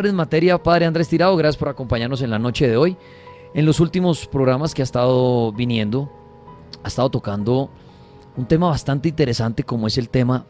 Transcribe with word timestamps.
en 0.00 0.14
materia, 0.16 0.60
Padre 0.60 0.86
Andrés 0.86 1.08
Tirado, 1.08 1.36
gracias 1.36 1.58
por 1.58 1.68
acompañarnos 1.68 2.22
en 2.22 2.30
la 2.30 2.38
noche 2.38 2.66
de 2.66 2.78
hoy. 2.78 2.96
En 3.52 3.66
los 3.66 3.78
últimos 3.78 4.26
programas 4.26 4.74
que 4.74 4.80
ha 4.80 4.84
estado 4.84 5.52
viniendo, 5.52 6.10
ha 6.82 6.88
estado 6.88 7.10
tocando 7.10 7.70
un 8.36 8.46
tema 8.46 8.68
bastante 8.68 9.10
interesante 9.10 9.64
como 9.64 9.86
es 9.86 9.98
el 9.98 10.08
tema 10.08 10.46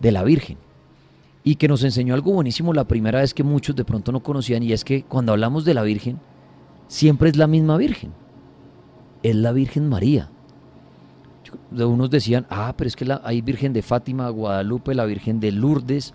de 0.00 0.10
la 0.10 0.24
Virgen. 0.24 0.58
Y 1.44 1.54
que 1.54 1.68
nos 1.68 1.84
enseñó 1.84 2.14
algo 2.14 2.32
buenísimo 2.32 2.74
la 2.74 2.84
primera 2.84 3.20
vez 3.20 3.32
que 3.32 3.44
muchos 3.44 3.76
de 3.76 3.84
pronto 3.84 4.10
no 4.10 4.24
conocían 4.24 4.64
y 4.64 4.72
es 4.72 4.84
que 4.84 5.04
cuando 5.04 5.32
hablamos 5.32 5.64
de 5.64 5.74
la 5.74 5.82
Virgen, 5.82 6.18
siempre 6.88 7.30
es 7.30 7.36
la 7.36 7.46
misma 7.46 7.76
Virgen. 7.76 8.12
Es 9.22 9.36
la 9.36 9.52
Virgen 9.52 9.88
María. 9.88 10.30
Unos 11.70 12.10
decían, 12.10 12.44
ah, 12.50 12.74
pero 12.76 12.88
es 12.88 12.96
que 12.96 13.06
hay 13.22 13.40
Virgen 13.40 13.72
de 13.72 13.82
Fátima, 13.82 14.28
Guadalupe, 14.30 14.96
la 14.96 15.04
Virgen 15.04 15.38
de 15.38 15.52
Lourdes. 15.52 16.12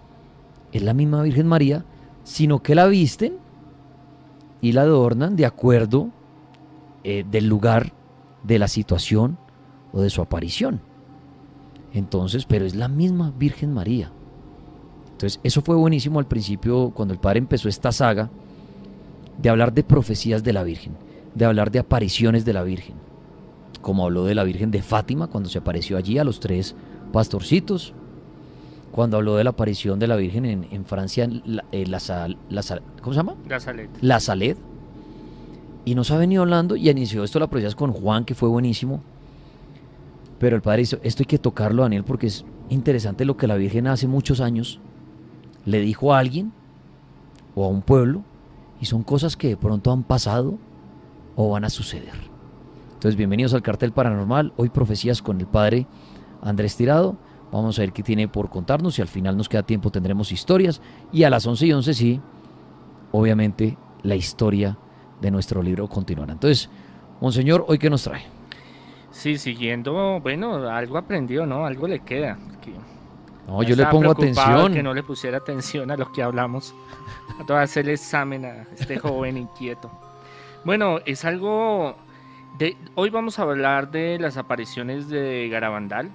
Es 0.73 0.83
la 0.83 0.93
misma 0.93 1.23
Virgen 1.23 1.47
María, 1.47 1.85
sino 2.23 2.61
que 2.61 2.75
la 2.75 2.87
visten 2.87 3.37
y 4.61 4.71
la 4.71 4.81
adornan 4.81 5.35
de 5.35 5.45
acuerdo 5.45 6.09
eh, 7.03 7.25
del 7.29 7.47
lugar, 7.47 7.93
de 8.43 8.59
la 8.59 8.67
situación 8.67 9.37
o 9.91 10.01
de 10.01 10.09
su 10.09 10.21
aparición. 10.21 10.81
Entonces, 11.93 12.45
pero 12.45 12.65
es 12.65 12.75
la 12.75 12.87
misma 12.87 13.33
Virgen 13.37 13.73
María. 13.73 14.11
Entonces, 15.11 15.39
eso 15.43 15.61
fue 15.61 15.75
buenísimo 15.75 16.19
al 16.19 16.27
principio 16.27 16.91
cuando 16.93 17.13
el 17.13 17.19
padre 17.19 17.39
empezó 17.39 17.69
esta 17.69 17.91
saga 17.91 18.29
de 19.37 19.49
hablar 19.49 19.73
de 19.73 19.83
profecías 19.83 20.43
de 20.43 20.53
la 20.53 20.63
Virgen, 20.63 20.93
de 21.35 21.45
hablar 21.45 21.71
de 21.71 21.79
apariciones 21.79 22.45
de 22.45 22.53
la 22.53 22.63
Virgen, 22.63 22.95
como 23.81 24.05
habló 24.05 24.25
de 24.25 24.35
la 24.35 24.43
Virgen 24.43 24.71
de 24.71 24.81
Fátima 24.81 25.27
cuando 25.27 25.49
se 25.49 25.59
apareció 25.59 25.97
allí 25.97 26.17
a 26.17 26.23
los 26.23 26.39
tres 26.39 26.75
pastorcitos, 27.11 27.93
cuando 28.93 29.17
habló 29.17 29.37
de 29.37 29.43
la 29.43 29.49
aparición 29.49 29.97
de 29.97 30.05
la 30.05 30.15
Virgen 30.15 30.45
en, 30.45 30.85
Francia, 30.85 31.27
la, 31.45 31.65
eh, 31.71 31.87
la, 31.87 31.99
¿cómo 33.01 33.11
se 33.11 33.17
llama? 33.17 33.33
La 33.49 33.59
Saled. 33.59 33.89
La 34.01 34.19
Saled. 34.19 34.55
Y 35.83 35.95
nos 35.95 36.11
ha 36.11 36.17
venido 36.19 36.43
hablando 36.43 36.75
y 36.75 36.91
inició 36.91 37.23
esto 37.23 37.39
la 37.39 37.47
profecía 37.47 37.75
con 37.75 37.91
Juan, 37.91 38.23
que 38.23 38.35
fue 38.35 38.49
buenísimo. 38.49 39.01
Pero 40.37 40.55
el 40.55 40.61
padre 40.61 40.83
dijo, 40.83 40.97
esto 41.01 41.23
hay 41.23 41.25
que 41.25 41.39
tocarlo, 41.39 41.81
Daniel, 41.81 42.03
porque 42.03 42.27
es 42.27 42.45
interesante 42.69 43.25
lo 43.25 43.35
que 43.35 43.47
la 43.47 43.55
Virgen 43.55 43.87
hace 43.87 44.07
muchos 44.07 44.39
años 44.39 44.79
le 45.65 45.79
dijo 45.79 46.13
a 46.13 46.19
alguien 46.19 46.53
o 47.55 47.65
a 47.65 47.69
un 47.69 47.81
pueblo 47.81 48.21
y 48.79 48.85
son 48.85 49.01
cosas 49.01 49.35
que 49.35 49.47
de 49.47 49.57
pronto 49.57 49.91
han 49.91 50.03
pasado 50.03 50.59
o 51.35 51.49
van 51.49 51.65
a 51.65 51.71
suceder. 51.71 52.13
Entonces, 52.93 53.17
bienvenidos 53.17 53.55
al 53.55 53.63
cartel 53.63 53.91
paranormal. 53.91 54.53
Hoy 54.55 54.69
profecías 54.69 55.23
con 55.23 55.39
el 55.39 55.47
padre 55.47 55.87
Andrés 56.43 56.75
Tirado. 56.77 57.17
Vamos 57.53 57.77
a 57.77 57.83
ver 57.83 57.93
qué 57.93 58.01
tiene 58.01 58.27
por 58.27 58.49
contarnos. 58.49 58.95
Si 58.95 59.01
al 59.03 59.07
final 59.07 59.37
nos 59.37 59.47
queda 59.47 59.61
tiempo, 59.61 59.91
tendremos 59.91 60.31
historias. 60.31 60.81
Y 61.11 61.23
a 61.23 61.29
las 61.29 61.45
11 61.45 61.67
y 61.67 61.73
11, 61.73 61.93
sí, 61.93 62.21
obviamente, 63.11 63.77
la 64.01 64.15
historia 64.15 64.75
de 65.21 65.29
nuestro 65.29 65.61
libro 65.61 65.87
continuará. 65.87 66.33
Entonces, 66.33 66.67
Monseñor, 67.21 67.63
¿hoy 67.67 67.77
qué 67.77 67.91
nos 67.91 68.03
trae? 68.03 68.23
Sí, 69.11 69.37
siguiendo, 69.37 70.19
bueno, 70.19 70.67
algo 70.67 70.97
aprendió, 70.97 71.45
¿no? 71.45 71.67
Algo 71.67 71.87
le 71.87 71.99
queda. 71.99 72.39
no, 73.47 73.61
yo 73.61 73.75
le 73.75 73.85
pongo 73.85 74.09
atención. 74.09 74.73
Que 74.73 74.81
no 74.81 74.95
le 74.95 75.03
pusiera 75.03 75.37
atención 75.37 75.91
a 75.91 75.95
lo 75.95 76.11
que 76.11 76.23
hablamos. 76.23 76.73
A 77.39 77.45
todo 77.45 77.57
hacer 77.57 77.85
el 77.85 77.93
examen 77.93 78.45
a 78.45 78.67
este 78.77 78.99
joven 78.99 79.37
inquieto. 79.37 79.91
Bueno, 80.65 80.99
es 81.05 81.25
algo. 81.25 81.95
De, 82.59 82.77
hoy 82.93 83.09
vamos 83.09 83.39
a 83.39 83.41
hablar 83.41 83.89
de 83.89 84.19
las 84.19 84.37
apariciones 84.37 85.09
de 85.09 85.49
Garabandal 85.49 86.11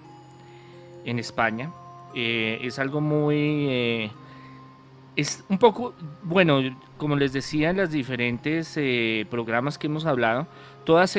en 1.04 1.18
España. 1.18 1.72
Eh, 2.14 2.58
es 2.62 2.78
algo 2.78 3.00
muy... 3.00 3.66
Eh, 3.68 4.10
es 5.16 5.44
un 5.48 5.58
poco, 5.58 5.94
bueno, 6.22 6.60
como 6.96 7.16
les 7.16 7.32
decía 7.32 7.70
en 7.70 7.78
los 7.78 7.90
diferentes 7.90 8.74
eh, 8.76 9.26
programas 9.28 9.76
que 9.76 9.88
hemos 9.88 10.06
hablado, 10.06 10.46
todas, 10.84 11.18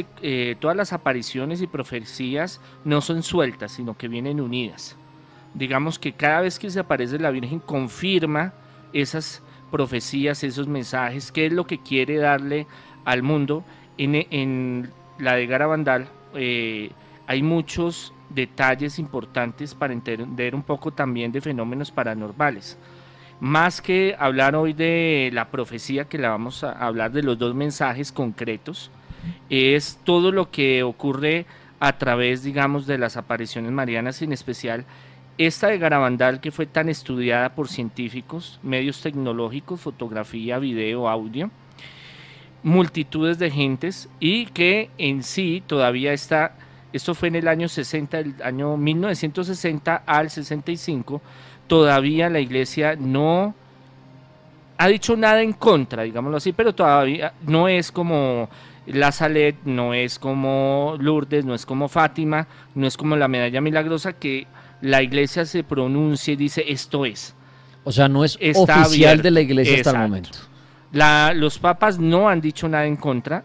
todas 0.59 0.77
las 0.77 0.93
apariciones 0.93 1.61
y 1.61 1.67
profecías 1.67 2.61
no 2.85 3.01
son 3.01 3.23
sueltas, 3.23 3.73
sino 3.73 3.97
que 3.97 4.07
vienen 4.07 4.39
unidas. 4.39 4.95
Digamos 5.53 5.99
que 5.99 6.13
cada 6.13 6.39
vez 6.41 6.59
que 6.59 6.69
se 6.69 6.79
aparece 6.79 7.19
la 7.19 7.29
Virgen 7.29 7.59
confirma 7.59 8.53
esas 8.93 9.43
profecías, 9.69 10.45
esos 10.45 10.69
mensajes, 10.69 11.33
qué 11.33 11.47
es 11.47 11.51
lo 11.51 11.67
que 11.67 11.79
quiere 11.79 12.17
darle 12.17 12.67
al 13.03 13.21
mundo. 13.21 13.65
En, 13.97 14.15
en 14.15 14.91
la 15.19 15.35
de 15.35 15.45
Garabandal 15.45 16.07
hay 16.33 17.43
muchos 17.43 18.13
detalles 18.29 18.99
importantes 18.99 19.73
para 19.73 19.93
entender 19.93 20.55
un 20.55 20.63
poco 20.63 20.91
también 20.91 21.31
de 21.31 21.41
fenómenos 21.41 21.91
paranormales. 21.91 22.77
Más 23.39 23.81
que 23.81 24.15
hablar 24.19 24.55
hoy 24.55 24.73
de 24.73 25.29
la 25.33 25.49
profecía, 25.49 26.05
que 26.05 26.17
la 26.17 26.29
vamos 26.29 26.63
a 26.63 26.71
hablar 26.71 27.11
de 27.11 27.23
los 27.23 27.37
dos 27.37 27.55
mensajes 27.55 28.11
concretos, 28.11 28.91
es 29.49 29.99
todo 30.03 30.31
lo 30.31 30.51
que 30.51 30.83
ocurre 30.83 31.45
a 31.79 31.97
través, 31.97 32.43
digamos, 32.43 32.85
de 32.85 32.97
las 32.97 33.15
apariciones 33.17 33.71
marianas, 33.71 34.21
en 34.21 34.33
especial 34.33 34.85
esta 35.37 35.67
de 35.67 35.77
Garabandal, 35.77 36.41
que 36.41 36.51
fue 36.51 36.65
tan 36.65 36.89
estudiada 36.89 37.55
por 37.55 37.69
científicos, 37.69 38.59
medios 38.61 39.01
tecnológicos, 39.01 39.79
fotografía, 39.79 40.59
video, 40.59 41.07
audio, 41.07 41.49
multitudes 42.61 43.39
de 43.39 43.49
gentes 43.49 44.09
y 44.19 44.47
que 44.47 44.89
en 44.97 45.23
sí 45.23 45.63
todavía 45.65 46.11
está 46.11 46.55
esto 46.91 47.13
fue 47.13 47.27
en 47.27 47.35
el 47.35 47.47
año 47.47 47.67
60, 47.67 48.19
el 48.19 48.35
año 48.43 48.77
1960 48.77 50.03
al 50.05 50.29
65, 50.29 51.21
todavía 51.67 52.29
la 52.29 52.39
iglesia 52.39 52.95
no 52.97 53.53
ha 54.77 54.87
dicho 54.87 55.15
nada 55.15 55.41
en 55.41 55.53
contra, 55.53 56.03
digámoslo 56.03 56.37
así, 56.37 56.53
pero 56.53 56.73
todavía 56.73 57.33
no 57.45 57.67
es 57.67 57.91
como 57.91 58.49
la 58.87 59.11
Salet, 59.11 59.57
no 59.65 59.93
es 59.93 60.17
como 60.17 60.95
Lourdes, 60.99 61.45
no 61.45 61.53
es 61.53 61.65
como 61.65 61.89
Fátima, 61.89 62.47
no 62.75 62.87
es 62.87 62.97
como 62.97 63.15
la 63.15 63.27
medalla 63.27 63.61
milagrosa 63.61 64.13
que 64.13 64.47
la 64.81 65.03
iglesia 65.03 65.45
se 65.45 65.63
pronuncia 65.63 66.33
y 66.33 66.37
dice 66.37 66.63
esto 66.67 67.05
es. 67.05 67.35
O 67.83 67.91
sea, 67.91 68.07
no 68.07 68.23
es 68.23 68.37
oficial 68.55 69.21
de 69.21 69.31
la 69.31 69.41
iglesia 69.41 69.77
hasta 69.77 69.91
el 69.91 69.97
momento. 69.97 70.39
los 71.35 71.59
papas 71.59 71.99
no 71.99 72.29
han 72.29 72.41
dicho 72.41 72.67
nada 72.67 72.85
en 72.85 72.95
contra, 72.95 73.43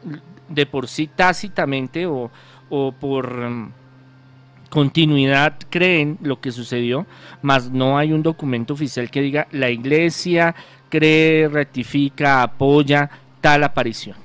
de 0.48 0.66
por 0.66 0.88
sí 0.88 1.08
tácitamente 1.08 2.06
o 2.06 2.30
o 2.76 2.90
por 2.90 3.48
mm, 3.48 3.72
continuidad 4.68 5.54
creen 5.70 6.18
lo 6.22 6.40
que 6.40 6.50
sucedió, 6.50 7.06
mas 7.40 7.70
no 7.70 7.96
hay 7.96 8.12
un 8.12 8.24
documento 8.24 8.74
oficial 8.74 9.12
que 9.12 9.22
diga 9.22 9.46
la 9.52 9.70
iglesia 9.70 10.56
cree, 10.88 11.48
rectifica, 11.48 12.42
apoya 12.42 13.10
tal 13.40 13.62
aparición. 13.62 14.16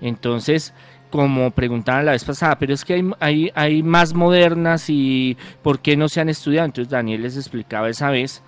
Entonces, 0.00 0.74
como 1.10 1.52
preguntaban 1.52 2.04
la 2.04 2.12
vez 2.12 2.24
pasada, 2.24 2.58
pero 2.58 2.74
es 2.74 2.84
que 2.84 2.94
hay, 2.94 3.10
hay, 3.20 3.52
hay, 3.54 3.82
más 3.82 4.12
modernas 4.12 4.90
y 4.90 5.36
¿por 5.62 5.78
qué 5.78 5.96
no 5.96 6.08
se 6.08 6.20
han 6.20 6.28
estudiado? 6.28 6.66
Entonces 6.66 6.90
Daniel 6.90 7.22
les 7.22 7.36
explicaba 7.36 7.88
esa 7.88 8.10
vez, 8.10 8.42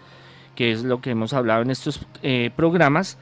que 0.56 0.72
es 0.72 0.82
lo 0.82 1.00
que 1.00 1.10
hemos 1.10 1.32
hablado 1.32 1.62
en 1.62 1.70
estos 1.70 2.04
eh, 2.22 2.50
programas, 2.56 3.16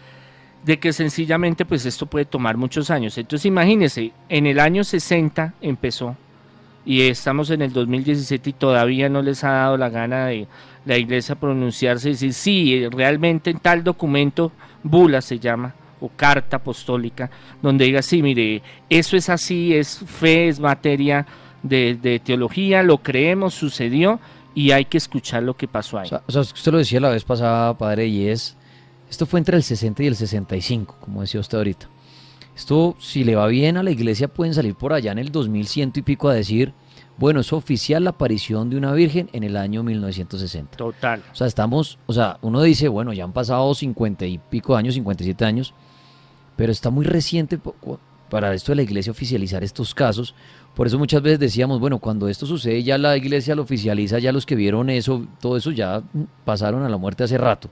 de 0.66 0.80
que 0.80 0.92
sencillamente 0.92 1.64
pues 1.64 1.86
esto 1.86 2.06
puede 2.06 2.24
tomar 2.24 2.56
muchos 2.56 2.90
años. 2.90 3.16
Entonces 3.16 3.46
imagínense, 3.46 4.10
en 4.28 4.46
el 4.46 4.58
año 4.58 4.82
60 4.82 5.54
empezó 5.60 6.16
y 6.84 7.02
estamos 7.02 7.50
en 7.50 7.62
el 7.62 7.72
2017 7.72 8.50
y 8.50 8.52
todavía 8.52 9.08
no 9.08 9.22
les 9.22 9.44
ha 9.44 9.50
dado 9.50 9.76
la 9.76 9.90
gana 9.90 10.26
de 10.26 10.48
la 10.84 10.98
iglesia 10.98 11.36
pronunciarse 11.36 12.08
y 12.08 12.12
decir, 12.12 12.34
sí, 12.34 12.88
realmente 12.90 13.50
en 13.50 13.60
tal 13.60 13.84
documento, 13.84 14.50
bula 14.82 15.20
se 15.20 15.38
llama, 15.38 15.72
o 16.00 16.08
carta 16.08 16.56
apostólica, 16.56 17.30
donde 17.62 17.84
diga, 17.84 18.02
sí, 18.02 18.20
mire, 18.20 18.60
eso 18.90 19.16
es 19.16 19.28
así, 19.28 19.72
es 19.72 20.00
fe, 20.04 20.48
es 20.48 20.58
materia 20.58 21.26
de, 21.62 22.20
teología, 22.24 22.82
lo 22.82 22.98
creemos, 22.98 23.54
sucedió 23.54 24.18
y 24.52 24.72
hay 24.72 24.86
que 24.86 24.98
escuchar 24.98 25.44
lo 25.44 25.54
que 25.56 25.68
pasó 25.68 26.00
ahí. 26.00 26.10
O 26.26 26.32
sea, 26.32 26.40
usted 26.40 26.72
lo 26.72 26.78
decía 26.78 26.98
la 26.98 27.10
vez 27.10 27.22
pasada, 27.22 27.78
padre, 27.78 28.08
y 28.08 28.28
es 28.28 28.55
esto 29.08 29.26
fue 29.26 29.38
entre 29.38 29.56
el 29.56 29.62
60 29.62 30.02
y 30.02 30.06
el 30.06 30.16
65, 30.16 30.96
como 31.00 31.20
decía 31.20 31.40
usted 31.40 31.58
ahorita. 31.58 31.88
Esto, 32.56 32.96
si 32.98 33.22
le 33.22 33.36
va 33.36 33.46
bien 33.48 33.76
a 33.76 33.82
la 33.82 33.90
iglesia, 33.90 34.28
pueden 34.28 34.54
salir 34.54 34.74
por 34.74 34.92
allá 34.92 35.12
en 35.12 35.18
el 35.18 35.30
2100 35.30 35.92
y 35.96 36.02
pico 36.02 36.28
a 36.28 36.34
decir, 36.34 36.72
bueno, 37.18 37.40
es 37.40 37.52
oficial 37.52 38.04
la 38.04 38.10
aparición 38.10 38.70
de 38.70 38.76
una 38.76 38.92
virgen 38.92 39.28
en 39.32 39.44
el 39.44 39.56
año 39.56 39.82
1960. 39.82 40.76
Total. 40.76 41.22
O 41.32 41.34
sea, 41.34 41.46
estamos, 41.46 41.98
o 42.06 42.12
sea, 42.12 42.38
uno 42.42 42.62
dice, 42.62 42.88
bueno, 42.88 43.12
ya 43.12 43.24
han 43.24 43.32
pasado 43.32 43.74
50 43.74 44.26
y 44.26 44.38
pico 44.38 44.76
años, 44.76 44.94
57 44.94 45.44
años, 45.44 45.74
pero 46.56 46.72
está 46.72 46.90
muy 46.90 47.04
reciente 47.04 47.58
para 48.30 48.54
esto 48.54 48.72
de 48.72 48.76
la 48.76 48.82
iglesia 48.82 49.12
oficializar 49.12 49.62
estos 49.62 49.94
casos. 49.94 50.34
Por 50.74 50.86
eso 50.86 50.98
muchas 50.98 51.22
veces 51.22 51.38
decíamos, 51.38 51.80
bueno, 51.80 51.98
cuando 51.98 52.28
esto 52.28 52.44
sucede 52.44 52.82
ya 52.82 52.98
la 52.98 53.16
iglesia 53.16 53.54
lo 53.54 53.62
oficializa, 53.62 54.18
ya 54.18 54.32
los 54.32 54.44
que 54.44 54.54
vieron 54.54 54.90
eso, 54.90 55.26
todo 55.40 55.56
eso 55.56 55.70
ya 55.70 56.02
pasaron 56.44 56.82
a 56.82 56.88
la 56.88 56.96
muerte 56.96 57.24
hace 57.24 57.38
rato. 57.38 57.70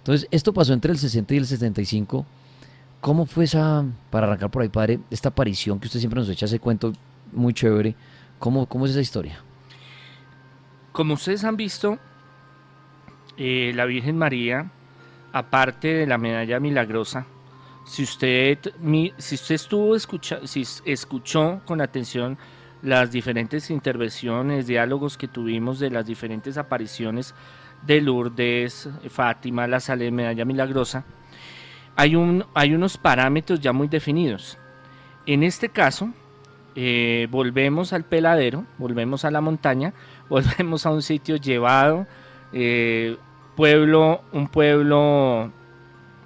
Entonces, 0.00 0.28
esto 0.30 0.52
pasó 0.52 0.72
entre 0.72 0.92
el 0.92 0.98
60 0.98 1.34
y 1.34 1.36
el 1.36 1.46
75. 1.46 2.26
¿Cómo 3.00 3.26
fue 3.26 3.44
esa, 3.44 3.84
para 4.10 4.26
arrancar 4.26 4.50
por 4.50 4.62
ahí, 4.62 4.68
padre, 4.68 5.00
esta 5.10 5.30
aparición 5.30 5.78
que 5.78 5.86
usted 5.86 6.00
siempre 6.00 6.20
nos 6.20 6.28
echa 6.28 6.46
ese 6.46 6.58
cuento 6.58 6.92
muy 7.32 7.54
chévere? 7.54 7.94
¿Cómo, 8.38 8.66
cómo 8.66 8.86
es 8.86 8.92
esa 8.92 9.00
historia? 9.00 9.42
Como 10.92 11.14
ustedes 11.14 11.44
han 11.44 11.56
visto, 11.56 11.98
eh, 13.36 13.72
la 13.74 13.84
Virgen 13.84 14.18
María 14.18 14.70
aparte 15.32 15.88
de 15.88 16.06
la 16.06 16.18
medalla 16.18 16.60
milagrosa, 16.60 17.26
si 17.86 18.02
usted, 18.02 18.58
si 19.18 19.34
usted 19.34 19.54
estuvo 19.54 19.96
escucha, 19.96 20.40
si 20.46 20.64
escuchó 20.84 21.60
con 21.64 21.80
atención 21.80 22.38
las 22.82 23.10
diferentes 23.10 23.70
intervenciones, 23.70 24.66
diálogos 24.66 25.16
que 25.16 25.28
tuvimos 25.28 25.78
de 25.78 25.90
las 25.90 26.06
diferentes 26.06 26.56
apariciones 26.56 27.34
de 27.82 28.00
Lourdes, 28.00 28.88
Fátima, 29.08 29.66
la 29.66 29.80
Sale 29.80 30.10
Medalla 30.10 30.44
Milagrosa, 30.44 31.04
hay, 31.96 32.16
un, 32.16 32.44
hay 32.54 32.74
unos 32.74 32.96
parámetros 32.96 33.60
ya 33.60 33.72
muy 33.72 33.88
definidos. 33.88 34.58
En 35.26 35.42
este 35.42 35.68
caso, 35.68 36.10
eh, 36.74 37.26
volvemos 37.30 37.92
al 37.92 38.04
peladero, 38.04 38.64
volvemos 38.78 39.24
a 39.24 39.30
la 39.30 39.40
montaña, 39.40 39.92
volvemos 40.28 40.86
a 40.86 40.90
un 40.90 41.02
sitio 41.02 41.36
llevado, 41.36 42.06
eh, 42.52 43.16
pueblo, 43.56 44.22
un 44.32 44.48
pueblo 44.48 45.52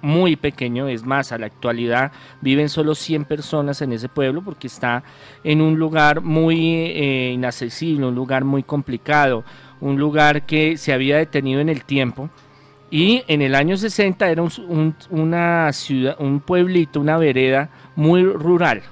muy 0.01 0.35
pequeño, 0.35 0.87
es 0.87 1.03
más, 1.03 1.31
a 1.31 1.37
la 1.39 1.47
actualidad 1.47 2.11
viven 2.39 2.69
solo 2.69 2.93
100 2.93 3.25
personas 3.25 3.81
en 3.81 3.91
ese 3.91 4.07
pueblo 4.07 4.43
porque 4.43 4.67
está 4.67 5.03
en 5.43 5.61
un 5.61 5.79
lugar 5.79 6.21
muy 6.21 6.75
eh, 6.75 7.31
inaccesible, 7.33 8.05
un 8.05 8.13
lugar 8.13 8.45
muy 8.45 8.61
complicado, 8.61 9.43
un 9.81 9.99
lugar 9.99 10.45
que 10.45 10.77
se 10.77 10.93
había 10.93 11.17
detenido 11.17 11.61
en 11.61 11.69
el 11.69 11.83
tiempo. 11.83 12.29
Y 12.91 13.23
en 13.27 13.41
el 13.41 13.55
año 13.55 13.77
60 13.77 14.29
era 14.29 14.43
una 15.09 15.73
ciudad, 15.73 16.15
un 16.19 16.39
pueblito, 16.39 16.99
una 16.99 17.17
vereda 17.17 17.69
muy 17.95 18.23
rural. 18.23 18.83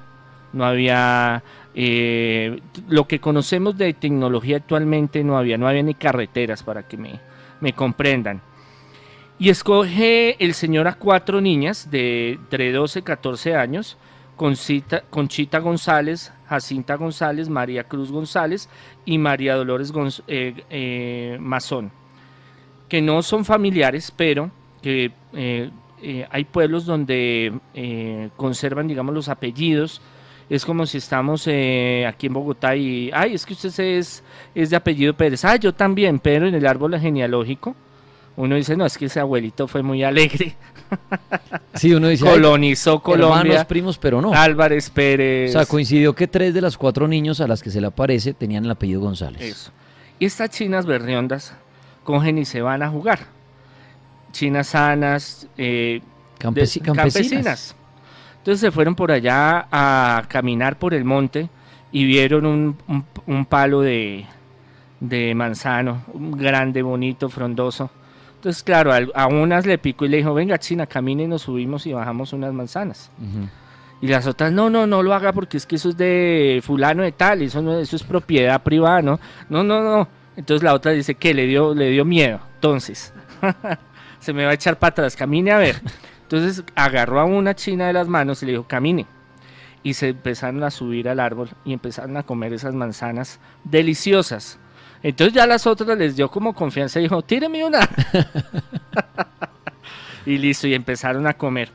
No 0.51 0.65
había 0.65 1.44
eh, 1.75 2.59
lo 2.88 3.07
que 3.07 3.19
conocemos 3.19 3.77
de 3.77 3.94
tecnología 3.94 4.57
actualmente, 4.57 5.24
no 5.24 5.38
había, 5.38 5.57
no 5.57 5.68
había 5.68 5.83
ni 5.83 5.94
carreteras 5.94 6.63
para 6.63 6.83
que 6.83 6.97
me, 6.97 7.19
me 7.62 7.74
comprendan. 7.74 8.41
Y 9.39 9.50
escoge 9.50 10.44
el 10.44 10.53
señor 10.53 10.88
a 10.88 10.94
cuatro 10.94 11.41
niñas 11.41 11.89
de 11.89 12.33
entre 12.33 12.71
12 12.71 13.00
y 13.00 13.01
14 13.01 13.56
años, 13.56 13.97
Conchita 14.35 15.59
González, 15.59 16.33
Jacinta 16.47 16.95
González, 16.95 17.50
María 17.50 17.83
Cruz 17.85 18.12
González 18.12 18.69
y 19.06 19.18
María 19.18 19.56
Dolores 19.56 19.94
eh, 20.27 20.63
eh, 20.69 21.38
Mazón, 21.39 21.91
que 22.89 23.01
no 23.01 23.21
son 23.21 23.45
familiares, 23.45 24.12
pero 24.15 24.51
que 24.81 25.12
eh, 25.33 25.71
hay 26.30 26.44
pueblos 26.45 26.85
donde 26.85 27.53
conservan, 28.35 28.88
digamos, 28.88 29.13
los 29.13 29.30
apellidos. 29.30 30.01
Es 30.50 30.65
como 30.65 30.86
si 30.86 30.97
estamos 30.97 31.47
aquí 31.47 32.27
en 32.27 32.33
Bogotá 32.33 32.75
y, 32.75 33.09
ay, 33.13 33.33
es 33.33 33.45
que 33.45 33.53
usted 33.53 33.79
es, 33.79 34.24
es 34.53 34.69
de 34.69 34.75
apellido 34.75 35.13
Pérez. 35.13 35.45
Ah, 35.45 35.56
yo 35.56 35.74
también, 35.74 36.19
pero 36.19 36.47
en 36.47 36.53
el 36.56 36.68
árbol 36.68 37.00
genealógico 37.00 37.75
uno 38.36 38.56
dice, 38.56 38.75
no, 38.75 38.86
es 38.86 38.97
que 38.97 39.06
ese 39.06 39.19
abuelito 39.19 39.68
fue 39.68 39.83
muy 39.83 40.03
alegre. 40.03 40.56
Sí, 41.75 41.93
uno 41.93 42.07
dice. 42.07 42.25
Colonizó 42.25 43.01
Colombia. 43.01 43.41
Hermanos 43.41 43.65
primos, 43.65 43.97
pero 43.97 44.21
no. 44.21 44.33
Álvarez 44.33 44.89
Pérez. 44.89 45.49
O 45.49 45.59
sea, 45.59 45.65
coincidió 45.65 46.13
que 46.13 46.27
tres 46.27 46.53
de 46.53 46.61
las 46.61 46.77
cuatro 46.77 47.07
niños 47.07 47.41
a 47.41 47.47
las 47.47 47.61
que 47.61 47.69
se 47.69 47.81
le 47.81 47.87
aparece 47.87 48.33
tenían 48.33 48.65
el 48.65 48.71
apellido 48.71 49.01
González. 49.01 49.41
Eso. 49.41 49.71
Y 50.19 50.25
estas 50.25 50.51
chinas 50.51 50.85
berriondas 50.85 51.55
cogen 52.03 52.37
y 52.37 52.45
se 52.45 52.61
van 52.61 52.83
a 52.83 52.89
jugar. 52.89 53.19
Chinas 54.31 54.67
sanas, 54.67 55.47
eh, 55.57 56.01
campesinas. 56.37 57.75
Entonces 58.37 58.59
se 58.59 58.71
fueron 58.71 58.95
por 58.95 59.11
allá 59.11 59.67
a 59.71 60.23
caminar 60.27 60.77
por 60.77 60.93
el 60.93 61.05
monte 61.05 61.49
y 61.91 62.05
vieron 62.05 62.45
un, 62.45 63.45
palo 63.45 63.81
de, 63.81 64.25
de 64.99 65.33
manzano, 65.33 66.03
un 66.13 66.31
grande, 66.31 66.81
bonito, 66.81 67.29
frondoso 67.29 67.89
entonces, 68.43 68.61
claro, 68.61 68.91
a, 69.15 69.27
unas 69.27 69.65
le 69.65 69.77
picó 69.77 70.03
y 70.03 70.09
le 70.09 70.17
dijo, 70.17 70.33
venga, 70.33 70.59
China, 70.59 70.85
camine, 70.85 71.29
nos 71.29 71.43
subimos 71.43 71.85
y 71.87 71.93
bajamos 71.93 72.33
unas 72.33 72.51
manzanas. 72.51 73.09
Y 74.01 74.07
las 74.07 74.27
otras, 74.27 74.51
no, 74.51 74.69
no, 74.69 74.85
no 74.85 75.01
lo 75.01 75.13
haga 75.13 75.31
porque 75.31 75.55
es 75.55 75.65
que 75.65 75.77
eso 75.77 75.87
es 75.87 75.95
de 75.95 76.61
fulano 76.61 77.03
de 77.03 77.13
tal, 77.13 77.41
eso, 77.41 77.61
no, 77.61 77.79
eso 77.79 77.95
es 77.95 78.03
propiedad 78.03 78.61
privada, 78.61 79.01
¿no? 79.01 79.17
No, 79.47 79.63
no, 79.63 79.81
no. 79.81 80.09
Entonces 80.35 80.61
la 80.61 80.73
otra 80.73 80.91
dice 80.91 81.15
que 81.15 81.33
le 81.33 81.45
dio, 81.45 81.73
le 81.73 81.89
dio 81.89 82.03
miedo. 82.03 82.41
Entonces, 82.55 83.13
se 84.19 84.33
me 84.33 84.43
va 84.43 84.51
a 84.51 84.55
echar 84.55 84.77
para 84.77 84.91
atrás, 84.91 85.15
camine 85.15 85.51
a 85.51 85.57
ver. 85.57 85.81
Entonces 86.23 86.65
agarró 86.75 87.21
a 87.21 87.23
una 87.23 87.55
china 87.55 87.87
de 87.87 87.93
las 87.93 88.09
manos 88.09 88.43
y 88.43 88.47
le 88.47 88.51
dijo, 88.51 88.67
camine. 88.67 89.05
Y 89.83 89.93
se 89.93 90.09
empezaron 90.09 90.61
a 90.63 90.69
subir 90.69 91.07
al 91.07 91.21
árbol 91.21 91.47
y 91.63 91.71
empezaron 91.71 92.17
a 92.17 92.23
comer 92.23 92.51
esas 92.51 92.73
manzanas 92.73 93.39
deliciosas. 93.63 94.59
Entonces 95.03 95.33
ya 95.33 95.45
las 95.45 95.67
otras 95.67 95.97
les 95.97 96.15
dio 96.15 96.31
como 96.31 96.53
confianza 96.53 97.00
y 97.00 97.03
dijo, 97.03 97.21
tíreme 97.21 97.65
una. 97.65 97.79
y 100.25 100.38
listo, 100.38 100.65
y 100.65 100.73
empezaron 100.73 101.27
a 101.27 101.33
comer. 101.33 101.69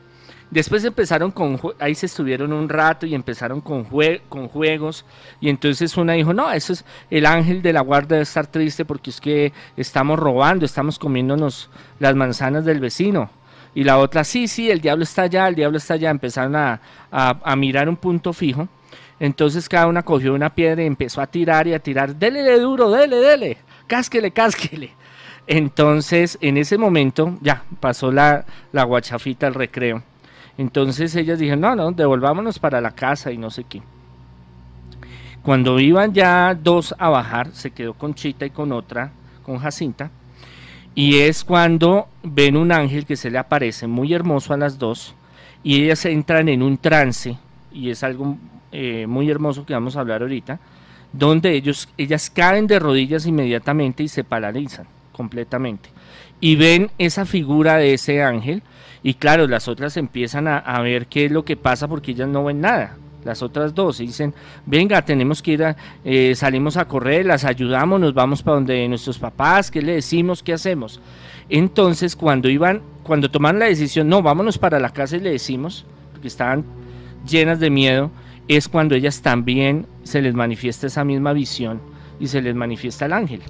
Después 0.49 0.83
empezaron 0.83 1.29
con, 1.29 1.61
ahí 1.77 1.93
se 1.93 2.07
estuvieron 2.07 2.51
un 2.51 2.67
rato 2.67 3.05
y 3.05 3.13
empezaron 3.13 3.61
con, 3.61 3.85
con 4.27 4.47
juegos. 4.47 5.05
Y 5.39 5.49
entonces 5.49 5.95
una 5.95 6.13
dijo, 6.13 6.33
no, 6.33 6.51
eso 6.51 6.73
es 6.73 6.83
el 7.11 7.27
ángel 7.27 7.61
de 7.61 7.71
la 7.71 7.81
guarda 7.81 8.15
de 8.15 8.23
estar 8.23 8.47
triste 8.47 8.83
porque 8.83 9.11
es 9.11 9.21
que 9.21 9.53
estamos 9.77 10.17
robando, 10.17 10.65
estamos 10.65 10.97
comiéndonos 10.97 11.69
las 11.99 12.15
manzanas 12.15 12.65
del 12.65 12.79
vecino. 12.79 13.29
Y 13.75 13.83
la 13.83 13.99
otra, 13.99 14.23
sí, 14.23 14.47
sí, 14.47 14.71
el 14.71 14.81
diablo 14.81 15.03
está 15.03 15.23
allá, 15.23 15.47
el 15.47 15.53
diablo 15.53 15.77
está 15.77 15.93
allá. 15.93 16.09
Empezaron 16.09 16.55
a, 16.55 16.81
a 17.11 17.55
mirar 17.55 17.87
un 17.87 17.97
punto 17.97 18.33
fijo. 18.33 18.67
Entonces 19.19 19.67
cada 19.67 19.87
una 19.87 20.03
cogió 20.03 20.33
una 20.33 20.49
piedra 20.53 20.83
y 20.83 20.87
empezó 20.87 21.21
a 21.21 21.27
tirar 21.27 21.67
y 21.67 21.73
a 21.73 21.79
tirar, 21.79 22.15
dele 22.15 22.41
de 22.41 22.59
duro, 22.59 22.89
dele, 22.89 23.17
dele, 23.17 23.57
cásquele, 23.87 24.31
cásquele. 24.31 24.91
Entonces 25.47 26.37
en 26.41 26.57
ese 26.57 26.77
momento 26.77 27.37
ya 27.41 27.63
pasó 27.79 28.11
la, 28.11 28.45
la 28.71 28.83
guachafita 28.83 29.47
al 29.47 29.55
recreo. 29.55 30.03
Entonces 30.57 31.15
ellas 31.15 31.39
dijeron, 31.39 31.61
no, 31.61 31.75
no, 31.75 31.91
devolvámonos 31.91 32.59
para 32.59 32.81
la 32.81 32.91
casa 32.91 33.31
y 33.31 33.37
no 33.37 33.49
sé 33.49 33.63
qué. 33.63 33.81
Cuando 35.41 35.79
iban 35.79 36.13
ya 36.13 36.53
dos 36.53 36.93
a 36.99 37.09
bajar, 37.09 37.51
se 37.53 37.71
quedó 37.71 37.93
con 37.93 38.13
Chita 38.13 38.45
y 38.45 38.49
con 38.49 38.71
otra, 38.71 39.11
con 39.43 39.57
Jacinta. 39.57 40.11
Y 40.95 41.19
es 41.19 41.43
cuando 41.43 42.07
ven 42.23 42.57
un 42.57 42.71
ángel 42.71 43.05
que 43.05 43.15
se 43.15 43.31
le 43.31 43.37
aparece 43.37 43.87
muy 43.87 44.13
hermoso 44.13 44.53
a 44.53 44.57
las 44.57 44.77
dos 44.77 45.15
y 45.63 45.83
ellas 45.83 46.05
entran 46.05 46.49
en 46.49 46.61
un 46.61 46.77
trance 46.77 47.37
y 47.71 47.89
es 47.89 48.03
algo 48.03 48.37
eh, 48.71 49.05
muy 49.07 49.29
hermoso 49.29 49.65
que 49.65 49.73
vamos 49.73 49.95
a 49.95 50.01
hablar 50.01 50.21
ahorita, 50.21 50.59
donde 51.11 51.53
ellos, 51.53 51.89
ellas 51.97 52.29
caen 52.29 52.67
de 52.67 52.79
rodillas 52.79 53.25
inmediatamente 53.25 54.03
y 54.03 54.07
se 54.07 54.23
paralizan 54.23 54.87
completamente. 55.11 55.89
Y 56.39 56.55
ven 56.55 56.91
esa 56.97 57.25
figura 57.25 57.77
de 57.77 57.93
ese 57.93 58.23
ángel 58.23 58.63
y 59.01 59.13
claro, 59.13 59.47
las 59.47 59.67
otras 59.67 59.97
empiezan 59.97 60.47
a, 60.47 60.81
ver 60.81 61.07
qué 61.07 61.25
es 61.25 61.31
lo 61.31 61.45
que 61.45 61.55
pasa 61.55 61.87
porque 61.87 62.11
ellas 62.11 62.27
no 62.27 62.43
ven 62.43 62.61
nada. 62.61 62.97
Las 63.23 63.41
otras 63.41 63.75
dos 63.75 63.97
dicen, 63.97 64.33
venga, 64.65 65.01
tenemos 65.01 65.41
que 65.41 65.51
ir, 65.51 65.63
a, 65.63 65.75
eh, 66.05 66.35
salimos 66.35 66.77
a 66.77 66.85
correr, 66.85 67.25
las 67.25 67.43
ayudamos, 67.43 67.99
nos 67.99 68.13
vamos 68.13 68.41
para 68.41 68.55
donde 68.55 68.87
nuestros 68.87 69.19
papás, 69.19 69.69
¿qué 69.71 69.81
le 69.81 69.93
decimos? 69.93 70.41
¿Qué 70.41 70.53
hacemos? 70.53 71.01
Entonces, 71.49 72.15
cuando 72.15 72.49
iban, 72.49 72.81
cuando 73.03 73.29
toman 73.29 73.59
la 73.59 73.65
decisión, 73.65 74.07
no, 74.07 74.21
vámonos 74.21 74.57
para 74.57 74.79
la 74.79 74.91
casa 74.91 75.17
y 75.17 75.19
le 75.19 75.31
decimos, 75.31 75.85
porque 76.11 76.27
estaban 76.27 76.63
llenas 77.27 77.59
de 77.59 77.69
miedo, 77.69 78.11
es 78.49 78.67
cuando 78.67 78.95
ellas 78.95 79.21
también 79.21 79.85
se 80.01 80.23
les 80.23 80.33
manifiesta 80.33 80.87
esa 80.87 81.05
misma 81.05 81.33
visión 81.33 81.79
y 82.19 82.27
se 82.27 82.41
les 82.41 82.55
manifiesta 82.55 83.05
el 83.05 83.13
ángel. 83.13 83.41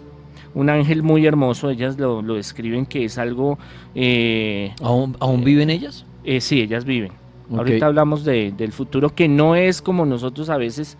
Un 0.54 0.70
ángel 0.70 1.04
muy 1.04 1.26
hermoso, 1.26 1.70
ellas 1.70 1.98
lo, 1.98 2.22
describen 2.22 2.86
que 2.86 3.06
es 3.06 3.18
algo... 3.18 3.58
Eh, 3.96 4.74
¿Aún, 4.82 5.44
viven 5.46 5.70
ellas? 5.70 6.06
Eh, 6.26 6.42
sí, 6.42 6.60
ellas 6.60 6.84
viven. 6.84 7.14
Ahorita 7.50 7.86
hablamos 7.86 8.26
del 8.26 8.72
futuro 8.74 9.16
que 9.16 9.30
no 9.30 9.56
es 9.56 9.82
como 9.82 10.06
nosotros 10.06 10.50
a 10.50 10.58
veces 10.58 10.98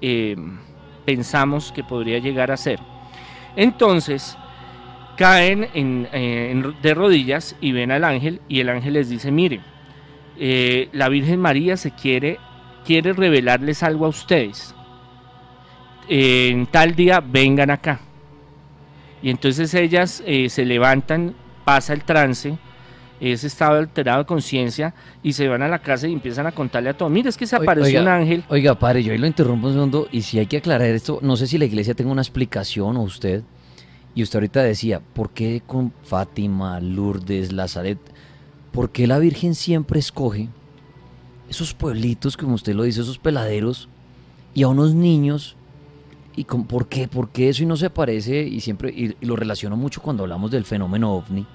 eh, 0.00 0.36
pensamos 1.04 1.70
que 1.70 1.84
podría 1.84 2.18
llegar 2.18 2.50
a 2.50 2.56
ser. 2.56 2.80
Entonces, 3.54 4.36
caen 5.16 5.68
de 6.82 6.94
rodillas 6.94 7.54
y 7.60 7.70
ven 7.70 7.92
al 7.92 8.02
ángel 8.02 8.40
y 8.48 8.58
el 8.58 8.70
ángel 8.70 8.94
les 8.94 9.08
dice, 9.08 9.30
mire, 9.30 9.60
la 10.92 11.08
Virgen 11.08 11.40
María 11.40 11.76
se 11.76 11.92
quiere 11.92 12.38
quiere 12.86 13.12
revelarles 13.12 13.82
algo 13.82 14.06
a 14.06 14.08
ustedes. 14.08 14.74
En 16.08 16.66
tal 16.66 16.94
día 16.94 17.20
vengan 17.20 17.70
acá. 17.70 18.00
Y 19.22 19.30
entonces 19.30 19.74
ellas 19.74 20.22
eh, 20.24 20.48
se 20.48 20.64
levantan, 20.64 21.34
pasa 21.64 21.92
el 21.92 22.04
trance, 22.04 22.56
ese 23.18 23.46
estado 23.48 23.78
alterado 23.78 24.20
de 24.20 24.26
conciencia, 24.26 24.94
y 25.22 25.32
se 25.32 25.48
van 25.48 25.62
a 25.62 25.68
la 25.68 25.80
casa 25.80 26.06
y 26.06 26.12
empiezan 26.12 26.46
a 26.46 26.52
contarle 26.52 26.90
a 26.90 26.96
todo. 26.96 27.08
Mira, 27.08 27.28
es 27.28 27.36
que 27.36 27.46
se 27.46 27.56
apareció 27.56 28.00
un 28.02 28.08
ángel. 28.08 28.44
Oiga, 28.48 28.78
padre, 28.78 29.02
yo 29.02 29.12
ahí 29.12 29.18
lo 29.18 29.26
interrumpo 29.26 29.66
un 29.66 29.72
segundo, 29.72 30.08
y 30.12 30.22
si 30.22 30.38
hay 30.38 30.46
que 30.46 30.58
aclarar 30.58 30.88
esto, 30.88 31.18
no 31.22 31.34
sé 31.36 31.48
si 31.48 31.58
la 31.58 31.64
iglesia 31.64 31.94
tenga 31.94 32.12
una 32.12 32.22
explicación 32.22 32.96
o 32.96 33.02
usted. 33.02 33.42
Y 34.14 34.22
usted 34.22 34.36
ahorita 34.36 34.62
decía, 34.62 35.00
¿por 35.00 35.30
qué 35.30 35.62
con 35.66 35.92
Fátima, 36.02 36.78
Lourdes, 36.80 37.52
Lazaret? 37.52 37.98
¿Por 38.70 38.90
qué 38.90 39.06
la 39.06 39.18
Virgen 39.18 39.54
siempre 39.54 39.98
escoge 39.98 40.48
esos 41.48 41.74
pueblitos, 41.74 42.36
como 42.36 42.54
usted 42.54 42.74
lo 42.74 42.84
dice, 42.84 43.02
esos 43.02 43.18
peladeros, 43.18 43.88
y 44.54 44.62
a 44.62 44.68
unos 44.68 44.94
niños. 44.94 45.56
¿Y 46.34 46.44
con, 46.44 46.66
por 46.66 46.88
qué? 46.88 47.08
¿Por 47.08 47.30
qué 47.30 47.48
eso 47.48 47.62
y 47.62 47.66
no 47.66 47.76
se 47.76 47.88
parece? 47.88 48.42
Y 48.42 48.60
siempre 48.60 48.90
y, 48.90 49.16
lo 49.24 49.36
relaciono 49.36 49.76
mucho 49.76 50.02
cuando 50.02 50.24
hablamos 50.24 50.50
del 50.50 50.64
fenómeno 50.64 51.14
ovni. 51.14 51.46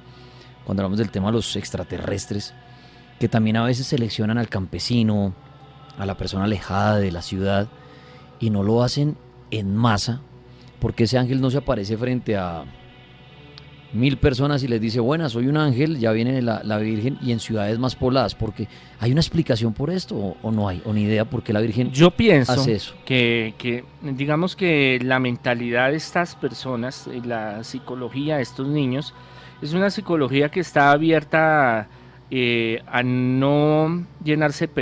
cuando 0.65 0.81
hablamos 0.81 0.99
del 0.99 1.11
tema 1.11 1.27
de 1.27 1.33
los 1.33 1.55
extraterrestres, 1.55 2.53
que 3.19 3.27
también 3.27 3.57
a 3.57 3.63
veces 3.63 3.87
seleccionan 3.87 4.37
al 4.37 4.49
campesino, 4.49 5.33
a 5.97 6.05
la 6.05 6.17
persona 6.17 6.45
alejada 6.45 6.97
de 6.97 7.11
la 7.11 7.21
ciudad, 7.21 7.67
y 8.39 8.49
no 8.49 8.63
lo 8.63 8.83
hacen 8.83 9.17
en 9.51 9.75
masa, 9.75 10.21
porque 10.79 11.03
ese 11.03 11.17
ángel 11.17 11.41
no 11.41 11.51
se 11.51 11.57
aparece 11.57 11.97
frente 11.97 12.37
a 12.37 12.65
mil 13.93 14.17
personas 14.17 14.63
y 14.63 14.67
les 14.67 14.79
dice, 14.79 14.99
bueno, 14.99 15.29
soy 15.29 15.47
un 15.47 15.57
ángel, 15.57 15.99
ya 15.99 16.11
viene 16.11 16.41
la, 16.41 16.77
Virgen 16.77 17.17
y 17.21 17.31
en 17.31 17.39
ciudades 17.39 17.77
más 17.77 17.95
pobladas, 17.95 18.35
porque 18.35 18.67
hay 18.99 19.11
una 19.11 19.21
explicación 19.21 19.73
por 19.73 19.89
esto 19.89 20.37
o, 20.41 20.51
no 20.51 20.67
hay, 20.67 20.81
o 20.85 20.93
ni 20.93 21.03
idea 21.03 21.25
por 21.25 21.43
qué 21.43 21.53
la 21.53 21.61
Virgen 21.61 21.91
Yo 21.91 22.11
pienso 22.11 22.53
hace 22.53 22.73
eso. 22.73 22.95
Que, 23.05 23.53
que 23.57 23.83
digamos 24.01 24.55
que 24.55 24.99
la 25.03 25.19
mentalidad 25.19 25.91
de 25.91 25.97
estas 25.97 26.35
personas, 26.35 27.07
la 27.25 27.63
psicología 27.63 28.37
de 28.37 28.43
estos 28.43 28.67
niños, 28.67 29.13
es 29.61 29.73
una 29.73 29.89
psicología 29.89 30.49
que 30.49 30.59
está 30.59 30.91
abierta 30.91 31.87
eh, 32.31 32.81
a 32.87 33.03
no 33.03 34.05
llenarse 34.23 34.67
de 34.67 34.73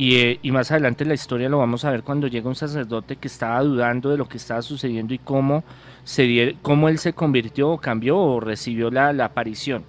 Eh, 0.00 0.38
y, 0.42 0.52
más 0.52 0.70
adelante 0.70 1.02
en 1.02 1.08
la 1.08 1.14
historia 1.14 1.48
lo 1.48 1.58
vamos 1.58 1.84
a 1.84 1.90
ver 1.90 2.04
cuando 2.04 2.28
llega 2.28 2.48
un 2.48 2.54
sacerdote 2.54 3.16
que 3.16 3.26
estaba 3.26 3.60
dudando 3.62 4.10
de 4.10 4.16
lo 4.16 4.28
que 4.28 4.36
estaba 4.36 4.62
sucediendo 4.62 5.12
y 5.12 5.18
cómo, 5.18 5.64
se 6.04 6.54
cómo 6.62 6.88
él 6.88 6.98
se 6.98 7.14
convirtió 7.14 7.70
o 7.70 7.78
cambió 7.78 8.16
o 8.16 8.38
recibió 8.38 8.92
la, 8.92 9.08
aparición. 9.24 9.82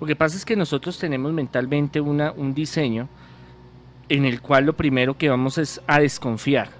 Lo 0.00 0.06
que 0.06 0.16
pasa 0.16 0.36
es 0.38 0.46
que 0.46 0.56
nosotros 0.56 0.98
tenemos 0.98 1.32
mentalmente 1.34 2.00
una, 2.00 2.32
un 2.32 2.54
diseño 2.54 3.08
en 4.08 4.24
el 4.24 4.40
cual 4.40 4.64
lo 4.64 4.72
primero 4.72 5.18
que 5.18 5.28
vamos 5.28 5.58
es 5.58 5.82
a 5.86 6.00
desconfiar. 6.00 6.70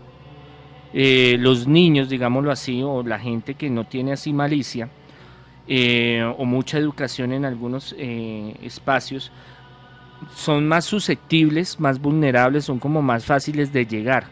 Eh, 0.94 1.36
los 1.38 1.68
niños, 1.68 2.08
digámoslo 2.08 2.50
así, 2.50 2.82
o 2.82 3.02
la 3.02 3.18
gente 3.18 3.54
que 3.54 3.68
no 3.68 3.84
tiene 3.84 4.12
así 4.12 4.32
malicia, 4.32 4.88
eh, 5.68 6.24
o 6.38 6.46
mucha 6.46 6.78
educación 6.78 7.32
en 7.32 7.44
algunos 7.44 7.94
espacios, 7.98 9.30
son 10.34 10.68
más 10.68 10.84
susceptibles, 10.84 11.80
más 11.80 12.00
vulnerables, 12.00 12.64
son 12.64 12.78
como 12.78 13.02
más 13.02 13.24
fáciles 13.24 13.72
de 13.72 13.86
llegar. 13.86 14.26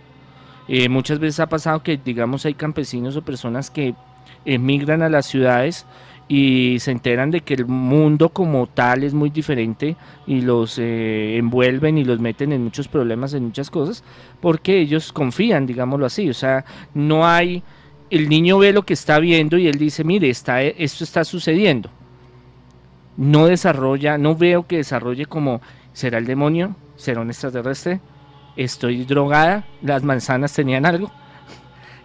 Eh, 0.68 0.88
muchas 0.88 1.18
veces 1.18 1.40
ha 1.40 1.48
pasado 1.48 1.82
que, 1.82 1.96
digamos, 1.96 2.44
hay 2.44 2.54
campesinos 2.54 3.16
o 3.16 3.22
personas 3.22 3.70
que 3.70 3.94
emigran 4.44 5.02
a 5.02 5.08
las 5.08 5.26
ciudades 5.26 5.86
y 6.28 6.76
se 6.80 6.90
enteran 6.90 7.30
de 7.30 7.40
que 7.40 7.54
el 7.54 7.66
mundo 7.66 8.28
como 8.28 8.66
tal 8.66 9.02
es 9.02 9.14
muy 9.14 9.30
diferente 9.30 9.96
y 10.26 10.42
los 10.42 10.78
eh, 10.78 11.38
envuelven 11.38 11.96
y 11.96 12.04
los 12.04 12.20
meten 12.20 12.52
en 12.52 12.64
muchos 12.64 12.86
problemas, 12.86 13.32
en 13.32 13.44
muchas 13.44 13.70
cosas, 13.70 14.04
porque 14.40 14.78
ellos 14.78 15.10
confían, 15.10 15.66
digámoslo 15.66 16.04
así. 16.04 16.28
O 16.28 16.34
sea, 16.34 16.66
no 16.92 17.26
hay, 17.26 17.62
el 18.10 18.28
niño 18.28 18.58
ve 18.58 18.74
lo 18.74 18.84
que 18.84 18.92
está 18.92 19.18
viendo 19.18 19.56
y 19.56 19.68
él 19.68 19.78
dice, 19.78 20.04
mire, 20.04 20.28
está, 20.28 20.62
esto 20.62 21.02
está 21.02 21.24
sucediendo. 21.24 21.88
No 23.16 23.46
desarrolla, 23.46 24.18
no 24.18 24.36
veo 24.36 24.66
que 24.66 24.76
desarrolle 24.76 25.24
como 25.24 25.62
¿Será 25.98 26.18
el 26.18 26.26
demonio? 26.26 26.76
¿Será 26.94 27.22
un 27.22 27.28
extraterrestre? 27.28 28.00
¿Estoy 28.54 29.04
drogada? 29.04 29.66
¿Las 29.82 30.04
manzanas 30.04 30.52
tenían 30.52 30.86
algo? 30.86 31.10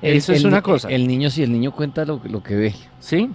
Eso 0.01 0.33
es 0.33 0.43
una 0.45 0.63
cosa. 0.63 0.89
El 0.89 1.07
niño, 1.07 1.29
si 1.29 1.43
el 1.43 1.51
niño 1.51 1.71
cuenta 1.73 2.03
lo, 2.03 2.19
lo 2.23 2.41
que 2.41 2.55
ve. 2.55 2.75
Sí. 2.99 3.29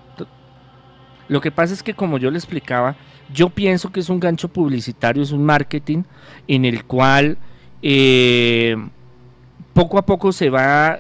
Lo 1.29 1.41
que 1.41 1.53
pasa 1.53 1.75
es 1.75 1.85
que, 1.85 1.95
como 1.95 2.19
yo 2.19 2.29
le 2.33 2.39
explicaba, 2.39 2.97
yo 3.33 3.51
pienso 3.51 3.93
que 3.93 4.01
es 4.01 4.09
un 4.09 4.19
gancho 4.19 4.49
publicitario, 4.49 5.23
es 5.23 5.31
un 5.31 5.45
marketing 5.45 6.03
en 6.49 6.65
el 6.65 6.85
cual 6.87 7.39
eh, 7.81 8.75
poco 9.75 9.97
a 9.97 10.05
poco 10.05 10.33
se 10.33 10.51
va 10.51 10.99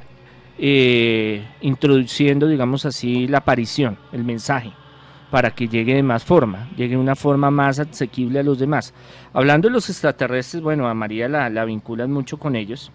eh, 0.56 1.44
introduciendo, 1.62 2.46
digamos 2.46 2.86
así, 2.86 3.26
la 3.26 3.38
aparición, 3.38 3.98
el 4.12 4.22
mensaje 4.22 4.72
para 5.30 5.50
que 5.50 5.68
llegue 5.68 5.94
de 5.94 6.02
más 6.02 6.24
forma, 6.24 6.68
llegue 6.76 6.94
de 6.94 7.00
una 7.00 7.16
forma 7.16 7.50
más 7.50 7.78
asequible 7.78 8.38
a 8.40 8.42
los 8.42 8.58
demás. 8.58 8.94
Hablando 9.32 9.68
de 9.68 9.74
los 9.74 9.90
extraterrestres, 9.90 10.62
bueno, 10.62 10.88
a 10.88 10.94
María 10.94 11.28
la, 11.28 11.50
la 11.50 11.64
vinculan 11.64 12.10
mucho 12.10 12.38
con 12.38 12.56
ellos. 12.56 12.90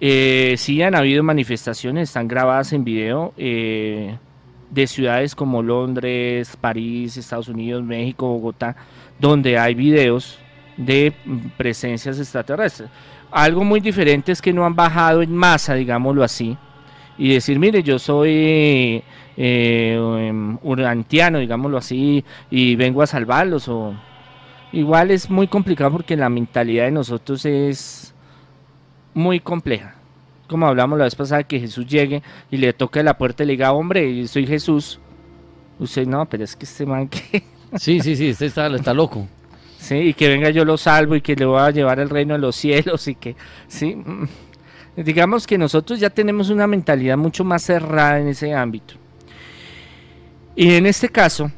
Eh, 0.00 0.54
sí 0.58 0.82
han 0.82 0.94
habido 0.94 1.22
manifestaciones, 1.22 2.10
están 2.10 2.28
grabadas 2.28 2.72
en 2.72 2.84
video 2.84 3.32
eh, 3.38 4.18
de 4.70 4.86
ciudades 4.86 5.34
como 5.34 5.62
Londres, 5.62 6.56
París, 6.60 7.16
Estados 7.16 7.48
Unidos, 7.48 7.82
México, 7.82 8.28
Bogotá, 8.28 8.76
donde 9.18 9.58
hay 9.58 9.74
videos 9.74 10.38
de 10.76 11.12
presencias 11.56 12.18
extraterrestres. 12.18 12.90
Algo 13.30 13.64
muy 13.64 13.80
diferente 13.80 14.32
es 14.32 14.42
que 14.42 14.52
no 14.52 14.64
han 14.64 14.76
bajado 14.76 15.22
en 15.22 15.34
masa, 15.34 15.74
digámoslo 15.74 16.22
así, 16.22 16.56
y 17.18 17.32
decir, 17.32 17.58
mire, 17.58 17.82
yo 17.82 17.98
soy 17.98 19.02
eh, 19.36 19.98
em, 20.28 20.58
urantiano, 20.62 21.38
digámoslo 21.38 21.78
así, 21.78 22.24
y 22.50 22.76
vengo 22.76 23.02
a 23.02 23.06
salvarlos. 23.06 23.68
O... 23.68 23.94
Igual 24.72 25.10
es 25.10 25.30
muy 25.30 25.48
complicado 25.48 25.92
porque 25.92 26.16
la 26.16 26.28
mentalidad 26.28 26.84
de 26.84 26.90
nosotros 26.90 27.44
es 27.44 28.14
muy 29.14 29.40
compleja. 29.40 29.94
Como 30.48 30.66
hablamos 30.66 30.98
la 30.98 31.04
vez 31.04 31.14
pasada, 31.14 31.42
que 31.42 31.58
Jesús 31.58 31.86
llegue 31.86 32.22
y 32.50 32.56
le 32.56 32.72
toque 32.72 33.02
la 33.02 33.18
puerta 33.18 33.42
y 33.42 33.46
le 33.46 33.52
diga, 33.54 33.72
hombre, 33.72 34.26
soy 34.28 34.46
Jesús. 34.46 35.00
Usted 35.78 36.06
no, 36.06 36.26
pero 36.26 36.44
es 36.44 36.54
que 36.56 36.64
este 36.64 36.86
man 36.86 37.08
que... 37.08 37.42
Sí, 37.76 38.00
sí, 38.00 38.16
sí, 38.16 38.28
este 38.28 38.46
está, 38.46 38.68
está 38.68 38.94
loco. 38.94 39.26
Sí, 39.78 39.96
y 39.96 40.14
que 40.14 40.28
venga 40.28 40.50
yo 40.50 40.64
lo 40.64 40.76
salvo 40.76 41.16
y 41.16 41.20
que 41.20 41.36
le 41.36 41.44
voy 41.44 41.60
a 41.60 41.70
llevar 41.70 42.00
el 42.00 42.08
reino 42.08 42.34
de 42.34 42.40
los 42.40 42.56
cielos 42.56 43.06
y 43.08 43.14
que, 43.14 43.36
sí, 43.68 43.96
digamos 44.96 45.46
que 45.46 45.58
nosotros 45.58 46.00
ya 46.00 46.10
tenemos 46.10 46.48
una 46.50 46.66
mentalidad 46.66 47.16
mucho 47.16 47.44
más 47.44 47.62
cerrada 47.62 48.18
en 48.20 48.28
ese 48.28 48.54
ámbito. 48.54 48.94
Y 50.56 50.72
en 50.72 50.86
este 50.86 51.10
caso, 51.10 51.52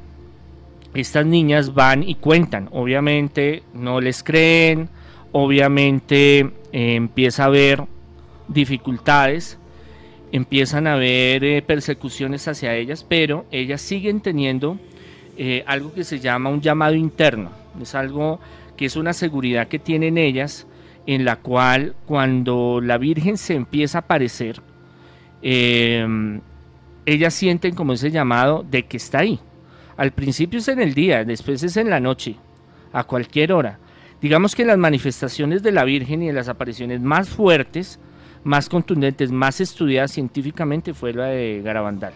estas 0.93 1.25
niñas 1.25 1.73
van 1.73 2.03
y 2.03 2.17
cuentan. 2.17 2.69
Obviamente 2.73 3.63
no 3.73 4.01
les 4.01 4.25
creen, 4.25 4.89
obviamente 5.31 6.41
eh, 6.41 6.51
empieza 6.97 7.45
a 7.45 7.47
haber 7.47 7.85
dificultades, 8.49 9.57
empiezan 10.33 10.89
a 10.89 10.95
haber 10.95 11.45
eh, 11.45 11.63
persecuciones 11.63 12.49
hacia 12.49 12.75
ellas, 12.75 13.07
pero 13.09 13.47
ellas 13.53 13.81
siguen 13.81 14.21
teniendo 14.21 14.79
eh, 15.37 15.63
algo 15.69 15.95
que 15.95 16.03
se 16.03 16.19
llama 16.19 16.51
un 16.51 16.61
llamado 16.61 16.97
interno. 16.97 17.51
Es 17.81 17.95
algo 17.95 18.41
que 18.77 18.87
es 18.87 18.97
una 18.97 19.13
seguridad 19.13 19.69
que 19.69 19.79
tienen 19.79 20.19
ellas 20.19 20.67
en 21.07 21.25
la 21.25 21.37
cual 21.37 21.95
cuando 22.05 22.81
la 22.83 22.99
Virgen 22.99 23.39
se 23.39 23.55
empieza 23.55 23.99
a 23.99 24.01
aparecer, 24.01 24.61
ellas 27.09 27.33
sienten 27.33 27.75
como 27.75 27.95
ese 27.95 28.11
llamado 28.11 28.65
de 28.71 28.85
que 28.85 28.99
está 28.99 29.21
ahí. 29.21 29.41
Al 29.97 30.13
principio 30.13 30.59
es 30.59 30.69
en 30.69 30.81
el 30.81 30.93
día, 30.93 31.25
después 31.25 31.63
es 31.63 31.77
en 31.79 31.89
la 31.89 32.01
noche, 32.01 32.37
a 32.93 33.05
cualquier 33.05 33.53
hora. 33.53 33.79
Digamos 34.21 34.55
que 34.55 34.65
las 34.65 34.77
manifestaciones 34.77 35.63
de 35.63 35.73
la 35.73 35.85
Virgen 35.85 36.23
y 36.23 36.27
de 36.27 36.35
las 36.35 36.49
apariciones 36.49 37.01
más 37.01 37.31
fuertes, 37.31 37.99
más 38.45 38.69
contundentes, 38.69 39.33
más 39.33 39.61
estudiadas 39.61 40.13
científicamente 40.13 40.93
fue 40.93 41.15
la 41.15 41.27
de 41.27 41.63
Garabandal, 41.65 42.13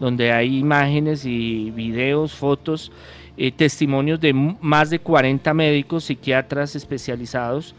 donde 0.00 0.32
hay 0.32 0.58
imágenes 0.58 1.24
y 1.24 1.70
videos, 1.70 2.34
fotos, 2.34 2.90
eh, 3.36 3.52
testimonios 3.52 4.20
de 4.20 4.32
más 4.32 4.90
de 4.90 4.98
40 4.98 5.54
médicos, 5.54 6.04
psiquiatras 6.04 6.74
especializados 6.74 7.76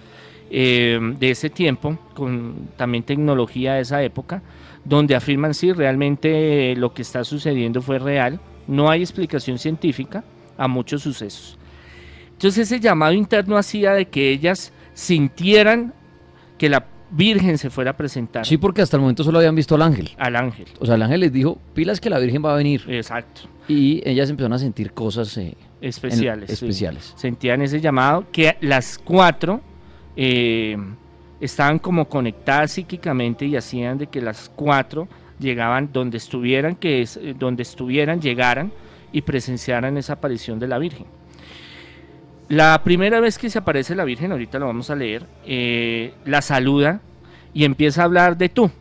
eh, 0.50 0.98
de 1.20 1.30
ese 1.30 1.50
tiempo, 1.50 1.98
con 2.14 2.70
también 2.78 3.04
tecnología 3.04 3.74
de 3.74 3.82
esa 3.82 4.02
época, 4.02 4.42
donde 4.86 5.16
afirman 5.16 5.54
si 5.54 5.72
realmente 5.72 6.76
lo 6.76 6.94
que 6.94 7.02
está 7.02 7.24
sucediendo 7.24 7.82
fue 7.82 8.00
real, 8.00 8.40
no 8.68 8.90
hay 8.90 9.02
explicación 9.02 9.58
científica 9.58 10.24
a 10.58 10.68
muchos 10.68 11.02
sucesos. 11.02 11.58
Entonces 12.32 12.72
ese 12.72 12.80
llamado 12.80 13.14
interno 13.14 13.58
hacía 13.58 13.94
de 13.94 14.06
que 14.06 14.30
ellas 14.30 14.74
sintieran 14.94 15.94
que 16.58 16.70
la 16.70 16.88
Virgen 17.16 17.60
se 17.60 17.70
fuera 17.70 17.92
a 17.92 17.98
presentar. 17.98 18.44
Sí, 18.44 18.58
porque 18.58 18.82
hasta 18.82 18.98
el 18.98 19.02
momento 19.02 19.24
solo 19.24 19.38
habían 19.38 19.54
visto 19.54 19.76
al 19.76 19.84
ángel. 19.84 20.10
Al 20.18 20.36
ángel. 20.36 20.66
O 20.80 20.86
sea, 20.86 20.96
el 20.96 21.04
ángel 21.04 21.20
les 21.20 21.32
dijo, 21.32 21.60
pilas 21.76 22.02
que 22.02 22.10
la 22.10 22.18
Virgen 22.18 22.44
va 22.44 22.54
a 22.54 22.58
venir. 22.58 22.84
Exacto. 22.88 23.42
Y 23.68 24.02
ellas 24.04 24.32
empezaron 24.32 24.54
a 24.54 24.58
sentir 24.58 24.94
cosas 24.94 25.38
eh, 25.38 25.56
especiales. 25.80 26.50
especiales. 26.50 27.14
Sentían 27.16 27.62
ese 27.62 27.80
llamado 27.80 28.26
que 28.32 28.58
las 28.62 28.98
cuatro 28.98 29.62
eh, 30.16 30.76
estaban 31.44 31.78
como 31.78 32.08
conectadas 32.08 32.72
psíquicamente 32.72 33.46
y 33.46 33.58
hacían 33.58 33.98
de 33.98 34.08
que 34.08 34.22
las 34.22 34.50
cuatro 34.56 35.10
llegaban 35.40 35.92
donde 35.92 36.18
estuvieran, 36.18 36.76
que 36.76 37.02
es, 37.02 37.18
eh, 37.18 37.36
donde 37.38 37.64
estuvieran, 37.64 38.22
llegaran 38.22 38.72
y 39.12 39.22
presenciaran 39.22 39.98
esa 39.98 40.14
aparición 40.14 40.58
de 40.58 40.68
la 40.70 40.80
Virgen. 40.80 41.06
La 42.48 42.82
primera 42.84 43.20
vez 43.20 43.38
que 43.38 43.50
se 43.50 43.60
aparece 43.60 43.94
la 43.94 44.06
Virgen, 44.06 44.32
ahorita 44.32 44.58
lo 44.58 44.68
vamos 44.68 44.90
a 44.90 44.96
leer, 44.96 45.26
eh, 45.46 46.14
la 46.24 46.42
saluda 46.42 47.02
y 47.54 47.66
empieza 47.66 48.02
a 48.02 48.06
hablar 48.06 48.38
de 48.38 48.48
tú. 48.48 48.72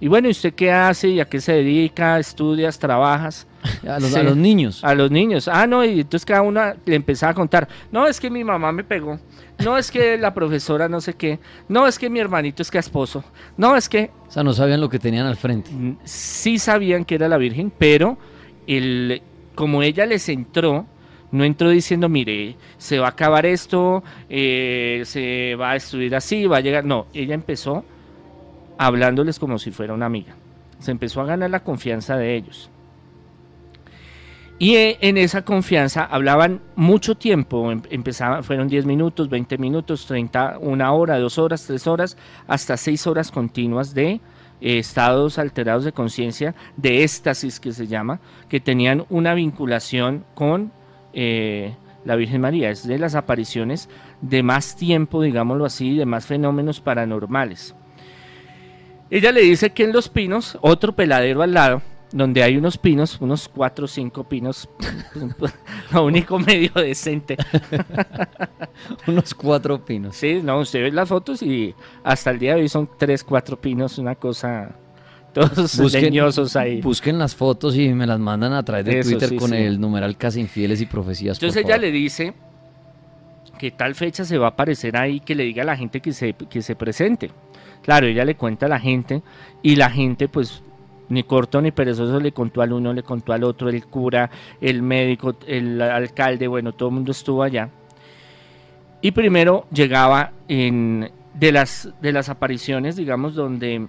Y 0.00 0.06
bueno, 0.06 0.28
¿y 0.28 0.30
usted 0.30 0.54
qué 0.54 0.70
hace? 0.70 1.08
¿Y 1.08 1.20
a 1.20 1.24
qué 1.24 1.40
se 1.40 1.52
dedica? 1.52 2.20
¿Estudias? 2.20 2.78
¿Trabajas? 2.78 3.47
A 3.86 3.98
los, 3.98 4.14
a 4.14 4.22
los, 4.22 4.36
niños. 4.36 4.84
A 4.84 4.94
los 4.94 5.10
niños. 5.10 5.48
Ah, 5.48 5.66
no, 5.66 5.84
y 5.84 6.00
entonces 6.00 6.24
cada 6.24 6.42
una 6.42 6.76
le 6.84 6.94
empezaba 6.94 7.32
a 7.32 7.34
contar. 7.34 7.68
No, 7.90 8.06
es 8.06 8.20
que 8.20 8.30
mi 8.30 8.44
mamá 8.44 8.72
me 8.72 8.84
pegó. 8.84 9.18
No, 9.64 9.76
es 9.76 9.90
que 9.90 10.16
la 10.16 10.32
profesora 10.32 10.88
no 10.88 11.00
sé 11.00 11.14
qué. 11.14 11.40
No, 11.68 11.86
es 11.86 11.98
que 11.98 12.08
mi 12.08 12.20
hermanito 12.20 12.62
es 12.62 12.70
que 12.70 12.78
esposo. 12.78 13.24
No, 13.56 13.76
es 13.76 13.88
que... 13.88 14.10
O 14.28 14.30
sea, 14.30 14.44
no 14.44 14.52
sabían 14.52 14.80
lo 14.80 14.88
que 14.88 14.98
tenían 14.98 15.26
al 15.26 15.36
frente. 15.36 15.70
Sí 16.04 16.58
sabían 16.58 17.04
que 17.04 17.16
era 17.16 17.28
la 17.28 17.38
Virgen, 17.38 17.72
pero 17.76 18.18
el, 18.66 19.22
como 19.54 19.82
ella 19.82 20.06
les 20.06 20.28
entró, 20.28 20.86
no 21.32 21.44
entró 21.44 21.70
diciendo, 21.70 22.08
mire, 22.08 22.56
se 22.78 22.98
va 22.98 23.06
a 23.06 23.10
acabar 23.10 23.46
esto, 23.46 24.04
eh, 24.28 25.02
se 25.04 25.56
va 25.56 25.70
a 25.70 25.74
destruir 25.74 26.14
así, 26.14 26.46
va 26.46 26.58
a 26.58 26.60
llegar. 26.60 26.84
No, 26.84 27.06
ella 27.12 27.34
empezó 27.34 27.84
hablándoles 28.78 29.38
como 29.38 29.58
si 29.58 29.72
fuera 29.72 29.92
una 29.92 30.06
amiga. 30.06 30.36
Se 30.78 30.92
empezó 30.92 31.20
a 31.20 31.24
ganar 31.24 31.50
la 31.50 31.64
confianza 31.64 32.16
de 32.16 32.36
ellos. 32.36 32.70
Y 34.58 34.74
eh, 34.74 34.98
en 35.00 35.16
esa 35.16 35.42
confianza 35.42 36.04
hablaban 36.04 36.60
mucho 36.74 37.14
tiempo, 37.14 37.70
em, 37.70 37.80
empezaban, 37.90 38.42
fueron 38.42 38.66
10 38.66 38.86
minutos, 38.86 39.28
20 39.28 39.56
minutos, 39.56 40.06
30, 40.06 40.58
una 40.58 40.92
hora, 40.92 41.18
dos 41.18 41.38
horas, 41.38 41.64
tres 41.64 41.86
horas, 41.86 42.16
hasta 42.48 42.76
seis 42.76 43.06
horas 43.06 43.30
continuas 43.30 43.94
de 43.94 44.20
eh, 44.60 44.78
estados 44.78 45.38
alterados 45.38 45.84
de 45.84 45.92
conciencia, 45.92 46.56
de 46.76 47.04
éxtasis 47.04 47.60
que 47.60 47.72
se 47.72 47.86
llama, 47.86 48.20
que 48.48 48.58
tenían 48.58 49.04
una 49.10 49.32
vinculación 49.34 50.24
con 50.34 50.72
eh, 51.12 51.76
la 52.04 52.16
Virgen 52.16 52.40
María. 52.40 52.70
Es 52.70 52.84
de 52.84 52.98
las 52.98 53.14
apariciones 53.14 53.88
de 54.20 54.42
más 54.42 54.74
tiempo, 54.74 55.22
digámoslo 55.22 55.66
así, 55.66 55.96
de 55.96 56.04
más 56.04 56.26
fenómenos 56.26 56.80
paranormales. 56.80 57.76
Ella 59.08 59.30
le 59.30 59.42
dice 59.42 59.70
que 59.70 59.84
en 59.84 59.92
Los 59.92 60.08
Pinos, 60.08 60.58
otro 60.60 60.96
peladero 60.96 61.42
al 61.42 61.54
lado, 61.54 61.80
donde 62.12 62.42
hay 62.42 62.56
unos 62.56 62.78
pinos, 62.78 63.20
unos 63.20 63.48
cuatro 63.48 63.84
o 63.84 63.88
cinco 63.88 64.24
pinos, 64.24 64.68
lo 65.92 66.04
único 66.04 66.38
medio 66.38 66.72
decente. 66.74 67.36
unos 69.06 69.34
cuatro 69.34 69.84
pinos. 69.84 70.16
Sí, 70.16 70.40
no, 70.42 70.60
usted 70.60 70.82
ve 70.82 70.92
las 70.92 71.08
fotos 71.08 71.42
y 71.42 71.74
hasta 72.02 72.30
el 72.30 72.38
día 72.38 72.54
de 72.54 72.62
hoy 72.62 72.68
son 72.68 72.88
tres, 72.98 73.22
cuatro 73.22 73.60
pinos, 73.60 73.98
una 73.98 74.14
cosa, 74.14 74.74
todos 75.32 75.76
busquen, 75.78 76.04
leñosos 76.04 76.56
ahí. 76.56 76.80
Busquen 76.80 77.18
las 77.18 77.34
fotos 77.34 77.76
y 77.76 77.92
me 77.92 78.06
las 78.06 78.18
mandan 78.18 78.52
a 78.52 78.62
través 78.64 78.84
de 78.86 79.02
Twitter 79.02 79.36
con 79.36 79.52
el 79.52 79.80
numeral 79.80 80.16
Casi 80.16 80.40
Infieles 80.40 80.80
y 80.80 80.86
Profecías. 80.86 81.36
Entonces 81.36 81.64
ella 81.64 81.76
le 81.76 81.90
dice 81.90 82.34
que 83.58 83.70
tal 83.70 83.94
fecha 83.94 84.24
se 84.24 84.38
va 84.38 84.46
a 84.46 84.50
aparecer 84.50 84.96
ahí, 84.96 85.20
que 85.20 85.34
le 85.34 85.44
diga 85.44 85.62
a 85.62 85.66
la 85.66 85.76
gente 85.76 86.00
que 86.00 86.12
se, 86.12 86.32
que 86.32 86.62
se 86.62 86.74
presente. 86.74 87.30
Claro, 87.82 88.06
ella 88.06 88.24
le 88.24 88.36
cuenta 88.36 88.66
a 88.66 88.68
la 88.68 88.80
gente 88.80 89.22
y 89.62 89.76
la 89.76 89.90
gente 89.90 90.28
pues 90.28 90.62
ni 91.08 91.22
corto 91.22 91.60
ni 91.60 91.70
perezoso 91.70 92.20
le 92.20 92.32
contó 92.32 92.62
al 92.62 92.72
uno, 92.72 92.92
le 92.92 93.02
contó 93.02 93.32
al 93.32 93.44
otro, 93.44 93.68
el 93.68 93.86
cura, 93.86 94.30
el 94.60 94.82
médico, 94.82 95.36
el 95.46 95.80
alcalde, 95.80 96.46
bueno, 96.46 96.72
todo 96.72 96.88
el 96.88 96.94
mundo 96.96 97.12
estuvo 97.12 97.42
allá. 97.42 97.70
Y 99.00 99.12
primero 99.12 99.66
llegaba 99.72 100.32
en, 100.48 101.10
de, 101.34 101.52
las, 101.52 101.88
de 102.00 102.12
las 102.12 102.28
apariciones, 102.28 102.96
digamos, 102.96 103.34
donde 103.34 103.86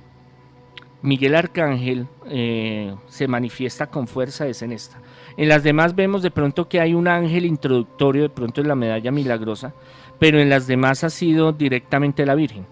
Miguel 1.01 1.35
Arcángel 1.35 2.07
eh, 2.27 2.93
se 3.07 3.27
manifiesta 3.27 3.87
con 3.87 4.07
fuerza, 4.07 4.47
es 4.47 4.61
en 4.61 4.71
esta. 4.71 5.01
En 5.37 5.47
las 5.47 5.63
demás 5.63 5.95
vemos 5.95 6.21
de 6.21 6.31
pronto 6.31 6.67
que 6.67 6.79
hay 6.79 6.93
un 6.93 7.07
ángel 7.07 7.45
introductorio, 7.45 8.23
de 8.23 8.29
pronto 8.29 8.61
en 8.61 8.67
la 8.67 8.75
medalla 8.75 9.11
milagrosa, 9.11 9.73
pero 10.19 10.39
en 10.39 10.49
las 10.49 10.67
demás 10.67 11.03
ha 11.03 11.09
sido 11.09 11.53
directamente 11.53 12.25
la 12.25 12.35
Virgen. 12.35 12.65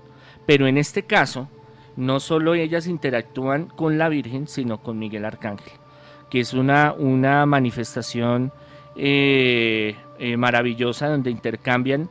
Pero 0.45 0.67
en 0.67 0.77
este 0.77 1.03
caso, 1.03 1.47
no 1.97 2.19
solo 2.19 2.53
ellas 2.53 2.87
interactúan 2.87 3.65
con 3.65 3.97
la 3.97 4.07
Virgen, 4.07 4.47
sino 4.47 4.77
con 4.77 4.99
Miguel 4.99 5.25
Arcángel, 5.25 5.73
que 6.29 6.39
es 6.39 6.53
una, 6.53 6.93
una 6.93 7.45
manifestación 7.45 8.53
eh, 8.95 9.95
eh, 10.19 10.37
maravillosa 10.37 11.09
donde 11.09 11.31
intercambian 11.31 12.09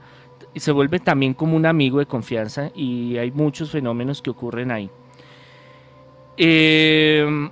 y 0.52 0.60
se 0.60 0.72
vuelve 0.72 0.98
también 0.98 1.34
como 1.34 1.56
un 1.56 1.66
amigo 1.66 2.00
de 2.00 2.06
confianza 2.06 2.70
y 2.74 3.16
hay 3.16 3.30
muchos 3.30 3.70
fenómenos 3.70 4.22
que 4.22 4.30
ocurren 4.30 4.72
ahí. 4.72 4.90
Eh, 6.36 7.48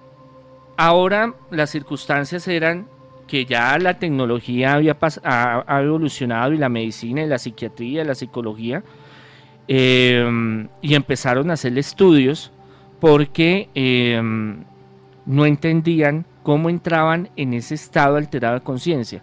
ahora 0.76 1.34
las 1.50 1.70
circunstancias 1.70 2.48
eran 2.48 2.88
que 3.28 3.46
ya 3.46 3.78
la 3.78 3.98
tecnología 3.98 4.74
había 4.74 4.98
ha 5.22 5.80
evolucionado 5.82 6.52
y 6.52 6.58
la 6.58 6.68
medicina 6.68 7.22
y 7.22 7.26
la 7.26 7.38
psiquiatría 7.38 8.04
la 8.04 8.14
psicología 8.14 8.82
Em, 9.66 10.68
y 10.82 10.94
empezaron 10.94 11.50
a 11.50 11.54
hacer 11.54 11.76
estudios 11.78 12.52
porque 13.00 13.70
em, 13.74 14.64
no 15.24 15.46
entendían 15.46 16.26
cómo 16.42 16.68
entraban 16.68 17.30
en 17.36 17.54
ese 17.54 17.74
estado 17.74 18.16
alterado 18.16 18.54
de 18.54 18.60
conciencia. 18.60 19.22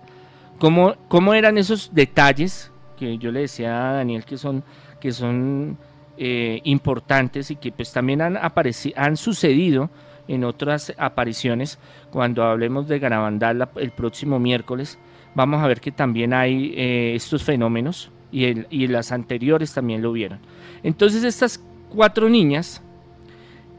Cómo, 0.58 0.96
cómo 1.08 1.34
eran 1.34 1.58
esos 1.58 1.94
detalles 1.94 2.72
que 2.98 3.18
yo 3.18 3.32
le 3.32 3.42
decía 3.42 3.90
a 3.90 3.94
Daniel 3.94 4.26
que 4.26 4.38
son, 4.38 4.64
que 5.00 5.12
son 5.12 5.78
eh, 6.18 6.60
importantes 6.64 7.52
y 7.52 7.56
que 7.56 7.72
pues 7.72 7.92
también 7.94 8.22
han, 8.22 8.38
han 8.38 9.18
sucedido 9.18 9.90
en 10.28 10.44
otras 10.44 10.94
apariciones. 10.98 11.78
Cuando 12.10 12.44
hablemos 12.44 12.88
de 12.88 13.00
Garabandal 13.00 13.70
el 13.76 13.92
próximo 13.92 14.40
miércoles, 14.40 14.98
vamos 15.36 15.64
a 15.64 15.68
ver 15.68 15.82
que 15.82 15.92
también 15.92 16.34
hay 16.34 16.74
eh, 16.76 17.14
estos 17.16 17.44
fenómenos 17.44 18.12
y, 18.32 18.88
las 18.88 19.12
anteriores 19.12 19.74
también 19.74 20.02
lo 20.02 20.12
vieron. 20.12 20.40
Entonces 20.84 21.24
estas 21.24 21.62
cuatro 21.90 22.30
niñas 22.30 22.82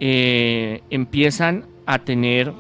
eh, 0.01 0.83
empiezan 0.91 1.65
a 1.87 1.99
tener, 1.99 2.53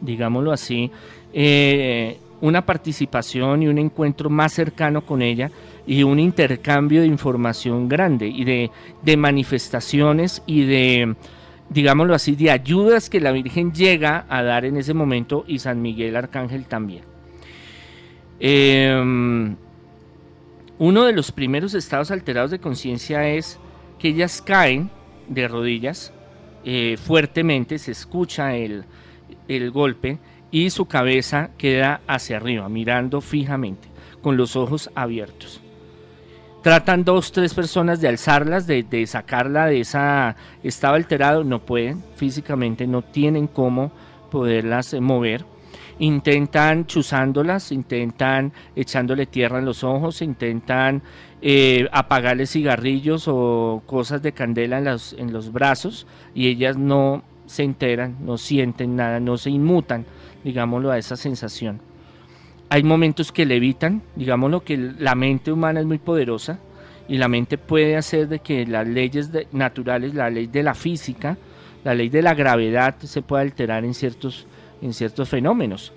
digámoslo 0.00 0.52
así, 0.52 0.90
eh, 1.32 2.18
una 2.40 2.66
participación 2.66 3.62
y 3.62 3.68
un 3.68 3.78
encuentro 3.78 4.28
más 4.28 4.52
cercano 4.52 5.06
con 5.06 5.22
ella 5.22 5.50
y 5.86 6.02
un 6.02 6.18
intercambio 6.18 7.00
de 7.00 7.06
información 7.06 7.88
grande 7.88 8.28
y 8.28 8.44
de, 8.44 9.16
manifestaciones 9.16 10.42
y 10.46 10.64
de, 10.64 11.14
digámoslo 11.70 12.14
así, 12.14 12.36
de 12.36 12.50
ayudas 12.50 13.08
que 13.08 13.20
la 13.20 13.32
Virgen 13.32 13.72
llega 13.72 14.26
a 14.28 14.42
dar 14.42 14.64
en 14.64 14.76
ese 14.76 14.94
momento 14.94 15.44
y 15.46 15.58
San 15.58 15.80
Miguel 15.80 16.16
Arcángel 16.16 16.66
también. 16.66 17.04
Eh, 18.40 19.54
uno 20.78 21.04
de 21.04 21.12
los 21.12 21.30
primeros 21.30 21.74
estados 21.74 22.10
alterados 22.10 22.50
de 22.50 22.58
conciencia 22.58 23.28
es 23.28 23.58
que 23.98 24.08
ellas 24.08 24.42
caen 24.42 24.90
de 25.28 25.48
rodillas 25.48 26.12
eh, 26.64 26.96
fuertemente, 26.96 27.78
se 27.78 27.92
escucha 27.92 28.56
el, 28.56 28.84
el 29.48 29.70
golpe 29.70 30.18
y 30.50 30.70
su 30.70 30.86
cabeza 30.86 31.50
queda 31.58 32.00
hacia 32.06 32.38
arriba, 32.38 32.68
mirando 32.68 33.20
fijamente, 33.20 33.88
con 34.22 34.36
los 34.36 34.56
ojos 34.56 34.90
abiertos. 34.94 35.60
Tratan 36.62 37.04
dos, 37.04 37.30
tres 37.30 37.52
personas 37.52 38.00
de 38.00 38.08
alzarlas, 38.08 38.66
de, 38.66 38.82
de, 38.82 39.06
sacarla 39.06 39.66
de 39.66 39.80
ese 39.80 39.98
estado 40.62 40.94
alterado, 40.94 41.44
no 41.44 41.60
pueden, 41.60 42.02
físicamente 42.16 42.86
no 42.86 43.02
tienen 43.02 43.46
cómo 43.46 43.92
poderlas 44.30 44.94
eh, 44.94 45.00
mover 45.00 45.44
intentan 45.98 46.86
chuzándolas, 46.86 47.72
intentan 47.72 48.52
echándole 48.74 49.26
tierra 49.26 49.58
en 49.58 49.64
los 49.64 49.84
ojos, 49.84 50.22
intentan 50.22 51.02
eh, 51.42 51.88
apagarle 51.92 52.46
cigarrillos 52.46 53.24
o 53.28 53.82
cosas 53.86 54.22
de 54.22 54.32
candela 54.32 54.78
en 54.78 54.84
los, 54.84 55.12
en 55.14 55.32
los 55.32 55.52
brazos 55.52 56.06
y 56.34 56.48
ellas 56.48 56.76
no 56.76 57.22
se 57.46 57.62
enteran, 57.62 58.16
no 58.20 58.38
sienten 58.38 58.96
nada, 58.96 59.20
no 59.20 59.36
se 59.36 59.50
inmutan, 59.50 60.06
digámoslo, 60.42 60.90
a 60.90 60.98
esa 60.98 61.16
sensación. 61.16 61.80
Hay 62.70 62.82
momentos 62.82 63.30
que 63.30 63.46
levitan, 63.46 64.02
digámoslo 64.16 64.64
que 64.64 64.76
la 64.76 65.14
mente 65.14 65.52
humana 65.52 65.80
es 65.80 65.86
muy 65.86 65.98
poderosa 65.98 66.58
y 67.08 67.18
la 67.18 67.28
mente 67.28 67.58
puede 67.58 67.96
hacer 67.96 68.28
de 68.28 68.38
que 68.38 68.66
las 68.66 68.88
leyes 68.88 69.30
naturales, 69.52 70.14
la 70.14 70.30
ley 70.30 70.46
de 70.46 70.62
la 70.62 70.74
física, 70.74 71.36
la 71.84 71.94
ley 71.94 72.08
de 72.08 72.22
la 72.22 72.34
gravedad 72.34 72.96
se 73.00 73.20
pueda 73.20 73.42
alterar 73.42 73.84
en 73.84 73.92
ciertos 73.92 74.46
en 74.84 74.92
ciertos 74.92 75.28
fenómenos. 75.28 75.92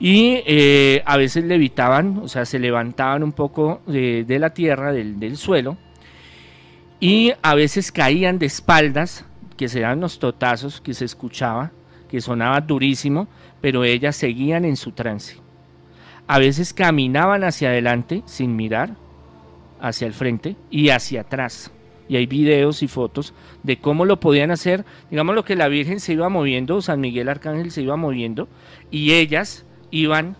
Y 0.00 0.42
eh, 0.46 1.02
a 1.04 1.16
veces 1.16 1.44
levitaban, 1.44 2.18
o 2.18 2.28
sea, 2.28 2.44
se 2.44 2.58
levantaban 2.58 3.22
un 3.22 3.32
poco 3.32 3.82
de, 3.86 4.24
la 4.38 4.50
tierra, 4.50 4.92
del, 4.92 5.36
suelo, 5.36 5.76
y 6.98 7.32
a 7.42 7.54
veces 7.54 7.92
caían 7.92 8.38
de 8.38 8.46
espaldas, 8.46 9.24
que 9.56 9.66
eran 9.74 10.00
los 10.00 10.18
totazos 10.18 10.80
que 10.80 10.94
se 10.94 11.04
escuchaba, 11.04 11.70
que 12.08 12.20
sonaba 12.20 12.60
durísimo, 12.60 13.28
pero 13.60 13.84
ellas 13.84 14.16
seguían 14.16 14.64
en 14.64 14.76
su 14.76 14.92
trance. 14.92 15.36
A 16.26 16.38
veces 16.38 16.72
caminaban 16.72 17.44
hacia 17.44 17.68
adelante 17.68 18.22
sin 18.26 18.56
mirar, 18.56 18.96
hacia 19.80 20.06
el 20.06 20.14
frente 20.14 20.56
y 20.70 20.88
hacia 20.88 21.22
atrás 21.22 21.70
y 22.08 22.16
hay 22.16 22.26
videos 22.26 22.82
y 22.82 22.88
fotos 22.88 23.34
de 23.62 23.78
cómo 23.78 24.04
lo 24.04 24.20
podían 24.20 24.50
hacer. 24.50 24.84
Digamos 25.10 25.34
lo 25.34 25.44
que 25.44 25.56
la 25.56 25.68
Virgen 25.68 26.00
se 26.00 26.12
iba 26.12 26.28
moviendo, 26.28 26.82
San 26.82 27.00
Miguel 27.00 27.28
Arcángel 27.28 27.70
se 27.70 27.82
iba 27.82 27.96
moviendo 27.96 28.48
y 28.90 29.12
ellas 29.12 29.64
iban 29.90 30.36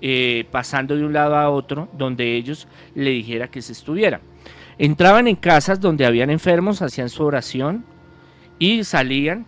eh, 0.00 0.46
pasando 0.50 0.96
de 0.96 1.04
un 1.04 1.12
lado 1.12 1.36
a 1.36 1.50
otro 1.50 1.88
donde 1.96 2.36
ellos 2.36 2.68
le 2.94 3.10
dijera 3.10 3.48
que 3.48 3.62
se 3.62 3.72
estuviera. 3.72 4.20
Entraban 4.78 5.28
en 5.28 5.36
casas 5.36 5.80
donde 5.80 6.04
habían 6.04 6.30
enfermos, 6.30 6.82
hacían 6.82 7.08
su 7.08 7.24
oración 7.24 7.84
y 8.58 8.84
salían 8.84 9.46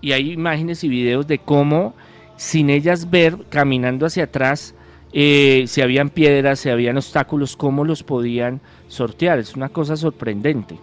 y 0.00 0.12
hay 0.12 0.32
imágenes 0.32 0.84
y 0.84 0.88
videos 0.88 1.26
de 1.26 1.38
cómo 1.38 1.94
sin 2.36 2.70
ellas 2.70 3.10
ver 3.10 3.36
caminando 3.50 4.06
hacia 4.06 4.24
atrás 4.24 4.74
eh, 5.12 5.64
si 5.66 5.82
habían 5.82 6.08
piedras, 6.08 6.60
si 6.60 6.70
habían 6.70 6.96
obstáculos, 6.96 7.56
cómo 7.56 7.84
los 7.84 8.02
podían 8.02 8.60
sortear. 8.88 9.38
Es 9.38 9.54
una 9.54 9.68
cosa 9.68 9.96
sorprendente. 9.96 10.78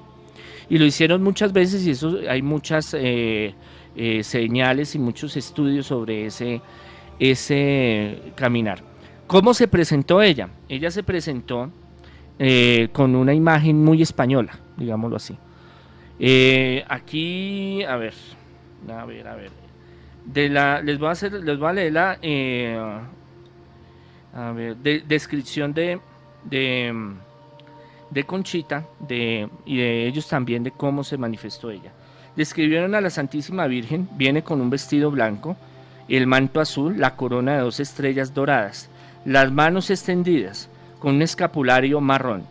Y 0.69 0.77
lo 0.77 0.85
hicieron 0.85 1.23
muchas 1.23 1.51
veces 1.51 1.85
y 1.85 1.91
eso 1.91 2.19
hay 2.29 2.41
muchas 2.41 2.93
eh, 2.93 3.55
eh, 3.95 4.23
señales 4.23 4.93
y 4.95 4.99
muchos 4.99 5.35
estudios 5.35 5.87
sobre 5.87 6.27
ese, 6.27 6.61
ese 7.19 8.33
caminar. 8.35 8.83
¿Cómo 9.25 9.53
se 9.53 9.67
presentó 9.67 10.21
ella? 10.21 10.49
Ella 10.67 10.91
se 10.91 11.03
presentó 11.03 11.71
eh, 12.37 12.89
con 12.93 13.15
una 13.15 13.33
imagen 13.33 13.83
muy 13.83 14.01
española, 14.01 14.59
digámoslo 14.77 15.17
así. 15.17 15.37
Aquí, 16.87 17.83
a 17.83 17.95
ver, 17.95 18.13
a 18.89 19.05
ver, 19.05 19.27
a 19.27 19.35
ver. 19.35 19.51
De 20.25 20.49
la, 20.49 20.81
les 20.81 20.99
voy 20.99 21.09
a 21.09 21.11
hacer, 21.11 21.33
les 21.33 21.57
voy 21.57 21.69
a 21.69 21.73
leer 21.73 21.93
la 21.93 23.09
a 24.33 24.51
ver, 24.51 24.77
descripción 24.77 25.73
de, 25.73 25.99
de, 26.43 26.93
de 28.09 28.23
Conchita 28.23 28.85
y 29.65 29.77
de 29.77 30.07
ellos 30.07 30.27
también 30.27 30.63
de 30.63 30.71
cómo 30.71 31.03
se 31.03 31.17
manifestó 31.17 31.71
ella. 31.71 31.91
Describieron 32.35 32.95
a 32.95 33.01
la 33.01 33.09
Santísima 33.09 33.67
Virgen, 33.67 34.07
viene 34.15 34.43
con 34.43 34.61
un 34.61 34.69
vestido 34.69 35.11
blanco, 35.11 35.57
el 36.07 36.25
manto 36.25 36.59
azul, 36.59 36.99
la 36.99 37.15
corona 37.15 37.53
de 37.55 37.61
dos 37.61 37.79
estrellas 37.79 38.33
doradas, 38.33 38.89
las 39.25 39.51
manos 39.51 39.89
extendidas, 39.89 40.69
con 40.99 41.15
un 41.15 41.21
escapulario 41.21 42.01
marrón, 42.01 42.43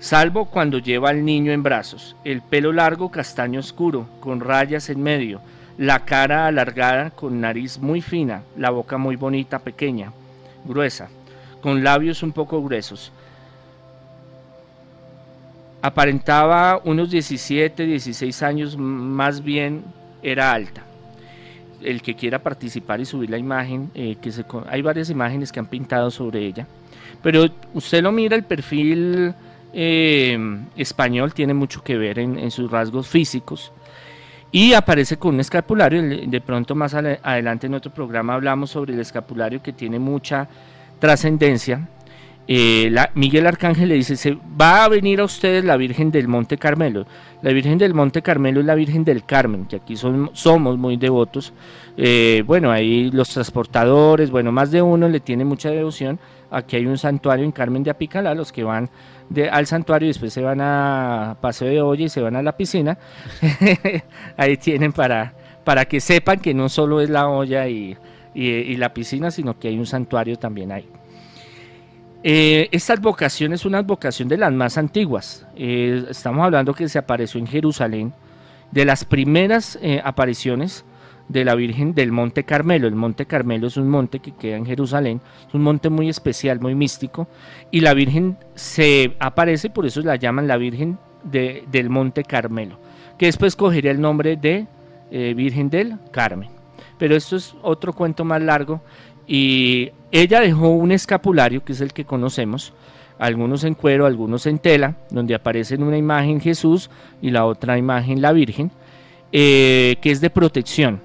salvo 0.00 0.46
cuando 0.46 0.78
lleva 0.78 1.10
al 1.10 1.24
niño 1.24 1.52
en 1.52 1.62
brazos, 1.62 2.16
el 2.24 2.42
pelo 2.42 2.72
largo 2.72 3.10
castaño 3.10 3.60
oscuro, 3.60 4.08
con 4.20 4.40
rayas 4.40 4.90
en 4.90 5.02
medio, 5.02 5.40
la 5.78 6.04
cara 6.04 6.46
alargada, 6.46 7.10
con 7.10 7.40
nariz 7.40 7.78
muy 7.78 8.00
fina, 8.00 8.42
la 8.56 8.70
boca 8.70 8.98
muy 8.98 9.16
bonita, 9.16 9.60
pequeña, 9.60 10.12
gruesa, 10.64 11.08
con 11.62 11.84
labios 11.84 12.22
un 12.22 12.32
poco 12.32 12.62
gruesos. 12.62 13.12
Aparentaba 15.82 16.80
unos 16.84 17.10
17, 17.10 17.86
16 17.86 18.42
años, 18.42 18.76
más 18.76 19.42
bien 19.42 19.82
era 20.22 20.52
alta. 20.52 20.82
El 21.82 22.02
que 22.02 22.14
quiera 22.14 22.38
participar 22.38 23.00
y 23.00 23.06
subir 23.06 23.30
la 23.30 23.38
imagen, 23.38 23.90
eh, 23.94 24.16
que 24.20 24.30
hay 24.68 24.82
varias 24.82 25.08
imágenes 25.08 25.50
que 25.50 25.60
han 25.60 25.66
pintado 25.66 26.10
sobre 26.10 26.44
ella, 26.44 26.66
pero 27.22 27.46
usted 27.74 28.02
lo 28.02 28.12
mira, 28.12 28.36
el 28.36 28.44
perfil 28.44 29.34
eh, 29.72 30.38
español 30.76 31.32
tiene 31.32 31.54
mucho 31.54 31.82
que 31.82 31.96
ver 31.96 32.18
en, 32.18 32.50
sus 32.50 32.70
rasgos 32.70 33.08
físicos 33.08 33.72
y 34.50 34.72
aparece 34.72 35.16
con 35.16 35.34
un 35.34 35.40
escapulario, 35.40 36.02
de 36.02 36.40
pronto 36.40 36.74
más 36.74 36.92
adelante 36.94 37.68
en 37.68 37.74
otro 37.74 37.92
programa 37.92 38.34
hablamos 38.34 38.70
sobre 38.70 38.94
el 38.94 39.00
escapulario 39.00 39.62
que 39.62 39.72
tiene 39.72 39.98
mucha 39.98 40.48
trascendencia 40.98 41.88
eh, 42.52 42.92
Miguel 43.14 43.46
Arcángel 43.46 43.90
le 43.90 43.94
dice, 43.94 44.16
se 44.16 44.36
va 44.60 44.82
a 44.82 44.88
venir 44.88 45.20
a 45.20 45.24
ustedes 45.24 45.64
la 45.64 45.76
Virgen 45.76 46.10
del 46.10 46.26
Monte 46.26 46.58
Carmelo. 46.58 47.06
La 47.42 47.52
Virgen 47.52 47.78
del 47.78 47.94
Monte 47.94 48.22
Carmelo 48.22 48.58
es 48.58 48.66
la 48.66 48.74
Virgen 48.74 49.04
del 49.04 49.24
Carmen, 49.24 49.66
que 49.66 49.76
aquí 49.76 49.94
somos 49.96 50.76
muy 50.76 50.96
devotos. 50.96 51.52
Eh, 51.96 52.42
bueno, 52.44 52.72
ahí 52.72 53.08
los 53.12 53.28
transportadores, 53.28 54.32
bueno, 54.32 54.50
más 54.50 54.72
de 54.72 54.82
uno 54.82 55.08
le 55.08 55.20
tiene 55.20 55.44
mucha 55.44 55.70
devoción. 55.70 56.18
Aquí 56.50 56.74
hay 56.74 56.86
un 56.86 56.98
santuario 56.98 57.44
en 57.44 57.52
Carmen 57.52 57.84
de 57.84 57.90
Apicalá, 57.92 58.34
los 58.34 58.50
que 58.50 58.64
van 58.64 58.90
de, 59.28 59.48
al 59.48 59.68
santuario 59.68 60.06
y 60.06 60.08
después 60.08 60.32
se 60.32 60.42
van 60.42 60.60
a 60.60 61.36
Paseo 61.40 61.68
de 61.68 61.80
Olla 61.80 62.06
y 62.06 62.08
se 62.08 62.20
van 62.20 62.34
a 62.34 62.42
la 62.42 62.56
piscina. 62.56 62.98
ahí 64.36 64.56
tienen 64.56 64.92
para, 64.92 65.34
para 65.62 65.84
que 65.84 66.00
sepan 66.00 66.40
que 66.40 66.52
no 66.52 66.68
solo 66.68 67.00
es 67.00 67.10
la 67.10 67.28
olla 67.28 67.68
y, 67.68 67.96
y 68.34 68.76
la 68.76 68.92
piscina, 68.92 69.30
sino 69.30 69.56
que 69.56 69.68
hay 69.68 69.78
un 69.78 69.86
santuario 69.86 70.36
también 70.36 70.72
ahí. 70.72 70.88
Eh, 72.22 72.68
esta 72.70 72.96
vocación 72.96 73.54
es 73.54 73.64
una 73.64 73.80
vocación 73.80 74.28
de 74.28 74.36
las 74.36 74.52
más 74.52 74.76
antiguas. 74.76 75.46
Eh, 75.56 76.04
estamos 76.10 76.44
hablando 76.44 76.74
que 76.74 76.88
se 76.88 76.98
apareció 76.98 77.40
en 77.40 77.46
Jerusalén, 77.46 78.12
de 78.70 78.84
las 78.84 79.04
primeras 79.06 79.78
eh, 79.80 80.02
apariciones 80.04 80.84
de 81.28 81.44
la 81.46 81.54
Virgen 81.54 81.94
del 81.94 82.12
Monte 82.12 82.44
Carmelo. 82.44 82.86
El 82.86 82.94
Monte 82.94 83.24
Carmelo 83.24 83.68
es 83.68 83.78
un 83.78 83.88
monte 83.88 84.18
que 84.18 84.32
queda 84.32 84.56
en 84.56 84.66
Jerusalén, 84.66 85.22
es 85.48 85.54
un 85.54 85.62
monte 85.62 85.88
muy 85.88 86.10
especial, 86.10 86.60
muy 86.60 86.74
místico, 86.74 87.26
y 87.70 87.80
la 87.80 87.94
Virgen 87.94 88.36
se 88.54 89.16
aparece, 89.18 89.70
por 89.70 89.86
eso 89.86 90.02
la 90.02 90.16
llaman 90.16 90.46
la 90.46 90.58
Virgen 90.58 90.98
del 91.22 91.88
Monte 91.88 92.24
Carmelo, 92.24 92.78
que 93.16 93.26
después 93.26 93.56
cogería 93.56 93.92
el 93.92 94.00
nombre 94.00 94.36
de 94.36 94.66
Virgen 95.34 95.70
del 95.70 95.98
Carmen. 96.10 96.50
Pero 96.98 97.16
esto 97.16 97.36
es 97.36 97.54
otro 97.62 97.92
cuento 97.92 98.24
más 98.24 98.42
largo 98.42 98.82
y 99.32 99.92
ella 100.10 100.40
dejó 100.40 100.70
un 100.70 100.90
escapulario, 100.90 101.64
que 101.64 101.70
es 101.70 101.80
el 101.80 101.92
que 101.92 102.04
conocemos, 102.04 102.72
algunos 103.16 103.62
en 103.62 103.74
cuero, 103.74 104.04
algunos 104.04 104.44
en 104.46 104.58
tela, 104.58 104.96
donde 105.08 105.36
aparece 105.36 105.76
una 105.76 105.96
imagen 105.96 106.40
Jesús 106.40 106.90
y 107.22 107.30
la 107.30 107.46
otra 107.46 107.78
imagen 107.78 108.20
la 108.20 108.32
Virgen, 108.32 108.72
eh, 109.30 109.98
que 110.02 110.10
es 110.10 110.20
de 110.20 110.30
protección. 110.30 111.00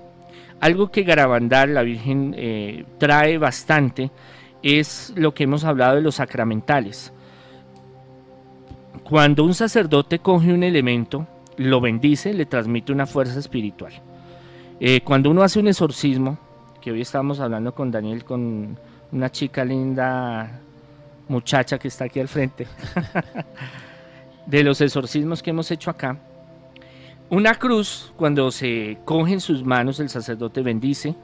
Algo 0.59 0.89
que 0.89 1.03
Garabandal, 1.03 1.75
la 1.75 1.83
Virgen, 1.83 2.33
eh, 2.35 2.85
trae 2.97 3.37
bastante 3.37 4.09
es 4.63 5.13
lo 5.15 5.35
que 5.35 5.43
hemos 5.43 5.63
hablado 5.63 5.97
de 5.97 6.01
los 6.01 6.15
sacramentales. 6.15 7.13
Cuando 9.03 9.43
un 9.43 9.53
sacerdote 9.53 10.17
coge 10.17 10.51
un 10.51 10.63
elemento, 10.63 11.27
lo 11.57 11.79
bendice, 11.79 12.33
le 12.33 12.47
transmite 12.47 12.91
una 12.91 13.05
fuerza 13.05 13.37
espiritual. 13.37 13.93
Eh, 14.79 15.01
cuando 15.01 15.29
uno 15.29 15.43
hace 15.43 15.59
un 15.59 15.67
exorcismo, 15.67 16.39
que 16.85 16.91
hoy 16.91 17.01
estamos 17.01 17.39
hablando 17.39 17.73
con 17.73 17.89
Daniel, 17.89 18.23
con 18.23 18.77
una 19.11 19.31
chica 19.31 19.65
linda, 19.65 20.59
muchacha 21.27 21.79
que 21.79 21.87
está 21.87 22.05
aquí 22.05 22.19
al 22.19 22.27
frente, 22.27 22.67
de 24.45 24.63
los 24.63 24.79
exorcismos 24.81 25.41
que 25.41 25.49
hemos 25.49 25.71
hecho 25.71 25.89
acá. 25.89 26.15
Una 27.31 27.55
cruz, 27.55 28.13
cuando 28.15 28.51
se 28.51 28.99
coge 29.03 29.33
en 29.33 29.39
sus 29.39 29.63
manos, 29.65 29.99
el 29.99 30.09
sacerdote 30.09 30.61
bendice. 30.61 31.15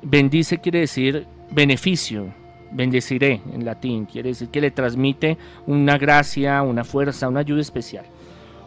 Bendice 0.00 0.58
quiere 0.58 0.78
decir 0.78 1.26
beneficio, 1.50 2.32
bendeciré 2.70 3.40
en 3.52 3.64
latín, 3.64 4.04
quiere 4.04 4.28
decir 4.28 4.48
que 4.48 4.60
le 4.60 4.70
transmite 4.70 5.36
una 5.66 5.98
gracia, 5.98 6.62
una 6.62 6.84
fuerza, 6.84 7.28
una 7.28 7.40
ayuda 7.40 7.62
especial. 7.62 8.04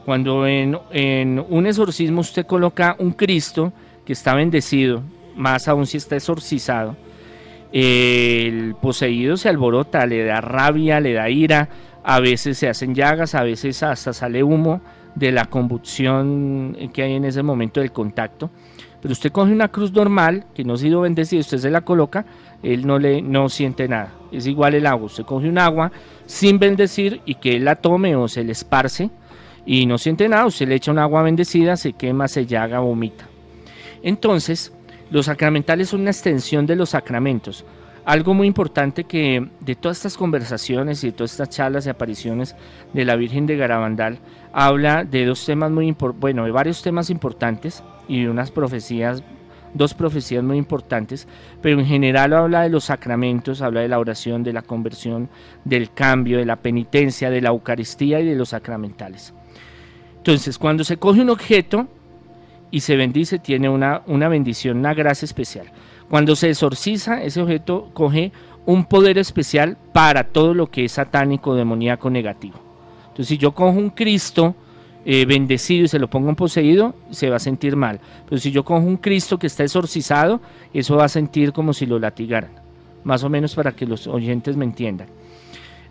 Cuando 0.04 0.46
en, 0.46 0.78
en 0.92 1.40
un 1.40 1.68
exorcismo 1.68 2.20
usted 2.20 2.46
coloca 2.46 2.98
un 3.00 3.14
Cristo 3.14 3.72
que 4.04 4.12
está 4.12 4.36
bendecido, 4.36 5.04
más 5.36 5.68
aún 5.68 5.86
si 5.86 5.98
está 5.98 6.16
exorcizado, 6.16 6.96
el 7.72 8.76
poseído 8.76 9.36
se 9.36 9.50
alborota, 9.50 10.06
le 10.06 10.24
da 10.24 10.42
rabia, 10.42 11.00
le 11.00 11.14
da 11.14 11.30
ira, 11.30 11.70
a 12.04 12.20
veces 12.20 12.58
se 12.58 12.70
hacen 12.70 12.94
llagas, 12.94 13.34
a 13.34 13.44
veces 13.44 13.82
hasta 13.82 14.14
sale 14.14 14.44
humo 14.44 14.82
de 15.16 15.32
la 15.32 15.46
convulsión 15.46 16.78
que 16.94 17.04
hay 17.04 17.14
en 17.14 17.26
ese 17.26 17.42
momento 17.44 17.80
del 17.80 17.92
contacto. 17.92 18.52
Pero 19.02 19.12
usted 19.12 19.32
coge 19.32 19.52
una 19.52 19.68
cruz 19.68 19.92
normal, 19.92 20.46
que 20.54 20.64
no 20.64 20.74
ha 20.74 20.78
sido 20.78 21.02
bendecida, 21.02 21.42
usted 21.42 21.58
se 21.58 21.70
la 21.70 21.82
coloca, 21.82 22.26
él 22.62 22.88
no 22.88 23.00
le 23.00 23.22
no 23.22 23.50
siente 23.50 23.88
nada. 23.88 24.14
Es 24.32 24.48
igual 24.48 24.76
el 24.76 24.86
agua, 24.86 25.08
usted 25.08 25.26
coge 25.26 25.50
un 25.50 25.58
agua 25.58 25.92
sin 26.26 26.60
bendecir 26.60 27.22
y 27.26 27.36
que 27.36 27.58
él 27.58 27.66
la 27.66 27.76
tome 27.76 28.16
o 28.16 28.28
se 28.28 28.44
le 28.44 28.54
esparce 28.54 29.10
y 29.66 29.86
no 29.86 29.98
siente 29.98 30.30
nada, 30.30 30.46
usted 30.46 30.68
le 30.68 30.76
echa 30.76 30.92
un 30.92 31.00
agua 31.00 31.22
bendecida, 31.24 31.76
se 31.76 31.94
quema, 31.94 32.28
se 32.28 32.46
llaga, 32.46 32.80
vomita. 32.80 33.26
Entonces, 34.04 34.74
los 35.14 35.28
sacramentales 35.28 35.90
son 35.90 36.02
una 36.02 36.10
extensión 36.10 36.66
de 36.66 36.76
los 36.76 36.90
sacramentos. 36.90 37.64
Algo 38.04 38.34
muy 38.34 38.48
importante 38.48 39.04
que 39.04 39.48
de 39.60 39.76
todas 39.76 39.98
estas 39.98 40.18
conversaciones 40.18 41.04
y 41.04 41.12
de 41.12 41.14
todas 41.14 41.34
estas 41.34 41.50
charlas 41.50 41.86
y 41.86 41.90
apariciones 41.92 42.56
de 42.94 43.06
la 43.06 43.16
Virgen 43.16 43.46
de 43.46 43.56
Garabandal 43.56 44.18
habla 44.52 45.04
de 45.04 45.24
dos 45.26 45.46
temas 45.46 45.70
muy 45.70 45.86
importantes, 45.88 46.20
bueno, 46.20 46.46
de 46.46 46.52
varios 46.52 46.82
temas 46.82 47.12
importantes 47.12 47.84
y 48.08 48.24
de 48.24 48.30
unas 48.32 48.50
profecías, 48.50 49.22
dos 49.76 49.94
profecías 49.94 50.44
muy 50.44 50.58
importantes, 50.58 51.28
pero 51.62 51.80
en 51.80 51.86
general 51.86 52.34
habla 52.34 52.64
de 52.64 52.70
los 52.70 52.86
sacramentos, 52.86 53.62
habla 53.62 53.82
de 53.82 53.90
la 53.90 54.00
oración, 54.00 54.42
de 54.42 54.54
la 54.54 54.64
conversión, 54.64 55.30
del 55.64 55.94
cambio, 55.94 56.40
de 56.40 56.46
la 56.46 56.56
penitencia, 56.56 57.30
de 57.30 57.42
la 57.42 57.50
Eucaristía 57.50 58.20
y 58.20 58.26
de 58.26 58.36
los 58.36 58.50
sacramentales. 58.50 59.32
Entonces, 60.18 60.58
cuando 60.58 60.84
se 60.84 60.98
coge 60.98 61.22
un 61.22 61.30
objeto, 61.30 61.88
y 62.74 62.80
se 62.80 62.96
bendice, 62.96 63.38
tiene 63.38 63.70
una, 63.70 64.02
una 64.08 64.28
bendición, 64.28 64.80
una 64.80 64.96
gracia 64.96 65.28
especial. 65.28 65.68
Cuando 66.10 66.36
se 66.36 66.50
exorciza, 66.50 67.22
ese 67.22 67.40
objeto 67.40 67.92
coge 67.94 68.32
un 68.66 68.86
poder 68.86 69.20
especial 69.20 69.78
para 69.94 70.24
todo 70.24 70.56
lo 70.56 70.72
que 70.72 70.86
es 70.86 70.94
satánico, 70.94 71.54
demoníaco, 71.54 72.10
negativo. 72.10 72.56
Entonces, 73.04 73.28
si 73.28 73.38
yo 73.38 73.52
cojo 73.52 73.78
un 73.78 73.92
Cristo 73.92 74.56
eh, 75.06 75.24
bendecido 75.28 75.86
y 75.86 75.88
se 75.88 76.00
lo 76.00 76.10
pongo 76.10 76.30
en 76.30 76.36
poseído, 76.36 76.96
se 77.12 77.30
va 77.30 77.36
a 77.36 77.40
sentir 77.40 77.76
mal. 77.76 78.00
Pero 78.28 78.42
si 78.42 78.50
yo 78.50 78.66
cojo 78.66 78.84
un 78.84 78.98
Cristo 78.98 79.38
que 79.38 79.46
está 79.46 79.62
exorcizado, 79.62 80.42
eso 80.74 80.96
va 80.96 81.06
a 81.06 81.10
sentir 81.10 81.54
como 81.54 81.74
si 81.74 81.86
lo 81.86 82.00
latigaran. 82.00 82.54
Más 83.04 83.24
o 83.24 83.30
menos 83.30 83.54
para 83.54 83.74
que 83.74 83.86
los 83.86 84.08
oyentes 84.08 84.58
me 84.58 84.66
entiendan. 84.66 85.10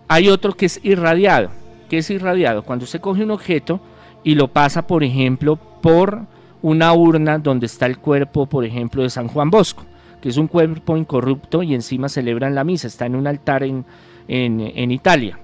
Hay 0.08 0.28
otro 0.28 0.54
que 0.54 0.66
es 0.66 0.80
irradiado. 0.82 1.50
¿Qué 1.88 1.98
es 1.98 2.10
irradiado? 2.10 2.64
Cuando 2.64 2.86
se 2.86 2.98
coge 2.98 3.22
un 3.22 3.30
objeto 3.30 3.78
y 4.24 4.34
lo 4.34 4.48
pasa, 4.48 4.84
por 4.84 5.04
ejemplo, 5.04 5.60
por 5.80 6.31
una 6.62 6.92
urna 6.92 7.38
donde 7.38 7.66
está 7.66 7.86
el 7.86 7.98
cuerpo, 7.98 8.46
por 8.46 8.64
ejemplo, 8.64 9.02
de 9.02 9.10
San 9.10 9.28
Juan 9.28 9.50
Bosco, 9.50 9.84
que 10.20 10.28
es 10.28 10.36
un 10.36 10.46
cuerpo 10.46 10.96
incorrupto 10.96 11.62
y 11.62 11.74
encima 11.74 12.08
celebran 12.08 12.54
la 12.54 12.64
misa, 12.64 12.86
está 12.86 13.06
en 13.06 13.16
un 13.16 13.26
altar 13.26 13.64
en, 13.64 13.84
en, 14.28 14.90
Italia. 14.90 15.38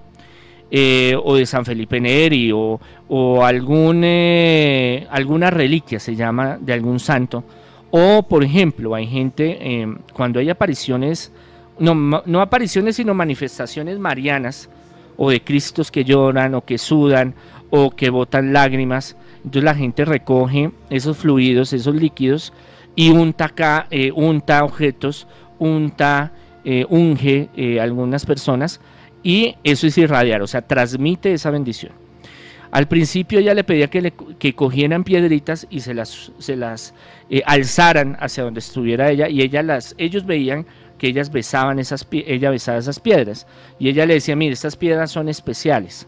Eh, 0.71 1.17
o 1.23 1.35
de 1.37 1.47
San 1.47 1.65
Felipe 1.65 1.99
Neri, 1.99 2.53
o, 2.53 2.79
o 3.09 3.49
eh, 3.49 5.07
alguna 5.11 5.51
reliquia 5.51 5.99
se 5.99 6.15
llama 6.15 6.59
de 6.61 6.73
algún 6.73 7.01
santo, 7.01 7.43
O, 7.91 8.23
por 8.23 8.45
ejemplo, 8.45 8.95
hay 8.95 9.07
gente, 9.07 9.81
em, 9.81 9.97
cuando 10.13 10.41
hay 10.41 10.51
apariciones, 10.51 11.33
no, 11.79 11.95
no 11.95 12.41
apariciones, 12.41 12.97
sino 12.97 13.15
manifestaciones 13.15 13.99
marianas, 13.99 14.69
o 15.17 15.31
de 15.31 15.43
Cristos 15.43 15.91
que 15.91 16.05
lloran, 16.05 16.55
o 16.55 16.65
que 16.65 16.79
sudan, 16.79 17.35
o 17.71 17.91
que 17.91 18.11
botan 18.11 18.53
lágrimas, 18.53 19.17
entonces 19.49 19.65
la 19.65 19.75
gente 19.75 20.05
recoge 20.05 20.73
esos 20.91 21.17
fluidos, 21.17 21.73
esos 21.73 21.95
líquidos, 21.95 22.53
y 22.95 23.09
unta 23.09 23.47
acá, 23.47 23.87
eh, 23.91 24.13
unta 24.15 24.63
objetos, 24.63 25.27
unta, 25.59 26.33
eh, 26.67 26.85
unge 26.91 27.49
eh, 27.57 27.81
algunas 27.81 28.27
personas, 28.27 28.79
y 29.23 29.55
eso 29.65 29.87
es 29.87 29.97
irradiar, 29.97 30.43
o 30.43 30.47
sea, 30.47 30.61
transmite 30.61 31.33
esa 31.33 31.51
bendición. 31.51 31.93
Al 32.71 32.89
principio 32.89 33.39
ella 33.39 33.55
le 33.55 33.65
pedía 33.65 33.89
que, 33.89 34.03
le, 34.03 34.13
que 34.39 34.55
cogieran 34.55 35.03
piedritas 35.03 35.67
y 35.71 35.81
se 35.81 35.95
las, 35.95 36.31
se 36.37 36.55
las 36.55 36.93
alzaran 37.47 38.19
hacia 38.21 38.45
donde 38.45 38.61
estuviera 38.61 39.11
ella 39.11 39.31
y 39.31 39.41
ella 39.41 39.63
las, 39.63 39.95
ellos 39.97 40.27
veían 40.27 40.67
que 40.99 41.07
ellas 41.07 41.33
besaban 41.33 41.79
esas, 41.79 42.07
ella 42.11 42.51
besaba 42.51 42.77
esas 42.77 43.01
piedras 43.01 43.47
y 43.79 43.89
ella 43.89 44.05
le 44.05 44.13
decía, 44.13 44.37
mire, 44.37 44.53
estas 44.53 44.77
piedras 44.77 45.11
son 45.11 45.31
especiales. 45.31 46.07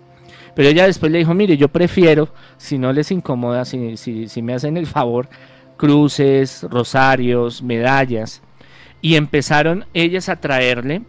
Pero 0.60 0.68
ella 0.68 0.84
después 0.84 1.10
le 1.10 1.16
dijo, 1.16 1.32
mire, 1.32 1.56
yo 1.56 1.68
prefiero, 1.68 2.28
si 2.58 2.76
no 2.76 2.92
les 2.92 3.10
incomoda, 3.10 3.64
si, 3.64 3.96
si, 3.96 4.42
me 4.42 4.52
hacen 4.52 4.76
el 4.76 4.86
favor, 4.86 5.26
cruces, 5.78 6.66
rosarios, 6.68 7.62
medallas. 7.62 8.42
Y 9.00 9.14
empezaron 9.14 9.86
ellas 9.94 10.28
a 10.28 10.36
traerle 10.36 11.00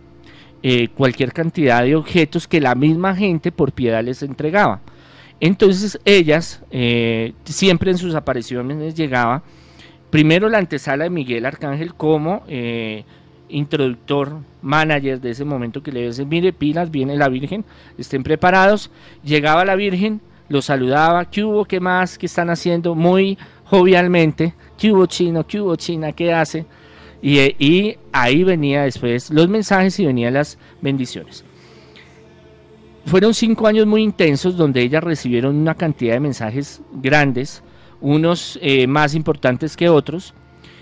eh, 0.63 0.87
cualquier 0.95 1.33
cantidad 1.33 1.83
de 1.83 1.97
objetos 1.97 2.47
que 2.47 2.61
la 2.61 2.75
misma 2.75 3.13
gente 3.13 3.51
por 3.51 3.73
piedad 3.73 4.01
les 4.01 4.23
entregaba. 4.23 4.79
Entonces 5.41 5.99
ellas, 6.05 6.63
eh, 6.71 7.33
siempre 7.43 7.91
en 7.91 7.97
sus 7.97 8.15
apariciones 8.15 8.95
llegaba 8.95 9.43
primero 10.11 10.47
la 10.47 10.59
antesala 10.59 11.03
de 11.03 11.09
Miguel 11.09 11.45
Arcángel 11.45 11.93
como 11.93 12.45
eh, 12.47 13.03
introductor, 13.51 14.37
manager 14.61 15.19
de 15.19 15.31
ese 15.31 15.45
momento 15.45 15.83
que 15.83 15.91
le 15.91 16.01
decía, 16.01 16.25
mire, 16.25 16.53
pilas, 16.53 16.91
viene 16.91 17.15
la 17.15 17.29
Virgen, 17.29 17.65
estén 17.97 18.23
preparados. 18.23 18.91
Llegaba 19.23 19.65
la 19.65 19.75
Virgen, 19.75 20.21
los 20.49 20.65
saludaba, 20.65 21.25
¿qué 21.25 21.43
hubo? 21.43 21.65
¿Qué 21.65 21.79
más? 21.79 22.17
¿Qué 22.17 22.25
están 22.25 22.49
haciendo? 22.49 22.95
Muy 22.95 23.37
jovialmente, 23.65 24.53
¿qué 24.77 24.91
hubo 24.91 25.05
chino? 25.05 25.45
¿Qué 25.45 25.61
hubo 25.61 25.75
china? 25.75 26.11
¿Qué 26.11 26.33
hace? 26.33 26.65
Y, 27.21 27.39
y 27.39 27.97
ahí 28.11 28.43
venía 28.43 28.83
después 28.83 29.29
los 29.29 29.47
mensajes 29.47 29.99
y 29.99 30.05
venían 30.05 30.33
las 30.33 30.57
bendiciones 30.81 31.45
fueron 33.05 33.33
cinco 33.33 33.67
años 33.67 33.85
muy 33.87 34.03
intensos 34.03 34.55
donde 34.55 34.81
ellas 34.81 35.03
recibieron 35.03 35.55
una 35.55 35.75
cantidad 35.75 36.13
de 36.13 36.19
mensajes 36.19 36.81
grandes, 36.93 37.63
unos 37.99 38.59
eh, 38.61 38.87
más 38.87 39.15
importantes 39.15 39.75
que 39.75 39.89
otros. 39.89 40.33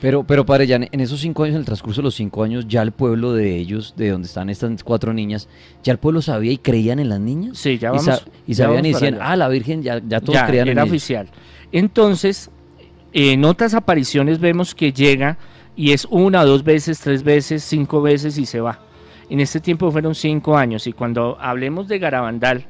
Pero, 0.01 0.23
pero 0.23 0.45
padre, 0.45 0.65
ya 0.65 0.77
en 0.77 0.99
esos 1.01 1.19
cinco 1.19 1.43
años, 1.43 1.55
en 1.55 1.59
el 1.59 1.65
transcurso 1.65 2.01
de 2.01 2.05
los 2.05 2.15
cinco 2.15 2.43
años, 2.43 2.67
ya 2.67 2.81
el 2.81 2.91
pueblo 2.91 3.33
de 3.33 3.57
ellos, 3.57 3.93
de 3.97 4.09
donde 4.09 4.27
están 4.27 4.49
estas 4.49 4.83
cuatro 4.83 5.13
niñas, 5.13 5.49
¿ya 5.83 5.91
el 5.91 5.99
pueblo 5.99 6.21
sabía 6.21 6.51
y 6.53 6.57
creían 6.57 6.99
en 6.99 7.09
las 7.09 7.19
niñas? 7.19 7.57
Sí, 7.57 7.77
ya 7.77 7.91
vamos. 7.91 8.25
Y, 8.47 8.53
sabían 8.53 8.85
y 8.85 8.93
decían, 8.93 9.17
ah, 9.21 9.35
la 9.35 9.49
Virgen, 9.49 9.83
ya, 9.83 10.01
ya 10.05 10.21
todos 10.21 10.41
creían 10.43 10.67
en 10.69 10.73
era 10.73 10.83
oficial. 10.85 11.27
Entonces, 11.71 12.49
en 13.11 13.43
otras 13.43 13.73
apariciones 13.73 14.39
vemos 14.39 14.73
que 14.73 14.93
llega 14.93 15.37
y 15.75 15.91
es 15.91 16.05
una, 16.09 16.45
dos 16.45 16.63
veces, 16.63 16.99
tres 16.99 17.23
veces, 17.23 17.63
cinco 17.63 18.01
veces 18.01 18.37
y 18.37 18.45
se 18.45 18.61
va. 18.61 18.79
En 19.29 19.39
este 19.39 19.59
tiempo 19.59 19.91
fueron 19.91 20.15
cinco 20.15 20.57
años 20.57 20.87
y 20.87 20.93
cuando 20.93 21.37
hablemos 21.39 21.87
de 21.87 21.99
Garabandal, 21.99 22.65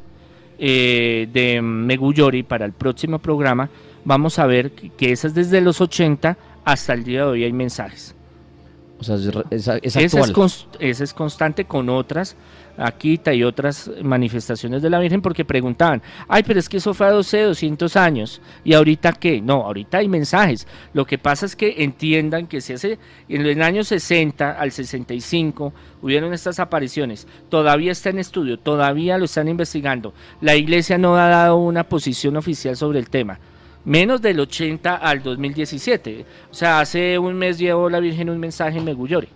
eh, 0.57 1.29
de 1.31 1.61
Meguyori 1.61 2.43
para 2.43 2.65
el 2.65 2.73
próximo 2.73 3.19
programa, 3.19 3.69
vamos 4.03 4.39
a 4.39 4.45
ver 4.45 4.71
que 4.71 5.11
esas 5.11 5.33
desde 5.33 5.61
los 5.61 5.79
80 5.79 6.37
hasta 6.71 6.93
el 6.93 7.03
día 7.03 7.19
de 7.19 7.25
hoy 7.25 7.43
hay 7.43 7.53
mensajes. 7.53 8.15
O 8.99 9.03
sea, 9.03 9.15
es, 9.15 9.67
es, 9.81 9.95
esa 9.95 11.03
es 11.03 11.13
constante 11.13 11.65
con 11.65 11.89
otras 11.89 12.35
Aquita 12.79 13.33
y 13.33 13.43
otras 13.43 13.91
manifestaciones 14.01 14.81
de 14.81 14.89
la 14.89 14.99
Virgen 14.99 15.21
porque 15.21 15.43
preguntaban, 15.43 16.01
ay, 16.29 16.43
pero 16.43 16.59
es 16.59 16.69
que 16.69 16.77
eso 16.77 16.93
fue 16.93 17.07
a 17.07 17.11
12, 17.11 17.41
200 17.41 17.95
años, 17.97 18.41
¿y 18.63 18.73
ahorita 18.73 19.11
qué? 19.13 19.41
No, 19.41 19.65
ahorita 19.65 19.97
hay 19.97 20.07
mensajes. 20.07 20.65
Lo 20.93 21.05
que 21.05 21.17
pasa 21.17 21.45
es 21.45 21.57
que 21.57 21.83
entiendan 21.83 22.47
que 22.47 22.61
si 22.61 22.71
hace 22.71 22.97
en 23.27 23.45
el 23.45 23.61
año 23.61 23.83
60 23.83 24.51
al 24.51 24.71
65 24.71 25.73
hubieron 26.01 26.33
estas 26.33 26.59
apariciones, 26.59 27.27
todavía 27.49 27.91
está 27.91 28.11
en 28.11 28.19
estudio, 28.19 28.57
todavía 28.57 29.17
lo 29.17 29.25
están 29.25 29.49
investigando. 29.49 30.13
La 30.39 30.55
iglesia 30.55 30.97
no 30.97 31.17
ha 31.17 31.27
dado 31.27 31.57
una 31.57 31.83
posición 31.83 32.37
oficial 32.37 32.77
sobre 32.77 32.99
el 32.99 33.09
tema 33.09 33.39
menos 33.85 34.21
del 34.21 34.39
80 34.39 34.95
al 34.95 35.23
2017. 35.23 36.25
O 36.51 36.53
sea, 36.53 36.79
hace 36.79 37.17
un 37.17 37.35
mes 37.35 37.57
llevó 37.57 37.89
la 37.89 37.99
Virgen 37.99 38.29
un 38.29 38.39
mensaje 38.39 38.77
en 38.77 38.85
Megullori 38.85 39.29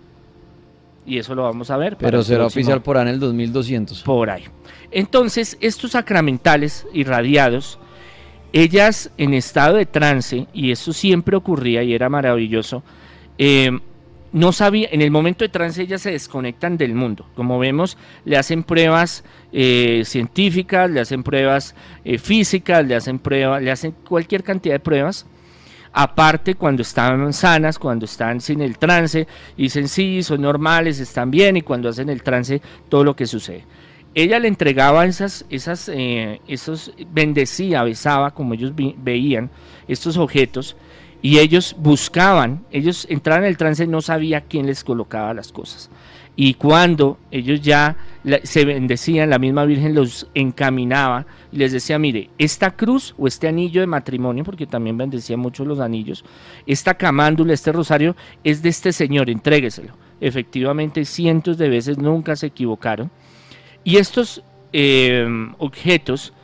y 1.06 1.18
eso 1.18 1.34
lo 1.34 1.42
vamos 1.42 1.70
a 1.70 1.76
ver. 1.76 1.96
Pero 1.96 2.22
será 2.22 2.46
oficial 2.46 2.82
por 2.82 2.96
ahí 2.96 3.02
en 3.02 3.08
el 3.08 3.20
2200. 3.20 4.02
Por 4.02 4.30
ahí. 4.30 4.44
Entonces, 4.90 5.56
estos 5.60 5.92
sacramentales 5.92 6.86
irradiados, 6.92 7.78
ellas 8.52 9.10
en 9.18 9.34
estado 9.34 9.76
de 9.76 9.86
trance, 9.86 10.46
y 10.52 10.70
eso 10.70 10.92
siempre 10.92 11.36
ocurría 11.36 11.82
y 11.82 11.94
era 11.94 12.08
maravilloso, 12.08 12.82
eh, 13.38 13.78
no 14.34 14.50
sabía, 14.52 14.88
en 14.90 15.00
el 15.00 15.12
momento 15.12 15.44
de 15.44 15.48
trance 15.48 15.80
ellas 15.80 16.02
se 16.02 16.10
desconectan 16.10 16.76
del 16.76 16.92
mundo. 16.92 17.24
Como 17.36 17.56
vemos, 17.60 17.96
le 18.24 18.36
hacen 18.36 18.64
pruebas 18.64 19.22
eh, 19.52 20.02
científicas, 20.04 20.90
le 20.90 20.98
hacen 20.98 21.22
pruebas 21.22 21.76
eh, 22.04 22.18
físicas, 22.18 22.84
le 22.84 22.96
hacen 22.96 23.20
pruebas, 23.20 23.62
le 23.62 23.70
hacen 23.70 23.92
cualquier 23.92 24.42
cantidad 24.42 24.74
de 24.74 24.80
pruebas 24.80 25.24
aparte 25.96 26.56
cuando 26.56 26.82
están 26.82 27.32
sanas, 27.32 27.78
cuando 27.78 28.06
están 28.06 28.40
sin 28.40 28.60
el 28.60 28.76
trance, 28.76 29.28
dicen 29.56 29.86
sí, 29.86 30.24
son 30.24 30.42
normales, 30.42 30.98
están 30.98 31.30
bien, 31.30 31.56
y 31.56 31.62
cuando 31.62 31.88
hacen 31.88 32.08
el 32.08 32.24
trance, 32.24 32.60
todo 32.88 33.04
lo 33.04 33.14
que 33.14 33.26
sucede. 33.26 33.64
Ella 34.12 34.40
le 34.40 34.48
entregaba 34.48 35.06
esas, 35.06 35.46
esas, 35.50 35.88
eh, 35.88 36.40
esos, 36.48 36.92
bendecía, 37.12 37.84
besaba, 37.84 38.32
como 38.32 38.54
ellos 38.54 38.72
veían, 38.74 39.50
estos 39.86 40.16
objetos, 40.16 40.76
y 41.24 41.38
ellos 41.38 41.74
buscaban, 41.78 42.66
ellos 42.70 43.06
entraban 43.08 43.44
en 43.44 43.48
el 43.48 43.56
trance, 43.56 43.86
no 43.86 44.02
sabía 44.02 44.42
quién 44.42 44.66
les 44.66 44.84
colocaba 44.84 45.32
las 45.32 45.52
cosas. 45.52 45.88
Y 46.36 46.52
cuando 46.52 47.16
ellos 47.30 47.62
ya 47.62 47.96
se 48.42 48.66
bendecían, 48.66 49.30
la 49.30 49.38
misma 49.38 49.64
Virgen 49.64 49.94
los 49.94 50.28
encaminaba 50.34 51.24
y 51.50 51.56
les 51.56 51.72
decía, 51.72 51.98
mire, 51.98 52.28
esta 52.36 52.72
cruz 52.76 53.14
o 53.16 53.26
este 53.26 53.48
anillo 53.48 53.80
de 53.80 53.86
matrimonio, 53.86 54.44
porque 54.44 54.66
también 54.66 54.98
bendecía 54.98 55.38
mucho 55.38 55.64
los 55.64 55.80
anillos, 55.80 56.26
esta 56.66 56.92
camándula, 56.92 57.54
este 57.54 57.72
rosario, 57.72 58.14
es 58.44 58.60
de 58.60 58.68
este 58.68 58.92
señor, 58.92 59.30
entrégueselo. 59.30 59.94
Efectivamente, 60.20 61.06
cientos 61.06 61.56
de 61.56 61.70
veces 61.70 61.96
nunca 61.96 62.36
se 62.36 62.48
equivocaron. 62.48 63.10
Y 63.82 63.96
estos 63.96 64.42
eh, 64.74 65.26
objetos 65.56 66.34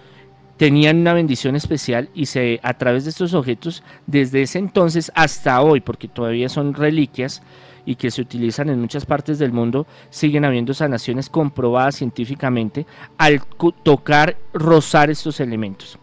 tenían 0.61 0.99
una 0.99 1.15
bendición 1.15 1.57
especial 1.57 2.11
y 2.15 2.27
se 2.27 2.61
a 2.63 2.75
través 2.75 3.05
de 3.05 3.11
estos 3.11 3.33
objetos, 3.33 3.83
desde 4.07 4.43
ese 4.43 4.59
entonces 4.59 5.11
hasta 5.15 5.63
hoy, 5.63 5.81
porque 5.81 6.07
todavía 6.07 6.51
son 6.51 6.75
reliquias, 6.75 7.43
y 7.87 7.95
que 7.95 8.11
se 8.11 8.21
utilizan 8.21 8.69
en 8.69 8.79
muchas 8.79 9.07
partes 9.07 9.39
del 9.39 9.53
mundo, 9.53 9.87
siguen 10.11 10.45
habiendo 10.45 10.75
sanaciones 10.75 11.31
comprobadas 11.31 11.95
científicamente 11.95 12.85
al 13.17 13.41
tocar, 13.83 14.37
rozar 14.53 15.09
estos 15.09 15.41
elementos. 15.41 15.99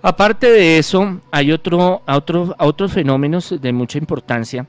Aparte 0.00 0.50
de 0.50 0.78
eso, 0.78 1.20
hay 1.30 1.52
otro, 1.52 2.00
otro, 2.08 2.56
otros 2.58 2.90
fenómenos 2.90 3.54
de 3.60 3.72
mucha 3.74 3.98
importancia, 3.98 4.66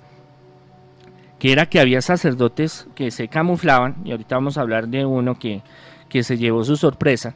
que 1.39 1.53
era 1.53 1.67
que 1.67 1.79
había 1.79 2.01
sacerdotes 2.01 2.85
que 2.95 3.11
se 3.11 3.29
camuflaban, 3.29 3.95
y 4.03 4.11
ahorita 4.11 4.35
vamos 4.35 4.57
a 4.57 4.61
hablar 4.61 4.89
de 4.89 5.05
uno 5.05 5.39
que, 5.39 5.61
que 6.09 6.21
se 6.21 6.37
llevó 6.37 6.65
su 6.65 6.75
sorpresa, 6.75 7.33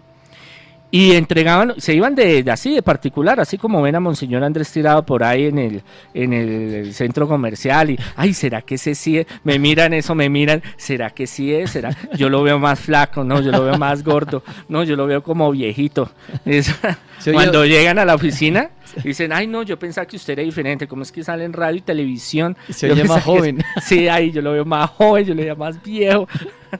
y 0.95 1.11
entregaban, 1.11 1.73
se 1.77 1.93
iban 1.93 2.15
de, 2.15 2.45
así 2.49 2.73
de 2.73 2.81
particular, 2.81 3.41
así 3.41 3.57
como 3.57 3.81
ven 3.81 3.95
a 3.95 3.99
Monseñor 3.99 4.45
Andrés 4.45 4.71
tirado 4.71 5.05
por 5.05 5.25
ahí 5.25 5.47
en 5.47 5.57
el, 5.57 5.83
en 6.13 6.31
el 6.31 6.93
centro 6.93 7.27
comercial 7.27 7.89
y, 7.89 7.99
ay, 8.15 8.33
¿será 8.33 8.61
que 8.61 8.75
ese 8.75 8.95
sí 8.95 9.17
es? 9.17 9.27
Me 9.43 9.59
miran 9.59 9.93
eso, 9.93 10.15
me 10.15 10.29
miran, 10.29 10.63
¿será 10.77 11.09
que 11.09 11.27
sí 11.27 11.53
es? 11.53 11.71
¿Será? 11.71 11.89
Yo 12.15 12.29
lo 12.29 12.43
veo 12.43 12.59
más 12.59 12.79
flaco, 12.79 13.25
no, 13.25 13.41
yo 13.41 13.51
lo 13.51 13.65
veo 13.65 13.77
más 13.77 14.05
gordo, 14.05 14.41
no, 14.69 14.85
yo 14.85 14.95
lo 14.95 15.05
veo 15.05 15.21
como 15.21 15.51
viejito. 15.51 16.09
cuando 17.33 17.65
llegan 17.65 17.99
a 17.99 18.05
la 18.05 18.15
oficina, 18.15 18.69
dicen, 19.03 19.33
ay, 19.33 19.47
no, 19.47 19.63
yo 19.63 19.77
pensaba 19.77 20.07
que 20.07 20.15
usted 20.15 20.31
era 20.31 20.43
diferente, 20.43 20.87
¿cómo 20.87 21.03
es 21.03 21.11
que 21.11 21.25
sale 21.25 21.43
en 21.43 21.51
radio 21.51 21.79
y 21.79 21.81
televisión? 21.81 22.55
Se 22.69 22.89
oye 22.89 23.03
más 23.03 23.21
joven. 23.21 23.61
sí, 23.85 24.07
ahí 24.07 24.31
yo 24.31 24.41
lo 24.41 24.53
veo 24.53 24.63
más 24.63 24.91
joven, 24.91 25.25
yo 25.25 25.33
lo 25.33 25.41
veo 25.41 25.57
más 25.57 25.83
viejo. 25.83 26.25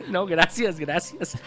no, 0.10 0.26
gracias, 0.26 0.80
gracias. 0.80 1.38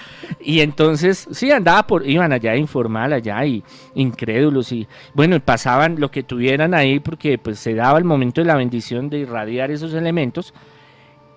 Y 0.40 0.60
entonces, 0.60 1.28
sí, 1.30 1.50
andaba 1.50 1.86
por, 1.86 2.08
iban 2.08 2.32
allá 2.32 2.56
informal, 2.56 3.12
allá 3.12 3.44
y 3.44 3.62
incrédulos 3.94 4.72
y 4.72 4.86
bueno, 5.14 5.38
pasaban 5.40 6.00
lo 6.00 6.10
que 6.10 6.22
tuvieran 6.22 6.74
ahí 6.74 7.00
porque 7.00 7.38
pues 7.38 7.58
se 7.58 7.74
daba 7.74 7.98
el 7.98 8.04
momento 8.04 8.40
de 8.40 8.46
la 8.46 8.56
bendición 8.56 9.10
de 9.10 9.18
irradiar 9.18 9.70
esos 9.70 9.94
elementos 9.94 10.54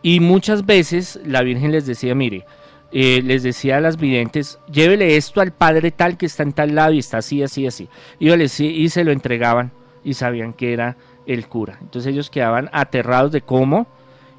y 0.02 0.20
muchas 0.20 0.66
veces 0.66 1.20
la 1.26 1.42
Virgen 1.42 1.72
les 1.72 1.86
decía, 1.86 2.16
mire, 2.16 2.46
eh, 2.92 3.22
les 3.24 3.44
decía 3.44 3.78
a 3.78 3.82
las 3.82 3.98
videntes, 3.98 4.60
llévele 4.70 5.16
esto 5.16 5.42
al 5.42 5.54
padre 5.54 5.92
tal 5.92 6.18
que 6.18 6.26
está 6.26 6.44
en 6.44 6.54
tal 6.54 6.76
lado 6.76 6.92
y 6.92 7.00
está 7.00 7.20
así, 7.20 7.42
así, 7.44 7.68
así. 7.68 7.88
Y, 8.20 8.32
y 8.32 8.90
se 8.90 9.04
lo 9.04 9.12
entregaban 9.12 9.72
y 10.04 10.16
sabían 10.16 10.54
que 10.54 10.74
era 10.74 10.98
el 11.26 11.48
cura. 11.48 11.78
Entonces 11.82 12.12
ellos 12.12 12.30
quedaban 12.30 12.70
aterrados 12.74 13.32
de 13.32 13.42
cómo 13.42 13.88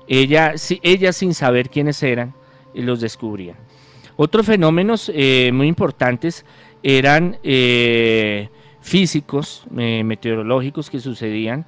ella, 0.08 0.54
ella 0.82 1.12
sin 1.12 1.32
saber 1.32 1.70
quiénes 1.70 2.02
eran, 2.02 2.34
los 2.74 3.00
descubría. 3.00 3.54
Otros 4.16 4.46
fenómenos 4.46 5.10
eh, 5.14 5.50
muy 5.52 5.66
importantes 5.66 6.44
eran 6.82 7.38
eh, 7.42 8.48
físicos, 8.80 9.64
eh, 9.76 10.02
meteorológicos 10.04 10.90
que 10.90 11.00
sucedían, 11.00 11.66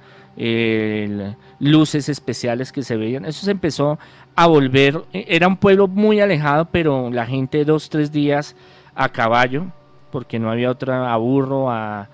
luces 1.59 2.09
especiales 2.09 2.73
que 2.73 2.83
se 2.83 2.97
veían. 2.97 3.23
Eso 3.23 3.45
se 3.45 3.51
empezó 3.51 3.97
a 4.35 4.47
volver, 4.47 5.01
era 5.13 5.47
un 5.47 5.55
pueblo 5.55 5.87
muy 5.87 6.19
alejado, 6.19 6.65
pero 6.65 7.09
la 7.09 7.25
gente 7.25 7.63
dos, 7.63 7.89
tres 7.89 8.11
días 8.11 8.55
a 8.95 9.07
caballo, 9.09 9.67
porque 10.11 10.37
no 10.37 10.51
había 10.51 10.69
otra, 10.69 11.13
a 11.13 11.17
burro, 11.17 11.71
a, 11.71 12.09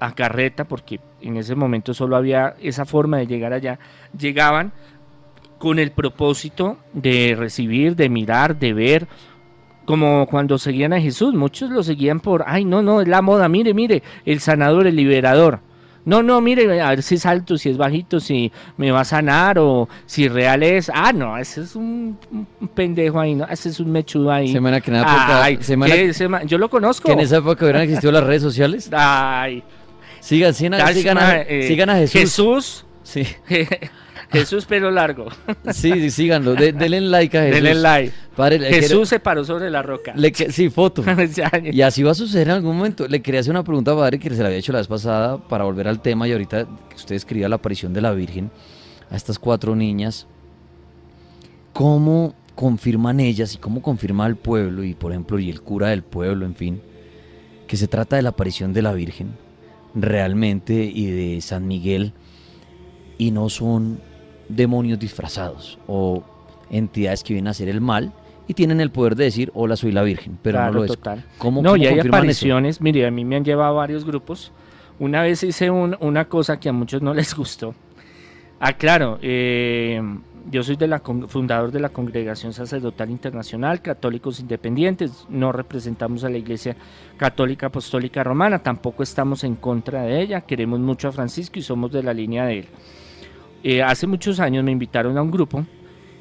a 0.00 0.14
carreta, 0.14 0.64
porque 0.64 1.00
en 1.22 1.38
ese 1.38 1.54
momento 1.54 1.94
solo 1.94 2.16
había 2.16 2.56
esa 2.60 2.84
forma 2.84 3.16
de 3.16 3.26
llegar 3.26 3.54
allá, 3.54 3.78
llegaban 4.16 4.72
con 5.58 5.78
el 5.78 5.90
propósito 5.90 6.78
de 6.92 7.34
recibir, 7.38 7.96
de 7.96 8.08
mirar, 8.08 8.58
de 8.58 8.72
ver, 8.72 9.08
como 9.84 10.26
cuando 10.26 10.58
seguían 10.58 10.92
a 10.92 11.00
Jesús, 11.00 11.34
muchos 11.34 11.70
lo 11.70 11.82
seguían 11.82 12.20
por, 12.20 12.44
ay, 12.46 12.64
no, 12.64 12.82
no, 12.82 13.00
es 13.00 13.08
la 13.08 13.22
moda, 13.22 13.48
mire, 13.48 13.72
mire, 13.72 14.02
el 14.24 14.40
sanador, 14.40 14.86
el 14.86 14.96
liberador. 14.96 15.60
No, 16.04 16.22
no, 16.22 16.40
mire, 16.40 16.80
a 16.80 16.90
ver 16.90 17.02
si 17.02 17.16
es 17.16 17.26
alto, 17.26 17.58
si 17.58 17.68
es 17.68 17.76
bajito, 17.76 18.20
si 18.20 18.52
me 18.76 18.92
va 18.92 19.00
a 19.00 19.04
sanar 19.04 19.58
o 19.58 19.88
si 20.06 20.28
real 20.28 20.62
es. 20.62 20.88
Ah, 20.94 21.12
no, 21.12 21.36
ese 21.36 21.62
es 21.62 21.74
un, 21.74 22.16
pendejo 22.74 23.18
ahí, 23.18 23.34
¿no? 23.34 23.44
Ese 23.48 23.70
es 23.70 23.80
un 23.80 23.90
mechudo 23.90 24.30
ahí. 24.30 24.52
Semana 24.52 24.80
que 24.80 24.92
nada, 24.92 25.42
ay, 25.42 25.58
semana, 25.62 26.44
yo 26.44 26.58
lo 26.58 26.70
conozco. 26.70 27.08
Que 27.08 27.14
en 27.14 27.20
esa 27.20 27.38
época 27.38 27.64
hubieran 27.64 27.82
existido 27.82 28.12
las 28.12 28.22
redes 28.22 28.42
sociales. 28.42 28.88
Ay. 28.92 29.64
Sigan, 30.20 30.54
sigan, 30.54 30.94
sigan, 30.94 31.18
a, 31.18 31.40
eh, 31.40 31.66
sigan 31.66 31.90
a 31.90 31.96
Jesús. 31.96 32.20
Jesús. 32.20 32.86
Sí. 33.02 33.26
Jesús 34.30 34.66
pelo 34.66 34.90
largo. 34.90 35.26
Sí, 35.72 35.92
sí 35.92 36.10
síganlo. 36.10 36.54
denle 36.54 37.00
like 37.00 37.36
a 37.36 37.42
Jesús. 37.42 37.62
Denle 37.62 37.74
like. 37.74 38.12
Jesús 38.68 39.08
se 39.08 39.20
paró 39.20 39.44
sobre 39.44 39.70
la 39.70 39.82
roca. 39.82 40.14
sí, 40.50 40.70
foto. 40.70 41.04
y 41.72 41.80
así 41.82 42.02
va 42.02 42.12
a 42.12 42.14
suceder 42.14 42.48
en 42.48 42.54
algún 42.54 42.76
momento. 42.76 43.08
Le 43.08 43.20
quería 43.22 43.40
hacer 43.40 43.50
una 43.50 43.64
pregunta 43.64 43.92
a 43.92 43.96
padre 43.96 44.18
que 44.18 44.30
se 44.30 44.42
la 44.42 44.46
había 44.46 44.58
hecho 44.58 44.72
la 44.72 44.78
vez 44.78 44.88
pasada 44.88 45.38
para 45.38 45.64
volver 45.64 45.88
al 45.88 46.00
tema 46.00 46.28
y 46.28 46.32
ahorita 46.32 46.66
que 46.88 46.96
usted 46.96 47.14
escribía 47.14 47.48
la 47.48 47.56
aparición 47.56 47.92
de 47.92 48.00
la 48.00 48.12
Virgen 48.12 48.50
a 49.10 49.16
estas 49.16 49.38
cuatro 49.38 49.74
niñas. 49.74 50.26
¿Cómo 51.72 52.34
confirman 52.54 53.20
ellas 53.20 53.54
y 53.54 53.58
cómo 53.58 53.82
confirma 53.82 54.26
el 54.26 54.36
pueblo 54.36 54.82
y 54.82 54.94
por 54.94 55.12
ejemplo 55.12 55.38
y 55.38 55.50
el 55.50 55.60
cura 55.60 55.88
del 55.88 56.02
pueblo, 56.02 56.46
en 56.46 56.54
fin, 56.54 56.80
que 57.66 57.76
se 57.76 57.86
trata 57.86 58.16
de 58.16 58.22
la 58.22 58.30
aparición 58.30 58.72
de 58.72 58.82
la 58.82 58.92
Virgen 58.92 59.36
realmente 59.94 60.74
y 60.84 61.06
de 61.06 61.40
San 61.40 61.66
Miguel 61.66 62.12
y 63.18 63.30
no 63.30 63.48
son 63.48 64.00
demonios 64.48 64.98
disfrazados 64.98 65.78
o 65.86 66.22
entidades 66.70 67.22
que 67.22 67.34
vienen 67.34 67.48
a 67.48 67.50
hacer 67.50 67.68
el 67.68 67.80
mal 67.80 68.12
y 68.48 68.54
tienen 68.54 68.80
el 68.80 68.90
poder 68.90 69.16
de 69.16 69.24
decir, 69.24 69.50
hola, 69.54 69.76
soy 69.76 69.92
la 69.92 70.02
Virgen, 70.02 70.38
pero 70.40 70.64
no 70.66 70.72
lo 70.72 70.84
es. 70.84 70.90
Total. 70.92 71.24
no, 71.62 71.76
y 71.76 71.86
hay 71.86 71.98
apariciones, 71.98 72.80
mire, 72.80 73.06
a 73.06 73.10
mí 73.10 73.24
me 73.24 73.36
han 73.36 73.44
llevado 73.44 73.74
varios 73.74 74.04
grupos. 74.04 74.52
Una 74.98 75.22
vez 75.22 75.42
hice 75.42 75.70
una 75.70 76.24
cosa 76.26 76.58
que 76.58 76.68
a 76.68 76.72
muchos 76.72 77.02
no 77.02 77.12
les 77.14 77.34
gustó. 77.34 77.74
Ah, 78.58 78.72
claro, 78.72 79.18
eh, 79.20 80.00
yo 80.50 80.62
soy 80.62 80.76
de 80.76 80.86
la, 80.86 81.00
fundador 81.00 81.70
de 81.72 81.80
la 81.80 81.88
Congregación 81.88 82.52
Sacerdotal 82.52 83.10
Internacional, 83.10 83.82
Católicos 83.82 84.40
Independientes, 84.40 85.26
no 85.28 85.52
representamos 85.52 86.24
a 86.24 86.30
la 86.30 86.38
Iglesia 86.38 86.76
Católica 87.16 87.66
Apostólica 87.66 88.22
Romana, 88.24 88.60
tampoco 88.60 89.02
estamos 89.02 89.44
en 89.44 89.56
contra 89.56 90.02
de 90.02 90.22
ella, 90.22 90.40
queremos 90.42 90.80
mucho 90.80 91.08
a 91.08 91.12
Francisco 91.12 91.58
y 91.58 91.62
somos 91.62 91.90
de 91.92 92.02
la 92.02 92.14
línea 92.14 92.46
de 92.46 92.60
él. 92.60 92.66
Eh, 93.68 93.82
hace 93.82 94.06
muchos 94.06 94.38
años 94.38 94.62
me 94.62 94.70
invitaron 94.70 95.18
a 95.18 95.22
un 95.22 95.32
grupo. 95.32 95.66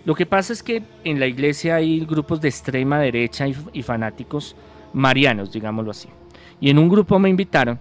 Lo 0.03 0.15
que 0.15 0.25
pasa 0.25 0.51
es 0.51 0.63
que 0.63 0.81
en 1.03 1.19
la 1.19 1.27
iglesia 1.27 1.75
hay 1.75 1.99
grupos 1.99 2.41
de 2.41 2.47
extrema 2.47 2.97
derecha 2.97 3.45
y, 3.47 3.83
fanáticos 3.83 4.55
marianos, 4.93 5.51
digámoslo 5.51 5.91
así. 5.91 6.09
Y 6.59 6.71
en 6.71 6.79
un 6.79 6.89
grupo 6.89 7.19
me 7.19 7.29
invitaron 7.29 7.79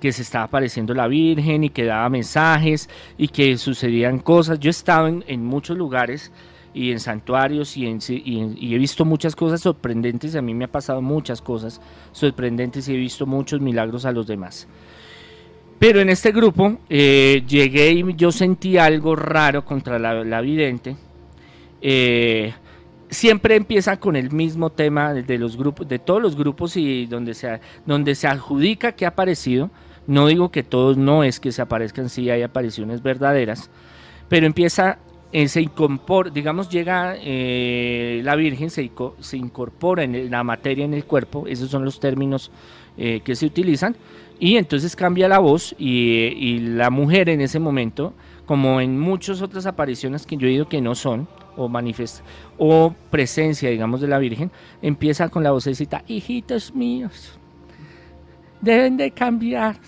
que 0.00 0.12
se 0.12 0.22
estaba 0.22 0.44
apareciendo 0.44 0.94
la 0.94 1.08
Virgen 1.08 1.64
y 1.64 1.70
que 1.70 1.86
daba 1.86 2.08
mensajes 2.08 2.88
y 3.16 3.26
que 3.26 3.58
sucedían 3.58 4.20
cosas. 4.20 4.60
Yo 4.60 4.68
he 4.68 4.78
estado 4.78 5.08
en, 5.08 5.44
muchos 5.44 5.76
lugares 5.76 6.30
y 6.72 6.92
en 6.92 7.00
santuarios 7.00 7.76
y, 7.76 7.84
y, 7.84 8.74
he 8.76 8.78
visto 8.78 9.04
muchas 9.04 9.34
cosas 9.34 9.60
sorprendentes. 9.60 10.36
A 10.36 10.42
mí 10.42 10.54
me 10.54 10.66
ha 10.66 10.70
pasado 10.70 11.02
muchas 11.02 11.42
cosas 11.42 11.80
sorprendentes 12.12 12.88
y 12.88 12.94
he 12.94 12.96
visto 12.96 13.26
muchos 13.26 13.60
milagros 13.60 14.04
a 14.04 14.12
los 14.12 14.28
demás. 14.28 14.68
Pero 15.78 16.00
en 16.00 16.08
este 16.08 16.32
grupo 16.32 16.78
eh, 16.88 17.44
llegué 17.46 17.92
y 17.92 18.14
yo 18.16 18.32
sentí 18.32 18.78
algo 18.78 19.14
raro 19.14 19.64
contra 19.64 19.98
la, 19.98 20.40
vidente. 20.40 20.96
Eh, 21.80 22.52
siempre 23.08 23.54
empieza 23.54 23.98
con 24.00 24.16
el 24.16 24.32
mismo 24.32 24.70
tema 24.70 25.14
de 25.14 25.38
los 25.38 25.56
grupos, 25.56 25.86
de 25.86 26.00
todos 26.00 26.20
los 26.20 26.36
grupos 26.36 26.76
y 26.76 27.06
donde 27.06 27.34
se, 27.34 27.60
donde 27.86 28.16
se 28.16 28.26
adjudica 28.26 28.92
que 28.92 29.04
ha 29.04 29.10
aparecido. 29.10 29.70
No 30.08 30.26
digo 30.26 30.50
que 30.50 30.64
todos 30.64 30.96
no 30.96 31.22
es 31.22 31.38
que 31.38 31.52
se 31.52 31.62
aparezcan, 31.62 32.08
sí 32.08 32.28
hay 32.28 32.42
apariciones 32.42 33.02
verdaderas, 33.02 33.70
pero 34.28 34.46
empieza, 34.46 34.98
eh, 35.32 35.48
se 35.48 35.60
incorpora, 35.60 36.30
digamos, 36.30 36.70
llega 36.70 37.14
la 37.14 38.34
Virgen, 38.36 38.70
se 38.70 38.90
incorpora 39.36 40.04
en 40.04 40.30
la 40.30 40.42
materia 40.42 40.86
en 40.86 40.94
el 40.94 41.04
cuerpo, 41.04 41.46
esos 41.46 41.70
son 41.70 41.84
los 41.84 42.00
términos 42.00 42.50
que 42.98 43.36
se 43.36 43.46
utilizan 43.46 43.96
y 44.40 44.56
entonces 44.56 44.94
cambia 44.94 45.28
la 45.28 45.38
voz 45.38 45.74
y, 45.78 46.58
la 46.60 46.90
mujer 46.90 47.28
en 47.28 47.40
ese 47.40 47.58
momento, 47.58 48.14
como 48.46 48.80
en 48.80 48.98
muchas 48.98 49.42
otras 49.42 49.66
apariciones 49.66 50.26
que 50.26 50.36
yo 50.36 50.46
he 50.46 50.50
oído 50.50 50.68
que 50.68 50.80
no 50.80 50.94
son, 50.94 51.28
o 51.56 51.68
manifiesta, 51.68 52.22
o 52.56 52.94
presencia, 53.10 53.68
digamos, 53.68 54.00
de 54.00 54.06
la 54.06 54.18
Virgen, 54.18 54.52
empieza 54.80 55.28
con 55.28 55.42
la 55.42 55.50
vocecita, 55.50 56.04
hijitos 56.06 56.72
míos, 56.72 57.36
deben 58.60 58.96
de 58.96 59.10
cambiar. 59.10 59.80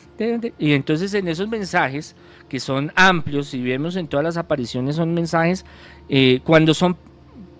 Y 0.58 0.72
entonces 0.72 1.14
en 1.14 1.28
esos 1.28 1.48
mensajes, 1.48 2.16
que 2.48 2.58
son 2.58 2.92
amplios, 2.96 3.54
y 3.54 3.62
vemos 3.62 3.94
en 3.94 4.08
todas 4.08 4.24
las 4.24 4.36
apariciones, 4.36 4.96
son 4.96 5.14
mensajes, 5.14 5.64
eh, 6.08 6.40
cuando 6.42 6.74
son 6.74 6.96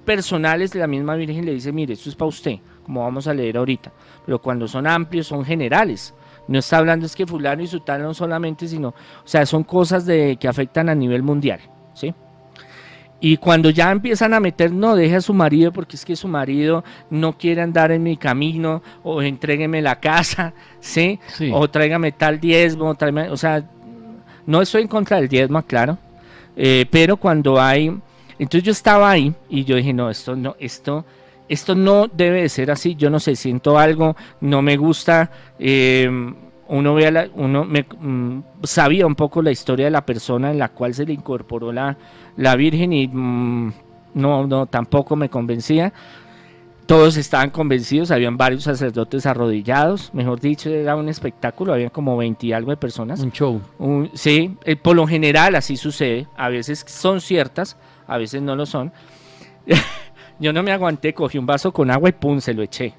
personales, 0.04 0.74
la 0.74 0.88
misma 0.88 1.14
Virgen 1.14 1.44
le 1.44 1.54
dice, 1.54 1.70
mire, 1.70 1.94
esto 1.94 2.08
es 2.08 2.16
para 2.16 2.28
usted, 2.28 2.56
como 2.90 3.04
vamos 3.04 3.28
a 3.28 3.34
leer 3.34 3.56
ahorita, 3.56 3.92
pero 4.26 4.40
cuando 4.40 4.66
son 4.66 4.88
amplios, 4.88 5.28
son 5.28 5.44
generales 5.44 6.12
no 6.50 6.58
está 6.58 6.78
hablando 6.78 7.06
es 7.06 7.14
que 7.14 7.28
fulano 7.28 7.62
y 7.62 7.68
sutano 7.68 8.02
no 8.02 8.12
solamente, 8.12 8.66
sino, 8.66 8.88
o 8.88 8.94
sea, 9.24 9.46
son 9.46 9.62
cosas 9.62 10.04
de, 10.04 10.36
que 10.38 10.48
afectan 10.48 10.88
a 10.88 10.96
nivel 10.96 11.22
mundial, 11.22 11.60
¿sí? 11.94 12.12
Y 13.20 13.36
cuando 13.36 13.70
ya 13.70 13.92
empiezan 13.92 14.34
a 14.34 14.40
meter, 14.40 14.72
no, 14.72 14.96
deje 14.96 15.14
a 15.14 15.20
su 15.20 15.32
marido 15.32 15.72
porque 15.72 15.94
es 15.94 16.04
que 16.04 16.16
su 16.16 16.26
marido 16.26 16.82
no 17.08 17.38
quiere 17.38 17.62
andar 17.62 17.92
en 17.92 18.02
mi 18.02 18.16
camino, 18.16 18.82
o 19.04 19.22
entrégueme 19.22 19.80
la 19.80 20.00
casa, 20.00 20.52
¿sí? 20.80 21.20
O 21.52 21.70
tráigame 21.70 22.10
tal 22.10 22.40
diezmo, 22.40 22.96
o 23.30 23.36
sea, 23.36 23.62
no 24.44 24.60
estoy 24.60 24.82
en 24.82 24.88
contra 24.88 25.18
del 25.18 25.28
diezmo, 25.28 25.62
claro, 25.62 25.98
eh, 26.56 26.84
pero 26.90 27.16
cuando 27.16 27.60
hay, 27.60 27.96
entonces 28.40 28.64
yo 28.64 28.72
estaba 28.72 29.08
ahí 29.08 29.32
y 29.48 29.62
yo 29.62 29.76
dije, 29.76 29.92
no, 29.92 30.10
esto 30.10 30.34
no, 30.34 30.56
esto 30.58 31.04
esto 31.50 31.74
no 31.74 32.06
debe 32.06 32.42
de 32.42 32.48
ser 32.48 32.70
así, 32.70 32.94
yo 32.94 33.10
no 33.10 33.18
sé, 33.18 33.34
siento 33.34 33.76
algo, 33.76 34.14
no 34.40 34.62
me 34.62 34.76
gusta, 34.76 35.32
em, 35.58 36.32
uno, 36.68 36.94
ve 36.94 37.10
la, 37.10 37.28
uno 37.34 37.64
me, 37.64 37.82
mm, 37.82 38.42
sabía 38.62 39.04
un 39.04 39.16
poco 39.16 39.42
la 39.42 39.50
historia 39.50 39.86
de 39.86 39.90
la 39.90 40.06
persona 40.06 40.52
en 40.52 40.60
la 40.60 40.68
cual 40.68 40.94
se 40.94 41.04
le 41.04 41.12
incorporó 41.12 41.72
la, 41.72 41.96
la 42.36 42.54
Virgen 42.54 42.92
y 42.92 43.08
mm, 43.08 43.72
no, 44.14 44.46
no, 44.46 44.66
tampoco 44.66 45.16
me 45.16 45.28
convencía. 45.28 45.92
Todos 46.86 47.16
estaban 47.16 47.50
convencidos, 47.50 48.12
habían 48.12 48.36
varios 48.36 48.62
sacerdotes 48.62 49.26
arrodillados, 49.26 50.14
mejor 50.14 50.38
dicho, 50.38 50.70
era 50.70 50.94
un 50.94 51.08
espectáculo, 51.08 51.72
había 51.72 51.90
como 51.90 52.16
20 52.16 52.46
y 52.46 52.52
algo 52.52 52.70
de 52.70 52.76
personas. 52.76 53.18
Un 53.20 53.32
show. 53.32 53.60
sí, 54.14 54.56
eh, 54.64 54.76
por 54.76 54.94
lo 54.94 55.04
general 55.04 55.56
así 55.56 55.76
sucede, 55.76 56.28
a 56.36 56.48
veces 56.48 56.84
son 56.86 57.20
ciertas, 57.20 57.76
a 58.06 58.18
veces 58.18 58.40
no 58.40 58.54
lo 58.54 58.66
son. 58.66 58.92
Yo 60.40 60.52
no 60.52 60.62
me 60.62 60.72
aguanté, 60.72 61.12
cogí 61.12 61.38
un 61.38 61.46
vaso 61.46 61.70
con 61.72 61.90
agua 61.90 62.08
y 62.08 62.12
pum, 62.12 62.40
se 62.40 62.54
lo 62.54 62.62
eché. 62.62 62.94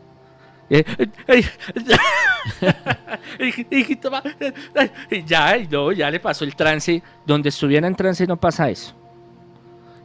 Ya, 5.26 5.58
no, 5.70 5.92
ya 5.92 6.10
le 6.10 6.20
pasó 6.20 6.46
el 6.46 6.56
trance. 6.56 7.04
Donde 7.26 7.50
estuviera 7.50 7.88
en 7.88 7.96
trance 7.96 8.26
no 8.26 8.38
pasa 8.38 8.70
eso. 8.70 8.96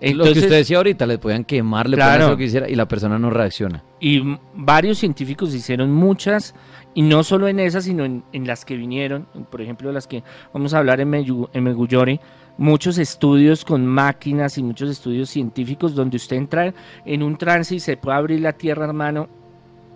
Entonces, 0.00 0.16
lo 0.16 0.24
que 0.24 0.46
usted 0.46 0.56
decía 0.56 0.76
ahorita, 0.78 1.06
le 1.06 1.18
podían 1.18 1.44
quemar, 1.44 1.88
le 1.88 1.96
claro, 1.96 2.30
lo 2.30 2.36
que 2.36 2.44
hiciera 2.44 2.68
y 2.68 2.74
la 2.74 2.86
persona 2.86 3.18
no 3.18 3.30
reacciona. 3.30 3.82
Y 3.98 4.22
varios 4.54 4.98
científicos 4.98 5.54
hicieron 5.54 5.90
muchas, 5.90 6.54
y 6.94 7.02
no 7.02 7.24
solo 7.24 7.48
en 7.48 7.60
esas, 7.60 7.84
sino 7.84 8.04
en, 8.04 8.22
las 8.46 8.66
que 8.66 8.76
vinieron, 8.76 9.26
por 9.50 9.62
ejemplo, 9.62 9.90
las 9.92 10.06
que 10.06 10.22
vamos 10.52 10.74
a 10.74 10.78
hablar 10.78 11.00
en, 11.00 11.14
en 11.14 11.64
Megullore, 11.64 12.20
muchos 12.58 12.98
estudios 12.98 13.64
con 13.64 13.86
máquinas 13.86 14.58
y 14.58 14.62
muchos 14.62 14.90
estudios 14.90 15.30
científicos 15.30 15.94
donde 15.94 16.16
usted 16.16 16.36
entra 16.36 16.74
en 17.04 17.22
un 17.22 17.36
trance 17.36 17.74
y 17.74 17.80
se 17.80 17.96
puede 17.96 18.16
abrir 18.16 18.40
la 18.40 18.52
tierra, 18.52 18.86
hermano, 18.86 19.28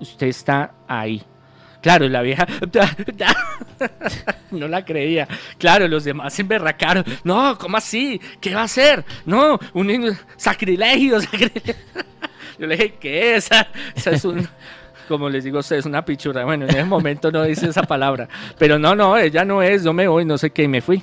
usted 0.00 0.26
está 0.26 0.72
ahí. 0.86 1.22
Claro, 1.82 2.08
la 2.08 2.20
vieja 2.20 2.46
no 4.50 4.68
la 4.68 4.84
creía. 4.84 5.26
Claro, 5.56 5.88
los 5.88 6.04
demás 6.04 6.34
se 6.34 6.42
emberracaron. 6.42 7.04
No, 7.24 7.56
¿cómo 7.56 7.78
así? 7.78 8.20
¿Qué 8.40 8.54
va 8.54 8.62
a 8.62 8.64
hacer? 8.64 9.04
No, 9.24 9.58
un 9.72 10.16
sacrilegio, 10.36 11.20
sacrilegio. 11.22 11.74
Yo 12.58 12.66
le 12.66 12.76
dije, 12.76 12.94
¿qué 13.00 13.36
es? 13.36 13.48
Esa 13.96 14.10
es 14.10 14.24
un, 14.26 14.46
como 15.08 15.30
les 15.30 15.44
digo 15.44 15.60
ustedes, 15.60 15.86
una 15.86 16.04
pichura. 16.04 16.44
Bueno, 16.44 16.66
en 16.66 16.70
ese 16.70 16.84
momento 16.84 17.32
no 17.32 17.44
dice 17.44 17.68
esa 17.68 17.84
palabra. 17.84 18.28
Pero 18.58 18.78
no, 18.78 18.94
no, 18.94 19.16
ella 19.16 19.46
no 19.46 19.62
es, 19.62 19.82
no 19.82 19.94
me 19.94 20.06
voy, 20.06 20.26
no 20.26 20.36
sé 20.36 20.50
qué, 20.50 20.64
y 20.64 20.68
me 20.68 20.82
fui. 20.82 21.02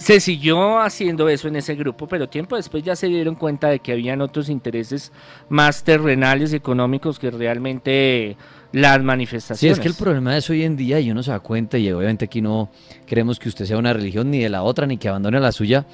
Se 0.00 0.18
siguió 0.18 0.78
haciendo 0.80 1.28
eso 1.28 1.46
en 1.48 1.56
ese 1.56 1.74
grupo, 1.74 2.08
pero 2.08 2.26
tiempo 2.26 2.56
después 2.56 2.82
ya 2.82 2.96
se 2.96 3.06
dieron 3.06 3.34
cuenta 3.34 3.68
de 3.68 3.80
que 3.80 3.92
habían 3.92 4.22
otros 4.22 4.48
intereses 4.48 5.12
más 5.50 5.84
terrenales 5.84 6.54
y 6.54 6.56
económicos 6.56 7.18
que 7.18 7.30
realmente 7.30 8.34
las 8.72 9.02
manifestaciones. 9.02 9.76
Sí, 9.76 9.78
es 9.78 9.78
que 9.78 9.88
el 9.88 10.02
problema 10.02 10.34
es 10.38 10.48
hoy 10.48 10.62
en 10.62 10.74
día 10.74 10.98
y 11.00 11.10
uno 11.10 11.22
se 11.22 11.32
da 11.32 11.40
cuenta 11.40 11.76
y 11.76 11.92
obviamente 11.92 12.24
aquí 12.24 12.40
no 12.40 12.70
queremos 13.04 13.38
que 13.38 13.50
usted 13.50 13.66
sea 13.66 13.76
una 13.76 13.92
religión 13.92 14.30
ni 14.30 14.38
de 14.38 14.48
la 14.48 14.62
otra 14.62 14.86
ni 14.86 14.96
que 14.96 15.10
abandone 15.10 15.38
la 15.38 15.52
suya, 15.52 15.86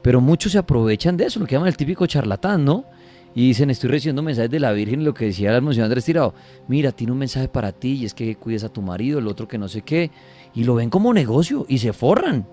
pero 0.00 0.22
muchos 0.22 0.52
se 0.52 0.58
aprovechan 0.58 1.18
de 1.18 1.26
eso, 1.26 1.38
lo 1.38 1.44
que 1.44 1.52
llaman 1.52 1.68
el 1.68 1.76
típico 1.76 2.06
charlatán, 2.06 2.64
¿no? 2.64 2.86
Y 3.34 3.48
dicen, 3.48 3.68
estoy 3.68 3.90
recibiendo 3.90 4.22
mensajes 4.22 4.50
de 4.50 4.58
la 4.58 4.72
Virgen, 4.72 5.04
lo 5.04 5.12
que 5.12 5.26
decía 5.26 5.54
el 5.54 5.60
Monseñor 5.60 5.84
Andrés 5.84 6.06
Tirado, 6.06 6.32
mira, 6.66 6.92
tiene 6.92 7.12
un 7.12 7.18
mensaje 7.18 7.48
para 7.48 7.72
ti 7.72 7.92
y 7.92 8.04
es 8.06 8.14
que 8.14 8.36
cuides 8.36 8.64
a 8.64 8.70
tu 8.70 8.80
marido, 8.80 9.18
el 9.18 9.28
otro 9.28 9.46
que 9.46 9.58
no 9.58 9.68
sé 9.68 9.82
qué, 9.82 10.10
y 10.54 10.64
lo 10.64 10.76
ven 10.76 10.88
como 10.88 11.12
negocio 11.12 11.66
y 11.68 11.76
se 11.76 11.92
forran. 11.92 12.46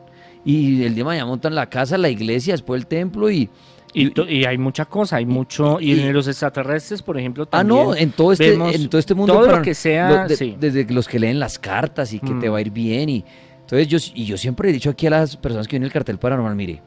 Y 0.46 0.84
el 0.84 0.96
día 0.96 1.04
de 1.04 1.04
mañana 1.04 1.26
montan 1.26 1.56
la 1.56 1.70
casa, 1.70 1.98
la 1.98 2.10
iglesia, 2.10 2.54
después 2.54 2.82
el 2.82 2.88
templo 2.88 3.30
y... 3.30 3.50
Y, 3.94 4.46
hay 4.46 4.60
mucha 4.60 4.86
cosa, 4.86 5.16
hay 5.16 5.26
mucho... 5.26 5.80
Y, 5.80 6.00
en 6.00 6.14
los 6.14 6.28
extraterrestres, 6.28 7.02
por 7.02 7.18
ejemplo, 7.18 7.48
también... 7.48 7.80
Ah, 7.80 7.84
no, 7.84 7.96
en 7.96 8.12
todo 8.12 8.32
este, 8.32 8.54
en 8.54 8.90
todo 8.90 9.00
este 9.00 9.16
mundo... 9.16 9.34
Todo 9.34 9.58
lo 9.58 9.62
que 9.64 9.74
sea... 9.74 10.28
Desde 10.28 10.86
los 10.94 11.08
que 11.08 11.18
leen 11.18 11.40
las 11.40 11.58
cartas 11.58 12.14
y 12.14 12.20
que 12.20 12.34
te 12.36 12.48
mm. 12.48 12.54
va 12.54 12.58
a 12.58 12.62
ir 12.62 12.72
bien 12.72 13.10
y... 13.10 13.26
Entonces 13.62 13.88
yo, 13.88 13.98
y 14.14 14.26
yo 14.26 14.38
siempre 14.38 14.70
he 14.70 14.74
dicho 14.74 14.90
aquí 14.90 15.08
a 15.08 15.10
las 15.10 15.36
personas 15.36 15.68
que 15.68 15.74
vienen 15.74 15.88
el 15.88 15.92
cartel 15.92 16.20
paranormal, 16.20 16.56
mire, 16.56 16.82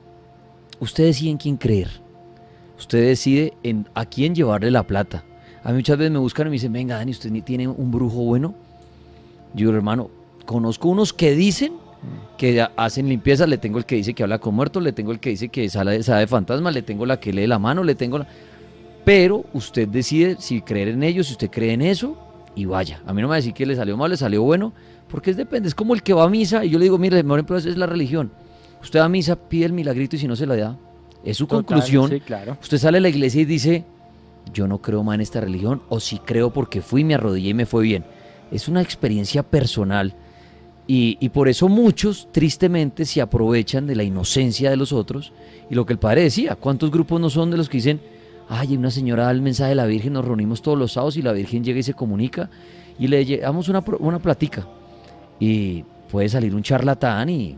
ustedes 0.78 1.16
deciden 1.16 1.36
quién 1.36 1.57
creer 1.57 1.88
Usted 2.80 3.09
decide 3.09 3.53
en 3.62 3.86
a 3.94 4.07
quién 4.07 4.34
llevarle 4.34 4.70
la 4.70 4.86
plata. 4.86 5.22
A 5.62 5.68
mí 5.68 5.76
muchas 5.76 5.98
veces 5.98 6.11
me 6.11 6.18
buscan 6.18 6.46
y 6.46 6.51
me 6.51 6.55
dicen, 6.55 6.72
venga 6.72 6.96
Dani, 6.96 7.11
¿usted 7.11 7.30
tiene 7.44 7.68
un 7.68 7.90
brujo 7.90 8.22
bueno? 8.22 8.55
Yo 9.53 9.68
hermano, 9.68 10.11
conozco 10.46 10.88
unos 10.88 11.12
que 11.12 11.34
dicen 11.34 11.74
que 12.36 12.66
hacen 12.76 13.09
limpieza, 13.09 13.46
le 13.46 13.59
tengo 13.59 13.78
el 13.78 13.84
que 13.84 13.96
dice 13.96 14.14
que 14.14 14.22
habla 14.22 14.38
con 14.38 14.55
muertos, 14.55 14.82
le 14.82 14.92
tengo 14.92 15.12
el 15.12 15.20
que 15.20 15.30
dice 15.30 15.48
que 15.48 15.68
sale, 15.68 16.03
sabe 16.03 16.20
de 16.20 16.26
fantasmas, 16.26 16.72
le 16.72 16.82
tengo 16.82 17.05
la 17.05 17.20
que 17.20 17.32
lee 17.32 17.46
la 17.46 17.59
mano, 17.59 17.84
le 17.84 17.94
tengo 17.94 18.18
la... 18.18 18.26
Pero 19.05 19.44
usted 19.53 19.88
decide 19.88 20.36
si 20.38 20.62
creer 20.62 20.88
en 20.88 21.03
ellos, 21.03 21.26
si 21.26 21.32
usted 21.32 21.51
cree 21.51 21.72
en 21.72 21.82
eso, 21.82 22.16
y 22.55 22.64
vaya. 22.64 23.03
A 23.07 23.12
mí 23.12 23.20
no 23.20 23.28
me 23.28 23.30
va 23.30 23.34
a 23.34 23.36
decir 23.36 23.53
que 23.53 23.66
le 23.66 23.76
salió 23.76 23.96
mal, 23.96 24.11
le 24.11 24.16
salió 24.16 24.42
bueno, 24.42 24.72
porque 25.09 25.30
es 25.30 25.36
depende, 25.36 25.68
es 25.68 25.74
como 25.74 25.94
el 25.94 26.03
que 26.03 26.12
va 26.12 26.24
a 26.24 26.28
misa, 26.28 26.64
y 26.64 26.70
yo 26.70 26.78
le 26.78 26.84
digo, 26.84 26.98
mire, 26.98 27.22
por 27.24 27.38
ejemplo, 27.38 27.57
es 27.57 27.76
la 27.76 27.86
religión. 27.86 28.32
Usted 28.82 29.01
va 29.01 29.05
a 29.05 29.09
misa, 29.09 29.36
pide 29.36 29.66
el 29.66 29.72
milagrito 29.72 30.16
y 30.16 30.18
si 30.18 30.28
no 30.28 30.36
se 30.36 30.46
la 30.46 30.57
da, 30.57 30.78
es 31.24 31.36
su 31.36 31.46
conclusión. 31.46 32.11
Usted 32.62 32.78
sale 32.78 32.98
a 32.98 33.01
la 33.01 33.09
iglesia 33.09 33.42
y 33.42 33.44
dice, 33.44 33.84
yo 34.53 34.66
no 34.66 34.80
creo 34.80 35.03
más 35.03 35.16
en 35.16 35.20
esta 35.20 35.40
religión, 35.40 35.82
o 35.88 36.01
si 36.01 36.18
creo 36.18 36.51
porque 36.51 36.80
fui, 36.80 37.05
me 37.05 37.14
arrodillé 37.14 37.51
y 37.51 37.55
me 37.55 37.66
fue 37.66 37.82
bien. 37.82 38.05
Es 38.51 38.68
una 38.68 38.80
experiencia 38.80 39.42
personal. 39.42 40.14
Y, 40.93 41.28
por 41.28 41.49
eso 41.49 41.68
muchos, 41.68 42.26
tristemente, 42.32 43.05
se 43.05 43.20
aprovechan 43.20 43.86
de 43.86 43.95
la 43.95 44.03
inocencia 44.03 44.70
de 44.70 44.76
los 44.76 44.93
otros. 44.93 45.32
Y 45.70 45.76
lo 45.76 45.86
que 45.86 45.93
el 45.93 46.01
padre 46.01 46.24
decía, 46.24 46.57
¿cuántos 46.57 46.91
grupos 46.91 47.20
no 47.20 47.30
son 47.30 47.53
de 47.53 47.57
los 47.57 47.68
que 47.68 47.76
dicen, 47.76 48.01
ay, 48.49 48.76
una 48.76 48.91
señora 48.91 49.26
da 49.26 49.30
el 49.30 49.41
mensaje 49.41 49.68
de 49.68 49.76
la 49.76 49.86
Virgen, 49.86 50.14
nos 50.14 50.24
reunimos 50.24 50.62
todos 50.62 50.76
los 50.76 50.91
sábados 50.91 51.16
y 51.16 51.22
la 51.22 51.30
Virgen 51.32 51.62
llega 51.62 51.78
y 51.78 51.84
se 51.84 51.95
comunica 51.95 52.51
y 52.99 53.07
le 53.07 53.24
llevamos 53.24 53.68
una, 53.68 53.84
una 54.01 54.18
platica? 54.18 54.66
Y 55.38 55.84
puede 56.11 56.28
salir 56.28 56.57
un 56.57 56.64
charlatán 56.64 57.28
y 57.28 57.57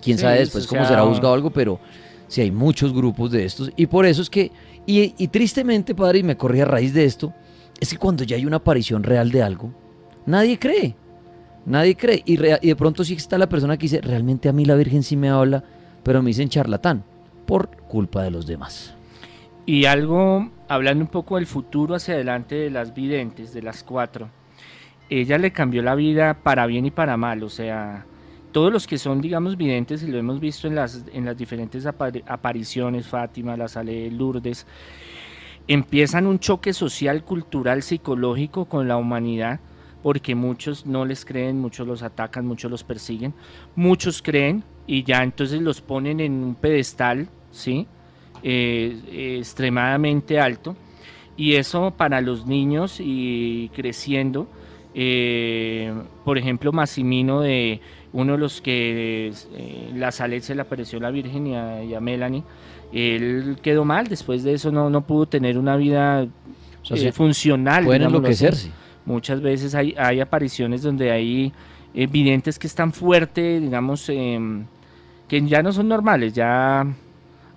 quién 0.00 0.16
sabe 0.16 0.38
después 0.38 0.66
cómo 0.66 0.82
será 0.86 1.02
juzgado 1.02 1.34
algo, 1.34 1.50
pero 1.50 1.78
si 2.26 2.40
hay 2.40 2.50
muchos 2.50 2.94
grupos 2.94 3.32
de 3.32 3.44
estos. 3.44 3.70
Y 3.76 3.84
por 3.84 4.06
eso 4.06 4.22
es 4.22 4.30
que, 4.30 4.50
y, 4.86 5.28
tristemente, 5.28 5.94
padre, 5.94 6.20
y 6.20 6.22
me 6.22 6.38
corrí 6.38 6.62
a 6.62 6.64
raíz 6.64 6.94
de 6.94 7.04
esto, 7.04 7.34
es 7.78 7.90
que 7.90 7.98
cuando 7.98 8.24
ya 8.24 8.36
hay 8.36 8.46
una 8.46 8.56
aparición 8.56 9.02
real 9.02 9.30
de 9.30 9.42
algo, 9.42 9.74
nadie 10.24 10.58
cree. 10.58 10.96
Nadie 11.66 11.96
cree. 11.96 12.22
Y, 12.24 12.36
de 12.36 12.76
pronto 12.76 13.04
sí 13.04 13.14
está 13.14 13.36
la 13.36 13.48
persona 13.48 13.76
que 13.76 13.82
dice, 13.82 14.00
realmente 14.00 14.48
a 14.48 14.52
mí 14.52 14.64
la 14.64 14.76
Virgen 14.76 15.02
sí 15.02 15.16
me 15.16 15.28
habla, 15.28 15.62
pero 16.02 16.22
me 16.22 16.28
dicen 16.28 16.48
charlatán, 16.48 17.04
por 17.44 17.68
culpa 17.68 18.22
de 18.22 18.30
los 18.30 18.46
demás. 18.46 18.94
Y 19.66 19.84
algo, 19.84 20.48
hablando 20.68 21.04
un 21.04 21.10
poco 21.10 21.36
del 21.36 21.46
futuro 21.46 21.96
hacia 21.96 22.14
adelante 22.14 22.54
de 22.54 22.70
las 22.70 22.94
videntes, 22.94 23.52
de 23.52 23.62
las 23.62 23.82
cuatro, 23.82 24.30
ella 25.10 25.38
le 25.38 25.50
cambió 25.50 25.82
la 25.82 25.96
vida 25.96 26.34
para 26.34 26.66
bien 26.66 26.86
y 26.86 26.92
para 26.92 27.16
mal, 27.16 27.42
o 27.42 27.48
sea, 27.48 28.06
todos 28.52 28.72
los 28.72 28.86
que 28.86 28.96
son, 28.96 29.20
digamos, 29.20 29.56
videntes, 29.56 30.04
y 30.04 30.06
lo 30.06 30.18
hemos 30.18 30.38
visto 30.38 30.68
en 30.68 30.76
las, 30.76 31.04
en 31.12 31.24
las 31.24 31.36
diferentes 31.36 31.84
apariciones, 31.84 33.08
Fátima, 33.08 33.56
la 33.56 33.66
Sale 33.66 34.10
Lourdes, 34.10 34.66
empiezan 35.68 36.26
un 36.28 36.38
choque 36.38 36.72
social, 36.72 37.24
cultural, 37.24 37.82
psicológico 37.82 38.66
con 38.66 38.86
la 38.86 38.96
humanidad, 38.96 39.60
porque 40.06 40.36
muchos 40.36 40.86
no 40.86 41.04
les 41.04 41.24
creen, 41.24 41.60
muchos 41.60 41.84
los 41.84 42.04
atacan, 42.04 42.46
muchos 42.46 42.70
los 42.70 42.84
persiguen, 42.84 43.34
muchos 43.74 44.22
creen 44.22 44.62
y 44.86 45.02
ya 45.02 45.24
entonces 45.24 45.60
los 45.60 45.80
ponen 45.80 46.20
en 46.20 46.44
un 46.44 46.54
pedestal, 46.54 47.28
¿sí? 47.50 47.88
Eh, 48.44 49.36
extremadamente 49.40 50.38
alto. 50.38 50.76
Y 51.36 51.54
eso 51.54 51.90
para 51.90 52.20
los 52.20 52.46
niños 52.46 52.98
y 53.00 53.68
creciendo, 53.74 54.46
eh, 54.94 55.92
por 56.24 56.38
ejemplo, 56.38 56.70
Massimino 56.70 57.40
de 57.40 57.80
uno 58.12 58.34
de 58.34 58.38
los 58.38 58.60
que 58.60 59.32
eh, 59.54 59.90
la 59.92 60.12
Salet 60.12 60.44
se 60.44 60.54
le 60.54 60.62
apareció 60.62 61.00
a 61.00 61.02
la 61.02 61.10
Virgen 61.10 61.48
y 61.48 61.56
a, 61.96 62.00
Melanie, 62.00 62.44
él 62.92 63.56
quedó 63.60 63.84
mal, 63.84 64.06
después 64.06 64.44
de 64.44 64.52
eso 64.52 64.70
no, 64.70 64.88
no 64.88 65.00
pudo 65.00 65.26
tener 65.26 65.58
una 65.58 65.76
vida 65.76 66.28
eh, 66.90 67.10
funcional. 67.10 67.84
Pueden 67.84 68.02
enloquecerse. 68.02 68.70
Muchas 69.06 69.40
veces 69.40 69.74
hay, 69.74 69.94
hay 69.96 70.20
apariciones 70.20 70.82
donde 70.82 71.10
hay 71.10 71.52
evidentes 71.94 72.58
que 72.58 72.66
están 72.66 72.92
fuertes, 72.92 73.62
digamos, 73.62 74.08
em, 74.08 74.66
que 75.28 75.40
ya 75.46 75.62
no 75.62 75.72
son 75.72 75.88
normales, 75.88 76.34
ya 76.34 76.86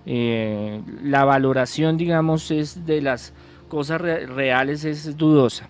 eh, 0.06 0.80
la 1.02 1.24
valoración, 1.24 1.96
digamos, 1.96 2.50
es 2.50 2.86
de 2.86 3.02
las 3.02 3.32
cosas 3.68 4.00
reales 4.00 4.84
es 4.84 5.16
dudosa. 5.16 5.68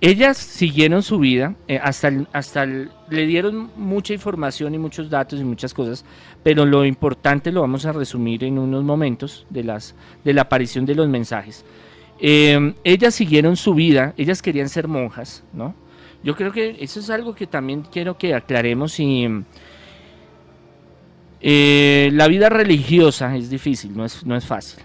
Ellas 0.00 0.36
siguieron 0.36 1.02
su 1.02 1.18
vida, 1.18 1.54
eh, 1.66 1.80
hasta, 1.82 2.12
hasta 2.32 2.66
le 2.66 3.26
dieron 3.26 3.70
mucha 3.76 4.12
información 4.12 4.74
y 4.74 4.78
muchos 4.78 5.08
datos 5.08 5.40
y 5.40 5.44
muchas 5.44 5.72
cosas, 5.72 6.04
pero 6.42 6.66
lo 6.66 6.84
importante 6.84 7.52
lo 7.52 7.62
vamos 7.62 7.86
a 7.86 7.92
resumir 7.92 8.44
en 8.44 8.58
unos 8.58 8.84
momentos 8.84 9.46
de, 9.48 9.64
las, 9.64 9.94
de 10.24 10.34
la 10.34 10.42
aparición 10.42 10.84
de 10.84 10.94
los 10.94 11.08
mensajes. 11.08 11.64
Eh, 12.26 12.74
ellas 12.84 13.14
siguieron 13.14 13.54
su 13.54 13.74
vida, 13.74 14.14
ellas 14.16 14.40
querían 14.40 14.70
ser 14.70 14.88
monjas, 14.88 15.44
¿no? 15.52 15.74
Yo 16.22 16.34
creo 16.34 16.52
que 16.52 16.78
eso 16.80 16.98
es 17.00 17.10
algo 17.10 17.34
que 17.34 17.46
también 17.46 17.82
quiero 17.82 18.16
que 18.16 18.32
aclaremos 18.34 18.98
y 18.98 19.28
eh, 21.42 22.08
la 22.14 22.26
vida 22.26 22.48
religiosa 22.48 23.36
es 23.36 23.50
difícil, 23.50 23.94
no 23.94 24.06
es, 24.06 24.24
no 24.24 24.34
es 24.36 24.46
fácil, 24.46 24.82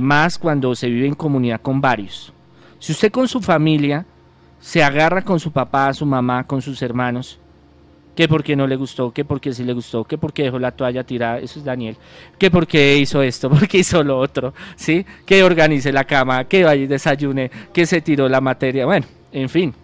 más 0.00 0.38
cuando 0.38 0.74
se 0.74 0.88
vive 0.88 1.06
en 1.06 1.14
comunidad 1.14 1.60
con 1.60 1.82
varios. 1.82 2.32
Si 2.78 2.92
usted 2.92 3.12
con 3.12 3.28
su 3.28 3.42
familia 3.42 4.06
se 4.58 4.82
agarra 4.82 5.20
con 5.20 5.38
su 5.38 5.52
papá, 5.52 5.92
su 5.92 6.06
mamá, 6.06 6.46
con 6.46 6.62
sus 6.62 6.80
hermanos, 6.80 7.40
que 8.14 8.28
porque 8.28 8.56
no 8.56 8.66
le 8.66 8.76
gustó, 8.76 9.10
que 9.10 9.24
porque 9.24 9.52
sí 9.54 9.64
le 9.64 9.72
gustó, 9.72 10.04
que 10.04 10.18
porque 10.18 10.44
dejó 10.44 10.58
la 10.58 10.72
toalla 10.72 11.04
tirada, 11.04 11.38
eso 11.38 11.58
es 11.58 11.64
Daniel, 11.64 11.96
que 12.38 12.50
porque 12.50 12.98
hizo 12.98 13.22
esto, 13.22 13.48
porque 13.58 13.78
hizo 13.78 14.02
lo 14.02 14.18
otro, 14.18 14.52
¿sí? 14.76 15.06
Que 15.24 15.42
organice 15.42 15.92
la 15.92 16.04
cama, 16.04 16.44
que 16.44 16.64
vaya 16.64 16.82
y 16.82 16.86
desayune, 16.86 17.50
que 17.72 17.86
se 17.86 18.00
tiró 18.00 18.28
la 18.28 18.40
materia, 18.40 18.84
bueno, 18.84 19.06
en 19.32 19.48
fin. 19.48 19.74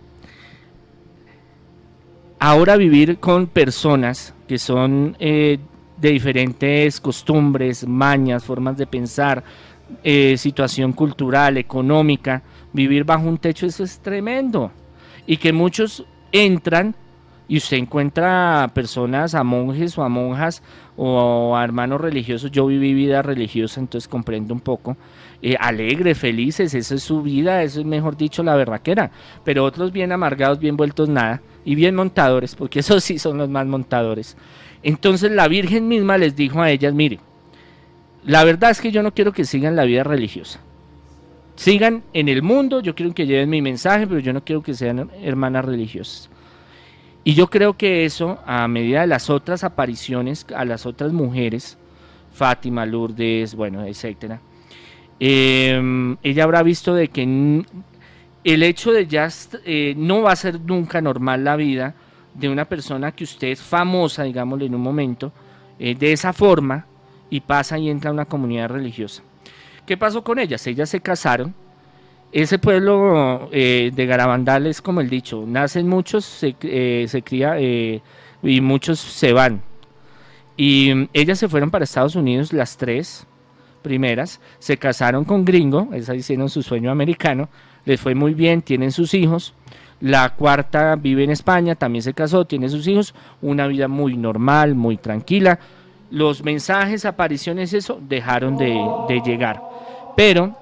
Ahora 2.39 2.76
vivir 2.76 3.18
con 3.18 3.49
personas 3.49 4.35
que 4.47 4.59
son 4.59 5.16
eh, 5.18 5.59
de 5.97 6.11
diferentes 6.11 7.01
costumbres, 7.01 7.87
mañas, 7.87 8.45
formas 8.45 8.76
de 8.76 8.87
pensar, 8.87 9.43
eh, 10.05 10.37
situación 10.37 10.93
cultural, 10.93 11.57
económica, 11.57 12.43
vivir 12.72 13.05
bajo 13.05 13.26
un 13.26 13.39
techo 13.39 13.66
eso 13.66 13.83
es 13.83 13.99
tremendo. 13.99 14.70
Y 15.26 15.39
que 15.39 15.53
muchos 15.53 16.05
entran 16.31 16.95
y 17.49 17.57
usted 17.57 17.78
encuentra 17.78 18.70
personas, 18.74 19.34
a 19.34 19.42
monjes 19.42 19.96
o 19.96 20.05
a 20.05 20.11
monjas 20.11 20.62
o 20.96 21.57
a 21.57 21.64
hermanos 21.64 22.01
religiosos. 22.01 22.51
Yo 22.51 22.66
viví 22.66 22.92
vida 22.92 23.22
religiosa, 23.22 23.80
entonces 23.80 24.07
comprendo 24.07 24.53
un 24.53 24.61
poco. 24.61 24.99
Eh, 25.40 25.57
alegres, 25.59 26.18
felices, 26.18 26.74
esa 26.74 26.94
es 26.94 27.03
su 27.03 27.22
vida, 27.22 27.62
eso 27.62 27.80
es 27.80 27.86
mejor 27.86 28.18
dicho 28.18 28.42
la 28.42 28.55
berraquera. 28.55 29.11
Pero 29.44 29.64
otros 29.64 29.92
bien 29.92 30.12
amargados, 30.12 30.59
bien 30.59 30.76
vueltos 30.76 31.09
nada 31.09 31.40
y 31.64 31.74
bien 31.74 31.94
montadores, 31.94 32.55
porque 32.55 32.80
esos 32.80 33.03
sí 33.03 33.18
son 33.18 33.38
los 33.38 33.49
más 33.49 33.66
montadores. 33.66 34.36
Entonces 34.82 35.30
la 35.30 35.49
Virgen 35.49 35.88
misma 35.88 36.18
les 36.18 36.36
dijo 36.36 36.61
a 36.61 36.70
ellas, 36.70 36.92
mire, 36.92 37.18
la 38.24 38.44
verdad 38.44 38.70
es 38.70 38.80
que 38.80 38.92
yo 38.92 39.03
no 39.03 39.14
quiero 39.14 39.32
que 39.32 39.46
sigan 39.46 39.74
la 39.74 39.84
vida 39.84 40.05
religiosa. 40.05 40.61
Sigan 41.57 42.03
en 42.12 42.28
el 42.28 42.42
mundo, 42.42 42.80
yo 42.80 42.94
quiero 42.94 43.14
que 43.14 43.26
lleven 43.26 43.49
mi 43.49 43.62
mensaje, 43.62 44.07
pero 44.07 44.20
yo 44.20 44.32
no 44.34 44.44
quiero 44.44 44.62
que 44.62 44.74
sean 44.74 45.11
hermanas 45.22 45.64
religiosas. 45.64 46.30
Y 47.29 47.35
yo 47.35 47.49
creo 47.49 47.76
que 47.76 48.07
eso, 48.07 48.39
a 48.47 48.66
medida 48.68 49.03
de 49.03 49.07
las 49.07 49.29
otras 49.29 49.62
apariciones, 49.62 50.47
a 50.57 50.64
las 50.64 50.87
otras 50.87 51.12
mujeres, 51.12 51.76
Fátima, 52.33 52.87
Lourdes, 52.87 53.55
bueno, 53.55 53.85
etcétera, 53.85 54.41
em, 55.20 56.16
ella 56.22 56.45
habrá 56.45 56.62
visto 56.62 56.95
de 56.95 57.09
que 57.09 57.24
el 58.45 58.62
hecho 58.62 58.93
de 58.93 59.07
ya 59.07 59.29
eh, 59.66 59.93
no 59.95 60.22
va 60.22 60.33
a 60.33 60.37
ser 60.37 60.59
nunca 60.59 61.03
normal 61.03 61.45
la 61.45 61.57
vida 61.57 61.95
de 62.33 62.49
una 62.49 62.64
persona 62.64 63.12
que 63.12 63.24
usted 63.24 63.49
es 63.49 63.61
famosa, 63.61 64.22
digámosle 64.22 64.64
en 64.64 64.76
un 64.76 64.81
momento, 64.81 65.31
eh, 65.79 65.95
de 65.95 66.14
esa 66.14 66.33
forma 66.33 66.87
y 67.29 67.41
pasa 67.41 67.76
y 67.76 67.91
entra 67.91 68.09
a 68.09 68.14
una 68.14 68.24
comunidad 68.24 68.70
religiosa. 68.70 69.22
¿Qué 69.85 69.99
pasó 69.99 70.24
con 70.24 70.39
ellas? 70.39 70.66
Ellas 70.66 70.89
se 70.89 71.03
casaron. 71.03 71.55
Ese 72.31 72.59
pueblo 72.59 73.49
eh, 73.53 73.91
de 73.95 74.07
Garabandal 74.07 74.66
es 74.66 74.83
como 74.83 75.01
el 75.01 75.09
dicho, 75.09 75.45
nacen 75.47 75.89
muchos, 75.89 76.24
se, 76.24 76.55
se 77.09 77.22
cría 77.22 77.59
y 77.61 78.61
muchos 78.61 78.99
se 78.99 79.33
van. 79.33 79.62
Y 80.57 81.09
ellas 81.12 81.39
se 81.39 81.49
fueron 81.49 81.70
para 81.70 81.85
Estados 81.85 82.16
Unidos, 82.16 82.53
las 82.53 82.76
tres 82.76 83.26
primeras, 83.83 84.41
se 84.59 84.76
casaron 84.76 85.24
con 85.24 85.45
gringo, 85.45 85.89
esas 85.93 86.16
hicieron 86.16 86.51
su 86.51 86.62
sueño 86.62 86.91
americano, 86.91 87.49
les 87.85 88.01
fue 88.01 88.14
muy 88.14 88.35
bien, 88.35 88.62
tienen 88.62 88.93
sus 88.93 89.14
hijos. 89.14 89.55
La 90.01 90.35
cuarta 90.35 90.95
vive 90.97 91.24
en 91.24 91.31
España, 91.31 91.74
también 91.74 92.03
se 92.03 92.12
casó, 92.12 92.45
tiene 92.45 92.68
sus 92.68 92.87
hijos, 92.87 93.14
una 93.41 93.66
vida 93.66 93.89
muy 93.89 94.16
normal, 94.16 94.74
muy 94.74 94.97
tranquila. 94.97 95.59
Los 96.11 96.45
mensajes, 96.45 97.05
apariciones, 97.05 97.72
eso, 97.72 98.01
dejaron 98.01 98.57
de, 98.57 99.22
llegar. 99.24 99.62
Pero 100.16 100.57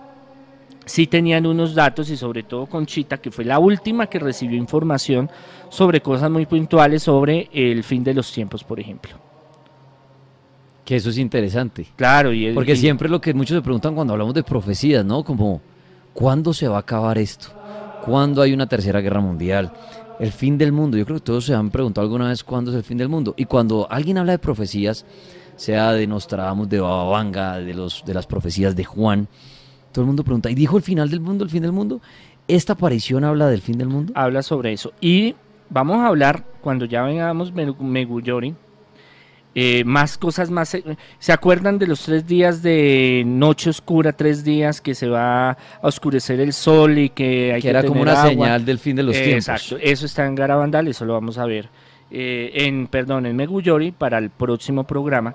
sí 0.86 1.06
tenían 1.06 1.44
unos 1.44 1.74
datos 1.74 2.08
y 2.08 2.16
sobre 2.16 2.42
todo 2.42 2.66
Conchita, 2.66 3.18
que 3.18 3.30
fue 3.30 3.44
la 3.44 3.58
última 3.58 4.06
que 4.06 4.18
recibió 4.18 4.56
información 4.56 5.28
sobre 5.68 6.00
cosas 6.00 6.30
muy 6.30 6.46
puntuales 6.46 7.02
sobre 7.02 7.50
el 7.52 7.84
fin 7.84 8.02
de 8.02 8.14
los 8.14 8.32
tiempos, 8.32 8.64
por 8.64 8.80
ejemplo. 8.80 9.16
Que 10.86 10.96
eso 10.96 11.10
es 11.10 11.18
interesante. 11.18 11.88
Claro, 11.96 12.32
y 12.32 12.52
porque 12.52 12.76
siempre 12.76 13.08
lo 13.08 13.20
que 13.20 13.34
muchos 13.34 13.56
se 13.56 13.62
preguntan 13.62 13.94
cuando 13.94 14.14
hablamos 14.14 14.32
de 14.32 14.44
profecías, 14.44 15.04
¿no? 15.04 15.22
Como 15.22 15.60
¿Cuándo 16.16 16.54
se 16.54 16.66
va 16.66 16.76
a 16.76 16.80
acabar 16.80 17.18
esto? 17.18 17.48
¿Cuándo 18.02 18.40
hay 18.40 18.54
una 18.54 18.66
tercera 18.66 19.02
guerra 19.02 19.20
mundial? 19.20 19.70
El 20.18 20.32
fin 20.32 20.56
del 20.56 20.72
mundo. 20.72 20.96
Yo 20.96 21.04
creo 21.04 21.18
que 21.18 21.24
todos 21.24 21.44
se 21.44 21.52
han 21.52 21.68
preguntado 21.68 22.06
alguna 22.06 22.28
vez 22.28 22.42
cuándo 22.42 22.70
es 22.70 22.76
el 22.78 22.84
fin 22.84 22.96
del 22.96 23.10
mundo. 23.10 23.34
Y 23.36 23.44
cuando 23.44 23.86
alguien 23.90 24.16
habla 24.16 24.32
de 24.32 24.38
profecías, 24.38 25.04
sea 25.56 25.92
de 25.92 26.06
Nostradamus, 26.06 26.70
de 26.70 26.80
Bababanga, 26.80 27.58
de, 27.58 27.74
los, 27.74 28.02
de 28.06 28.14
las 28.14 28.26
profecías 28.26 28.74
de 28.74 28.84
Juan, 28.84 29.28
todo 29.96 30.02
el 30.02 30.08
mundo 30.08 30.24
pregunta, 30.24 30.50
¿y 30.50 30.54
dijo 30.54 30.76
el 30.76 30.82
final 30.82 31.08
del 31.08 31.20
mundo, 31.20 31.42
el 31.42 31.48
fin 31.48 31.62
del 31.62 31.72
mundo? 31.72 32.02
¿Esta 32.46 32.74
aparición 32.74 33.24
habla 33.24 33.48
del 33.48 33.62
fin 33.62 33.78
del 33.78 33.88
mundo? 33.88 34.12
Habla 34.14 34.42
sobre 34.42 34.74
eso. 34.74 34.92
Y 35.00 35.34
vamos 35.70 35.96
a 35.96 36.08
hablar, 36.08 36.44
cuando 36.60 36.84
ya 36.84 37.02
vengamos 37.02 37.50
Meguyori, 37.50 38.54
eh, 39.54 39.84
más 39.84 40.18
cosas 40.18 40.50
más. 40.50 40.74
Eh, 40.74 40.84
¿Se 41.18 41.32
acuerdan 41.32 41.78
de 41.78 41.86
los 41.86 42.02
tres 42.02 42.26
días 42.26 42.62
de 42.62 43.22
noche 43.24 43.70
oscura, 43.70 44.12
tres 44.12 44.44
días 44.44 44.82
que 44.82 44.94
se 44.94 45.08
va 45.08 45.52
a 45.52 45.56
oscurecer 45.80 46.40
el 46.40 46.52
sol 46.52 46.98
y 46.98 47.08
que 47.08 47.54
hay 47.54 47.62
que, 47.62 47.70
era 47.70 47.82
como 47.82 48.02
una 48.02 48.20
señal 48.20 48.66
del 48.66 48.78
fin 48.78 48.96
de 48.96 49.02
los 49.02 49.14
tiempos? 49.14 49.48
Exacto, 49.48 49.78
eso 49.80 50.04
está 50.04 50.26
en 50.26 50.34
Garabandal, 50.34 50.88
eso 50.88 51.06
lo 51.06 51.14
vamos 51.14 51.38
a 51.38 51.46
ver 51.46 51.70
eh, 52.10 52.52
en, 52.54 52.86
perdón, 52.86 53.24
en 53.24 53.34
Meguyori 53.34 53.92
para 53.92 54.18
el 54.18 54.30
próximo 54.30 54.84
programa, 54.84 55.34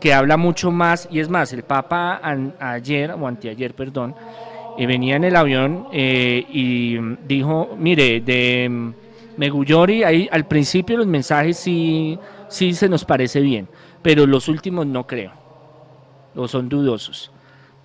que 0.00 0.14
habla 0.14 0.36
mucho 0.36 0.70
más, 0.70 1.08
y 1.10 1.20
es 1.20 1.28
más, 1.28 1.52
el 1.52 1.62
Papa 1.62 2.20
ayer, 2.58 3.12
o 3.12 3.26
anteayer, 3.26 3.74
perdón, 3.74 4.14
venía 4.78 5.16
en 5.16 5.24
el 5.24 5.36
avión 5.36 5.88
y 5.92 6.98
dijo, 7.26 7.76
mire, 7.78 8.20
de 8.20 8.68
mm, 8.68 8.92
Meguyori, 9.36 10.02
ahí 10.04 10.28
al 10.32 10.46
principio 10.46 10.96
los 10.96 11.06
mensajes 11.06 11.58
sí 11.58 12.18
sí 12.50 12.74
se 12.74 12.88
nos 12.88 13.04
parece 13.04 13.40
bien, 13.40 13.68
pero 14.02 14.26
los 14.26 14.48
últimos 14.48 14.86
no 14.86 15.06
creo, 15.06 15.32
o 16.34 16.46
son 16.46 16.68
dudosos. 16.68 17.30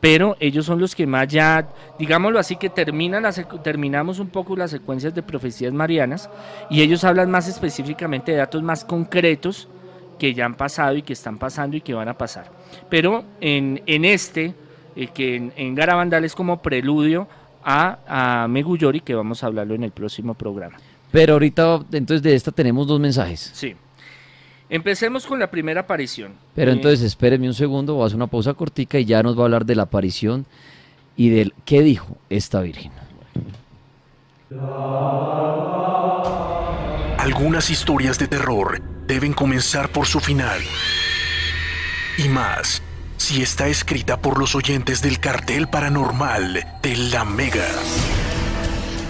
Pero 0.02 0.36
ellos 0.40 0.66
son 0.66 0.80
los 0.80 0.94
que 0.94 1.08
más 1.08 1.28
ya, 1.28 1.70
digámoslo 1.98 2.38
así, 2.38 2.58
que 2.58 2.70
terminan 2.70 3.24
terminamos 3.64 4.20
un 4.20 4.28
poco 4.28 4.56
las 4.56 4.72
secuencias 4.72 5.16
de 5.16 5.24
profecías 5.24 5.72
marianas 5.72 6.30
y 6.70 6.82
ellos 6.82 7.04
hablan 7.04 7.32
más 7.32 7.48
específicamente 7.48 8.34
de 8.34 8.40
datos 8.40 8.62
más 8.62 8.84
concretos 8.84 9.70
que 10.18 10.34
ya 10.34 10.46
han 10.46 10.56
pasado 10.56 10.96
y 10.96 11.02
que 11.02 11.14
están 11.14 11.38
pasando 11.38 11.78
y 11.78 11.82
que 11.82 11.94
van 11.94 12.08
a 12.08 12.18
pasar. 12.18 12.52
Pero 12.90 13.24
en, 13.42 13.82
este, 14.06 14.54
eh, 14.96 15.08
que 15.08 15.36
en, 15.36 15.54
en, 15.56 15.76
Garabandal 15.76 16.24
es 16.26 16.36
como 16.36 16.62
preludio 16.62 17.28
a, 17.64 18.44
a 18.44 18.48
Meguyori, 18.48 19.02
que 19.02 19.16
vamos 19.16 19.44
a 19.44 19.48
hablarlo 19.48 19.76
en 19.76 19.84
el 19.84 19.92
próximo 19.92 20.34
programa. 20.34 20.78
Pero 21.12 21.34
ahorita, 21.34 21.82
entonces 21.92 22.22
de 22.22 22.36
esta 22.36 22.52
tenemos 22.52 22.88
dos 22.88 23.00
mensajes. 23.00 23.52
Sí. 23.54 23.76
Empecemos 24.70 25.26
con 25.26 25.40
la 25.40 25.50
primera 25.50 25.82
aparición. 25.82 26.34
Pero 26.56 26.72
eh, 26.72 26.74
entonces 26.74 27.02
espérenme 27.02 27.48
un 27.48 27.54
segundo, 27.54 27.94
voy 27.96 28.04
a 28.04 28.08
hacer 28.08 28.16
una 28.16 28.28
pausa 28.28 28.54
cortica 28.54 29.00
y 29.00 29.06
ya 29.06 29.22
nos 29.22 29.38
va 29.38 29.42
a 29.42 29.46
hablar 29.46 29.66
de 29.66 29.76
la 29.76 29.84
aparición 29.84 30.46
y 31.16 31.30
del 31.30 31.54
qué 31.66 31.82
dijo 31.82 32.18
esta 32.30 32.62
Virgen. 32.62 32.92
Algunas 37.18 37.70
historias 37.70 38.20
de 38.20 38.28
terror 38.28 38.82
deben 39.08 39.34
comenzar 39.34 39.90
por 39.90 40.08
su 40.08 40.20
final. 40.20 40.62
Y 42.18 42.30
más, 42.30 42.82
si 43.18 43.42
está 43.42 43.68
escrita 43.68 44.18
por 44.18 44.40
los 44.40 44.56
oyentes 44.56 45.02
del 45.02 45.20
cartel 45.20 45.68
paranormal 45.68 46.80
de 46.82 46.96
La 46.98 47.26
Mega. 47.26 47.68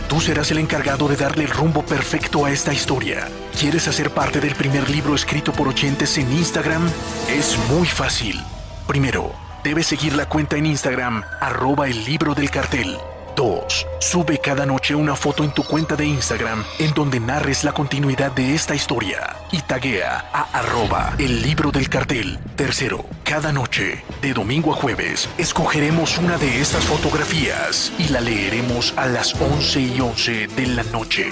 Tú 0.07 0.21
serás 0.21 0.51
el 0.51 0.59
encargado 0.59 1.07
de 1.07 1.15
darle 1.15 1.45
el 1.45 1.49
rumbo 1.49 1.83
perfecto 1.83 2.45
a 2.45 2.51
esta 2.51 2.73
historia. 2.73 3.27
¿Quieres 3.59 3.87
hacer 3.87 4.11
parte 4.11 4.39
del 4.39 4.55
primer 4.55 4.89
libro 4.89 5.15
escrito 5.15 5.51
por 5.51 5.67
oyentes 5.67 6.17
en 6.17 6.31
Instagram? 6.31 6.87
Es 7.29 7.57
muy 7.69 7.87
fácil. 7.87 8.39
Primero, 8.87 9.33
debes 9.63 9.87
seguir 9.87 10.13
la 10.13 10.29
cuenta 10.29 10.57
en 10.57 10.67
Instagram, 10.67 11.23
arroba 11.41 11.87
el 11.87 12.05
libro 12.05 12.35
del 12.35 12.51
cartel. 12.51 12.97
2. 13.35 13.87
Sube 13.99 14.39
cada 14.39 14.65
noche 14.65 14.95
una 14.95 15.15
foto 15.15 15.43
en 15.43 15.51
tu 15.51 15.63
cuenta 15.63 15.95
de 15.95 16.05
Instagram 16.05 16.63
en 16.79 16.93
donde 16.93 17.19
narres 17.19 17.63
la 17.63 17.73
continuidad 17.73 18.31
de 18.31 18.55
esta 18.55 18.73
historia 18.73 19.35
y 19.51 19.61
taguea 19.61 20.29
a 20.33 20.57
arroba 20.57 21.13
el 21.17 21.41
libro 21.41 21.71
del 21.71 21.89
cartel. 21.89 22.39
Tercero, 22.55 23.05
cada 23.23 23.51
noche, 23.51 24.03
de 24.21 24.33
domingo 24.33 24.73
a 24.73 24.75
jueves, 24.75 25.29
escogeremos 25.37 26.17
una 26.17 26.37
de 26.37 26.61
estas 26.61 26.85
fotografías 26.85 27.91
y 27.99 28.07
la 28.09 28.21
leeremos 28.21 28.93
a 28.97 29.05
las 29.05 29.33
11 29.39 29.79
y 29.81 29.99
11 29.99 30.47
de 30.47 30.67
la 30.67 30.83
noche. 30.83 31.29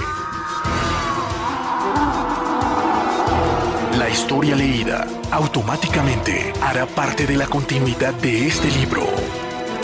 La 3.98 4.10
historia 4.10 4.56
leída 4.56 5.08
automáticamente 5.32 6.52
hará 6.62 6.86
parte 6.86 7.26
de 7.26 7.38
la 7.38 7.48
continuidad 7.48 8.14
de 8.16 8.48
este 8.48 8.70
libro. 8.72 9.08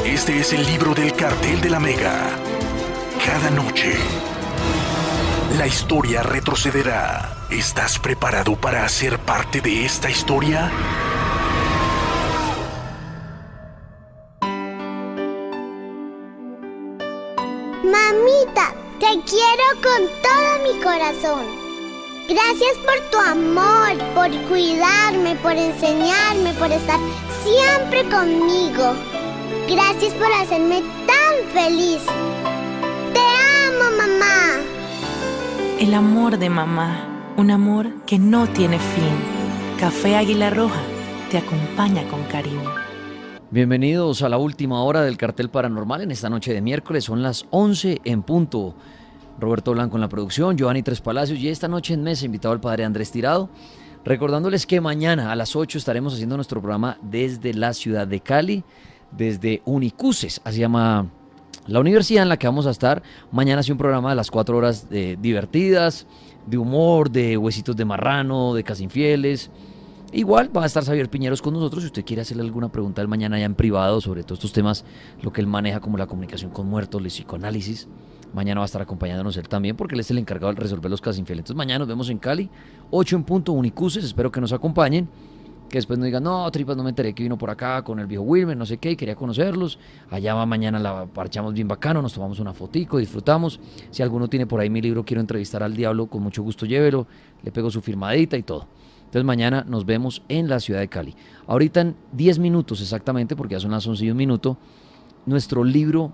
Este 0.05 0.39
es 0.39 0.53
el 0.53 0.65
libro 0.65 0.93
del 0.95 1.13
cartel 1.13 1.61
de 1.61 1.69
la 1.69 1.79
Mega. 1.79 2.29
Cada 3.25 3.49
noche, 3.51 3.93
la 5.57 5.67
historia 5.67 6.23
retrocederá. 6.23 7.45
¿Estás 7.49 7.99
preparado 7.99 8.55
para 8.55 8.85
hacer 8.85 9.19
parte 9.19 9.61
de 9.61 9.85
esta 9.85 10.09
historia? 10.09 10.71
Mamita, 17.83 18.73
te 18.99 19.21
quiero 19.25 19.67
con 19.83 20.07
todo 20.23 20.63
mi 20.63 20.81
corazón. 20.81 21.45
Gracias 22.29 22.77
por 22.85 22.99
tu 23.09 23.17
amor, 23.17 23.97
por 24.13 24.29
cuidarme, 24.47 25.35
por 25.37 25.53
enseñarme, 25.53 26.53
por 26.53 26.71
estar 26.71 26.99
siempre 27.43 28.03
conmigo. 28.09 28.93
Gracias 29.69 30.15
por 30.15 30.25
hacerme 30.33 30.81
tan 31.05 31.47
feliz. 31.53 32.03
Te 33.13 33.19
amo, 33.19 33.97
mamá. 33.99 34.63
El 35.79 35.93
amor 35.93 36.39
de 36.39 36.49
mamá, 36.49 37.33
un 37.37 37.51
amor 37.51 38.03
que 38.07 38.17
no 38.17 38.47
tiene 38.47 38.79
fin. 38.79 39.13
Café 39.79 40.15
Águila 40.15 40.49
Roja 40.49 40.81
te 41.29 41.37
acompaña 41.37 42.01
con 42.07 42.23
cariño. 42.23 42.73
Bienvenidos 43.51 44.23
a 44.23 44.29
la 44.29 44.39
última 44.39 44.81
hora 44.81 45.03
del 45.03 45.17
cartel 45.17 45.51
paranormal 45.51 46.01
en 46.01 46.09
esta 46.09 46.31
noche 46.31 46.51
de 46.51 46.61
miércoles. 46.61 47.03
Son 47.03 47.21
las 47.21 47.45
11 47.51 48.01
en 48.05 48.23
punto. 48.23 48.73
Roberto 49.39 49.73
Blanco 49.73 49.97
en 49.97 50.01
la 50.01 50.09
producción, 50.09 50.57
Giovanni 50.57 50.81
Tres 50.81 50.99
Palacios 50.99 51.37
y 51.37 51.47
esta 51.47 51.67
noche 51.67 51.93
en 51.93 52.01
mesa 52.01 52.25
invitado 52.25 52.53
al 52.53 52.59
padre 52.59 52.85
Andrés 52.85 53.11
Tirado. 53.11 53.51
Recordándoles 54.03 54.65
que 54.65 54.81
mañana 54.81 55.31
a 55.31 55.35
las 55.35 55.55
8 55.55 55.77
estaremos 55.77 56.15
haciendo 56.15 56.37
nuestro 56.37 56.59
programa 56.59 56.97
desde 57.03 57.53
la 57.53 57.73
ciudad 57.73 58.07
de 58.07 58.19
Cali 58.19 58.63
desde 59.11 59.61
Unicuses, 59.65 60.41
así 60.43 60.59
llama 60.59 61.07
la 61.67 61.79
universidad 61.79 62.23
en 62.23 62.29
la 62.29 62.37
que 62.37 62.47
vamos 62.47 62.67
a 62.67 62.71
estar. 62.71 63.03
Mañana 63.31 63.59
hace 63.59 63.71
un 63.71 63.77
programa 63.77 64.09
de 64.09 64.15
las 64.15 64.31
cuatro 64.31 64.57
horas 64.57 64.87
divertidas, 64.89 66.07
de 66.45 66.57
humor, 66.57 67.11
de 67.11 67.37
huesitos 67.37 67.75
de 67.75 67.85
marrano, 67.85 68.53
de 68.53 68.63
casi 68.63 68.83
infieles, 68.83 69.51
Igual 70.11 70.55
va 70.55 70.63
a 70.63 70.65
estar 70.65 70.83
Xavier 70.83 71.07
Piñeros 71.07 71.41
con 71.41 71.53
nosotros. 71.53 71.83
Si 71.83 71.87
usted 71.87 72.03
quiere 72.03 72.23
hacerle 72.23 72.41
alguna 72.41 72.69
pregunta 72.69 73.01
el 73.01 73.07
mañana 73.07 73.37
ya 73.37 73.45
en 73.45 73.53
privado 73.53 74.01
sobre 74.01 74.23
todos 74.23 74.39
estos 74.39 74.53
temas, 74.53 74.83
lo 75.21 75.31
que 75.31 75.39
él 75.39 75.45
maneja 75.45 75.79
como 75.79 75.99
la 75.99 76.07
comunicación 76.07 76.49
con 76.49 76.67
muertos, 76.67 76.99
el 76.99 77.07
psicoanálisis. 77.07 77.87
Mañana 78.33 78.59
va 78.59 78.65
a 78.65 78.65
estar 78.65 78.81
acompañándonos 78.81 79.37
él 79.37 79.47
también 79.47 79.75
porque 79.75 79.93
él 79.93 80.01
es 80.01 80.09
el 80.09 80.17
encargado 80.17 80.51
de 80.53 80.59
resolver 80.59 80.89
los 80.89 80.99
casos 80.99 81.19
infieles. 81.19 81.41
Entonces 81.41 81.57
mañana 81.57 81.79
nos 81.79 81.87
vemos 81.87 82.09
en 82.09 82.17
Cali, 82.17 82.49
8 82.89 83.17
en 83.17 83.23
punto, 83.23 83.51
Unicuses. 83.51 84.03
Espero 84.03 84.31
que 84.31 84.41
nos 84.41 84.51
acompañen. 84.51 85.07
Que 85.69 85.77
después 85.77 85.99
no 85.99 86.05
digan, 86.05 86.23
no, 86.23 86.49
tripas, 86.51 86.75
no 86.75 86.83
me 86.83 86.89
enteré 86.89 87.13
que 87.13 87.21
vino 87.21 87.37
por 87.37 87.51
acá 87.51 87.83
con 87.83 87.99
el 87.99 88.07
viejo 88.07 88.23
Wilmer, 88.23 88.57
no 88.57 88.65
sé 88.65 88.79
qué, 88.79 88.91
y 88.91 88.95
quería 88.95 89.15
conocerlos. 89.15 89.77
Allá 90.09 90.33
va 90.33 90.45
mañana, 90.47 90.79
la 90.79 91.05
parchamos 91.05 91.53
bien 91.53 91.67
bacano, 91.67 92.01
nos 92.01 92.13
tomamos 92.13 92.39
una 92.39 92.53
fotico, 92.53 92.97
disfrutamos. 92.97 93.59
Si 93.91 94.01
alguno 94.01 94.27
tiene 94.27 94.47
por 94.47 94.59
ahí 94.59 94.69
mi 94.69 94.81
libro, 94.81 95.05
quiero 95.05 95.21
entrevistar 95.21 95.61
al 95.61 95.75
diablo, 95.75 96.07
con 96.07 96.23
mucho 96.23 96.41
gusto 96.41 96.65
llévelo, 96.65 97.05
le 97.43 97.51
pego 97.51 97.69
su 97.69 97.81
firmadita 97.81 98.35
y 98.35 98.43
todo. 98.43 98.67
Entonces 99.09 99.23
mañana 99.23 99.63
nos 99.67 99.85
vemos 99.85 100.23
en 100.27 100.49
la 100.49 100.59
ciudad 100.59 100.79
de 100.79 100.87
Cali. 100.87 101.15
Ahorita 101.47 101.81
en 101.81 101.95
10 102.13 102.39
minutos 102.39 102.81
exactamente, 102.81 103.35
porque 103.35 103.53
ya 103.53 103.59
son 103.59 103.71
las 103.71 103.85
11 103.85 104.05
y 104.05 104.11
un 104.11 104.17
minuto, 104.17 104.57
nuestro 105.25 105.63
libro, 105.63 106.11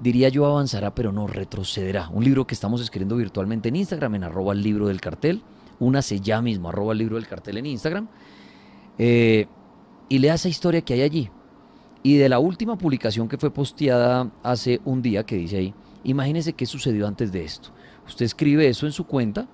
diría 0.00 0.28
yo, 0.28 0.46
avanzará, 0.46 0.94
pero 0.94 1.12
no 1.12 1.26
retrocederá. 1.26 2.08
Un 2.08 2.24
libro 2.24 2.46
que 2.46 2.54
estamos 2.54 2.80
escribiendo 2.80 3.16
virtualmente 3.16 3.68
en 3.68 3.76
Instagram, 3.76 4.14
en 4.14 4.24
arroba 4.24 4.52
el 4.52 4.62
libro 4.62 4.88
del 4.88 5.00
cartel. 5.00 5.42
Únase 5.82 6.20
ya 6.20 6.40
mismo, 6.40 6.68
arroba 6.68 6.92
el 6.92 6.98
libro 6.98 7.16
del 7.16 7.26
cartel 7.26 7.58
en 7.58 7.66
Instagram. 7.66 8.06
Eh, 8.98 9.46
y 10.08 10.18
lea 10.20 10.34
esa 10.34 10.48
historia 10.48 10.80
que 10.82 10.94
hay 10.94 11.02
allí. 11.02 11.30
Y 12.04 12.18
de 12.18 12.28
la 12.28 12.38
última 12.38 12.78
publicación 12.78 13.28
que 13.28 13.36
fue 13.36 13.52
posteada 13.52 14.30
hace 14.44 14.80
un 14.84 15.02
día, 15.02 15.24
que 15.24 15.34
dice 15.34 15.56
ahí, 15.56 15.74
imagínese 16.04 16.52
qué 16.52 16.66
sucedió 16.66 17.08
antes 17.08 17.32
de 17.32 17.44
esto. 17.44 17.70
Usted 18.06 18.26
escribe 18.26 18.68
eso 18.68 18.86
en 18.86 18.92
su 18.92 19.04
cuenta 19.08 19.48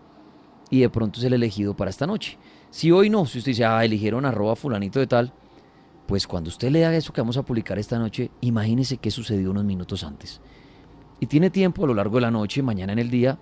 y 0.68 0.80
de 0.80 0.90
pronto 0.90 1.18
es 1.18 1.24
el 1.24 1.32
elegido 1.32 1.74
para 1.74 1.88
esta 1.88 2.06
noche. 2.06 2.36
Si 2.70 2.90
hoy 2.90 3.08
no, 3.08 3.24
si 3.24 3.38
usted 3.38 3.52
dice, 3.52 3.64
ah, 3.64 3.82
eligieron 3.82 4.26
arroba 4.26 4.54
fulanito 4.54 4.98
de 4.98 5.06
tal, 5.06 5.32
pues 6.06 6.26
cuando 6.26 6.48
usted 6.48 6.70
lea 6.70 6.94
eso 6.94 7.10
que 7.10 7.22
vamos 7.22 7.38
a 7.38 7.42
publicar 7.42 7.78
esta 7.78 7.98
noche, 7.98 8.30
imagínese 8.42 8.98
qué 8.98 9.10
sucedió 9.10 9.50
unos 9.50 9.64
minutos 9.64 10.04
antes. 10.04 10.42
Y 11.20 11.26
tiene 11.26 11.48
tiempo 11.48 11.84
a 11.84 11.86
lo 11.86 11.94
largo 11.94 12.16
de 12.16 12.22
la 12.22 12.30
noche, 12.30 12.62
mañana 12.62 12.92
en 12.92 12.98
el 12.98 13.10
día, 13.10 13.38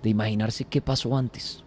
de 0.00 0.10
imaginarse 0.10 0.64
qué 0.64 0.80
pasó 0.80 1.16
antes. 1.16 1.64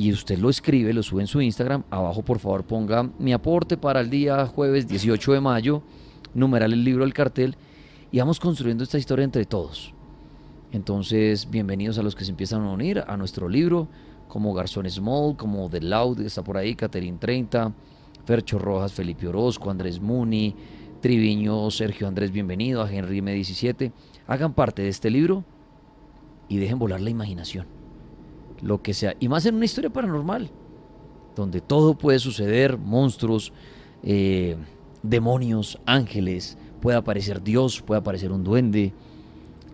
Y 0.00 0.12
usted 0.12 0.38
lo 0.38 0.48
escribe, 0.48 0.92
lo 0.92 1.02
sube 1.02 1.22
en 1.22 1.26
su 1.26 1.42
Instagram. 1.42 1.82
Abajo, 1.90 2.22
por 2.22 2.38
favor, 2.38 2.62
ponga 2.62 3.10
mi 3.18 3.32
aporte 3.32 3.76
para 3.76 4.00
el 4.00 4.08
día 4.08 4.46
jueves 4.46 4.86
18 4.86 5.32
de 5.32 5.40
mayo, 5.40 5.82
numeral 6.34 6.72
el 6.72 6.84
libro 6.84 7.02
del 7.02 7.12
cartel, 7.12 7.56
y 8.12 8.20
vamos 8.20 8.38
construyendo 8.38 8.84
esta 8.84 8.96
historia 8.96 9.24
entre 9.24 9.44
todos. 9.44 9.92
Entonces, 10.70 11.50
bienvenidos 11.50 11.98
a 11.98 12.04
los 12.04 12.14
que 12.14 12.24
se 12.24 12.30
empiezan 12.30 12.62
a 12.62 12.70
unir 12.70 13.02
a 13.08 13.16
nuestro 13.16 13.48
libro, 13.48 13.88
como 14.28 14.54
Garzón 14.54 14.88
Small, 14.88 15.36
como 15.36 15.68
The 15.68 15.80
Loud, 15.80 16.18
que 16.18 16.26
está 16.26 16.44
por 16.44 16.56
ahí, 16.56 16.76
Caterin 16.76 17.18
30, 17.18 17.72
Fercho 18.24 18.60
Rojas, 18.60 18.92
Felipe 18.92 19.26
Orozco, 19.26 19.68
Andrés 19.68 20.00
Muni, 20.00 20.54
Triviño, 21.00 21.72
Sergio 21.72 22.06
Andrés, 22.06 22.30
bienvenido, 22.30 22.82
a 22.82 22.92
Henry 22.92 23.20
M17. 23.20 23.90
Hagan 24.28 24.54
parte 24.54 24.82
de 24.82 24.90
este 24.90 25.10
libro 25.10 25.42
y 26.48 26.58
dejen 26.58 26.78
volar 26.78 27.00
la 27.00 27.10
imaginación. 27.10 27.77
Lo 28.62 28.82
que 28.82 28.94
sea. 28.94 29.14
Y 29.20 29.28
más 29.28 29.46
en 29.46 29.54
una 29.54 29.64
historia 29.64 29.90
paranormal, 29.90 30.50
donde 31.36 31.60
todo 31.60 31.96
puede 31.96 32.18
suceder, 32.18 32.78
monstruos, 32.78 33.52
eh, 34.02 34.56
demonios, 35.02 35.78
ángeles, 35.86 36.58
puede 36.80 36.96
aparecer 36.96 37.42
Dios, 37.42 37.82
puede 37.82 38.00
aparecer 38.00 38.32
un 38.32 38.44
duende 38.44 38.92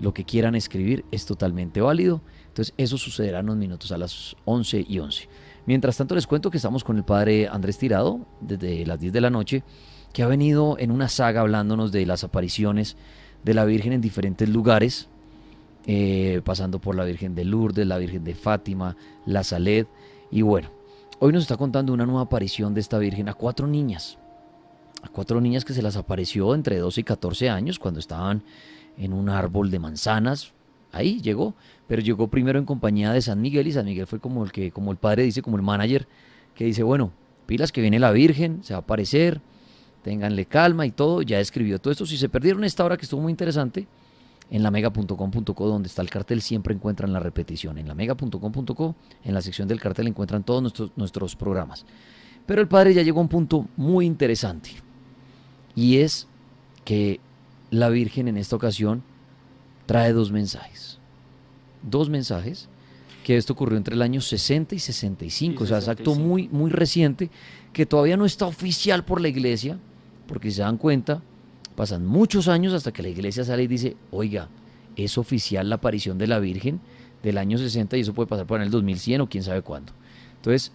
lo 0.01 0.13
que 0.13 0.25
quieran 0.25 0.55
escribir 0.55 1.05
es 1.11 1.27
totalmente 1.27 1.81
válido. 1.81 2.21
Entonces 2.49 2.75
eso 2.77 2.99
sucederá 2.99 3.41
en 3.41 3.47
unos 3.47 3.57
minutos 3.57 3.93
a 3.93 3.99
las 3.99 4.37
11 4.45 4.85
y 4.89 4.99
11. 4.99 5.29
Mientras 5.67 5.97
tanto 5.97 6.15
les 6.15 6.27
cuento 6.27 6.51
que 6.51 6.59
estamos 6.59 6.85
con 6.85 6.97
el 6.97 7.05
padre 7.05 7.49
Andrés 7.49 7.79
Tirado 7.79 8.21
desde 8.41 8.85
las 8.87 9.01
10 9.01 9.13
de 9.13 9.21
la 9.21 9.31
noche, 9.31 9.65
que 10.13 10.23
ha 10.23 10.27
venido 10.27 10.77
en 10.79 10.91
una 10.91 11.09
saga 11.09 11.41
hablándonos 11.41 11.91
de 11.91 12.07
las 12.07 12.23
apariciones 12.23 12.97
de 13.45 13.55
la 13.55 13.65
Virgen 13.65 13.93
en 13.93 14.01
diferentes 14.01 14.49
lugares, 14.49 15.09
eh, 15.87 16.41
pasando 16.45 16.81
por 16.81 16.95
la 16.95 17.05
Virgen 17.05 17.35
de 17.35 17.45
Lourdes, 17.45 17.87
la 17.87 17.99
Virgen 17.99 18.25
de 18.25 18.35
Fátima, 18.35 18.97
la 19.27 19.45
Saled. 19.45 19.87
Y 20.31 20.43
bueno, 20.43 20.71
hoy 21.19 21.33
nos 21.33 21.43
está 21.43 21.57
contando 21.57 21.93
una 21.93 22.07
nueva 22.07 22.23
aparición 22.23 22.75
de 22.75 22.81
esta 22.81 22.99
Virgen 22.99 23.29
a 23.29 23.35
cuatro 23.35 23.67
niñas. 23.67 24.19
A 25.03 25.09
cuatro 25.09 25.41
niñas 25.41 25.65
que 25.65 25.75
se 25.75 25.83
las 25.83 25.97
apareció 25.97 26.55
entre 26.55 26.79
12 26.79 27.03
y 27.03 27.05
14 27.05 27.51
años 27.51 27.79
cuando 27.79 28.01
estaban 28.01 28.43
en 28.97 29.13
un 29.13 29.29
árbol 29.29 29.71
de 29.71 29.79
manzanas. 29.79 30.53
Ahí 30.93 31.21
llegó, 31.21 31.55
pero 31.87 32.01
llegó 32.01 32.29
primero 32.29 32.59
en 32.59 32.65
compañía 32.65 33.13
de 33.13 33.21
San 33.21 33.41
Miguel 33.41 33.67
y 33.67 33.73
San 33.73 33.85
Miguel 33.85 34.07
fue 34.07 34.21
como 34.21 34.45
el 34.45 34.53
que, 34.53 34.71
como 34.71 34.91
el 34.91 34.97
padre 34.97 35.25
dice, 35.25 35.43
como 35.43 35.57
el 35.57 35.63
manager, 35.63 36.07
que 36.55 36.65
dice, 36.65 36.83
bueno, 36.83 37.13
pilas 37.47 37.73
que 37.73 37.81
viene 37.81 37.99
la 37.99 38.13
Virgen, 38.13 38.63
se 38.63 38.73
va 38.73 38.79
a 38.79 38.83
aparecer, 38.83 39.41
ténganle 40.03 40.47
calma 40.47 40.87
y 40.87 40.93
todo, 40.93 41.21
ya 41.23 41.41
escribió 41.41 41.79
todo 41.79 41.93
esto. 41.93 42.07
Si 42.07 42.17
se 42.17 42.29
perdieron 42.29 42.65
esta 42.65 42.85
hora 42.85 42.97
que 42.97 43.03
estuvo 43.03 43.21
muy 43.21 43.31
interesante, 43.33 43.87
en 44.51 44.63
la 44.63 44.71
mega.com.co 44.71 45.69
donde 45.69 45.89
está 45.89 46.03
el 46.03 46.11
cartel 46.11 46.43
siempre 46.43 46.75
encuentran 46.75 47.13
la 47.13 47.21
repetición. 47.21 47.79
En 47.79 47.89
la 47.89 47.95
mega.com.co, 47.95 48.95
en 49.25 49.35
la 49.35 49.43
sección 49.43 49.69
del 49.69 49.81
cartel 49.81 50.07
encuentran 50.07 50.45
todos 50.45 50.63
nuestros, 50.63 50.91
nuestros 50.97 51.37
programas. 51.37 51.85
Pero 52.47 52.61
el 52.61 52.69
padre 52.69 52.95
ya 52.95 53.03
llegó 53.03 53.21
a 53.21 53.23
un 53.23 53.29
punto 53.29 53.67
muy 53.77 54.07
interesante 54.07 54.71
y 55.75 55.99
es 55.99 56.27
que 56.85 57.21
la 57.71 57.89
Virgen 57.89 58.29
en 58.29 58.37
esta 58.37 58.57
ocasión 58.57 59.03
trae 59.87 60.13
dos 60.13 60.31
mensajes. 60.31 60.99
Dos 61.83 62.09
mensajes, 62.09 62.69
que 63.25 63.37
esto 63.37 63.55
ocurrió 63.55 63.77
entre 63.77 63.95
el 63.95 64.03
año 64.03 64.21
60 64.21 64.75
y 64.75 64.79
65, 64.79 65.65
o 65.65 65.67
sea, 65.67 65.79
es 65.79 65.89
acto 65.89 66.15
muy, 66.15 66.49
muy 66.49 66.71
reciente, 66.71 67.31
que 67.73 67.87
todavía 67.87 68.17
no 68.17 68.25
está 68.25 68.47
oficial 68.47 69.05
por 69.05 69.21
la 69.21 69.29
iglesia, 69.29 69.79
porque 70.27 70.51
si 70.51 70.57
se 70.57 70.63
dan 70.63 70.77
cuenta, 70.77 71.23
pasan 71.75 72.07
muchos 72.07 72.49
años 72.49 72.73
hasta 72.73 72.93
que 72.93 73.03
la 73.03 73.09
iglesia 73.09 73.45
sale 73.45 73.65
y 73.65 73.67
dice, 73.67 73.97
oiga, 74.11 74.49
es 74.97 75.19
oficial 75.19 75.69
la 75.69 75.77
aparición 75.77 76.19
de 76.19 76.27
la 76.27 76.39
Virgen 76.39 76.81
del 77.23 77.39
año 77.39 77.59
60 77.59 77.97
y 77.97 78.01
eso 78.01 78.15
puede 78.15 78.29
pasar 78.29 78.47
por 78.47 78.61
en 78.61 78.65
el 78.67 78.71
2100 78.71 79.23
o 79.23 79.29
quién 79.29 79.43
sabe 79.43 79.63
cuándo. 79.63 79.93
Entonces, 80.37 80.73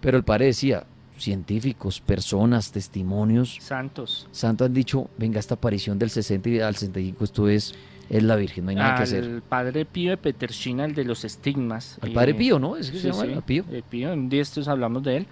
pero 0.00 0.18
el 0.18 0.24
padre 0.24 0.46
decía, 0.46 0.84
científicos, 1.18 2.00
personas, 2.00 2.72
testimonios. 2.72 3.58
Santos. 3.60 4.28
Santos 4.32 4.66
han 4.66 4.74
dicho, 4.74 5.08
venga, 5.16 5.38
esta 5.38 5.54
aparición 5.54 5.98
del 5.98 6.10
60 6.10 6.48
y 6.48 6.60
al 6.60 6.74
65, 6.74 7.24
esto 7.24 7.48
es, 7.48 7.74
es 8.10 8.22
la 8.22 8.36
Virgen, 8.36 8.64
no 8.64 8.70
hay 8.70 8.76
nada 8.76 8.96
que 8.96 9.02
hacer. 9.04 9.24
El 9.24 9.42
padre 9.42 9.84
Pío 9.84 10.10
de 10.10 10.16
Peterchina, 10.16 10.84
el 10.84 10.94
de 10.94 11.04
los 11.04 11.24
estigmas. 11.24 11.98
El 12.02 12.12
padre 12.12 12.32
eh, 12.32 12.34
Pío, 12.34 12.58
¿no? 12.58 12.76
¿Es 12.76 12.90
que 12.90 12.98
se 12.98 13.10
llama 13.10 13.40
Pío? 13.40 13.64
El 13.70 13.82
Pío, 13.82 14.12
un 14.12 14.28
día 14.28 14.42
estos 14.42 14.68
hablamos 14.68 15.02
de 15.02 15.18
él. 15.18 15.26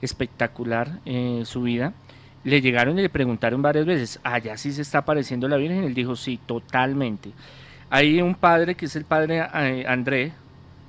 Espectacular 0.00 1.00
eh, 1.04 1.42
su 1.44 1.62
vida. 1.62 1.94
Le 2.44 2.60
llegaron 2.60 2.98
y 2.98 3.02
le 3.02 3.08
preguntaron 3.08 3.62
varias 3.62 3.86
veces, 3.86 4.20
allá 4.22 4.56
sí 4.56 4.72
se 4.72 4.82
está 4.82 4.98
apareciendo 4.98 5.48
la 5.48 5.56
Virgen. 5.56 5.84
Él 5.84 5.94
dijo, 5.94 6.16
sí, 6.16 6.38
totalmente. 6.44 7.30
Hay 7.90 8.20
un 8.20 8.34
padre 8.34 8.74
que 8.74 8.86
es 8.86 8.96
el 8.96 9.04
padre 9.04 9.46
eh, 9.54 9.84
André, 9.86 10.32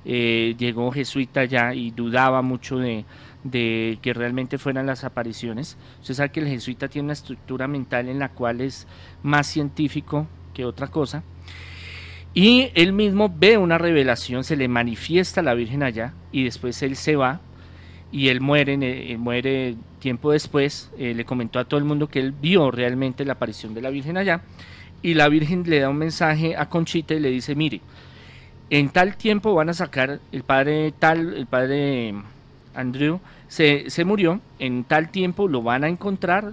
llegó 0.04 0.90
jesuita 0.90 1.40
allá 1.40 1.72
y 1.72 1.90
dudaba 1.90 2.42
mucho 2.42 2.78
de, 2.78 3.04
de 3.44 3.98
que 4.02 4.14
realmente 4.14 4.58
fueran 4.58 4.86
las 4.86 5.04
apariciones. 5.04 5.76
Usted 6.00 6.14
sabe 6.14 6.30
que 6.30 6.40
el 6.40 6.48
jesuita 6.48 6.88
tiene 6.88 7.06
una 7.06 7.12
estructura 7.12 7.68
mental 7.68 8.08
en 8.08 8.18
la 8.18 8.30
cual 8.30 8.60
es 8.60 8.86
más 9.22 9.46
científico 9.46 10.26
que 10.52 10.64
otra 10.64 10.88
cosa. 10.88 11.22
Y 12.32 12.70
él 12.74 12.92
mismo 12.92 13.32
ve 13.34 13.58
una 13.58 13.78
revelación, 13.78 14.42
se 14.42 14.56
le 14.56 14.66
manifiesta 14.66 15.40
a 15.40 15.44
la 15.44 15.54
Virgen 15.54 15.82
allá 15.84 16.14
y 16.32 16.44
después 16.44 16.82
él 16.82 16.96
se 16.96 17.14
va 17.14 17.40
y 18.14 18.28
él 18.28 18.40
muere, 18.40 18.78
eh, 18.80 19.18
muere 19.18 19.74
tiempo 19.98 20.30
después. 20.30 20.88
Eh, 20.96 21.14
le 21.14 21.24
comentó 21.24 21.58
a 21.58 21.64
todo 21.64 21.78
el 21.78 21.84
mundo 21.84 22.06
que 22.06 22.20
él 22.20 22.30
vio 22.30 22.70
realmente 22.70 23.24
la 23.24 23.32
aparición 23.32 23.74
de 23.74 23.82
la 23.82 23.90
Virgen 23.90 24.16
allá 24.16 24.40
y 25.02 25.14
la 25.14 25.28
Virgen 25.28 25.64
le 25.66 25.80
da 25.80 25.88
un 25.88 25.96
mensaje 25.96 26.56
a 26.56 26.68
Conchita 26.68 27.14
y 27.14 27.18
le 27.18 27.30
dice, 27.30 27.56
mire, 27.56 27.80
en 28.70 28.88
tal 28.90 29.16
tiempo 29.16 29.52
van 29.52 29.68
a 29.68 29.74
sacar 29.74 30.20
el 30.30 30.44
padre 30.44 30.94
tal, 30.96 31.34
el 31.34 31.46
padre 31.46 32.14
Andrew 32.76 33.18
se, 33.48 33.90
se 33.90 34.04
murió, 34.04 34.40
en 34.60 34.84
tal 34.84 35.10
tiempo 35.10 35.48
lo 35.48 35.62
van 35.62 35.82
a 35.82 35.88
encontrar 35.88 36.52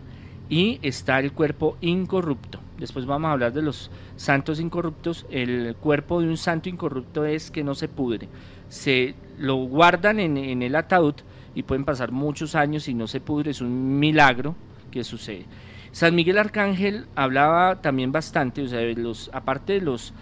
y 0.50 0.80
está 0.82 1.20
el 1.20 1.32
cuerpo 1.32 1.78
incorrupto. 1.80 2.60
Después 2.80 3.06
vamos 3.06 3.30
a 3.30 3.34
hablar 3.34 3.54
de 3.54 3.62
los 3.62 3.92
santos 4.16 4.60
incorruptos. 4.60 5.28
El 5.30 5.76
cuerpo 5.80 6.22
de 6.22 6.28
un 6.28 6.38
santo 6.38 6.70
incorrupto 6.70 7.24
es 7.24 7.52
que 7.52 7.64
no 7.64 7.76
se 7.76 7.88
pudre. 7.88 8.28
Se 8.68 9.14
lo 9.38 9.58
guardan 9.58 10.20
en, 10.20 10.38
en, 10.38 10.64
el 10.64 10.76
ataúd 10.76 11.14
y 11.56 11.64
pueden 11.64 11.86
pasar 11.86 12.12
muchos 12.12 12.56
años 12.56 12.88
y 12.88 12.94
no 12.94 13.08
se 13.08 13.22
pudre. 13.22 13.52
Es 13.52 13.62
un 13.62 14.00
milagro 14.00 14.56
que 14.92 15.04
sucede. 15.04 15.46
San 15.92 16.16
Miguel 16.16 16.38
Arcángel 16.38 17.06
hablaba 17.16 17.82
también 17.82 18.12
bastante, 18.12 18.62
o 18.62 18.68
sea, 18.68 18.82
los, 18.82 19.30
aparte 19.34 19.74
de 19.74 19.82
los 19.82 20.14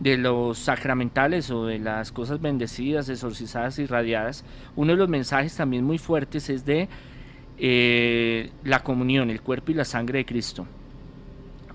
de 0.00 0.18
los 0.18 0.58
sacramentales 0.58 1.50
o 1.50 1.66
de 1.66 1.78
las 1.78 2.12
cosas 2.12 2.40
bendecidas, 2.40 3.08
exorcizadas 3.08 3.78
y 3.78 3.86
radiadas, 3.86 4.44
uno 4.76 4.92
de 4.92 4.98
los 4.98 5.08
mensajes 5.08 5.56
también 5.56 5.84
muy 5.84 5.98
fuertes 5.98 6.50
es 6.50 6.64
de 6.66 6.88
eh, 7.58 8.50
la 8.64 8.82
comunión, 8.82 9.30
el 9.30 9.40
cuerpo 9.40 9.70
y 9.70 9.74
la 9.74 9.84
sangre 9.84 10.18
de 10.18 10.26
Cristo. 10.26 10.66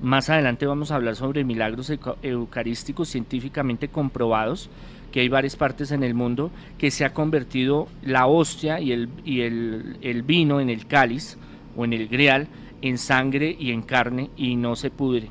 Más 0.01 0.29
adelante 0.29 0.65
vamos 0.65 0.91
a 0.91 0.95
hablar 0.95 1.15
sobre 1.15 1.43
milagros 1.43 1.91
eucarísticos 2.21 3.09
científicamente 3.09 3.89
comprobados, 3.89 4.69
que 5.11 5.21
hay 5.21 5.29
varias 5.29 5.55
partes 5.55 5.91
en 5.91 6.03
el 6.03 6.13
mundo 6.13 6.51
que 6.77 6.91
se 6.91 7.05
ha 7.05 7.13
convertido 7.13 7.87
la 8.03 8.27
hostia 8.27 8.79
y 8.79 8.91
el, 8.91 9.09
y 9.25 9.41
el, 9.41 10.23
vino 10.23 10.59
en 10.59 10.69
el 10.69 10.85
cáliz 10.87 11.37
o 11.75 11.85
en 11.85 11.93
el 11.93 12.07
grial 12.07 12.47
en 12.81 12.97
sangre 12.97 13.55
y 13.59 13.71
en 13.71 13.81
carne 13.81 14.29
y 14.37 14.55
no 14.55 14.75
se 14.75 14.89
pudre. 14.89 15.29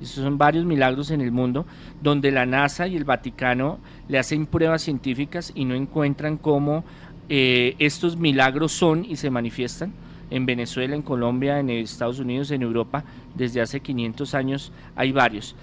Esos 0.00 0.24
son 0.24 0.38
varios 0.38 0.64
milagros 0.64 1.10
en 1.10 1.20
el 1.20 1.32
mundo 1.32 1.66
donde 2.02 2.30
la 2.30 2.46
NASA 2.46 2.86
y 2.86 2.96
el 2.96 3.04
Vaticano 3.04 3.78
le 4.08 4.18
hacen 4.18 4.46
pruebas 4.46 4.82
científicas 4.82 5.52
y 5.54 5.64
no 5.64 5.74
encuentran 5.74 6.36
cómo 6.36 6.84
eh, 7.28 7.74
estos 7.78 8.16
milagros 8.16 8.72
son 8.72 9.04
y 9.04 9.16
se 9.16 9.30
manifiestan 9.30 9.92
en 10.30 10.46
Venezuela, 10.46 10.94
en 10.94 11.02
Colombia, 11.02 11.60
en 11.60 11.70
Estados 11.70 12.18
Unidos, 12.18 12.50
en 12.50 12.62
Europa, 12.62 13.04
desde 13.34 13.60
hace 13.60 13.80
500 13.80 14.34
años 14.34 14.72
hay 14.94 15.12
varios. 15.12 15.54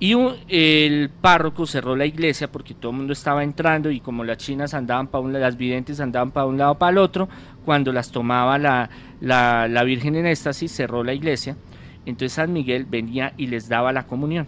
Y 0.00 0.14
el 0.48 1.08
párroco 1.08 1.66
cerró 1.66 1.96
la 1.96 2.04
iglesia 2.04 2.50
porque 2.50 2.74
todo 2.74 2.90
el 2.90 2.98
mundo 2.98 3.12
estaba 3.12 3.44
entrando 3.44 3.90
y 3.90 4.00
como 4.00 4.24
las 4.24 4.38
chinas 4.38 4.74
andaban 4.74 5.06
para 5.06 5.22
un 5.22 5.32
lado, 5.32 5.44
las 5.44 5.56
videntes 5.56 6.00
andaban 6.00 6.32
para 6.32 6.46
un 6.46 6.58
lado 6.58 6.76
para 6.76 6.92
el 6.92 6.98
otro, 6.98 7.28
cuando 7.64 7.92
las 7.92 8.10
tomaba 8.10 8.58
la, 8.58 8.90
la, 9.20 9.68
la 9.68 9.84
Virgen 9.84 10.16
en 10.16 10.26
éxtasis, 10.26 10.72
cerró 10.72 11.04
la 11.04 11.14
iglesia. 11.14 11.56
Entonces 12.06 12.32
San 12.32 12.52
Miguel 12.52 12.84
venía 12.84 13.32
y 13.36 13.46
les 13.46 13.68
daba 13.68 13.92
la 13.92 14.06
comunión. 14.06 14.46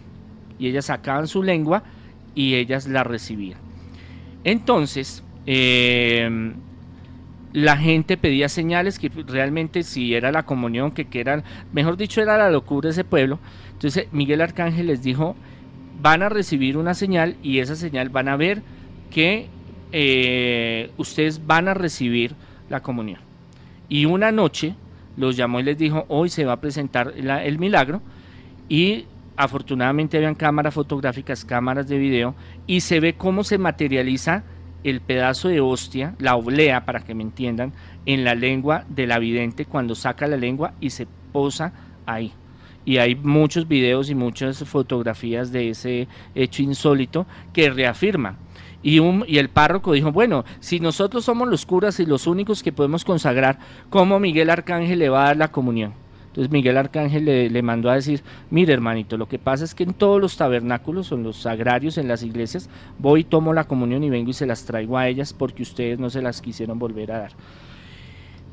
Y 0.59 0.67
ellas 0.67 0.85
sacaban 0.85 1.27
su 1.27 1.41
lengua 1.41 1.83
y 2.35 2.55
ellas 2.55 2.87
la 2.87 3.03
recibían. 3.03 3.59
Entonces, 4.43 5.23
eh, 5.45 6.53
la 7.53 7.77
gente 7.77 8.17
pedía 8.17 8.49
señales 8.49 8.99
que 8.99 9.09
realmente 9.09 9.83
si 9.83 10.13
era 10.13 10.31
la 10.31 10.43
comunión, 10.43 10.91
que, 10.91 11.05
que 11.05 11.19
eran, 11.19 11.43
mejor 11.73 11.97
dicho, 11.97 12.21
era 12.21 12.37
la 12.37 12.49
locura 12.49 12.87
de 12.87 12.91
ese 12.91 13.03
pueblo. 13.03 13.39
Entonces 13.73 14.07
Miguel 14.11 14.41
Arcángel 14.41 14.87
les 14.87 15.01
dijo, 15.01 15.35
van 16.01 16.23
a 16.23 16.29
recibir 16.29 16.77
una 16.77 16.93
señal 16.93 17.35
y 17.41 17.59
esa 17.59 17.75
señal 17.75 18.09
van 18.09 18.27
a 18.27 18.35
ver 18.35 18.61
que 19.11 19.47
eh, 19.91 20.91
ustedes 20.97 21.45
van 21.45 21.67
a 21.67 21.73
recibir 21.73 22.35
la 22.69 22.81
comunión. 22.81 23.19
Y 23.89 24.05
una 24.05 24.31
noche 24.31 24.75
los 25.15 25.37
llamó 25.37 25.59
y 25.59 25.63
les 25.63 25.77
dijo, 25.77 26.05
hoy 26.09 26.29
se 26.29 26.45
va 26.45 26.53
a 26.53 26.61
presentar 26.61 27.13
el 27.15 27.59
milagro 27.59 28.01
y 28.69 29.05
afortunadamente 29.35 30.17
habían 30.17 30.35
cámaras 30.35 30.73
fotográficas, 30.73 31.45
cámaras 31.45 31.87
de 31.87 31.97
video 31.97 32.35
y 32.65 32.81
se 32.81 32.99
ve 32.99 33.13
cómo 33.13 33.43
se 33.43 33.57
materializa 33.57 34.43
el 34.83 35.01
pedazo 35.01 35.49
de 35.49 35.61
hostia, 35.61 36.15
la 36.19 36.35
oblea, 36.35 36.85
para 36.85 37.01
que 37.01 37.13
me 37.13 37.23
entiendan, 37.23 37.73
en 38.05 38.23
la 38.23 38.35
lengua 38.35 38.85
de 38.89 39.07
la 39.07 39.19
vidente 39.19 39.65
cuando 39.65 39.95
saca 39.95 40.27
la 40.27 40.37
lengua 40.37 40.73
y 40.79 40.91
se 40.91 41.07
posa 41.31 41.73
ahí. 42.05 42.31
Y 42.85 42.97
hay 42.97 43.15
muchos 43.15 43.67
videos 43.67 44.09
y 44.09 44.15
muchas 44.15 44.63
fotografías 44.63 45.51
de 45.51 45.69
ese 45.71 46.07
hecho 46.35 46.61
insólito 46.61 47.27
que 47.51 47.69
reafirma. 47.69 48.37
Y, 48.81 48.99
un, 48.99 49.25
y 49.27 49.39
el 49.39 49.49
párroco 49.49 49.91
dijo, 49.91 50.11
bueno, 50.11 50.45
si 50.61 50.79
nosotros 50.79 51.25
somos 51.25 51.49
los 51.49 51.65
curas 51.65 51.99
y 51.99 52.05
los 52.05 52.27
únicos 52.27 52.63
que 52.63 52.71
podemos 52.71 53.03
consagrar, 53.03 53.59
¿cómo 53.89 54.19
Miguel 54.19 54.49
Arcángel 54.49 54.99
le 54.99 55.09
va 55.09 55.23
a 55.23 55.27
dar 55.27 55.37
la 55.37 55.51
comunión? 55.51 55.93
Entonces 56.37 56.51
Miguel 56.51 56.77
Arcángel 56.77 57.25
le, 57.25 57.61
mandó 57.63 57.89
a 57.89 57.95
decir, 57.95 58.21
mire 58.51 58.71
hermanito, 58.71 59.17
lo 59.17 59.27
que 59.27 59.39
pasa 59.39 59.63
es 59.63 59.73
que 59.73 59.81
en 59.81 59.95
todos 59.95 60.21
los 60.21 60.37
tabernáculos 60.37 61.11
en 61.11 61.23
los 61.23 61.37
sagrarios, 61.37 61.97
en 61.97 62.07
las 62.07 62.21
iglesias, 62.21 62.69
voy, 62.99 63.23
tomo 63.23 63.55
la 63.55 63.63
comunión 63.63 64.03
y 64.03 64.11
vengo 64.11 64.29
y 64.29 64.33
se 64.33 64.45
las 64.45 64.63
traigo 64.63 64.99
a 64.99 65.07
ellas 65.07 65.33
porque 65.33 65.63
ustedes 65.63 65.97
no 65.97 66.11
se 66.11 66.21
las 66.21 66.39
quisieron 66.39 66.77
volver 66.77 67.11
a 67.11 67.17
dar. 67.21 67.31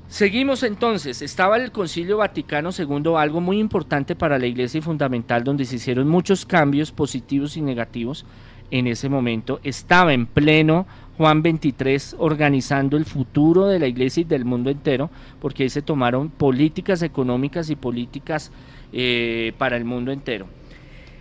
Seguimos 0.09 0.63
entonces, 0.63 1.21
estaba 1.21 1.59
el 1.59 1.73
Concilio 1.73 2.17
Vaticano 2.17 2.71
II, 2.71 3.17
algo 3.19 3.43
muy 3.43 3.59
importante 3.59 4.17
para 4.17 4.39
la 4.39 4.47
iglesia 4.47 4.79
y 4.79 4.81
fundamental, 4.81 5.45
donde 5.45 5.67
se 5.67 5.77
hicieron 5.77 6.09
muchos 6.09 6.47
cambios 6.47 6.91
positivos 6.91 7.55
y 7.59 7.61
negativos 7.61 8.25
en 8.71 8.87
ese 8.87 9.09
momento. 9.09 9.61
Estaba 9.63 10.13
en 10.13 10.27
pleno 10.27 10.87
Juan 11.17 11.43
23 11.43 12.17
organizando 12.19 12.97
el 12.97 13.05
futuro 13.05 13.67
de 13.67 13.79
la 13.79 13.87
iglesia 13.87 14.23
y 14.23 14.25
del 14.25 14.45
mundo 14.45 14.71
entero, 14.71 15.11
porque 15.41 15.63
ahí 15.63 15.71
se 15.71 15.83
tomaron 15.83 16.31
políticas 16.31 17.03
económicas 17.03 17.71
y 17.71 17.77
políticas 17.77 18.51
eh, 18.93 19.53
para 19.59 19.77
el 19.77 19.85
mundo 19.85 20.11
entero. 20.11 20.47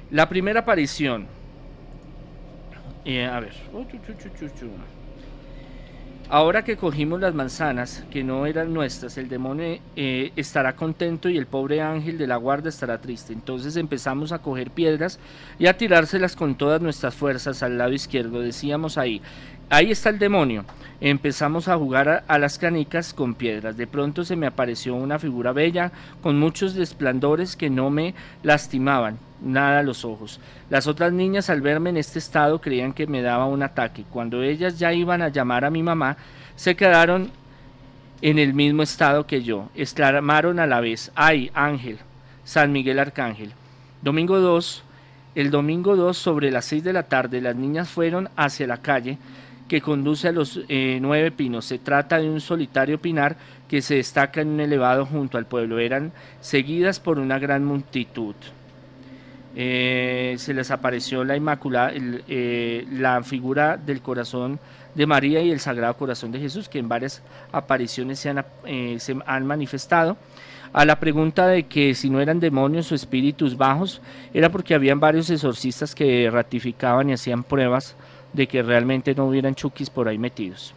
La 0.10 0.30
primera 0.30 0.62
aparición, 0.62 1.28
eh, 3.06 3.26
a 3.26 3.40
ver, 3.40 3.54
Ahora 6.34 6.64
que 6.64 6.78
cogimos 6.78 7.22
las 7.22 7.36
manzanas 7.36 8.04
que 8.10 8.24
no 8.24 8.48
eran 8.48 8.74
nuestras, 8.74 9.20
el 9.20 9.30
demonio 9.30 9.78
eh, 9.96 10.32
estará 10.36 10.76
contento 10.76 11.30
y 11.30 11.38
el 11.38 11.46
pobre 11.46 11.80
ángel 11.80 12.18
de 12.18 12.26
la 12.26 12.38
guarda 12.38 12.70
estará 12.70 13.00
triste. 13.00 13.34
Entonces 13.34 13.76
empezamos 13.76 14.32
a 14.32 14.40
coger 14.40 14.72
piedras 14.72 15.20
y 15.60 15.68
a 15.68 15.78
tirárselas 15.78 16.36
con 16.36 16.56
todas 16.56 16.82
nuestras 16.82 17.14
fuerzas 17.14 17.62
al 17.62 17.78
lado 17.78 17.94
izquierdo. 17.94 18.40
Decíamos 18.40 18.98
ahí, 18.98 19.22
ahí 19.74 19.92
está 19.92 20.10
el 20.10 20.20
demonio. 20.20 20.66
Empezamos 21.02 21.68
a 21.68 21.78
jugar 21.78 22.24
a, 22.28 22.38
las 22.38 22.58
canicas 22.58 23.14
con 23.14 23.34
piedras. 23.34 23.76
De 23.76 23.88
pronto 23.88 24.24
se 24.24 24.36
me 24.36 24.48
apareció 24.48 24.96
una 24.96 25.20
figura 25.20 25.52
bella 25.52 25.92
con 26.22 26.40
muchos 26.40 26.76
desplandores 26.76 27.58
que 27.58 27.70
no 27.70 27.90
me 27.90 28.14
lastimaban 28.44 29.18
nada 29.42 29.80
a 29.80 29.84
los 29.84 30.06
ojos. 30.06 30.40
Las 30.70 30.88
otras 30.88 31.12
niñas 31.12 31.50
al 31.50 31.62
verme 31.62 31.90
en 31.90 31.98
este 31.98 32.20
estado 32.20 32.62
creían 32.62 32.94
que 32.94 33.08
me 33.08 33.22
daba 33.22 33.48
un 33.48 33.64
ataque. 33.64 34.06
Cuando 34.10 34.44
ellas 34.44 34.80
ya 34.80 34.94
iban 34.94 35.22
a 35.22 35.30
llamar 35.30 35.66
a 35.66 35.70
mi 35.70 35.84
mamá, 35.84 36.16
se 36.56 36.76
quedaron 36.76 37.32
en 38.22 38.40
el 38.40 38.54
mismo 38.54 38.84
estado 38.84 39.28
que 39.28 39.44
yo. 39.44 39.70
Exclamaron 39.76 40.60
a 40.60 40.68
la 40.68 40.80
vez, 40.80 41.12
ay, 41.16 41.52
Ángel, 41.54 41.98
San 42.46 42.72
Miguel 42.72 43.00
Arcángel. 43.00 43.52
Domingo 44.02 44.40
2, 44.40 44.84
el 45.36 45.52
domingo 45.52 45.98
2 45.98 46.18
sobre 46.18 46.52
las 46.52 46.64
6 46.66 46.84
de 46.86 46.94
la 46.94 47.04
tarde, 47.04 47.42
las 47.42 47.56
niñas 47.56 47.90
fueron 47.90 48.30
hacia 48.38 48.68
la 48.68 48.78
calle 48.78 49.18
que 49.68 49.82
conduce 49.82 50.28
a 50.28 50.32
los 50.32 50.60
eh, 50.68 51.00
nueve 51.02 51.32
pinos. 51.32 51.66
Se 51.66 51.80
trata 51.80 52.20
de 52.20 52.30
un 52.30 52.42
solitario 52.42 53.00
pinar 53.00 53.38
que 53.68 53.82
se 53.82 53.96
destaca 53.96 54.42
en 54.42 54.50
un 54.50 54.60
elevado 54.60 55.06
junto 55.06 55.38
al 55.38 55.46
pueblo. 55.46 55.80
Eran 55.80 56.12
seguidas 56.42 57.00
por 57.00 57.20
una 57.20 57.40
gran 57.40 57.66
multitud. 57.66 58.36
Eh, 59.56 60.36
se 60.38 60.54
les 60.54 60.72
apareció 60.72 61.24
la 61.24 61.38
Inmaculada, 61.38 61.92
eh, 61.96 62.86
la 62.92 63.22
figura 63.24 63.78
del 63.78 64.02
corazón 64.02 64.60
de 64.96 65.06
María 65.06 65.42
y 65.42 65.52
el 65.52 65.60
Sagrado 65.60 65.96
Corazón 65.96 66.32
de 66.32 66.40
Jesús, 66.40 66.70
que 66.70 66.80
en 66.80 66.90
varias 66.90 67.22
apariciones 67.52 68.20
se 68.20 68.30
han, 68.30 68.46
se 68.98 69.16
han 69.26 69.46
manifestado. 69.46 70.18
A 70.72 70.86
la 70.86 71.00
pregunta 71.00 71.48
de 71.48 71.64
que 71.64 71.94
si 71.94 72.10
no 72.10 72.20
eran 72.20 72.40
demonios 72.40 72.92
o 72.92 72.96
espíritus 72.96 73.56
bajos, 73.56 74.02
era 74.34 74.50
porque 74.50 74.74
habían 74.74 75.00
varios 75.00 75.30
exorcistas 75.30 75.94
que 75.94 76.30
ratificaban 76.32 77.10
y 77.10 77.14
hacían 77.14 77.44
pruebas 77.44 77.96
de 78.34 78.48
que 78.48 78.64
realmente 78.64 79.16
no 79.16 79.28
hubieran 79.28 79.56
chukis 79.56 79.90
por 79.90 80.08
ahí 80.08 80.18
metidos. 80.18 80.74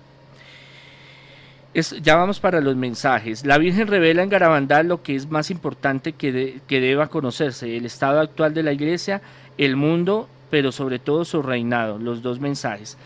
ya 2.01 2.17
vamos 2.17 2.41
para 2.41 2.61
los 2.61 2.77
mensajes. 2.77 3.45
La 3.45 3.59
Virgen 3.59 3.89
revela 3.89 4.23
en 4.23 4.31
Garabandal 4.31 4.89
lo 4.89 5.03
que 5.03 5.15
es 5.15 5.31
más 5.31 5.51
importante 5.51 6.13
que, 6.13 6.61
que 6.67 6.81
deba 6.81 7.09
conocerse, 7.09 7.77
el 7.77 7.85
estado 7.85 8.21
actual 8.21 8.55
de 8.55 8.63
la 8.63 8.73
iglesia, 8.73 9.21
el 9.59 9.77
mundo, 9.77 10.29
pero 10.51 10.73
sobre 10.73 10.99
todo 10.99 11.25
su 11.25 11.43
reinado, 11.43 11.99
los 11.99 12.23
dos 12.23 12.41
mensajes 12.41 12.97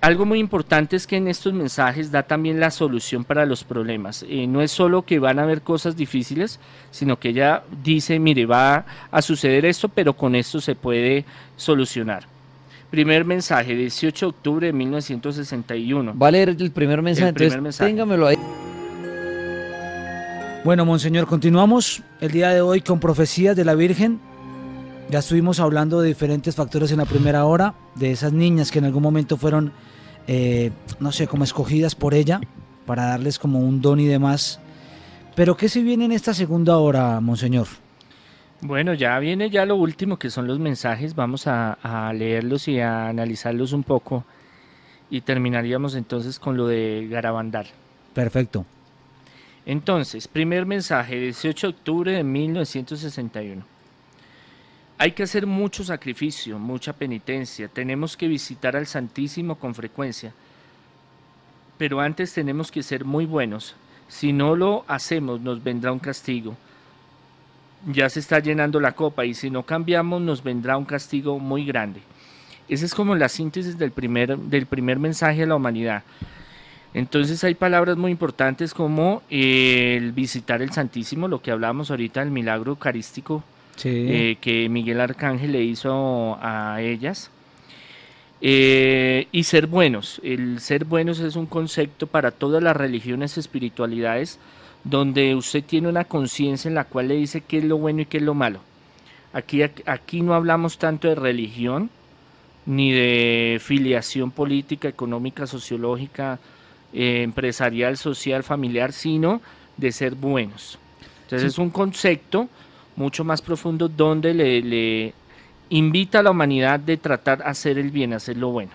algo 0.00 0.24
muy 0.24 0.38
importante 0.38 0.96
es 0.96 1.06
que 1.06 1.16
en 1.16 1.28
estos 1.28 1.52
mensajes 1.52 2.10
da 2.10 2.22
también 2.22 2.58
la 2.58 2.70
solución 2.70 3.24
para 3.24 3.44
los 3.44 3.64
problemas. 3.64 4.24
Eh, 4.28 4.46
no 4.46 4.62
es 4.62 4.70
solo 4.70 5.02
que 5.02 5.18
van 5.18 5.38
a 5.38 5.42
haber 5.42 5.60
cosas 5.60 5.96
difíciles, 5.96 6.58
sino 6.90 7.18
que 7.18 7.30
ella 7.30 7.62
dice, 7.82 8.18
mire, 8.18 8.46
va 8.46 8.86
a 9.10 9.22
suceder 9.22 9.66
esto, 9.66 9.88
pero 9.88 10.14
con 10.14 10.34
esto 10.34 10.60
se 10.60 10.74
puede 10.74 11.26
solucionar. 11.56 12.24
Primer 12.90 13.24
mensaje, 13.24 13.74
18 13.74 14.26
de 14.26 14.30
octubre 14.30 14.66
de 14.68 14.72
1961. 14.72 16.14
Va 16.16 16.28
a 16.28 16.30
leer 16.30 16.56
el 16.58 16.70
primer 16.70 17.02
mensaje, 17.02 17.28
el 17.28 17.34
primer 17.34 17.60
mensaje. 17.60 17.90
téngamelo 17.90 18.26
ahí. 18.26 18.38
Bueno, 20.64 20.84
Monseñor, 20.84 21.26
continuamos 21.26 22.02
el 22.20 22.32
día 22.32 22.50
de 22.50 22.62
hoy 22.62 22.80
con 22.80 23.00
profecías 23.00 23.54
de 23.54 23.64
la 23.64 23.74
Virgen. 23.74 24.18
Ya 25.10 25.18
estuvimos 25.18 25.60
hablando 25.60 26.00
de 26.00 26.08
diferentes 26.08 26.54
factores 26.54 26.90
en 26.90 26.98
la 26.98 27.04
primera 27.04 27.44
hora, 27.44 27.74
de 27.94 28.12
esas 28.12 28.32
niñas 28.32 28.70
que 28.70 28.78
en 28.78 28.86
algún 28.86 29.02
momento 29.02 29.36
fueron 29.36 29.72
eh, 30.32 30.70
no 31.00 31.10
sé, 31.10 31.26
como 31.26 31.42
escogidas 31.42 31.96
por 31.96 32.14
ella 32.14 32.40
para 32.86 33.06
darles 33.06 33.36
como 33.36 33.58
un 33.58 33.82
don 33.82 33.98
y 33.98 34.06
demás. 34.06 34.60
Pero 35.34 35.56
¿qué 35.56 35.68
se 35.68 35.82
viene 35.82 36.04
en 36.04 36.12
esta 36.12 36.34
segunda 36.34 36.76
hora, 36.78 37.18
Monseñor? 37.18 37.66
Bueno, 38.60 38.94
ya 38.94 39.18
viene 39.18 39.50
ya 39.50 39.66
lo 39.66 39.74
último, 39.74 40.20
que 40.20 40.30
son 40.30 40.46
los 40.46 40.60
mensajes. 40.60 41.16
Vamos 41.16 41.48
a, 41.48 42.12
leerlos 42.14 42.68
y 42.68 42.78
a 42.78 43.08
analizarlos 43.08 43.72
un 43.72 43.82
poco. 43.82 44.24
Y 45.10 45.22
terminaríamos 45.22 45.96
entonces 45.96 46.38
con 46.38 46.56
lo 46.56 46.68
de 46.68 47.08
Garabandal. 47.10 47.66
Perfecto. 48.14 48.64
Entonces, 49.66 50.28
primer 50.28 50.64
mensaje, 50.64 51.18
18 51.18 51.66
de 51.66 51.72
octubre 51.72 52.12
de 52.12 52.22
1961. 52.22 53.64
Hay 55.00 55.12
que 55.12 55.22
hacer 55.22 55.46
mucho 55.46 55.82
sacrificio, 55.82 56.58
mucha 56.58 56.92
penitencia. 56.92 57.68
Tenemos 57.68 58.18
que 58.18 58.28
visitar 58.28 58.76
al 58.76 58.86
Santísimo 58.86 59.54
con 59.54 59.74
frecuencia. 59.74 60.34
Pero 61.78 62.00
antes 62.00 62.34
tenemos 62.34 62.70
que 62.70 62.82
ser 62.82 63.06
muy 63.06 63.24
buenos. 63.24 63.74
Si 64.08 64.34
no 64.34 64.54
lo 64.54 64.84
hacemos, 64.88 65.40
nos 65.40 65.64
vendrá 65.64 65.90
un 65.90 66.00
castigo. 66.00 66.54
ya 67.90 68.10
se 68.10 68.20
está 68.20 68.40
llenando 68.40 68.78
la 68.78 68.92
copa 68.92 69.24
y 69.24 69.32
si 69.32 69.48
no 69.48 69.62
cambiamos 69.62 70.20
nos 70.20 70.42
vendrá 70.44 70.76
un 70.76 70.84
castigo 70.84 71.38
muy 71.38 71.64
grande. 71.64 72.02
Esa 72.68 72.84
es 72.84 72.94
como 72.94 73.14
la 73.14 73.30
síntesis 73.30 73.78
del 73.78 73.92
primer, 73.92 74.36
del 74.36 74.66
primer 74.66 74.98
mensaje 74.98 75.44
a 75.44 75.46
la 75.46 75.56
humanidad. 75.56 76.02
Entonces 76.92 77.42
hay 77.42 77.54
palabras 77.54 77.96
muy 77.96 78.12
importantes 78.12 78.74
como 78.74 79.22
el 79.30 80.12
visitar 80.12 80.60
el 80.60 80.72
Santísimo, 80.72 81.26
lo 81.26 81.40
que 81.40 81.52
hablábamos 81.52 81.90
ahorita 81.90 82.20
del 82.20 82.30
milagro 82.30 82.72
eucarístico 82.72 83.42
eh, 83.84 84.36
que 84.40 84.68
Miguel 84.68 85.00
Arcángel 85.00 85.52
le 85.52 85.62
hizo 85.62 86.38
a 86.40 86.80
ellas. 86.80 87.30
Eh, 88.42 89.28
y 89.32 89.44
ser 89.44 89.66
buenos. 89.66 90.20
El 90.24 90.60
ser 90.60 90.84
buenos 90.84 91.20
es 91.20 91.36
un 91.36 91.46
concepto 91.46 92.06
para 92.06 92.30
todas 92.30 92.62
las 92.62 92.76
religiones 92.76 93.36
y 93.36 93.40
espiritualidades 93.40 94.38
donde 94.82 95.34
usted 95.34 95.62
tiene 95.62 95.88
una 95.88 96.04
conciencia 96.04 96.68
en 96.68 96.74
la 96.74 96.84
cual 96.84 97.08
le 97.08 97.16
dice 97.16 97.42
qué 97.42 97.58
es 97.58 97.64
lo 97.64 97.76
bueno 97.76 98.00
y 98.02 98.06
qué 98.06 98.16
es 98.16 98.22
lo 98.22 98.34
malo. 98.34 98.60
Aquí, 99.32 99.62
aquí 99.62 100.22
no 100.22 100.34
hablamos 100.34 100.78
tanto 100.78 101.08
de 101.08 101.14
religión, 101.14 101.90
ni 102.66 102.92
de 102.92 103.60
filiación 103.60 104.30
política, 104.30 104.88
económica, 104.88 105.46
sociológica, 105.46 106.38
eh, 106.92 107.22
empresarial, 107.22 107.96
social, 107.96 108.42
familiar, 108.42 108.92
sino 108.92 109.40
de 109.76 109.92
ser 109.92 110.14
buenos. 110.14 110.78
Entonces 111.22 111.52
es 111.52 111.58
un 111.58 111.70
concepto 111.70 112.48
mucho 112.96 113.24
más 113.24 113.42
profundo 113.42 113.88
donde 113.88 114.34
le, 114.34 115.14
invita 115.70 116.18
a 116.18 116.22
la 116.22 116.30
humanidad 116.30 116.80
de 116.80 116.96
tratar 116.96 117.38
de 117.38 117.44
hacer 117.44 117.78
el 117.78 117.90
bien, 117.90 118.12
hacer 118.12 118.36
lo 118.36 118.50
bueno. 118.50 118.72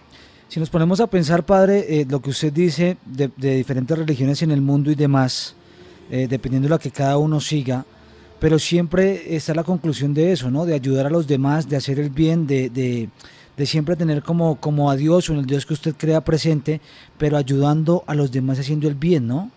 Si 0.47 0.59
nos 0.59 0.69
ponemos 0.69 0.99
a 0.99 1.07
pensar, 1.07 1.43
padre, 1.43 1.85
eh, 1.89 2.05
lo 2.09 2.21
que 2.21 2.29
usted 2.29 2.53
dice 2.53 2.97
de, 3.05 3.29
diferentes 3.37 3.97
religiones 3.97 4.41
en 4.41 4.51
el 4.51 4.61
mundo 4.61 4.91
y 4.91 4.95
demás, 4.95 5.55
eh, 6.09 6.27
dependiendo 6.29 6.67
de 6.67 6.75
la 6.75 6.79
que 6.79 6.91
cada 6.91 7.17
uno 7.17 7.41
siga, 7.41 7.85
pero 8.39 8.59
siempre 8.59 9.35
está 9.35 9.53
la 9.53 9.63
conclusión 9.63 10.13
de 10.13 10.31
eso, 10.31 10.51
¿no? 10.51 10.65
De 10.65 10.73
ayudar 10.73 11.07
a 11.07 11.09
los 11.09 11.27
demás, 11.27 11.67
de 11.67 11.77
hacer 11.77 11.99
el 11.99 12.11
bien, 12.11 12.45
de, 12.47 12.69
de, 12.69 13.09
de 13.57 13.65
siempre 13.65 13.95
tener 13.95 14.21
como, 14.21 14.55
como 14.57 14.89
a 14.89 14.95
Dios 14.95 15.29
o 15.29 15.33
en 15.33 15.39
el 15.39 15.45
Dios 15.45 15.65
que 15.65 15.73
usted 15.73 15.95
crea 15.97 16.21
presente, 16.21 16.81
pero 17.17 17.37
ayudando 17.37 18.03
a 18.07 18.15
los 18.15 18.31
demás 18.31 18.59
haciendo 18.59 18.87
el 18.87 18.95
bien, 18.95 19.27
¿no? 19.27 19.51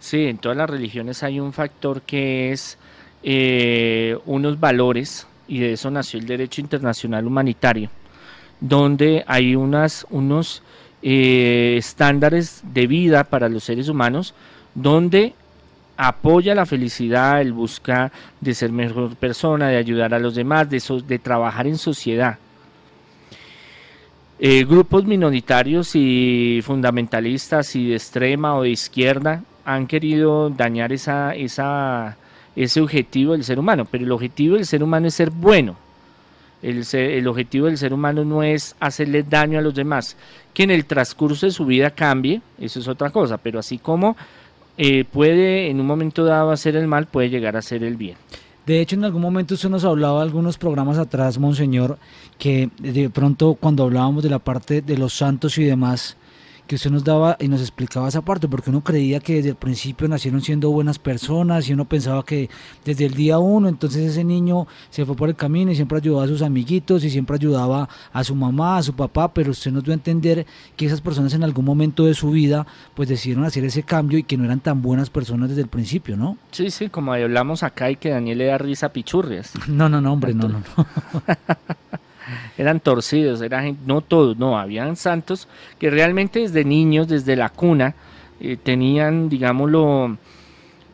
Sí, 0.00 0.26
en 0.26 0.38
todas 0.38 0.58
las 0.58 0.68
religiones 0.68 1.22
hay 1.22 1.40
un 1.40 1.52
factor 1.52 2.02
que 2.02 2.52
es 2.52 2.76
eh, 3.24 4.18
unos 4.26 4.60
valores, 4.60 5.26
y 5.48 5.58
de 5.58 5.72
eso 5.72 5.90
nació 5.90 6.20
el 6.20 6.26
derecho 6.26 6.60
internacional 6.60 7.26
humanitario, 7.26 7.88
donde 8.60 9.24
hay 9.26 9.56
unas, 9.56 10.06
unos 10.10 10.62
eh, 11.02 11.76
estándares 11.78 12.62
de 12.74 12.86
vida 12.86 13.24
para 13.24 13.48
los 13.48 13.64
seres 13.64 13.88
humanos, 13.88 14.34
donde 14.74 15.34
apoya 15.96 16.54
la 16.54 16.66
felicidad, 16.66 17.40
el 17.40 17.52
buscar 17.52 18.12
de 18.40 18.54
ser 18.54 18.70
mejor 18.72 19.16
persona, 19.16 19.68
de 19.68 19.78
ayudar 19.78 20.12
a 20.12 20.18
los 20.18 20.34
demás, 20.34 20.68
de, 20.68 20.82
de 21.06 21.18
trabajar 21.18 21.66
en 21.66 21.78
sociedad. 21.78 22.38
Eh, 24.38 24.64
grupos 24.64 25.04
minoritarios 25.04 25.92
y 25.94 26.60
fundamentalistas 26.62 27.74
y 27.76 27.88
de 27.88 27.94
extrema 27.94 28.56
o 28.56 28.62
de 28.62 28.70
izquierda 28.70 29.42
han 29.64 29.86
querido 29.86 30.50
dañar 30.50 30.92
esa, 30.92 31.34
esa, 31.34 32.16
ese 32.56 32.80
objetivo 32.80 33.32
del 33.32 33.44
ser 33.44 33.58
humano, 33.58 33.86
pero 33.90 34.04
el 34.04 34.12
objetivo 34.12 34.56
del 34.56 34.66
ser 34.66 34.82
humano 34.82 35.06
es 35.06 35.14
ser 35.14 35.30
bueno. 35.30 35.76
El, 36.62 36.84
el, 36.92 37.26
objetivo 37.28 37.66
del 37.66 37.76
ser 37.76 37.92
humano 37.92 38.24
no 38.24 38.42
es 38.42 38.74
hacerle 38.80 39.22
daño 39.22 39.58
a 39.58 39.62
los 39.62 39.74
demás. 39.74 40.16
Que 40.54 40.62
en 40.62 40.70
el 40.70 40.86
transcurso 40.86 41.44
de 41.44 41.52
su 41.52 41.66
vida 41.66 41.90
cambie, 41.90 42.40
eso 42.58 42.80
es 42.80 42.88
otra 42.88 43.10
cosa, 43.10 43.36
pero 43.36 43.58
así 43.58 43.76
como 43.78 44.16
eh, 44.76 45.04
puede 45.04 45.68
en 45.68 45.80
un 45.80 45.86
momento 45.86 46.24
dado 46.24 46.50
hacer 46.50 46.74
el 46.76 46.88
mal, 46.88 47.06
puede 47.06 47.30
llegar 47.30 47.54
a 47.56 47.60
hacer 47.60 47.84
el 47.84 47.96
bien. 47.96 48.16
De 48.66 48.80
hecho, 48.80 48.96
en 48.96 49.04
algún 49.04 49.20
momento 49.20 49.54
usted 49.54 49.68
nos 49.68 49.84
hablaba 49.84 50.22
algunos 50.22 50.56
programas 50.56 50.96
atrás, 50.96 51.38
Monseñor, 51.38 51.98
que 52.38 52.70
de 52.78 53.10
pronto 53.10 53.54
cuando 53.60 53.84
hablábamos 53.84 54.22
de 54.22 54.30
la 54.30 54.38
parte 54.38 54.80
de 54.80 54.96
los 54.96 55.12
santos 55.12 55.58
y 55.58 55.64
demás, 55.64 56.16
que 56.66 56.76
usted 56.76 56.90
nos 56.90 57.04
daba 57.04 57.36
y 57.38 57.48
nos 57.48 57.60
explicaba 57.60 58.08
esa 58.08 58.22
parte, 58.22 58.48
porque 58.48 58.70
uno 58.70 58.82
creía 58.82 59.20
que 59.20 59.34
desde 59.34 59.50
el 59.50 59.54
principio 59.56 60.08
nacieron 60.08 60.40
siendo 60.40 60.70
buenas 60.70 60.98
personas 60.98 61.68
y 61.68 61.72
uno 61.72 61.84
pensaba 61.84 62.24
que 62.24 62.48
desde 62.84 63.06
el 63.06 63.14
día 63.14 63.38
uno, 63.38 63.68
entonces 63.68 64.10
ese 64.10 64.24
niño 64.24 64.66
se 64.90 65.04
fue 65.04 65.14
por 65.14 65.28
el 65.28 65.36
camino 65.36 65.70
y 65.70 65.74
siempre 65.74 65.98
ayudaba 65.98 66.24
a 66.24 66.28
sus 66.28 66.42
amiguitos 66.42 67.04
y 67.04 67.10
siempre 67.10 67.36
ayudaba 67.36 67.88
a 68.12 68.24
su 68.24 68.34
mamá, 68.34 68.78
a 68.78 68.82
su 68.82 68.94
papá, 68.94 69.32
pero 69.32 69.50
usted 69.50 69.72
nos 69.72 69.84
dio 69.84 69.92
a 69.92 69.94
entender 69.94 70.46
que 70.76 70.86
esas 70.86 71.00
personas 71.00 71.34
en 71.34 71.44
algún 71.44 71.64
momento 71.64 72.06
de 72.06 72.14
su 72.14 72.30
vida 72.30 72.66
pues 72.94 73.08
decidieron 73.08 73.44
hacer 73.44 73.64
ese 73.64 73.82
cambio 73.82 74.18
y 74.18 74.22
que 74.22 74.36
no 74.36 74.44
eran 74.44 74.60
tan 74.60 74.80
buenas 74.80 75.10
personas 75.10 75.50
desde 75.50 75.62
el 75.62 75.68
principio, 75.68 76.16
¿no? 76.16 76.38
Sí, 76.50 76.70
sí, 76.70 76.88
como 76.88 77.12
hablamos 77.12 77.62
acá 77.62 77.90
y 77.90 77.96
que 77.96 78.10
Daniel 78.10 78.38
le 78.38 78.46
da 78.46 78.58
risa 78.58 78.86
a 78.86 78.92
pichurrias. 78.92 79.52
No, 79.74 79.88
no, 79.88 80.00
no, 80.00 80.12
hombre, 80.12 80.34
no, 80.34 80.48
no, 80.48 80.60
no. 80.60 80.86
eran 82.58 82.80
torcidos, 82.80 83.40
eran, 83.42 83.78
no 83.86 84.00
todos, 84.00 84.36
no, 84.36 84.58
habían 84.58 84.96
santos 84.96 85.48
que 85.78 85.90
realmente 85.90 86.40
desde 86.40 86.64
niños, 86.64 87.08
desde 87.08 87.36
la 87.36 87.48
cuna, 87.48 87.94
eh, 88.40 88.56
tenían, 88.62 89.28
digámoslo, 89.28 90.16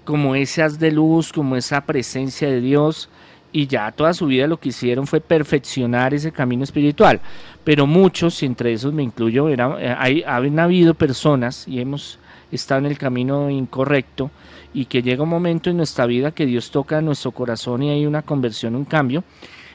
como 0.05 0.35
ese 0.35 0.63
haz 0.63 0.79
de 0.79 0.93
luz, 0.93 1.33
como 1.33 1.57
esa 1.57 1.81
presencia 1.83 2.49
de 2.49 2.61
Dios, 2.61 3.09
y 3.53 3.67
ya 3.67 3.91
toda 3.93 4.15
su 4.15 4.27
vida 4.27 4.47
lo 4.47 4.61
que 4.61 4.69
hicieron 4.69 5.07
fue 5.07 5.21
perfeccionar 5.21 6.15
ese 6.15 6.33
camino 6.33 6.63
espiritual. 6.63 7.21
Pero 7.65 7.87
muchos, 7.87 8.43
y 8.43 8.47
entre 8.47 8.73
esos 8.73 8.93
me 8.93 9.03
incluyo, 9.03 9.49
eh, 9.49 9.57
hay, 9.99 10.23
han 10.23 10.59
habido 10.59 10.95
personas, 10.95 11.67
y 11.67 11.81
hemos 11.81 12.19
estado 12.53 12.81
en 12.81 12.87
el 12.87 12.99
camino 12.99 13.51
incorrecto, 13.51 14.31
y 14.73 14.85
que 14.85 15.03
llega 15.03 15.25
un 15.25 15.29
momento 15.29 15.71
en 15.71 15.77
nuestra 15.77 16.07
vida 16.07 16.31
que 16.31 16.47
Dios 16.47 16.71
toca 16.71 17.01
nuestro 17.01 17.33
corazón 17.33 17.83
y 17.83 17.91
hay 17.91 18.07
una 18.07 18.23
conversión, 18.23 18.77
un 18.77 18.85
cambio, 18.85 19.25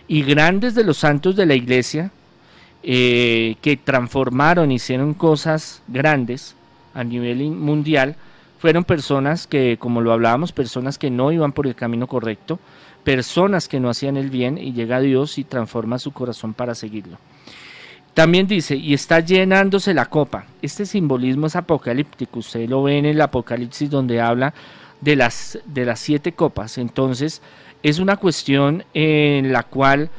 y 0.07 0.23
grandes 0.23 0.75
de 0.75 0.83
los 0.83 0.97
santos 0.97 1.35
de 1.35 1.45
la 1.45 1.55
iglesia 1.55 2.11
eh, 2.83 3.55
que 3.61 3.77
transformaron, 3.77 4.71
hicieron 4.71 5.13
cosas 5.13 5.81
grandes 5.87 6.55
a 6.93 7.03
nivel 7.03 7.37
mundial, 7.51 8.15
fueron 8.59 8.83
personas 8.83 9.47
que, 9.47 9.77
como 9.77 10.01
lo 10.01 10.13
hablábamos, 10.13 10.51
personas 10.51 10.97
que 10.97 11.09
no 11.09 11.31
iban 11.31 11.51
por 11.51 11.67
el 11.67 11.75
camino 11.75 12.07
correcto, 12.07 12.59
personas 13.03 13.67
que 13.67 13.79
no 13.79 13.89
hacían 13.89 14.17
el 14.17 14.29
bien 14.29 14.57
y 14.57 14.73
llega 14.73 14.99
Dios 14.99 15.37
y 15.37 15.43
transforma 15.43 15.99
su 15.99 16.11
corazón 16.11 16.53
para 16.53 16.75
seguirlo. 16.75 17.17
También 18.13 18.47
dice, 18.47 18.75
y 18.75 18.93
está 18.93 19.19
llenándose 19.19 19.93
la 19.93 20.05
copa. 20.05 20.45
Este 20.61 20.85
simbolismo 20.85 21.47
es 21.47 21.55
apocalíptico, 21.55 22.39
usted 22.39 22.69
lo 22.69 22.81
ve 22.81 22.97
en 22.97 23.05
el 23.05 23.19
Apocalipsis 23.19 23.89
donde 23.89 24.21
habla 24.21 24.53
de 25.01 25.15
las, 25.15 25.59
de 25.65 25.85
las 25.85 25.99
siete 25.99 26.31
copas. 26.31 26.77
Entonces, 26.77 27.41
es 27.85 27.99
una 27.99 28.17
cuestión 28.17 28.83
en 28.95 29.53
la 29.53 29.61
cual 29.61 30.09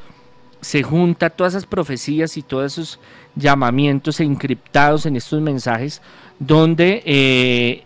se 0.60 0.84
junta 0.84 1.30
todas 1.30 1.54
esas 1.54 1.66
profecías 1.66 2.36
y 2.36 2.42
todos 2.42 2.72
esos 2.72 3.00
llamamientos 3.34 4.20
encriptados 4.20 5.04
en 5.04 5.16
estos 5.16 5.42
mensajes 5.42 6.00
donde 6.38 7.02
eh, 7.04 7.82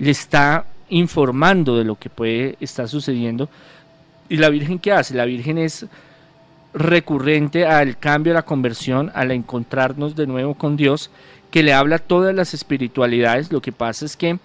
le 0.00 0.10
está 0.10 0.66
informando 0.88 1.78
de 1.78 1.84
lo 1.84 1.94
que 1.94 2.10
puede 2.10 2.56
estar 2.58 2.88
sucediendo. 2.88 3.48
¿Y 4.28 4.36
la 4.36 4.48
Virgen 4.48 4.80
qué 4.80 4.90
hace? 4.90 5.14
La 5.14 5.26
Virgen 5.26 5.58
es 5.58 5.86
recurrente 6.74 7.66
al 7.66 7.98
cambio, 8.00 8.32
a 8.32 8.34
la 8.34 8.42
conversión, 8.44 9.12
al 9.14 9.30
encontrarnos 9.30 10.16
de 10.16 10.26
nuevo 10.26 10.54
con 10.54 10.76
Dios, 10.76 11.08
que 11.52 11.62
le 11.62 11.72
habla 11.72 11.96
a 11.96 12.00
todas 12.00 12.34
las 12.34 12.52
espiritualidades. 12.52 13.52
Lo 13.52 13.62
que 13.62 13.70
pasa 13.70 14.04
es 14.06 14.16
que 14.16 14.40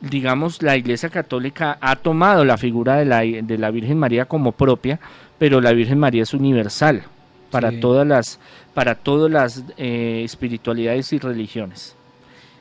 digamos, 0.00 0.62
la 0.62 0.76
Iglesia 0.76 1.10
Católica 1.10 1.78
ha 1.80 1.96
tomado 1.96 2.44
la 2.44 2.56
figura 2.56 2.96
de 2.96 3.04
la, 3.04 3.20
de 3.20 3.58
la 3.58 3.70
Virgen 3.70 3.98
María 3.98 4.24
como 4.26 4.52
propia, 4.52 5.00
pero 5.38 5.60
la 5.60 5.72
Virgen 5.72 5.98
María 5.98 6.22
es 6.22 6.34
universal 6.34 7.04
para 7.50 7.80
todas 7.80 8.06
las, 8.06 8.38
para 8.74 8.94
todas 8.94 9.30
las 9.30 9.64
eh, 9.76 10.22
espiritualidades 10.24 11.12
y 11.12 11.18
religiones. 11.18 11.96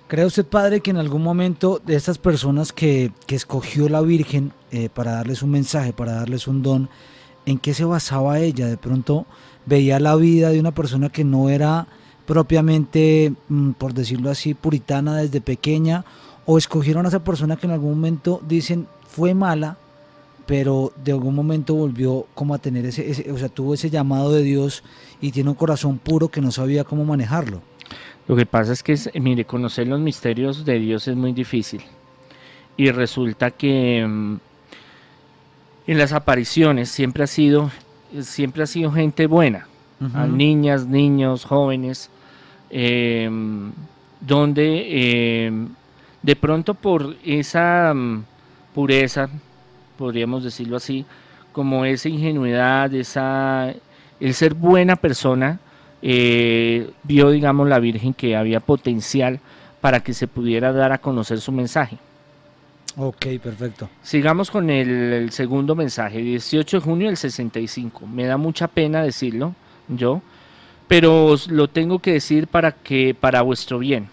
¿Cree 0.08 0.26
usted, 0.26 0.46
padre, 0.46 0.82
que 0.82 0.90
en 0.90 0.98
algún 0.98 1.22
momento 1.22 1.80
de 1.86 1.96
estas 1.96 2.18
personas 2.18 2.74
que, 2.74 3.12
que 3.28 3.36
escogió 3.36 3.88
la 3.90 4.02
Virgen 4.02 4.52
eh, 4.72 4.90
para 4.90 5.12
darles 5.12 5.44
un 5.44 5.52
mensaje, 5.52 5.94
para 5.94 6.14
darles 6.14 6.48
un 6.48 6.64
don, 6.64 6.90
en 7.46 7.60
qué 7.60 7.76
se 7.76 7.86
basaba 7.86 8.40
ella? 8.40 8.66
De 8.66 8.78
pronto 8.78 9.28
veía 9.68 10.00
la 10.00 10.16
vida 10.16 10.50
de 10.50 10.60
una 10.60 10.72
persona 10.72 11.10
que 11.10 11.24
no 11.24 11.50
era 11.50 11.88
propiamente, 12.26 13.34
mm, 13.50 13.72
por 13.72 13.94
decirlo 13.94 14.32
así, 14.32 14.56
puritana 14.56 15.18
desde 15.18 15.42
pequeña, 15.42 16.06
o 16.52 16.58
escogieron 16.58 17.06
a 17.06 17.10
esa 17.10 17.24
persona 17.24 17.58
que 17.58 17.68
en 17.68 17.74
algún 17.74 17.92
momento 17.92 18.42
dicen 18.44 18.88
fue 19.08 19.36
mala, 19.36 19.78
pero 20.48 20.92
de 20.96 21.12
algún 21.12 21.36
momento 21.36 21.76
volvió 21.76 22.26
como 22.34 22.56
a 22.56 22.58
tener 22.58 22.88
ese, 22.88 23.32
o 23.32 23.38
sea, 23.38 23.50
tuvo 23.50 23.76
ese 23.76 23.92
llamado 23.92 24.32
de 24.32 24.42
Dios 24.42 24.84
y 25.22 25.32
tiene 25.32 25.52
un 25.52 25.56
corazón 25.56 26.00
puro 26.00 26.30
que 26.30 26.42
no 26.42 26.50
sabía 26.50 26.84
cómo 26.84 27.06
manejarlo. 27.06 27.62
Lo 28.28 28.36
que 28.36 28.48
pasa 28.48 28.74
es 28.74 28.82
que, 28.82 28.98
mire, 29.20 29.46
conocer 29.46 29.86
los 29.86 30.00
misterios 30.00 30.66
de 30.66 30.80
Dios 30.80 31.08
es 31.08 31.16
muy 31.16 31.34
difícil. 31.34 31.84
Y 32.78 32.90
resulta 32.90 33.52
que 33.52 34.04
mm, 34.08 34.38
en 35.86 35.98
las 36.00 36.14
apariciones 36.14 36.90
siempre 36.90 37.26
ha 37.26 37.28
sido, 37.28 37.70
siempre 38.22 38.64
ha 38.64 38.68
sido 38.68 38.92
gente 38.92 39.28
buena, 39.28 39.68
niñas, 40.28 40.88
niños, 40.88 41.46
jóvenes, 41.46 42.10
em, 42.72 43.72
donde 44.20 45.46
em, 45.46 45.70
de 46.22 46.36
pronto 46.36 46.74
por 46.74 47.16
esa 47.24 47.94
mm, 47.94 48.24
pureza, 48.74 49.30
podríamos 49.98 50.44
decirlo 50.44 50.78
así, 50.78 51.06
como 51.52 51.86
esa 51.86 52.10
ingenuidad, 52.10 52.94
esa, 52.94 53.74
el 54.20 54.34
ser 54.34 54.54
buena 54.54 54.96
persona, 54.96 55.60
eh, 56.02 56.90
vio, 57.04 57.30
digamos, 57.32 57.68
la 57.68 57.80
Virgen 57.80 58.14
que 58.14 58.36
había 58.36 58.60
potencial 58.60 59.40
para 59.82 60.02
que 60.02 60.14
se 60.14 60.28
pudiera 60.28 60.72
dar 60.72 60.92
a 60.92 61.00
conocer 61.00 61.40
su 61.42 61.52
mensaje. 61.52 61.98
Ok, 62.98 63.28
perfecto. 63.42 63.90
Sigamos 64.02 64.52
con 64.52 64.70
el, 64.70 64.90
el 64.90 65.32
segundo 65.32 65.76
mensaje, 65.76 66.20
18 66.20 66.78
de 66.78 66.82
junio 66.82 67.08
del 67.08 67.18
65. 67.18 68.08
Me 68.08 68.26
da 68.26 68.38
mucha 68.38 68.68
pena 68.68 69.04
decirlo, 69.04 69.56
yo, 69.88 70.22
pero 70.88 71.28
os 71.28 71.50
lo 71.50 71.70
tengo 71.70 72.00
que 72.00 72.14
decir 72.14 72.48
para 72.48 72.72
que 72.72 73.16
para 73.18 73.42
vuestro 73.42 73.80
bien. 73.80 74.10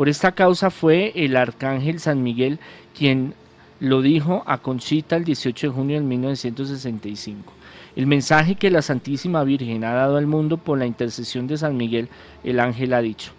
Por 0.00 0.08
esta 0.08 0.32
causa 0.32 0.70
fue 0.70 1.12
el 1.14 1.36
arcángel 1.36 2.00
San 2.00 2.22
Miguel 2.22 2.58
quien 2.96 3.34
lo 3.80 4.00
dijo 4.00 4.42
a 4.46 4.56
Conchita 4.56 5.14
el 5.14 5.24
18 5.24 5.66
de 5.66 5.72
junio 5.74 6.00
de 6.00 6.06
1965. 6.06 7.52
El 7.96 8.06
mensaje 8.06 8.54
que 8.54 8.70
la 8.70 8.80
Santísima 8.80 9.44
Virgen 9.44 9.84
ha 9.84 9.92
dado 9.92 10.16
al 10.16 10.26
mundo 10.26 10.56
por 10.56 10.78
la 10.78 10.86
intercesión 10.86 11.46
de 11.46 11.58
San 11.58 11.76
Miguel, 11.76 12.08
el 12.44 12.60
ángel 12.60 12.94
ha 12.94 13.02
dicho. 13.02 13.32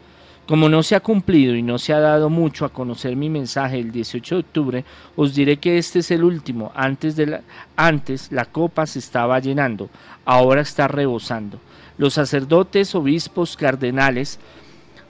Como 0.45 0.69
no 0.69 0.83
se 0.83 0.95
ha 0.95 0.99
cumplido 0.99 1.55
y 1.55 1.63
no 1.63 1.79
se 1.79 1.93
ha 1.93 1.99
dado 1.99 2.29
mucho 2.29 2.63
a 2.63 2.69
conocer 2.69 3.15
mi 3.15 3.27
mensaje 3.31 3.79
el 3.79 3.91
18 3.91 4.35
de 4.35 4.41
octubre, 4.41 4.85
os 5.15 5.33
diré 5.33 5.57
que 5.57 5.79
este 5.79 5.97
es 5.97 6.11
el 6.11 6.23
último. 6.23 6.71
Antes, 6.75 7.15
de 7.15 7.25
la, 7.25 7.41
antes 7.75 8.31
la 8.31 8.45
copa 8.45 8.85
se 8.85 8.99
estaba 8.99 9.39
llenando, 9.39 9.89
ahora 10.25 10.61
está 10.61 10.87
rebosando. 10.87 11.59
Los 11.97 12.13
sacerdotes, 12.13 12.93
obispos, 12.93 13.57
cardenales 13.57 14.39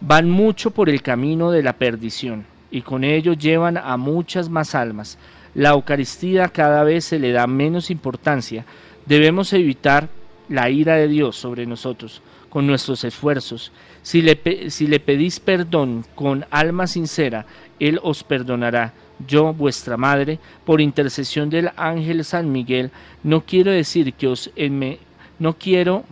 van 0.02 0.30
mucho 0.30 0.72
por 0.72 0.90
el 0.90 1.02
camino 1.02 1.52
de 1.52 1.64
la 1.64 1.74
perdición 1.74 2.46
y 2.72 2.82
con 2.82 3.04
ello 3.04 3.34
llevan 3.34 3.78
a 3.78 3.96
muchas 3.98 4.50
más 4.50 4.76
almas. 4.76 5.18
La 5.54 5.70
Eucaristía 5.70 6.48
cada 6.50 6.84
vez 6.84 7.06
se 7.06 7.20
le 7.20 7.32
da 7.32 7.46
menos 7.46 7.92
importancia. 7.92 8.66
Debemos 9.06 9.54
evitar 9.54 10.10
la 10.50 10.70
ira 10.70 10.96
de 10.96 11.08
Dios 11.08 11.36
sobre 11.36 11.66
nosotros 11.66 12.22
con 12.50 12.68
nuestros 12.68 13.04
esfuerzos. 13.04 13.72
Si 14.02 14.22
le, 14.22 14.70
si 14.70 14.88
le 14.88 15.00
pedís 15.00 15.40
perdón 15.40 16.06
con 16.16 16.46
alma 16.50 16.88
sincera, 16.88 17.46
Él 17.80 18.00
os 18.02 18.24
perdonará. 18.24 18.94
Yo, 19.28 19.54
vuestra 19.54 19.98
madre, 19.98 20.40
por 20.66 20.82
intercesión 20.82 21.50
del 21.50 21.72
ángel 21.78 22.26
San 22.26 22.52
Miguel, 22.52 22.90
no 23.24 23.42
quiero 23.42 23.72
decir 23.72 24.14
que 24.14 24.28
os 24.28 24.50
enme, 24.56 24.98
no 25.38 25.58
quiero 25.58 26.06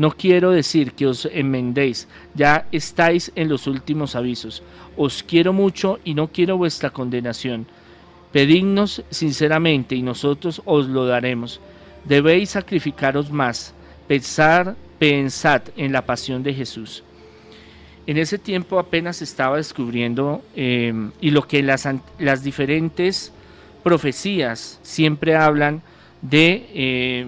no 0.00 0.12
quiero 0.12 0.50
decir 0.50 0.92
que 0.92 1.06
os 1.06 1.26
enmendéis, 1.26 2.08
ya 2.34 2.66
estáis 2.72 3.30
en 3.34 3.50
los 3.50 3.66
últimos 3.66 4.16
avisos. 4.16 4.62
Os 4.96 5.22
quiero 5.22 5.52
mucho 5.52 5.98
y 6.06 6.14
no 6.14 6.28
quiero 6.28 6.56
vuestra 6.56 6.88
condenación. 6.88 7.66
Pedidnos 8.32 9.04
sinceramente 9.10 9.94
y 9.94 10.00
nosotros 10.00 10.62
os 10.64 10.88
lo 10.88 11.04
daremos. 11.04 11.60
Debéis 12.06 12.48
sacrificaros 12.48 13.30
más. 13.30 13.74
Pensar, 14.08 14.74
pensad 14.98 15.64
en 15.76 15.92
la 15.92 16.06
pasión 16.06 16.42
de 16.42 16.54
Jesús. 16.54 17.04
En 18.06 18.16
ese 18.16 18.38
tiempo 18.38 18.78
apenas 18.78 19.20
estaba 19.20 19.58
descubriendo 19.58 20.40
eh, 20.56 20.94
y 21.20 21.30
lo 21.30 21.46
que 21.46 21.62
las, 21.62 22.42
diferentes 22.42 23.34
profecías 23.82 24.80
siempre 24.82 25.36
hablan 25.36 25.82
de 26.22 26.70
eh, 26.72 27.26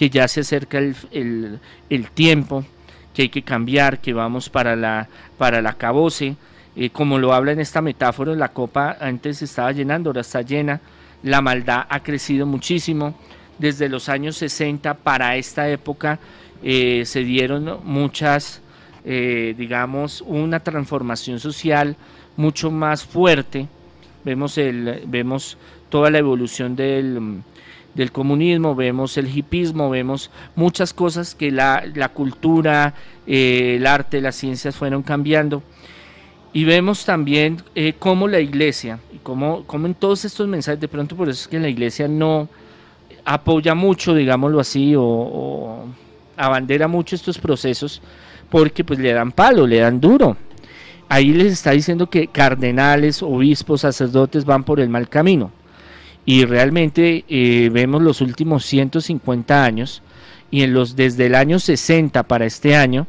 que 0.00 0.08
ya 0.08 0.26
se 0.28 0.40
acerca 0.40 0.78
el, 0.78 0.96
el, 1.10 1.58
el, 1.90 2.10
tiempo, 2.10 2.64
que 3.12 3.20
hay 3.20 3.28
que 3.28 3.42
cambiar, 3.42 4.00
que 4.00 4.14
vamos 4.14 4.48
para 4.48 4.74
la, 4.74 5.06
para 5.36 5.60
la 5.60 5.74
caboce. 5.74 6.36
Eh, 6.74 6.88
como 6.88 7.18
lo 7.18 7.34
habla 7.34 7.52
en 7.52 7.60
esta 7.60 7.82
metáfora, 7.82 8.34
la 8.34 8.48
copa 8.48 8.96
antes 8.98 9.42
estaba 9.42 9.72
llenando, 9.72 10.08
ahora 10.08 10.22
está 10.22 10.40
llena. 10.40 10.80
La 11.22 11.42
maldad 11.42 11.84
ha 11.86 12.02
crecido 12.02 12.46
muchísimo 12.46 13.14
desde 13.58 13.90
los 13.90 14.08
años 14.08 14.38
60 14.38 14.94
para 14.94 15.36
esta 15.36 15.68
época 15.68 16.18
eh, 16.62 17.02
se 17.04 17.20
dieron 17.20 17.80
muchas, 17.84 18.62
eh, 19.04 19.54
digamos, 19.58 20.24
una 20.26 20.60
transformación 20.60 21.40
social 21.40 21.94
mucho 22.38 22.70
más 22.70 23.04
fuerte. 23.04 23.68
Vemos, 24.24 24.56
el, 24.56 25.02
vemos 25.08 25.58
toda 25.90 26.10
la 26.10 26.16
evolución 26.16 26.74
del, 26.74 27.42
del 27.94 28.12
comunismo, 28.12 28.74
vemos 28.74 29.16
el 29.16 29.34
hipismo, 29.36 29.90
vemos 29.90 30.30
muchas 30.54 30.92
cosas 30.92 31.34
que 31.34 31.50
la, 31.50 31.84
la 31.94 32.10
cultura, 32.10 32.94
eh, 33.26 33.76
el 33.76 33.86
arte, 33.86 34.20
las 34.20 34.36
ciencias 34.36 34.76
fueron 34.76 35.02
cambiando. 35.02 35.62
Y 36.52 36.64
vemos 36.64 37.04
también 37.04 37.62
eh, 37.74 37.94
cómo 37.98 38.26
la 38.26 38.40
iglesia, 38.40 38.98
y 39.12 39.18
cómo, 39.18 39.64
cómo 39.66 39.86
en 39.86 39.94
todos 39.94 40.24
estos 40.24 40.48
mensajes, 40.48 40.80
de 40.80 40.88
pronto 40.88 41.16
por 41.16 41.28
eso 41.28 41.42
es 41.42 41.48
que 41.48 41.60
la 41.60 41.68
iglesia 41.68 42.08
no, 42.08 42.48
apoya 43.24 43.74
mucho, 43.74 44.14
digámoslo 44.14 44.58
así, 44.60 44.94
o, 44.96 45.02
o, 45.02 45.84
abandera 46.36 46.88
mucho 46.88 47.14
estos 47.14 47.38
procesos, 47.38 48.02
porque 48.48 48.82
pues 48.82 48.98
le 48.98 49.12
dan 49.12 49.30
palo, 49.30 49.66
le 49.66 49.78
dan 49.78 50.00
duro. 50.00 50.36
Ahí 51.08 51.32
les 51.32 51.52
está 51.52 51.72
diciendo 51.72 52.08
que 52.08 52.28
cardenales, 52.28 53.22
obispos, 53.22 53.80
sacerdotes 53.82 54.44
van 54.44 54.64
por 54.64 54.80
el 54.80 54.88
mal 54.88 55.08
camino. 55.08 55.50
Y 56.24 56.44
realmente 56.44 57.24
eh, 57.28 57.70
vemos 57.72 58.02
los 58.02 58.20
últimos 58.20 58.64
150 58.64 59.64
años, 59.64 60.02
y 60.50 60.62
en 60.62 60.74
los 60.74 60.96
desde 60.96 61.26
el 61.26 61.34
año 61.34 61.58
60 61.58 62.22
para 62.24 62.44
este 62.44 62.76
año, 62.76 63.06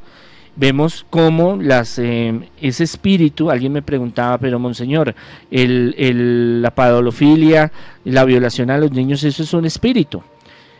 vemos 0.56 1.06
cómo 1.10 1.58
las, 1.58 1.98
eh, 2.00 2.40
ese 2.62 2.84
espíritu, 2.84 3.50
alguien 3.50 3.74
me 3.74 3.82
preguntaba, 3.82 4.38
pero 4.38 4.60
monseñor, 4.60 5.16
el, 5.50 6.62
la 6.62 6.72
padolofilia, 6.72 7.72
la 8.04 8.26
violación 8.26 8.70
a 8.70 8.78
los 8.78 8.92
niños, 8.92 9.24
eso 9.24 9.44
es 9.44 9.54
un 9.54 9.66
espíritu. 9.66 10.22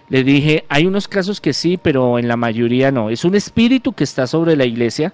Le 0.10 0.24
dije, 0.24 0.66
hay 0.68 0.86
unos 0.86 1.08
casos 1.08 1.40
que 1.40 1.54
sí, 1.54 1.80
pero 1.82 2.20
en 2.20 2.28
la 2.28 2.36
mayoría 2.36 2.92
no. 2.92 3.10
Es 3.10 3.24
un 3.24 3.34
espíritu 3.34 3.94
que 3.94 4.04
está 4.04 4.28
sobre 4.28 4.58
la 4.58 4.66
iglesia. 4.66 5.14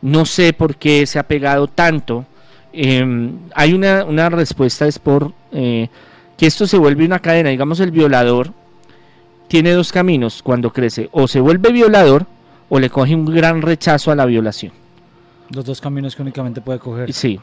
No 0.00 0.26
sé 0.26 0.52
por 0.52 0.74
qué 0.74 1.06
se 1.06 1.20
ha 1.20 1.22
pegado 1.22 1.68
tanto. 1.68 2.26
Eh, 2.72 3.30
hay 3.54 3.72
una, 3.72 4.04
una, 4.04 4.30
respuesta, 4.30 4.88
es 4.88 4.98
por 4.98 5.32
eh, 5.52 5.88
que 6.36 6.46
esto 6.46 6.66
se 6.66 6.78
vuelve 6.78 7.04
una 7.04 7.18
cadena. 7.18 7.50
Digamos, 7.50 7.80
el 7.80 7.90
violador 7.90 8.52
tiene 9.48 9.72
dos 9.72 9.92
caminos 9.92 10.42
cuando 10.42 10.72
crece. 10.72 11.08
O 11.12 11.28
se 11.28 11.40
vuelve 11.40 11.72
violador 11.72 12.26
o 12.68 12.78
le 12.78 12.90
coge 12.90 13.14
un 13.14 13.26
gran 13.26 13.62
rechazo 13.62 14.10
a 14.10 14.14
la 14.14 14.24
violación. 14.24 14.72
Los 15.50 15.64
dos 15.64 15.80
caminos 15.80 16.16
que 16.16 16.22
únicamente 16.22 16.60
puede 16.60 16.78
coger. 16.78 17.12
Sí. 17.12 17.38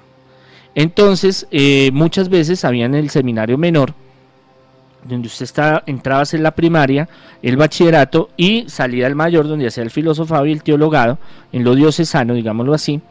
Entonces, 0.76 1.48
eh, 1.52 1.92
muchas 1.94 2.30
veces 2.30 2.66
había 2.66 2.86
en 2.86 2.96
el 2.96 3.10
seminario 3.10 3.58
menor, 3.58 3.94
donde 5.04 5.28
usted 5.28 5.44
está, 5.44 5.84
entraba 5.86 6.24
en 6.32 6.44
la 6.44 6.52
primaria, 6.52 7.08
el 7.42 7.58
bachillerato 7.58 8.30
y 8.38 8.66
salía 8.68 9.08
el 9.08 9.16
mayor, 9.16 9.48
donde 9.48 9.68
hacía 9.68 9.84
el 9.84 9.92
filosofado 9.92 10.46
y 10.46 10.52
el 10.52 10.64
teologado, 10.64 11.20
en 11.52 11.64
lo 11.64 11.76
diocesano, 11.76 12.34
digámoslo 12.34 12.74
así. 12.74 13.02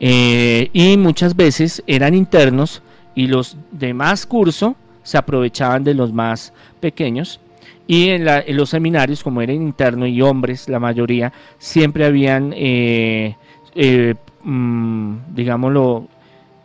Eh, 0.00 0.70
y 0.72 0.96
muchas 0.96 1.36
veces 1.36 1.82
eran 1.86 2.14
internos 2.14 2.82
y 3.14 3.28
los 3.28 3.56
demás 3.70 4.26
curso 4.26 4.76
se 5.02 5.18
aprovechaban 5.18 5.84
de 5.84 5.94
los 5.94 6.12
más 6.12 6.52
pequeños 6.80 7.40
y 7.86 8.08
en, 8.10 8.24
la, 8.24 8.40
en, 8.40 8.56
los 8.56 8.70
seminarios, 8.70 9.22
como 9.22 9.42
eran 9.42 9.56
internos 9.56 10.08
y 10.08 10.22
hombres, 10.22 10.68
la 10.68 10.78
mayoría, 10.78 11.32
siempre 11.58 12.04
habían, 12.04 12.52
eh, 12.56 13.36
eh, 13.74 14.14
mmm, 14.44 15.16
digámoslo, 15.34 16.06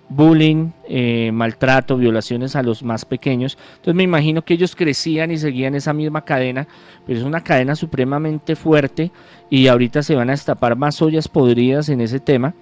bullying, 0.09 0.69
eh, 0.87 1.31
maltrato, 1.33 1.97
violaciones 1.97 2.55
a 2.55 2.63
los 2.63 2.83
más 2.83 3.03
pequeños. 3.03 3.57
Entonces 3.71 3.95
me 3.95 4.03
imagino 4.03 4.43
que 4.43 4.53
ellos 4.53 4.75
crecían 4.75 5.31
y 5.31 5.37
seguían 5.37 5.75
esa 5.75 5.91
misma 5.91 6.23
cadena, 6.23 6.67
pero 7.05 7.19
es 7.19 7.25
una 7.25 7.41
cadena 7.41 7.75
supremamente 7.75 8.55
fuerte 8.55 9.11
y 9.49 9.67
ahorita 9.67 10.03
se 10.03 10.15
van 10.15 10.29
a 10.29 10.33
destapar 10.33 10.77
más 10.77 11.01
ollas 11.01 11.27
podridas 11.27 11.89
en 11.89 12.01
ese 12.01 12.19
tema. 12.19 12.53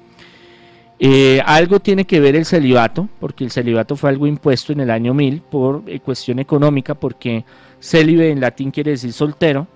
Eh, 0.97 1.41
algo 1.45 1.79
tiene 1.79 2.05
que 2.05 2.19
ver 2.19 2.35
el 2.35 2.45
celibato, 2.45 3.09
porque 3.19 3.43
el 3.43 3.51
celibato 3.51 3.95
fue 3.95 4.09
algo 4.09 4.27
impuesto 4.27 4.71
en 4.71 4.79
el 4.79 4.89
año 4.89 5.13
1000 5.13 5.41
por 5.41 5.83
eh, 5.87 5.99
cuestión 5.99 6.39
económica, 6.39 6.95
porque 6.95 7.43
célibe 7.81 8.31
en 8.31 8.39
latín 8.39 8.71
quiere 8.71 8.91
decir 8.91 9.11
soltero, 9.11 9.67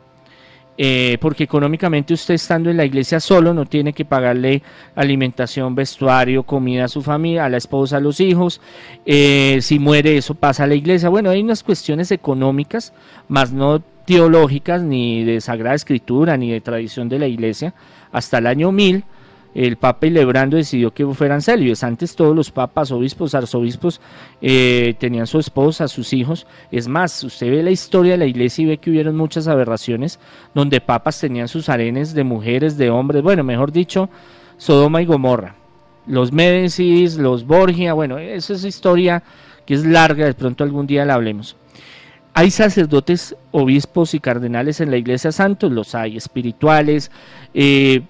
eh, 0.77 1.17
porque 1.19 1.43
económicamente 1.43 2.13
usted 2.13 2.35
estando 2.35 2.69
en 2.69 2.77
la 2.77 2.85
iglesia 2.85 3.19
solo 3.19 3.53
no 3.53 3.65
tiene 3.65 3.91
que 3.91 4.05
pagarle 4.05 4.63
alimentación, 4.95 5.75
vestuario, 5.75 6.43
comida 6.43 6.85
a 6.85 6.87
su 6.87 7.01
familia, 7.01 7.43
a 7.43 7.49
la 7.49 7.57
esposa, 7.57 7.97
a 7.97 7.99
los 7.99 8.21
hijos, 8.21 8.61
si 9.05 9.77
muere 9.77 10.15
eso 10.15 10.35
pasa 10.35 10.63
a 10.63 10.67
la 10.67 10.75
iglesia. 10.75 11.09
Bueno, 11.09 11.31
hay 11.31 11.41
unas 11.41 11.63
cuestiones 11.63 12.11
económicas, 12.11 12.93
más 13.27 13.51
no 13.51 13.81
teológicas, 14.05 14.81
ni 14.81 15.25
de 15.25 15.41
Sagrada 15.41 15.75
Escritura, 15.75 16.37
ni 16.37 16.49
de 16.49 16.61
tradición 16.61 17.09
de 17.09 17.19
la 17.19 17.27
iglesia, 17.27 17.73
hasta 18.13 18.37
el 18.37 18.47
año 18.47 18.71
1000 18.71 19.03
el 19.55 19.77
Papa 19.77 20.07
Ilebrando 20.07 20.57
decidió 20.57 20.93
que 20.93 21.05
fueran 21.07 21.41
célibes. 21.41 21.83
Antes 21.83 22.15
todos 22.15 22.35
los 22.35 22.51
papas, 22.51 22.91
obispos, 22.91 23.33
arzobispos 23.33 23.99
eh, 24.41 24.95
tenían 24.99 25.27
su 25.27 25.39
esposa, 25.39 25.87
sus 25.87 26.13
hijos. 26.13 26.45
Es 26.71 26.87
más, 26.87 27.23
usted 27.23 27.49
ve 27.49 27.63
la 27.63 27.71
historia 27.71 28.13
de 28.13 28.19
la 28.19 28.25
iglesia 28.25 28.63
y 28.63 28.65
ve 28.67 28.77
que 28.77 28.91
hubieron 28.91 29.17
muchas 29.17 29.47
aberraciones 29.47 30.19
donde 30.53 30.81
papas 30.81 31.19
tenían 31.19 31.47
sus 31.47 31.69
arenes 31.69 32.13
de 32.13 32.23
mujeres, 32.23 32.77
de 32.77 32.89
hombres, 32.89 33.23
bueno, 33.23 33.43
mejor 33.43 33.71
dicho, 33.71 34.09
Sodoma 34.57 35.01
y 35.01 35.05
Gomorra. 35.05 35.55
Los 36.05 36.31
Médicis, 36.31 37.17
los 37.17 37.45
Borgia, 37.45 37.93
bueno, 37.93 38.17
esa 38.17 38.53
es 38.53 38.63
historia 38.63 39.23
que 39.65 39.73
es 39.75 39.85
larga, 39.85 40.25
de 40.25 40.33
pronto 40.33 40.63
algún 40.63 40.87
día 40.87 41.05
la 41.05 41.13
hablemos. 41.15 41.55
Hay 42.33 42.51
sacerdotes, 42.51 43.35
obispos 43.51 44.13
y 44.13 44.19
cardenales 44.19 44.79
en 44.81 44.91
la 44.91 44.97
iglesia 44.97 45.31
santos, 45.31 45.71
los 45.71 45.93
hay, 45.93 46.17
espirituales, 46.17 47.11
eh, 47.53 48.01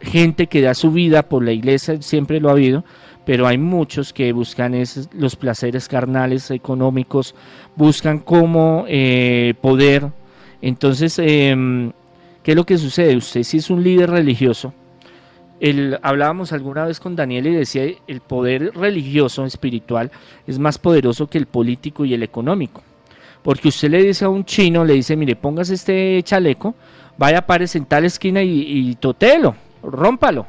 gente 0.00 0.46
que 0.46 0.60
da 0.60 0.74
su 0.74 0.90
vida 0.90 1.28
por 1.28 1.44
la 1.44 1.52
iglesia, 1.52 2.00
siempre 2.02 2.40
lo 2.40 2.48
ha 2.48 2.52
habido, 2.52 2.84
pero 3.24 3.46
hay 3.46 3.58
muchos 3.58 4.12
que 4.12 4.32
buscan 4.32 4.74
los 5.12 5.36
placeres 5.36 5.88
carnales, 5.88 6.50
económicos, 6.50 7.34
buscan 7.74 8.18
cómo 8.18 8.84
eh, 8.88 9.54
poder. 9.60 10.08
Entonces, 10.60 11.18
em, 11.18 11.92
¿qué 12.42 12.52
es 12.52 12.56
lo 12.56 12.64
que 12.64 12.78
sucede? 12.78 13.16
Usted 13.16 13.42
si 13.42 13.58
es 13.58 13.70
un 13.70 13.82
líder 13.82 14.10
religioso, 14.10 14.74
el, 15.60 15.98
hablábamos 16.02 16.52
alguna 16.52 16.84
vez 16.84 17.00
con 17.00 17.16
Daniel 17.16 17.46
y 17.46 17.54
decía, 17.54 17.84
el 18.06 18.20
poder 18.20 18.72
religioso, 18.74 19.46
espiritual, 19.46 20.10
es 20.46 20.58
más 20.58 20.78
poderoso 20.78 21.26
que 21.28 21.38
el 21.38 21.46
político 21.46 22.04
y 22.04 22.12
el 22.12 22.22
económico. 22.22 22.82
Porque 23.42 23.68
usted 23.68 23.90
le 23.90 24.02
dice 24.02 24.24
a 24.24 24.28
un 24.28 24.44
chino, 24.44 24.84
le 24.84 24.94
dice, 24.94 25.16
mire, 25.16 25.36
póngase 25.36 25.74
este 25.74 26.22
chaleco, 26.22 26.74
vaya, 27.16 27.46
párese 27.46 27.78
en 27.78 27.86
tal 27.86 28.04
esquina 28.04 28.42
y, 28.42 28.90
y 28.90 28.94
totelo 28.96 29.54
rómpalo 29.84 30.46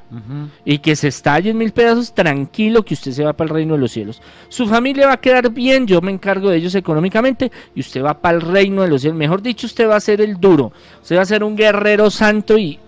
y 0.64 0.80
que 0.80 0.96
se 0.96 1.10
estalle 1.10 1.52
en 1.52 1.58
mil 1.58 1.72
pedazos, 1.72 2.14
tranquilo 2.14 2.84
que 2.84 2.94
usted 2.94 3.12
se 3.12 3.24
va 3.24 3.34
para 3.34 3.50
el 3.50 3.56
reino 3.56 3.74
de 3.74 3.80
los 3.80 3.92
cielos. 3.92 4.22
Su 4.50 4.68
familia 4.68 5.08
va 5.08 5.14
a 5.14 5.22
quedar 5.22 5.50
bien, 5.52 5.86
yo 5.86 6.02
me 6.02 6.12
encargo 6.12 6.50
de 6.50 6.58
ellos 6.58 6.76
económicamente 6.76 7.52
y 7.74 7.82
usted 7.82 8.04
va 8.04 8.14
para 8.14 8.38
el 8.38 8.42
reino 8.42 8.82
de 8.82 8.90
los 8.90 9.02
cielos. 9.02 9.18
Mejor 9.18 9.42
dicho, 9.42 9.68
usted 9.68 9.88
va 9.88 9.96
a 9.96 10.00
ser 10.00 10.22
el 10.22 10.40
duro, 10.40 10.72
usted 11.02 11.18
va 11.18 11.22
a 11.22 11.26
ser 11.26 11.44
un 11.44 11.56
guerrero 11.56 12.10
santo 12.10 12.58
y 12.58 12.80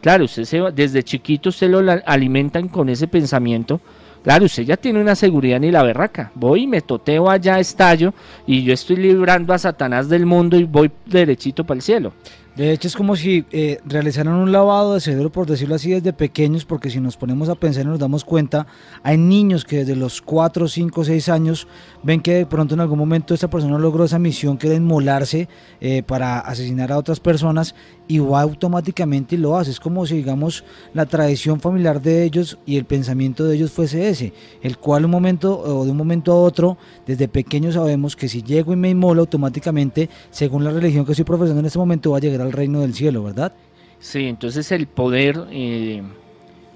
claro, 0.00 0.24
usted 0.24 0.44
se 0.44 0.60
va, 0.60 0.70
desde 0.70 1.02
chiquito 1.02 1.48
usted 1.48 1.70
lo 1.70 1.80
alimentan 2.06 2.68
con 2.68 2.88
ese 2.88 3.08
pensamiento. 3.08 3.80
Claro, 4.22 4.46
usted 4.46 4.64
ya 4.64 4.76
tiene 4.76 5.00
una 5.00 5.14
seguridad 5.14 5.60
ni 5.60 5.70
la 5.70 5.84
berraca. 5.84 6.32
Voy 6.34 6.62
y 6.64 6.66
me 6.66 6.80
toteo 6.80 7.30
allá, 7.30 7.60
estallo, 7.60 8.12
y 8.44 8.64
yo 8.64 8.74
estoy 8.74 8.96
librando 8.96 9.54
a 9.54 9.58
Satanás 9.58 10.08
del 10.08 10.26
mundo 10.26 10.56
y 10.56 10.64
voy 10.64 10.90
derechito 11.06 11.62
para 11.62 11.78
el 11.78 11.82
cielo. 11.82 12.12
De 12.56 12.72
hecho, 12.72 12.88
es 12.88 12.96
como 12.96 13.16
si 13.16 13.44
eh, 13.52 13.80
realizaran 13.84 14.32
un 14.32 14.50
lavado 14.50 14.94
de 14.94 15.00
cerebro, 15.00 15.30
por 15.30 15.46
decirlo 15.46 15.74
así, 15.74 15.90
desde 15.90 16.14
pequeños, 16.14 16.64
porque 16.64 16.88
si 16.88 17.00
nos 17.00 17.18
ponemos 17.18 17.50
a 17.50 17.54
pensar 17.54 17.84
y 17.84 17.88
nos 17.88 17.98
damos 17.98 18.24
cuenta, 18.24 18.66
hay 19.02 19.18
niños 19.18 19.66
que 19.66 19.78
desde 19.78 19.94
los 19.94 20.22
4, 20.22 20.66
5, 20.66 21.04
6 21.04 21.28
años 21.28 21.68
ven 22.02 22.22
que 22.22 22.32
de 22.32 22.46
pronto 22.46 22.72
en 22.72 22.80
algún 22.80 22.98
momento 22.98 23.34
esta 23.34 23.50
persona 23.50 23.76
logró 23.78 24.04
esa 24.04 24.18
misión 24.18 24.56
que 24.56 24.68
era 24.68 24.76
inmolarse 24.76 25.50
eh, 25.82 26.02
para 26.02 26.38
asesinar 26.38 26.92
a 26.92 26.98
otras 26.98 27.20
personas 27.20 27.74
y 28.08 28.18
va 28.18 28.42
automáticamente 28.42 29.34
y 29.34 29.38
lo 29.38 29.56
hace. 29.56 29.70
Es 29.70 29.80
como 29.80 30.06
si, 30.06 30.16
digamos, 30.16 30.64
la 30.94 31.06
tradición 31.06 31.60
familiar 31.60 32.00
de 32.00 32.24
ellos 32.24 32.58
y 32.66 32.76
el 32.76 32.84
pensamiento 32.84 33.44
de 33.44 33.56
ellos 33.56 33.72
fuese 33.72 34.08
ese, 34.08 34.32
el 34.62 34.78
cual 34.78 35.04
un 35.04 35.10
momento 35.10 35.58
o 35.58 35.84
de 35.84 35.90
un 35.90 35.96
momento 35.96 36.32
a 36.32 36.36
otro, 36.36 36.78
desde 37.06 37.28
pequeños 37.28 37.74
sabemos 37.74 38.16
que 38.16 38.28
si 38.28 38.42
llego 38.42 38.72
y 38.72 38.76
me 38.76 38.90
inmolo 38.90 39.22
automáticamente, 39.22 40.08
según 40.30 40.64
la 40.64 40.70
religión 40.70 41.04
que 41.04 41.12
estoy 41.12 41.24
profesando 41.24 41.60
en 41.60 41.66
este 41.66 41.78
momento, 41.78 42.12
va 42.12 42.18
a 42.18 42.20
llegar 42.20 42.40
a 42.40 42.50
reino 42.50 42.80
del 42.80 42.94
cielo, 42.94 43.24
¿verdad? 43.24 43.52
Sí, 43.98 44.24
entonces 44.26 44.70
el 44.72 44.86
poder 44.86 45.46
eh, 45.50 46.02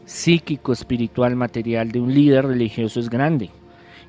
psíquico, 0.05 0.72
espiritual, 0.72 1.37
material 1.37 1.91
de 1.91 2.01
un 2.01 2.14
líder 2.14 2.47
religioso 2.47 3.01
es 3.01 3.09
grande. 3.09 3.51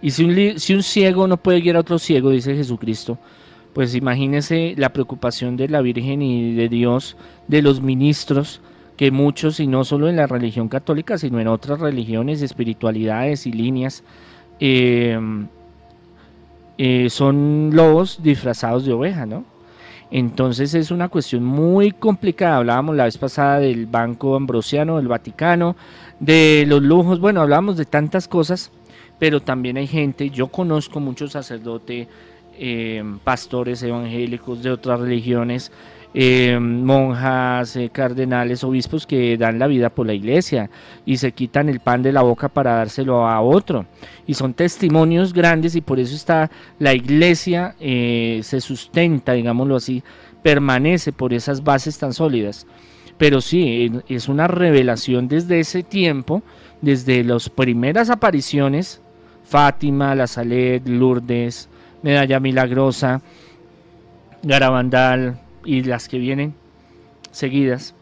Y 0.01 0.11
si 0.11 0.23
un, 0.23 0.59
si 0.59 0.73
un 0.73 0.81
ciego 0.81 1.27
no 1.27 1.37
puede 1.37 1.61
guiar 1.61 1.75
a 1.75 1.81
otro 1.81 1.99
ciego, 1.99 2.31
dice 2.31 2.55
Jesucristo, 2.55 3.19
pues 3.73 3.95
imagínese 3.95 4.75
la 4.77 4.93
preocupación 4.93 5.57
de 5.57 5.69
la 5.69 5.81
Virgen 5.81 6.21
y 6.21 6.53
de 6.53 6.69
Dios, 6.69 7.17
de 7.47 7.61
los 7.61 7.81
ministros, 7.81 8.61
que 8.97 9.11
muchos, 9.11 9.59
y 9.59 9.67
no 9.67 9.83
solo 9.83 10.09
en 10.09 10.17
la 10.17 10.27
religión 10.27 10.67
católica, 10.67 11.17
sino 11.17 11.39
en 11.39 11.47
otras 11.47 11.79
religiones, 11.79 12.41
espiritualidades 12.41 13.47
y 13.47 13.51
líneas, 13.51 14.03
eh, 14.59 15.19
eh, 16.77 17.09
son 17.09 17.71
lobos 17.73 18.21
disfrazados 18.21 18.85
de 18.85 18.93
oveja, 18.93 19.25
¿no? 19.25 19.45
Entonces 20.11 20.73
es 20.73 20.91
una 20.91 21.07
cuestión 21.07 21.43
muy 21.43 21.91
complicada. 21.91 22.57
Hablábamos 22.57 22.95
la 22.97 23.05
vez 23.05 23.17
pasada 23.17 23.59
del 23.59 23.85
Banco 23.85 24.35
Ambrosiano, 24.35 24.97
del 24.97 25.07
Vaticano, 25.07 25.77
de 26.19 26.65
los 26.67 26.83
lujos. 26.83 27.21
Bueno, 27.21 27.41
hablábamos 27.41 27.77
de 27.77 27.85
tantas 27.85 28.27
cosas, 28.27 28.71
pero 29.19 29.39
también 29.41 29.77
hay 29.77 29.87
gente, 29.87 30.29
yo 30.29 30.47
conozco 30.47 30.99
muchos 30.99 31.31
sacerdotes, 31.31 32.07
eh, 32.57 33.03
pastores 33.23 33.81
evangélicos 33.83 34.63
de 34.63 34.71
otras 34.71 34.99
religiones, 34.99 35.71
eh, 36.13 36.59
monjas, 36.59 37.77
eh, 37.77 37.89
cardenales, 37.89 38.65
obispos 38.65 39.07
que 39.07 39.37
dan 39.37 39.59
la 39.59 39.67
vida 39.67 39.89
por 39.89 40.05
la 40.05 40.13
iglesia 40.13 40.69
y 41.05 41.15
se 41.15 41.31
quitan 41.31 41.69
el 41.69 41.79
pan 41.79 42.03
de 42.03 42.11
la 42.11 42.21
boca 42.21 42.49
para 42.49 42.75
dárselo 42.75 43.25
a 43.25 43.39
otro. 43.39 43.85
Y 44.27 44.33
son 44.33 44.53
testimonios 44.53 45.31
grandes 45.31 45.73
y 45.75 45.81
por 45.81 46.01
eso 46.01 46.13
está 46.13 46.51
la 46.79 46.93
iglesia, 46.93 47.75
eh, 47.79 48.41
se 48.43 48.59
sustenta, 48.59 49.33
digámoslo 49.33 49.77
así, 49.77 50.03
permanece 50.43 51.13
por 51.13 51.33
esas 51.33 51.63
bases 51.63 51.97
tan 51.97 52.11
sólidas. 52.11 52.67
Pero 53.17 53.39
sí, 53.39 53.89
es 54.09 54.27
una 54.27 54.47
revelación 54.47 55.29
desde 55.29 55.61
ese 55.61 55.81
tiempo, 55.81 56.43
desde 56.81 57.23
las 57.23 57.49
primeras 57.49 58.09
apariciones, 58.09 59.01
Fátima, 59.45 60.13
La 60.15 60.27
Saled, 60.27 60.87
Lourdes, 60.87 61.69
Medalla 62.01 62.39
Milagrosa, 62.39 63.21
Garabandal, 64.43 65.39
y 65.63 65.83
las 65.83 66.07
que 66.07 66.17
vienen 66.17 66.53
seguidas, 67.31 67.93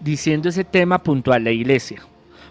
diciendo 0.00 0.48
ese 0.48 0.64
tema 0.64 0.98
puntual, 1.02 1.44
la 1.44 1.50
iglesia. 1.50 2.02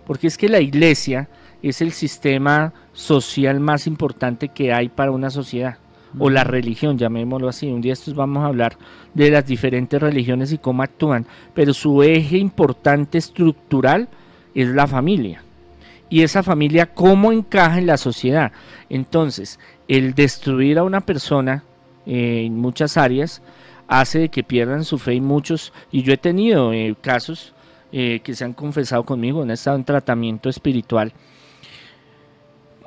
Porque 0.05 0.27
es 0.27 0.37
que 0.37 0.49
la 0.49 0.59
iglesia 0.59 1.29
es 1.61 1.81
el 1.81 1.91
sistema 1.91 2.73
social 2.93 3.59
más 3.59 3.87
importante 3.87 4.49
que 4.49 4.73
hay 4.73 4.89
para 4.89 5.11
una 5.11 5.29
sociedad, 5.29 5.77
o 6.17 6.29
la 6.29 6.43
religión, 6.43 6.97
llamémoslo 6.97 7.47
así. 7.47 7.67
Un 7.67 7.81
día 7.81 7.93
estos 7.93 8.15
vamos 8.15 8.43
a 8.43 8.47
hablar 8.47 8.77
de 9.13 9.29
las 9.29 9.45
diferentes 9.45 10.01
religiones 10.01 10.51
y 10.51 10.57
cómo 10.57 10.83
actúan, 10.83 11.25
pero 11.53 11.73
su 11.73 12.01
eje 12.03 12.37
importante 12.37 13.17
estructural 13.17 14.07
es 14.55 14.67
la 14.69 14.87
familia. 14.87 15.43
Y 16.09 16.23
esa 16.23 16.41
familia, 16.41 16.87
¿cómo 16.87 17.31
encaja 17.31 17.77
en 17.77 17.87
la 17.87 17.97
sociedad? 17.97 18.51
Entonces, 18.89 19.59
el 19.87 20.15
destruir 20.15 20.79
a 20.79 20.83
una 20.83 21.01
persona 21.01 21.63
eh, 22.05 22.43
en 22.45 22.57
muchas 22.57 22.97
áreas, 22.97 23.41
hace 23.87 24.29
que 24.29 24.43
pierdan 24.43 24.83
su 24.83 24.97
fe 24.97 25.15
y 25.15 25.21
muchos, 25.21 25.73
y 25.91 26.03
yo 26.03 26.13
he 26.13 26.17
tenido 26.17 26.73
eh, 26.73 26.95
casos 27.01 27.53
eh, 27.91 28.21
que 28.23 28.35
se 28.35 28.45
han 28.45 28.53
confesado 28.53 29.03
conmigo, 29.03 29.41
han 29.41 29.51
estado 29.51 29.77
en 29.77 29.83
tratamiento 29.83 30.49
espiritual, 30.49 31.13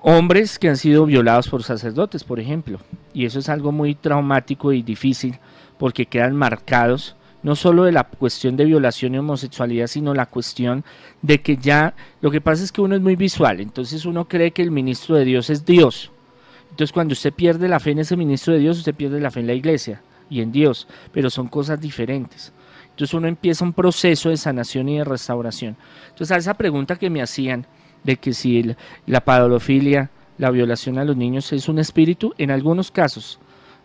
hombres 0.00 0.58
que 0.58 0.68
han 0.68 0.76
sido 0.76 1.06
violados 1.06 1.48
por 1.48 1.62
sacerdotes, 1.62 2.24
por 2.24 2.40
ejemplo, 2.40 2.78
y 3.12 3.26
eso 3.26 3.38
es 3.38 3.48
algo 3.48 3.72
muy 3.72 3.94
traumático 3.94 4.72
y 4.72 4.82
difícil 4.82 5.38
porque 5.78 6.06
quedan 6.06 6.36
marcados 6.36 7.16
no 7.43 7.57
solo 7.57 7.84
de 7.84 7.93
la 7.93 8.05
cuestión 8.05 8.57
de 8.57 8.64
violación 8.64 9.14
y 9.14 9.18
homosexualidad, 9.18 9.86
sino 9.86 10.14
la 10.14 10.26
cuestión 10.26 10.84
de 11.22 11.40
que 11.40 11.57
ya, 11.57 11.95
lo 12.20 12.30
que 12.30 12.40
pasa 12.40 12.62
es 12.62 12.72
que 12.72 12.80
uno 12.80 12.95
es 12.95 13.01
muy 13.01 13.16
visual, 13.16 13.61
entonces 13.61 14.05
uno 14.05 14.28
cree 14.28 14.53
que 14.53 14.62
el 14.62 14.70
ministro 14.70 15.16
de 15.16 15.24
Dios 15.24 15.51
es 15.51 15.64
Dios. 15.64 16.11
Entonces 16.70 16.93
cuando 16.93 17.12
usted 17.12 17.32
pierde 17.32 17.68
la 17.68 17.80
fe 17.80 17.90
en 17.90 17.99
ese 17.99 18.16
ministro 18.16 18.55
de 18.55 18.61
Dios, 18.61 18.78
usted 18.78 18.95
pierde 18.95 19.20
la 19.20 19.30
fe 19.30 19.40
en 19.40 19.47
la 19.47 19.55
iglesia 19.55 20.03
y 20.30 20.40
en 20.40 20.53
Dios, 20.53 20.86
pero 21.12 21.28
son 21.28 21.49
cosas 21.49 21.80
diferentes. 21.80 22.53
Entonces 22.90 23.12
uno 23.14 23.28
empieza 23.28 23.64
un 23.64 23.73
proceso 23.73 24.28
de 24.28 24.36
sanación 24.36 24.89
y 24.89 24.98
de 24.98 25.05
restauración. 25.05 25.77
Entonces 26.10 26.31
a 26.31 26.39
esa 26.39 26.55
pregunta 26.55 26.97
que 26.97 27.10
me 27.10 27.23
hacían 27.23 27.66
de 28.05 28.16
que 28.16 28.32
si 28.32 28.74
la 29.06 29.20
padolofilia, 29.23 30.10
la 30.39 30.51
violación 30.51 30.98
a 30.98 31.05
los 31.05 31.16
niños 31.16 31.52
es 31.52 31.69
un 31.69 31.78
espíritu, 31.78 32.35
en 32.39 32.51
algunos 32.51 32.90
casos 32.90 33.39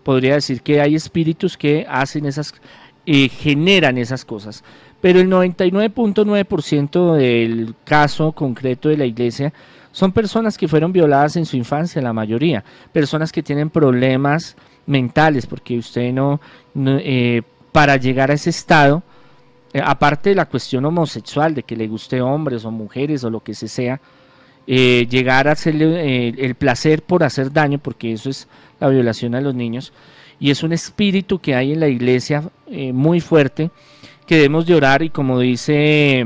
podría 0.08 0.36
decir 0.36 0.62
que 0.62 0.80
hay 0.80 0.96
espíritus 0.96 1.58
que 1.58 1.86
hacen 1.90 2.26
esas, 2.26 2.54
eh, 3.10 3.30
generan 3.30 3.98
esas 3.98 4.26
cosas. 4.26 4.66
Pero 5.00 5.22
el 5.22 5.30
99.9% 5.30 7.16
del 7.16 7.74
caso 7.86 8.34
concreto 8.34 8.90
de 8.90 8.98
la 8.98 9.06
iglesia 9.06 9.54
son 9.94 10.12
personas 10.12 10.58
que 10.58 10.68
fueron 10.68 10.92
violadas 10.92 11.38
en 11.38 11.46
su 11.46 11.56
infancia, 11.56 12.02
la 12.02 12.12
mayoría. 12.12 12.66
Personas 12.92 13.32
que 13.32 13.42
tienen 13.42 13.70
problemas 13.70 14.58
mentales, 14.86 15.46
porque 15.46 15.78
usted 15.78 16.12
no, 16.12 16.42
eh, 16.76 17.44
para 17.72 17.96
llegar 17.96 18.30
a 18.30 18.34
ese 18.34 18.50
estado, 18.50 19.02
eh, 19.72 19.82
aparte 19.84 20.32
de 20.32 20.36
la 20.36 20.46
cuestión 20.46 20.84
homosexual, 20.84 21.56
de 21.56 21.64
que 21.64 21.78
le 21.78 21.88
guste 21.88 22.22
hombres 22.22 22.66
o 22.66 22.72
mujeres 22.72 23.24
o 23.24 23.30
lo 23.30 23.40
que 23.40 23.54
se 23.54 23.70
sea, 23.70 24.02
eh, 24.68 25.08
llegar 25.10 25.48
a 25.48 25.54
hacerle 25.54 26.28
el 26.28 26.56
placer 26.56 27.04
por 27.04 27.24
hacer 27.24 27.54
daño, 27.54 27.80
porque 27.80 28.12
eso 28.12 28.30
es 28.30 28.50
la 28.82 28.90
violación 28.90 29.34
a 29.34 29.42
los 29.42 29.56
niños, 29.56 29.94
y 30.40 30.52
es 30.52 30.64
un 30.64 30.74
espíritu 30.74 31.40
que 31.40 31.56
hay 31.56 31.74
en 31.74 31.80
la 31.80 31.88
iglesia 31.88 32.50
muy 32.94 33.22
fuerte, 33.22 33.72
que 34.26 34.36
debemos 34.36 34.66
de 34.66 34.76
orar 34.76 35.02
y 35.04 35.10
como 35.10 35.40
dice 35.40 36.26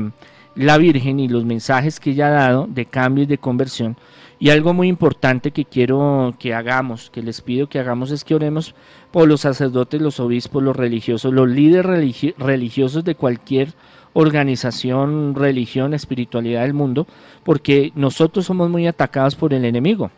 la 0.54 0.76
Virgen 0.76 1.20
y 1.20 1.28
los 1.28 1.44
mensajes 1.44 1.98
que 1.98 2.10
ella 2.10 2.26
ha 2.26 2.30
dado 2.30 2.66
de 2.68 2.84
cambio 2.86 3.24
y 3.24 3.26
de 3.26 3.38
conversión, 3.38 3.96
y 4.38 4.50
algo 4.50 4.74
muy 4.74 4.88
importante 4.88 5.52
que 5.52 5.64
quiero 5.64 6.34
que 6.36 6.52
hagamos, 6.52 7.10
que 7.10 7.22
les 7.22 7.40
pido 7.40 7.68
que 7.68 7.78
hagamos 7.78 8.10
es 8.10 8.24
que 8.24 8.34
oremos 8.34 8.74
por 9.12 9.28
los 9.28 9.42
sacerdotes, 9.42 10.02
los 10.02 10.18
obispos, 10.18 10.62
los 10.64 10.74
religiosos, 10.74 11.32
los 11.32 11.48
líderes 11.48 12.34
religiosos 12.36 13.04
de 13.04 13.14
cualquier 13.14 13.72
organización, 14.14 15.36
religión, 15.36 15.94
espiritualidad 15.94 16.62
del 16.62 16.74
mundo, 16.74 17.06
porque 17.44 17.92
nosotros 17.94 18.44
somos 18.44 18.68
muy 18.68 18.88
atacados 18.88 19.36
por 19.36 19.54
el 19.54 19.64
enemigo. 19.64 20.10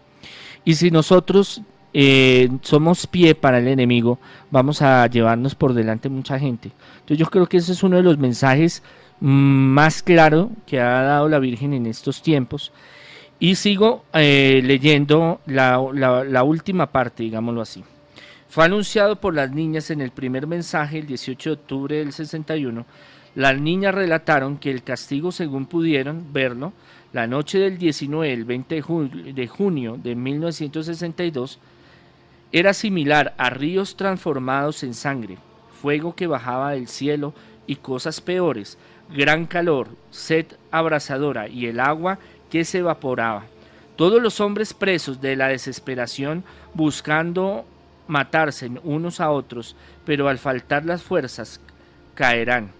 Y 0.64 0.76
si 0.76 0.90
nosotros 0.90 1.60
eh, 1.96 2.48
somos 2.62 3.06
pie 3.06 3.36
para 3.36 3.58
el 3.58 3.68
enemigo, 3.68 4.18
vamos 4.50 4.82
a 4.82 5.06
llevarnos 5.06 5.54
por 5.54 5.74
delante 5.74 6.08
mucha 6.08 6.40
gente. 6.40 6.72
Entonces 6.94 7.18
yo 7.18 7.26
creo 7.26 7.46
que 7.46 7.58
ese 7.58 7.70
es 7.70 7.84
uno 7.84 7.96
de 7.96 8.02
los 8.02 8.18
mensajes 8.18 8.82
mm, 9.20 9.26
más 9.28 10.02
claros 10.02 10.48
que 10.66 10.80
ha 10.80 11.02
dado 11.02 11.28
la 11.28 11.38
Virgen 11.38 11.72
en 11.72 11.86
estos 11.86 12.20
tiempos. 12.20 12.72
Y 13.38 13.54
sigo 13.54 14.04
eh, 14.12 14.60
leyendo 14.64 15.40
la, 15.46 16.42
última 16.44 16.90
parte, 16.90 17.22
digámoslo 17.22 17.62
así. 17.62 17.84
Fue 18.48 18.64
anunciado 18.64 19.16
por 19.16 19.34
las 19.34 19.52
niñas 19.52 19.90
en 19.90 20.00
el 20.00 20.10
primer 20.10 20.48
mensaje 20.48 20.98
el 20.98 21.06
18 21.06 21.50
de 21.50 21.54
octubre 21.54 21.96
del 21.98 22.12
61. 22.12 22.86
Las 23.36 23.60
niñas 23.60 23.94
relataron 23.94 24.58
que 24.58 24.70
el 24.70 24.82
castigo, 24.82 25.30
según 25.30 25.66
pudieron 25.66 26.32
verlo, 26.32 26.72
la 27.12 27.28
noche 27.28 27.58
del 27.58 27.78
19 27.78 28.32
el 28.32 28.44
20 28.44 28.82
de 29.32 29.46
junio 29.46 29.96
de 30.02 30.14
1962 30.16 31.60
era 32.54 32.72
similar 32.72 33.34
a 33.36 33.50
ríos 33.50 33.96
transformados 33.96 34.84
en 34.84 34.94
sangre, 34.94 35.38
fuego 35.82 36.14
que 36.14 36.28
bajaba 36.28 36.70
del 36.70 36.86
cielo 36.86 37.34
y 37.66 37.74
cosas 37.74 38.20
peores, 38.20 38.78
gran 39.10 39.46
calor, 39.46 39.88
sed 40.12 40.46
abrasadora 40.70 41.48
y 41.48 41.66
el 41.66 41.80
agua 41.80 42.20
que 42.52 42.64
se 42.64 42.78
evaporaba. 42.78 43.46
Todos 43.96 44.22
los 44.22 44.40
hombres 44.40 44.72
presos 44.72 45.20
de 45.20 45.34
la 45.34 45.48
desesperación 45.48 46.44
buscando 46.74 47.64
matarse 48.06 48.70
unos 48.84 49.18
a 49.18 49.32
otros, 49.32 49.74
pero 50.06 50.28
al 50.28 50.38
faltar 50.38 50.84
las 50.84 51.02
fuerzas 51.02 51.60
caerán. 52.14 52.70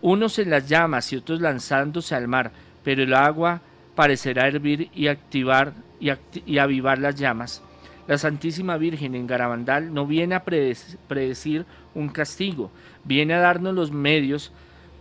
Unos 0.00 0.38
en 0.38 0.50
las 0.50 0.68
llamas 0.68 1.12
y 1.12 1.16
otros 1.16 1.40
lanzándose 1.40 2.14
al 2.14 2.28
mar, 2.28 2.52
pero 2.84 3.02
el 3.02 3.12
agua 3.14 3.62
parecerá 3.96 4.46
hervir 4.46 4.90
y 4.94 5.08
activar 5.08 5.72
y, 5.98 6.12
y 6.46 6.58
avivar 6.58 7.00
las 7.00 7.16
llamas. 7.16 7.64
La 8.08 8.16
Santísima 8.16 8.78
Virgen 8.78 9.14
en 9.14 9.26
Garabandal 9.26 9.92
no 9.92 10.06
viene 10.06 10.34
a 10.34 10.42
predecir 10.42 11.66
un 11.94 12.08
castigo, 12.08 12.70
viene 13.04 13.34
a 13.34 13.40
darnos 13.40 13.74
los 13.74 13.92
medios 13.92 14.50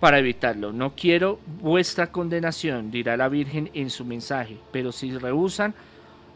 para 0.01 0.19
evitarlo. 0.19 0.73
No 0.73 0.93
quiero 0.93 1.39
vuestra 1.61 2.11
condenación, 2.11 2.91
dirá 2.91 3.15
la 3.15 3.29
Virgen 3.29 3.71
en 3.73 3.89
su 3.89 4.03
mensaje, 4.03 4.57
pero 4.73 4.91
si 4.91 5.17
rehusan 5.17 5.73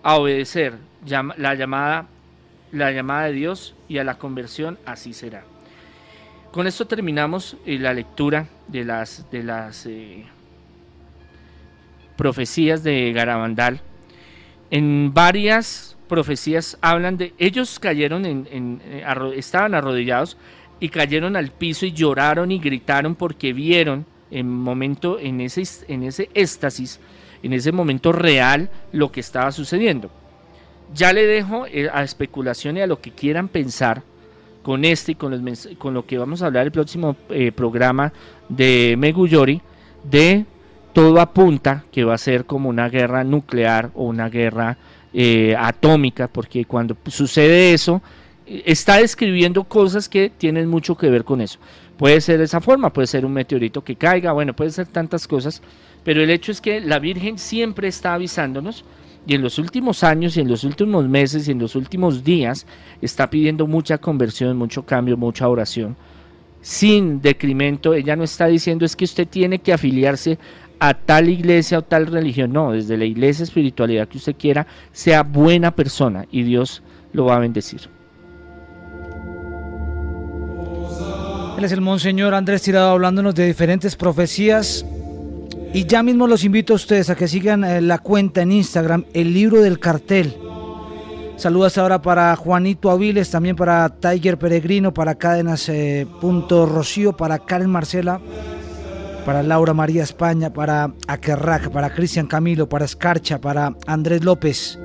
a 0.02 0.16
obedecer 0.16 0.76
la 1.06 1.56
llamada, 1.56 2.08
la 2.72 2.92
llamada 2.94 3.26
de 3.26 3.34
Dios 3.34 3.76
y 3.90 3.98
a 3.98 4.06
la 4.06 4.18
conversión, 4.18 4.80
así 4.86 5.14
será. 5.14 5.44
Con 6.54 6.68
esto 6.68 6.88
terminamos 6.88 7.58
eh, 7.66 7.80
la 7.80 7.94
lectura 7.94 8.48
de 8.70 8.86
las, 8.86 9.30
de 9.30 9.44
las 9.44 9.86
eh, 9.88 10.26
profecías 12.16 12.82
de 12.82 13.12
Garabandal. 13.12 13.82
En 14.70 15.14
varias 15.14 15.98
profecías 16.12 16.78
hablan 16.82 17.16
de 17.16 17.34
ellos 17.38 17.80
cayeron 17.80 18.26
eh, 18.26 19.06
estaban 19.34 19.74
arrodillados 19.74 20.36
y 20.82 20.90
cayeron 20.90 21.38
al 21.38 21.52
piso 21.52 21.86
y 21.86 21.94
lloraron 21.94 22.52
y 22.52 22.60
gritaron 22.60 23.16
porque 23.16 23.54
vieron 23.54 24.06
en 24.30 24.50
momento 24.50 25.20
en 25.20 25.40
ese 25.40 25.64
en 25.88 26.04
ese 26.04 26.30
éxtasis, 26.34 27.00
en 27.42 27.54
ese 27.54 27.72
momento 27.72 28.12
real 28.12 28.70
lo 28.92 29.10
que 29.10 29.22
estaba 29.22 29.54
sucediendo. 29.54 30.12
Ya 30.94 31.14
le 31.14 31.26
dejo 31.26 31.66
eh, 31.68 31.88
a 31.94 32.04
especulación 32.04 32.76
y 32.76 32.82
a 32.82 32.88
lo 32.88 33.00
que 33.00 33.12
quieran 33.12 33.48
pensar 33.48 34.04
con 34.64 34.84
este 34.84 35.14
y 35.14 35.16
con, 35.16 35.42
con 35.78 35.94
lo 35.94 36.06
que 36.06 36.18
vamos 36.18 36.42
a 36.42 36.48
hablar 36.48 36.66
el 36.66 36.74
próximo 36.74 37.16
eh, 37.30 37.54
programa 37.54 38.12
de 38.50 38.96
Meguyori 38.98 39.62
de 40.04 40.44
todo 40.92 41.22
apunta 41.22 41.86
que 41.90 42.04
va 42.04 42.16
a 42.16 42.18
ser 42.18 42.44
como 42.44 42.68
una 42.68 42.90
guerra 42.90 43.24
nuclear 43.24 43.92
o 43.96 44.04
una 44.04 44.28
guerra 44.28 44.78
eh, 45.14 45.56
atómica, 45.58 46.28
porque 46.28 46.66
cuando 46.66 46.96
sucede 47.08 47.74
eso, 47.74 48.02
está 48.46 48.98
describiendo 48.98 49.64
cosas 49.64 50.10
que 50.10 50.30
tienen 50.30 50.68
mucho 50.68 50.96
que 50.98 51.10
ver 51.10 51.24
con 51.24 51.42
eso. 51.42 51.60
Puede 51.98 52.20
ser 52.22 52.42
esa 52.42 52.62
forma, 52.62 52.92
puede 52.92 53.08
ser 53.08 53.26
un 53.26 53.34
meteorito 53.34 53.84
que 53.84 53.96
caiga, 53.96 54.32
bueno, 54.32 54.56
puede 54.56 54.72
ser 54.72 54.88
tantas 54.88 55.28
cosas, 55.28 55.62
pero 56.04 56.22
el 56.24 56.30
hecho 56.30 56.52
es 56.52 56.60
que 56.60 56.82
la 56.82 57.00
Virgen 57.00 57.38
siempre 57.38 57.88
está 57.88 58.14
avisándonos 58.14 58.84
y 59.28 59.36
en 59.36 59.42
los 59.44 59.60
últimos 59.60 60.04
años 60.04 60.36
y 60.36 60.42
en 60.42 60.48
los 60.48 60.64
últimos 60.64 61.08
meses 61.08 61.48
y 61.48 61.52
en 61.52 61.60
los 61.60 61.76
últimos 61.76 62.24
días 62.24 62.66
está 63.02 63.30
pidiendo 63.30 63.68
mucha 63.68 64.00
conversión, 64.00 64.58
mucho 64.58 64.84
cambio, 64.84 65.16
mucha 65.16 65.48
oración. 65.48 65.96
Sin 66.62 67.22
decremento, 67.22 67.94
ella 67.94 68.16
no 68.16 68.24
está 68.24 68.48
diciendo 68.48 68.86
es 68.86 68.96
que 68.96 69.06
usted 69.06 69.28
tiene 69.28 69.60
que 69.60 69.74
afiliarse 69.74 70.40
a 70.84 70.96
tal 70.96 71.30
iglesia 71.30 71.78
o 71.78 71.84
tal 71.84 72.08
religión, 72.08 72.52
no, 72.52 72.72
desde 72.72 72.98
la 72.98 73.06
iglesia, 73.06 73.44
espiritualidad 73.44 74.08
que 74.08 74.18
usted 74.18 74.36
quiera, 74.36 74.66
sea 74.92 75.22
buena 75.22 75.76
persona 75.76 76.26
y 76.32 76.42
Dios 76.42 76.82
lo 77.14 77.26
va 77.26 77.36
a 77.36 77.40
bendecir. 77.40 77.82
Él 81.56 81.64
es 81.64 81.72
el 81.72 81.82
Monseñor 81.82 82.34
Andrés 82.34 82.64
Tirado 82.64 82.90
hablándonos 82.90 83.36
de 83.36 83.46
diferentes 83.46 83.96
profecías. 83.96 84.84
Y 85.72 85.86
ya 85.86 86.02
mismo 86.02 86.26
los 86.26 86.44
invito 86.44 86.74
a 86.74 86.78
ustedes 86.78 87.12
a 87.12 87.16
que 87.16 87.28
sigan 87.28 87.64
eh, 87.64 87.80
la 87.80 88.00
cuenta 88.00 88.42
en 88.42 88.52
Instagram, 88.52 89.06
el 89.14 89.36
libro 89.36 89.62
del 89.62 89.78
cartel. 89.78 90.36
Saludos 91.38 91.78
ahora 91.78 92.02
para 92.02 92.36
Juanito 92.36 92.90
Aviles, 92.90 93.30
también 93.30 93.56
para 93.56 93.88
Tiger 93.90 94.40
Peregrino, 94.40 94.92
para 94.92 95.14
Cadenas 95.14 95.70
eh, 95.70 96.08
para 97.16 97.38
Karen 97.38 97.70
Marcela, 97.70 98.20
para 99.26 99.44
Laura 99.44 99.74
María 99.74 100.04
España, 100.04 100.52
para 100.52 100.94
Akerrak, 101.08 101.70
para 101.70 101.94
Cristian 101.94 102.28
Camilo, 102.28 102.68
para 102.68 102.86
Escarcha, 102.86 103.40
para 103.40 103.76
Andrés 103.88 104.24
López. 104.24 104.80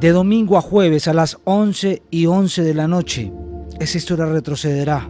De 0.00 0.10
domingo 0.10 0.56
a 0.56 0.60
jueves 0.60 1.08
a 1.08 1.14
las 1.14 1.38
11 1.44 2.02
y 2.10 2.26
11 2.26 2.62
de 2.62 2.74
la 2.74 2.88
noche, 2.88 3.32
esa 3.78 3.98
historia 3.98 4.26
retrocederá. 4.26 5.08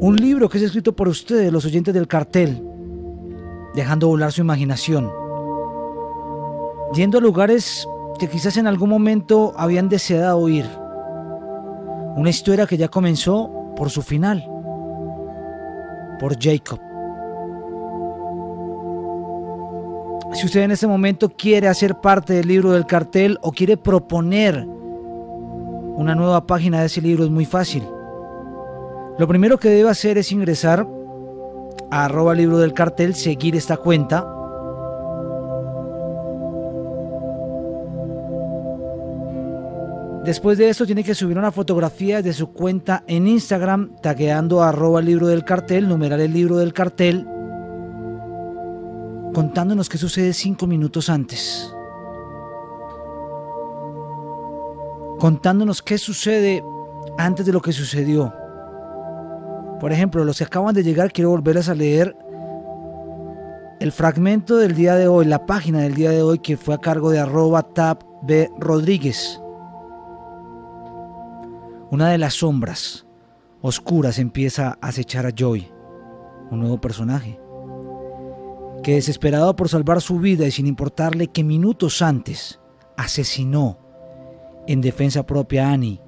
Un 0.00 0.16
libro 0.16 0.48
que 0.48 0.58
es 0.58 0.64
escrito 0.64 0.94
por 0.94 1.08
ustedes, 1.08 1.52
los 1.52 1.64
oyentes 1.64 1.92
del 1.92 2.06
cartel, 2.06 2.62
dejando 3.74 4.08
volar 4.08 4.32
su 4.32 4.40
imaginación, 4.40 5.10
yendo 6.94 7.18
a 7.18 7.20
lugares 7.20 7.86
que 8.18 8.28
quizás 8.28 8.56
en 8.56 8.66
algún 8.66 8.90
momento 8.90 9.54
habían 9.56 9.88
deseado 9.88 10.48
ir. 10.48 10.66
Una 12.16 12.30
historia 12.30 12.66
que 12.66 12.76
ya 12.76 12.88
comenzó 12.88 13.50
por 13.76 13.90
su 13.90 14.02
final 14.02 14.48
por 16.18 16.36
Jacob. 16.40 16.80
Si 20.34 20.46
usted 20.46 20.60
en 20.60 20.70
este 20.70 20.86
momento 20.86 21.30
quiere 21.30 21.68
hacer 21.68 21.96
parte 21.96 22.34
del 22.34 22.48
libro 22.48 22.72
del 22.72 22.86
cartel 22.86 23.38
o 23.42 23.50
quiere 23.50 23.76
proponer 23.76 24.66
una 25.96 26.14
nueva 26.14 26.46
página 26.46 26.80
de 26.80 26.86
ese 26.86 27.00
libro, 27.00 27.24
es 27.24 27.30
muy 27.30 27.44
fácil. 27.44 27.82
Lo 29.18 29.26
primero 29.26 29.58
que 29.58 29.68
debe 29.68 29.90
hacer 29.90 30.16
es 30.18 30.30
ingresar 30.30 30.86
a 31.90 32.04
arroba 32.04 32.34
libro 32.34 32.58
del 32.58 32.72
cartel, 32.72 33.14
seguir 33.14 33.56
esta 33.56 33.78
cuenta 33.78 34.37
Después 40.28 40.58
de 40.58 40.68
eso 40.68 40.84
tiene 40.84 41.04
que 41.04 41.14
subir 41.14 41.38
una 41.38 41.50
fotografía 41.50 42.20
de 42.20 42.34
su 42.34 42.52
cuenta 42.52 43.02
en 43.06 43.26
Instagram, 43.26 43.96
tagueando 44.02 44.62
arroba 44.62 45.00
libro 45.00 45.26
del 45.26 45.42
cartel, 45.42 45.88
numerar 45.88 46.20
el 46.20 46.34
libro 46.34 46.58
del 46.58 46.74
cartel, 46.74 47.26
contándonos 49.32 49.88
qué 49.88 49.96
sucede 49.96 50.34
cinco 50.34 50.66
minutos 50.66 51.08
antes. 51.08 51.72
Contándonos 55.18 55.80
qué 55.80 55.96
sucede 55.96 56.62
antes 57.16 57.46
de 57.46 57.52
lo 57.52 57.62
que 57.62 57.72
sucedió. 57.72 58.30
Por 59.80 59.92
ejemplo, 59.92 60.26
los 60.26 60.36
que 60.36 60.44
acaban 60.44 60.74
de 60.74 60.82
llegar, 60.82 61.10
quiero 61.10 61.30
volverles 61.30 61.70
a 61.70 61.74
leer 61.74 62.14
el 63.80 63.92
fragmento 63.92 64.58
del 64.58 64.74
día 64.74 64.94
de 64.96 65.08
hoy, 65.08 65.24
la 65.24 65.46
página 65.46 65.80
del 65.80 65.94
día 65.94 66.10
de 66.10 66.22
hoy 66.22 66.38
que 66.40 66.58
fue 66.58 66.74
a 66.74 66.78
cargo 66.82 67.10
de 67.10 67.18
arroba 67.18 67.62
tab 67.62 68.04
B 68.24 68.50
Rodríguez. 68.58 69.40
Una 71.90 72.10
de 72.10 72.18
las 72.18 72.34
sombras 72.34 73.06
oscuras 73.62 74.18
empieza 74.18 74.78
a 74.80 74.88
acechar 74.88 75.24
a 75.24 75.30
Joy, 75.30 75.72
un 76.50 76.60
nuevo 76.60 76.78
personaje, 76.80 77.40
que 78.82 78.94
desesperado 78.94 79.56
por 79.56 79.70
salvar 79.70 80.02
su 80.02 80.18
vida 80.18 80.46
y 80.46 80.50
sin 80.50 80.66
importarle 80.66 81.28
que 81.28 81.42
minutos 81.42 82.02
antes 82.02 82.60
asesinó 82.98 83.78
en 84.66 84.82
defensa 84.82 85.24
propia 85.24 85.68
a 85.68 85.72
Annie, 85.72 86.02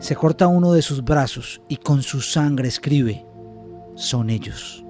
se 0.00 0.16
corta 0.16 0.48
uno 0.48 0.72
de 0.72 0.82
sus 0.82 1.02
brazos 1.02 1.62
y 1.66 1.76
con 1.76 2.02
su 2.02 2.20
sangre 2.20 2.68
escribe, 2.68 3.24
son 3.94 4.28
ellos. 4.28 4.84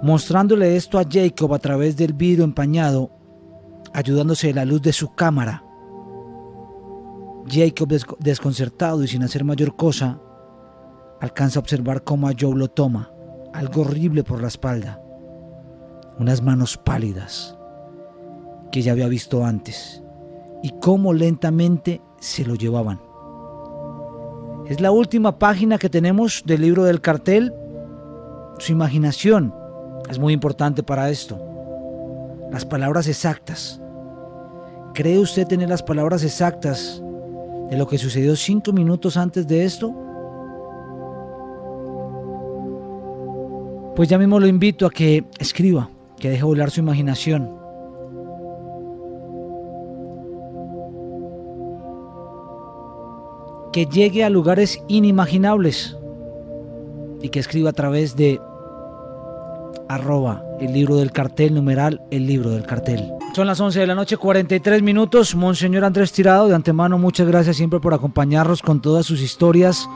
Mostrándole 0.00 0.76
esto 0.76 0.98
a 0.98 1.04
Jacob 1.08 1.52
a 1.52 1.58
través 1.58 1.96
del 1.96 2.14
vidrio 2.14 2.44
empañado, 2.44 3.10
ayudándose 3.92 4.46
de 4.46 4.54
la 4.54 4.64
luz 4.64 4.80
de 4.80 4.92
su 4.92 5.14
cámara, 5.14 5.62
Jacob, 7.48 7.88
desconcertado 8.20 9.02
y 9.02 9.08
sin 9.08 9.22
hacer 9.22 9.44
mayor 9.44 9.76
cosa, 9.76 10.20
alcanza 11.20 11.58
a 11.58 11.62
observar 11.62 12.04
cómo 12.04 12.28
a 12.28 12.32
Joe 12.38 12.56
lo 12.56 12.68
toma, 12.68 13.10
algo 13.52 13.82
horrible 13.82 14.24
por 14.24 14.40
la 14.40 14.48
espalda, 14.48 15.00
unas 16.18 16.42
manos 16.42 16.76
pálidas, 16.76 17.56
que 18.70 18.82
ya 18.82 18.92
había 18.92 19.08
visto 19.08 19.44
antes 19.44 20.02
y 20.62 20.70
cómo 20.80 21.12
lentamente 21.12 22.00
se 22.20 22.44
lo 22.44 22.54
llevaban. 22.54 23.00
Es 24.66 24.80
la 24.80 24.92
última 24.92 25.38
página 25.38 25.76
que 25.76 25.90
tenemos 25.90 26.42
del 26.46 26.62
libro 26.62 26.84
del 26.84 27.00
cartel. 27.00 27.52
Su 28.58 28.72
imaginación 28.72 29.52
es 30.08 30.18
muy 30.18 30.32
importante 30.32 30.82
para 30.82 31.10
esto. 31.10 31.38
Las 32.50 32.64
palabras 32.64 33.08
exactas. 33.08 33.80
¿Cree 34.94 35.18
usted 35.18 35.46
tener 35.46 35.68
las 35.68 35.82
palabras 35.82 36.22
exactas 36.22 37.01
de 37.72 37.78
lo 37.78 37.86
que 37.86 37.96
sucedió 37.96 38.36
cinco 38.36 38.70
minutos 38.74 39.16
antes 39.16 39.48
de 39.48 39.64
esto? 39.64 39.94
Pues 43.96 44.10
ya 44.10 44.18
mismo 44.18 44.38
lo 44.38 44.46
invito 44.46 44.84
a 44.84 44.90
que 44.90 45.24
escriba, 45.38 45.88
que 46.18 46.28
deje 46.28 46.42
volar 46.42 46.70
su 46.70 46.80
imaginación. 46.80 47.50
Que 53.72 53.86
llegue 53.86 54.22
a 54.22 54.28
lugares 54.28 54.78
inimaginables 54.88 55.96
y 57.22 57.30
que 57.30 57.40
escriba 57.40 57.70
a 57.70 57.72
través 57.72 58.16
de 58.16 58.38
arroba 59.88 60.44
el 60.60 60.74
libro 60.74 60.96
del 60.96 61.10
cartel, 61.10 61.54
numeral 61.54 62.02
el 62.10 62.26
libro 62.26 62.50
del 62.50 62.66
cartel. 62.66 63.21
Son 63.34 63.46
las 63.46 63.60
11 63.60 63.80
de 63.80 63.86
la 63.86 63.94
noche, 63.94 64.18
43 64.18 64.82
minutos. 64.82 65.34
Monseñor 65.34 65.84
Andrés 65.84 66.12
Tirado, 66.12 66.48
de 66.48 66.54
antemano, 66.54 66.98
muchas 66.98 67.26
gracias 67.26 67.56
siempre 67.56 67.80
por 67.80 67.94
acompañarnos 67.94 68.60
con 68.60 68.82
todas 68.82 69.06
sus 69.06 69.22
historias, 69.22 69.88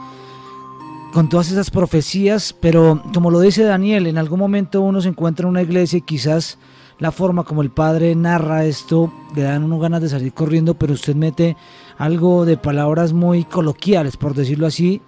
con 1.13 1.29
todas 1.29 1.51
esas 1.51 1.69
profecías. 1.69 2.55
Pero 2.59 3.03
como 3.13 3.29
lo 3.29 3.39
dice 3.39 3.63
Daniel, 3.63 4.07
en 4.07 4.17
algún 4.17 4.39
momento 4.39 4.81
uno 4.81 5.01
se 5.01 5.09
encuentra 5.09 5.43
en 5.43 5.51
una 5.51 5.61
iglesia 5.61 5.97
y 5.97 6.01
quizás 6.01 6.57
la 6.97 7.11
forma 7.11 7.43
como 7.43 7.61
el 7.61 7.69
padre 7.69 8.15
narra 8.15 8.65
esto 8.65 9.13
le 9.35 9.43
dan 9.43 9.63
uno 9.63 9.77
ganas 9.77 10.01
de 10.01 10.09
salir 10.09 10.33
corriendo, 10.33 10.73
pero 10.73 10.93
usted 10.93 11.13
mete 11.15 11.55
algo 11.99 12.43
de 12.43 12.57
palabras 12.57 13.13
muy 13.13 13.43
coloquiales, 13.43 14.17
por 14.17 14.33
decirlo 14.33 14.65
así. 14.65 14.99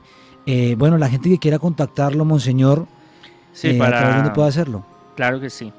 Eh, 0.46 0.76
bueno, 0.78 1.00
la 1.00 1.10
gente 1.10 1.30
que 1.30 1.40
quiera 1.40 1.58
contactarlo, 1.58 2.26
Monseñor, 2.26 2.86
Sí, 3.54 3.70
eh, 3.70 3.76
¿a 3.76 3.80
para... 3.80 4.16
dónde 4.18 4.30
puede 4.30 4.50
hacerlo? 4.50 4.86
Claro 5.16 5.40
que 5.40 5.50
sí. 5.50 5.74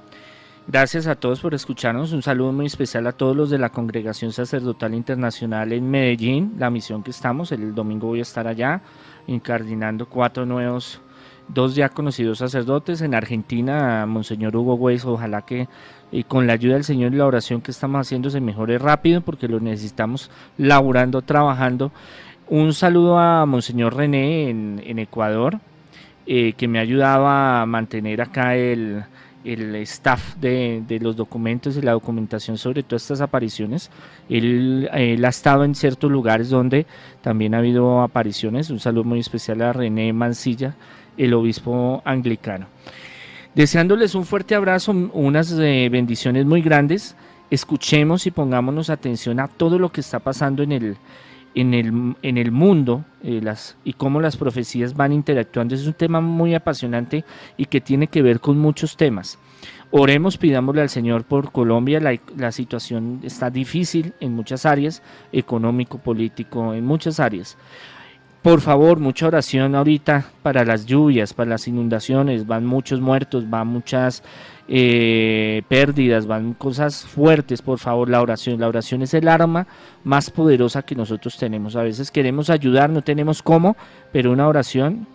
Gracias 0.66 1.07
a 1.07 1.16
todos 1.16 1.41
por 1.41 1.55
escucharnos. 1.55 2.12
Un 2.12 2.23
saludo 2.23 2.53
muy 2.53 2.66
especial 2.66 3.07
a 3.07 3.12
todos 3.12 3.35
los 3.35 3.51
de 3.51 3.59
la 3.59 3.70
Congregación 3.70 4.32
Sacerdotal 4.32 4.95
Internacional 4.95 5.73
en 5.73 5.91
Medellín, 5.91 6.55
la 6.59 6.70
misión 6.70 7.03
que 7.03 7.11
estamos. 7.11 7.51
El 7.51 7.74
domingo 7.74 8.09
voy 8.09 8.20
a 8.20 8.23
estar 8.23 8.47
allá, 8.47 8.82
incardinando 9.27 10.07
cuatro 10.07 10.47
nuevos, 10.47 11.01
dos 11.49 11.74
ya 11.74 11.89
conocidos 11.89 12.39
sacerdotes. 12.39 13.01
En 13.01 13.15
Argentina, 13.15 14.07
Monseñor 14.07 14.55
Hugo 14.55 14.74
Weiss, 14.74 15.05
ojalá 15.07 15.43
que 15.43 15.66
y 16.12 16.24
con 16.24 16.47
la 16.47 16.53
ayuda 16.53 16.74
del 16.74 16.85
Señor 16.85 17.15
y 17.15 17.16
la 17.16 17.27
oración 17.27 17.62
que 17.62 17.70
estamos 17.70 18.01
haciendo 18.01 18.31
se 18.31 18.41
mejore 18.41 18.78
rápido 18.78 19.23
porque 19.23 19.49
lo 19.49 19.61
necesitamos 19.61 20.31
laburando, 20.57 21.23
trabajando. 21.23 21.91
Un 22.49 22.74
saludo 22.74 23.19
a 23.19 23.47
Monseñor 23.47 23.97
René 23.97 24.51
en, 24.51 24.82
en 24.85 24.99
Ecuador, 24.99 25.59
eh, 26.27 26.53
que 26.53 26.69
me 26.69 26.78
ayudaba 26.78 27.62
a 27.62 27.66
mantener 27.66 28.20
acá 28.20 28.57
el, 28.57 29.05
el 29.45 29.75
staff 29.77 30.37
de, 30.37 30.83
de, 30.87 31.01
los 31.01 31.17
documentos 31.17 31.77
y 31.77 31.83
la 31.83 31.93
documentación 31.93 32.59
sobre 32.59 32.83
todas 32.83 33.03
estas 33.03 33.21
apariciones. 33.21 33.91
Él, 34.29 34.89
él, 34.93 35.25
ha 35.25 35.29
estado 35.29 35.65
en 35.65 35.75
ciertos 35.75 36.11
lugares 36.11 36.51
donde 36.51 36.87
también 37.23 37.55
ha 37.55 37.59
habido 37.59 38.03
apariciones. 38.03 38.71
Un 38.71 38.81
saludo 38.81 39.05
muy 39.05 39.21
especial 39.21 39.62
a 39.62 39.73
René 39.73 40.12
Mancilla, 40.12 40.75
el 41.17 41.35
obispo 41.35 42.03
anglicano. 42.05 42.67
Deseándoles 43.55 44.15
un 44.15 44.25
fuerte 44.25 44.55
abrazo, 44.55 44.93
unas 44.93 45.51
eh, 45.53 45.89
bendiciones 45.91 46.47
muy 46.47 46.62
grandes. 46.62 47.17
Escuchemos 47.51 48.27
y 48.27 48.31
pongámonos 48.31 48.91
atención 48.91 49.41
a 49.41 49.49
todo 49.49 49.79
lo 49.79 49.91
que 49.91 50.03
está 50.03 50.21
pasando 50.21 50.62
en 50.62 50.71
el, 50.71 50.97
en 51.55 51.74
el, 51.74 52.16
en 52.22 52.39
el 52.39 52.52
mundo 52.52 53.05
eh, 53.22 53.40
las, 53.43 53.77
y 53.85 53.94
cómo 53.94 54.20
las 54.20 54.36
profecías 54.36 54.94
van 54.94 55.12
interactuando. 55.12 55.74
Es 55.74 55.86
un 55.86 55.94
tema 55.94 56.20
muy 56.20 56.55
apasionante 56.55 57.24
y 57.56 57.66
que 57.66 57.81
tiene 57.81 58.06
que 58.06 58.22
ver 58.22 58.40
con 58.40 58.59
muchos 58.59 58.97
temas. 58.97 59.39
Oremos, 59.90 60.39
pidámosle 60.39 60.82
al 60.82 60.89
Señor 60.89 61.24
por 61.24 61.51
Colombia. 61.51 62.01
La, 62.01 62.18
la, 62.36 62.52
situación 62.52 63.20
está 63.24 63.51
difícil 63.51 64.14
en 64.20 64.35
muchas 64.35 64.64
áreas, 64.64 65.02
económico, 65.32 65.98
político, 65.98 66.74
en 66.74 66.85
muchas 66.85 67.18
áreas. 67.18 67.56
Por 68.43 68.62
favor, 68.62 69.01
mucha 69.01 69.27
oración 69.27 69.74
ahorita 69.74 70.31
para 70.43 70.64
las 70.64 70.86
lluvias, 70.86 71.35
para 71.35 71.51
las 71.51 71.68
inundaciones. 71.68 72.47
Van 72.47 72.64
muchos 72.64 73.01
muertos, 73.01 73.51
van 73.51 73.66
muchas 73.66 74.22
eh, 74.72 75.62
pérdidas, 75.68 76.26
van 76.26 76.55
cosas 76.55 77.05
fuertes. 77.05 77.60
Por 77.60 77.78
favor, 77.78 78.09
la 78.09 78.22
oración. 78.22 78.60
La 78.60 78.68
oración 78.68 79.02
es 79.02 79.12
el 79.14 79.28
arma 79.28 79.66
más 80.05 80.30
poderosa 80.30 80.82
que 80.82 80.94
nosotros 80.94 81.36
tenemos. 81.36 81.74
A 81.76 81.82
veces 81.82 82.10
queremos 82.10 82.48
ayudar, 82.48 82.88
no 82.88 83.02
tenemos 83.02 83.42
cómo, 83.42 83.76
pero 84.12 84.30
una 84.30 84.47
oración, 84.47 85.06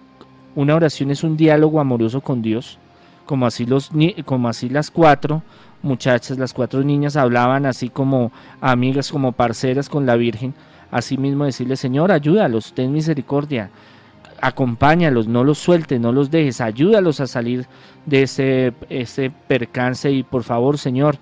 una 0.56 0.76
oración 0.76 1.10
es 1.10 1.24
un 1.24 1.38
diálogo 1.38 1.80
amoroso 1.80 2.22
con 2.22 2.42
Dios 2.42 2.78
como 3.26 3.46
así, 3.46 3.66
los, 3.66 3.92
como 4.26 4.48
así 4.50 4.70
las 4.70 4.92
cuatro 4.92 5.42
muchachas, 5.82 6.38
las 6.38 6.54
cuatro 6.54 6.84
niñas 6.84 7.16
hablaban 7.16 7.66
así 7.66 7.90
como 7.90 8.32
amigas, 8.62 9.12
como 9.12 9.32
parceras 9.34 9.90
con 9.90 10.06
la 10.06 10.16
Virgen, 10.16 10.54
así 10.92 11.18
mismo 11.18 11.46
decirle, 11.46 11.76
Señor, 11.76 12.12
ayúdalos, 12.12 12.74
ten 12.74 12.92
misericordia, 12.92 13.70
acompáñalos, 14.48 15.28
no 15.28 15.44
los 15.44 15.58
sueltes, 15.58 16.00
no 16.00 16.12
los 16.12 16.30
dejes, 16.32 16.62
ayúdalos 16.62 17.20
a 17.20 17.28
salir 17.28 17.66
de 18.06 18.24
ese, 18.24 18.74
ese 18.90 19.32
percance 19.48 20.12
y 20.12 20.24
por 20.24 20.44
favor, 20.44 20.78
Señor, 20.78 21.18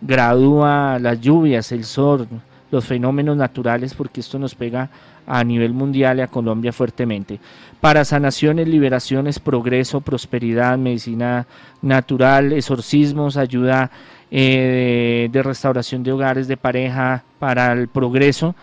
gradúa 0.00 0.98
las 0.98 1.20
lluvias, 1.20 1.72
el 1.72 1.84
sol, 1.84 2.28
los 2.70 2.84
fenómenos 2.84 3.36
naturales, 3.36 3.94
porque 3.94 4.20
esto 4.20 4.38
nos 4.38 4.54
pega 4.54 4.90
a 5.26 5.44
nivel 5.44 5.72
mundial 5.72 6.18
y 6.18 6.22
a 6.22 6.26
Colombia 6.26 6.72
fuertemente. 6.72 7.40
Para 7.80 8.04
sanaciones, 8.04 8.68
liberaciones, 8.68 9.38
progreso, 9.38 10.00
prosperidad, 10.00 10.78
medicina 10.78 11.46
natural, 11.82 12.52
exorcismos, 12.52 13.36
ayuda 13.36 13.90
eh, 14.30 15.28
de 15.30 15.42
restauración 15.42 16.02
de 16.02 16.12
hogares, 16.12 16.48
de 16.48 16.56
pareja, 16.56 17.24
para 17.38 17.72
el 17.72 17.88
progreso, 17.88 18.54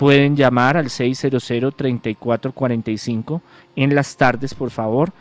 pueden 0.00 0.34
llamar 0.34 0.76
al 0.78 0.86
600-3445 0.86 3.42
en 3.76 3.94
las 3.94 4.16
tardes, 4.16 4.54
por 4.54 4.70
favor. 4.70 5.12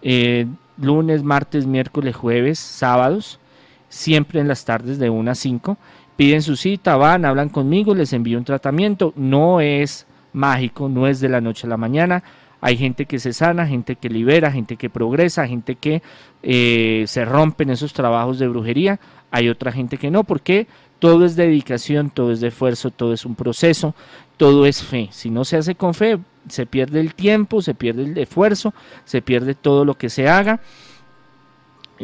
Eh, 0.00 0.46
lunes, 0.76 1.24
martes, 1.24 1.66
miércoles, 1.66 2.14
jueves, 2.14 2.60
sábados, 2.60 3.40
siempre 3.88 4.38
en 4.38 4.46
las 4.46 4.64
tardes 4.64 5.00
de 5.00 5.10
1 5.10 5.28
a 5.28 5.34
5. 5.34 5.76
Piden 6.14 6.40
su 6.40 6.54
cita, 6.54 6.94
van, 6.94 7.24
hablan 7.24 7.48
conmigo, 7.48 7.96
les 7.96 8.12
envío 8.12 8.38
un 8.38 8.44
tratamiento. 8.44 9.12
No 9.16 9.60
es 9.60 10.06
mágico, 10.32 10.88
no 10.88 11.08
es 11.08 11.18
de 11.18 11.28
la 11.28 11.40
noche 11.40 11.66
a 11.66 11.70
la 11.70 11.76
mañana. 11.76 12.22
Hay 12.60 12.76
gente 12.76 13.06
que 13.06 13.18
se 13.18 13.32
sana, 13.32 13.66
gente 13.66 13.96
que 13.96 14.08
libera, 14.08 14.52
gente 14.52 14.76
que 14.76 14.88
progresa, 14.88 15.48
gente 15.48 15.74
que 15.74 16.00
eh, 16.44 17.02
se 17.08 17.24
rompen 17.24 17.70
esos 17.70 17.92
trabajos 17.92 18.38
de 18.38 18.46
brujería. 18.46 19.00
Hay 19.32 19.48
otra 19.48 19.72
gente 19.72 19.96
que 19.96 20.12
no, 20.12 20.22
porque 20.22 20.68
todo 21.02 21.24
es 21.24 21.34
dedicación, 21.34 22.10
todo 22.10 22.30
es 22.30 22.40
esfuerzo, 22.44 22.92
todo 22.92 23.12
es 23.12 23.26
un 23.26 23.34
proceso, 23.34 23.92
todo 24.36 24.66
es 24.66 24.84
fe. 24.84 25.08
Si 25.10 25.30
no 25.30 25.44
se 25.44 25.56
hace 25.56 25.74
con 25.74 25.94
fe, 25.94 26.20
se 26.48 26.64
pierde 26.64 27.00
el 27.00 27.16
tiempo, 27.16 27.60
se 27.60 27.74
pierde 27.74 28.04
el 28.04 28.16
esfuerzo, 28.16 28.72
se 29.04 29.20
pierde 29.20 29.56
todo 29.56 29.84
lo 29.84 29.98
que 29.98 30.08
se 30.08 30.28
haga. 30.28 30.60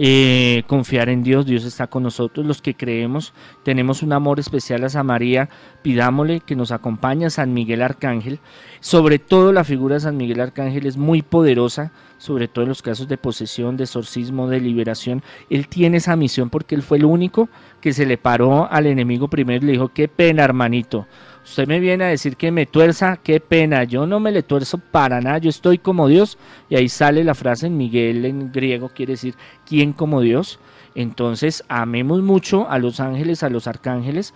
Eh, 0.01 0.63
confiar 0.69 1.09
en 1.09 1.25
Dios, 1.25 1.45
Dios 1.45 1.65
está 1.65 1.89
con 1.89 2.05
nosotros, 2.05 2.47
los 2.47 2.63
que 2.63 2.75
creemos, 2.75 3.35
tenemos 3.65 4.05
un 4.05 4.13
amor 4.13 4.39
especial 4.39 4.85
a 4.85 4.89
San 4.89 5.07
María, 5.07 5.49
pidámosle 5.83 6.39
que 6.39 6.55
nos 6.55 6.71
acompañe 6.71 7.27
a 7.27 7.31
San 7.31 7.53
Miguel 7.53 7.83
Arcángel, 7.83 8.39
sobre 8.79 9.19
todo 9.19 9.53
la 9.53 9.65
figura 9.65 9.97
de 9.97 10.03
San 10.03 10.17
Miguel 10.17 10.41
Arcángel 10.41 10.87
es 10.87 10.97
muy 10.97 11.23
poderosa, 11.23 11.91
sobre 12.17 12.47
todo 12.47 12.63
en 12.63 12.69
los 12.69 12.81
casos 12.81 13.09
de 13.09 13.19
posesión, 13.19 13.77
de 13.77 13.85
exorcismo, 13.85 14.49
de 14.49 14.61
liberación, 14.61 15.25
él 15.51 15.67
tiene 15.67 15.97
esa 15.97 16.15
misión 16.15 16.49
porque 16.49 16.77
él 16.77 16.83
fue 16.83 16.99
el 16.99 17.05
único 17.05 17.49
que 17.81 17.93
se 17.93 18.07
le 18.07 18.19
paró 18.19 18.71
al 18.71 18.87
enemigo 18.87 19.27
primero 19.27 19.65
y 19.65 19.67
le 19.67 19.73
dijo, 19.73 19.89
qué 19.89 20.07
pena 20.07 20.45
hermanito, 20.45 21.09
usted 21.49 21.67
me 21.67 21.81
viene 21.81 22.05
a 22.05 22.09
decir 22.09 22.37
que 22.37 22.53
me 22.53 22.67
tuerza, 22.67 23.17
qué 23.23 23.41
pena, 23.41 23.85
yo 23.85 24.07
no 24.07 24.21
me 24.21 24.31
le 24.31 24.43
tuerzo 24.43 24.79
para 24.79 25.21
nada, 25.21 25.39
yo 25.39 25.49
estoy 25.49 25.79
como 25.79 26.07
Dios. 26.07 26.37
Y 26.69 26.77
ahí 26.77 26.89
sale 26.89 27.25
la 27.25 27.35
frase 27.35 27.67
en 27.67 27.77
Miguel 27.77 28.25
en 28.27 28.53
griego, 28.53 28.91
quiere 28.91 29.15
decir, 29.15 29.35
¿quién 29.67 29.93
como 29.93 30.21
Dios? 30.21 30.61
Entonces, 30.95 31.65
amemos 31.69 32.23
mucho 32.23 32.69
a 32.69 32.79
los 32.79 33.01
ángeles, 33.01 33.43
a 33.43 33.49
los 33.49 33.67
arcángeles, 33.67 34.35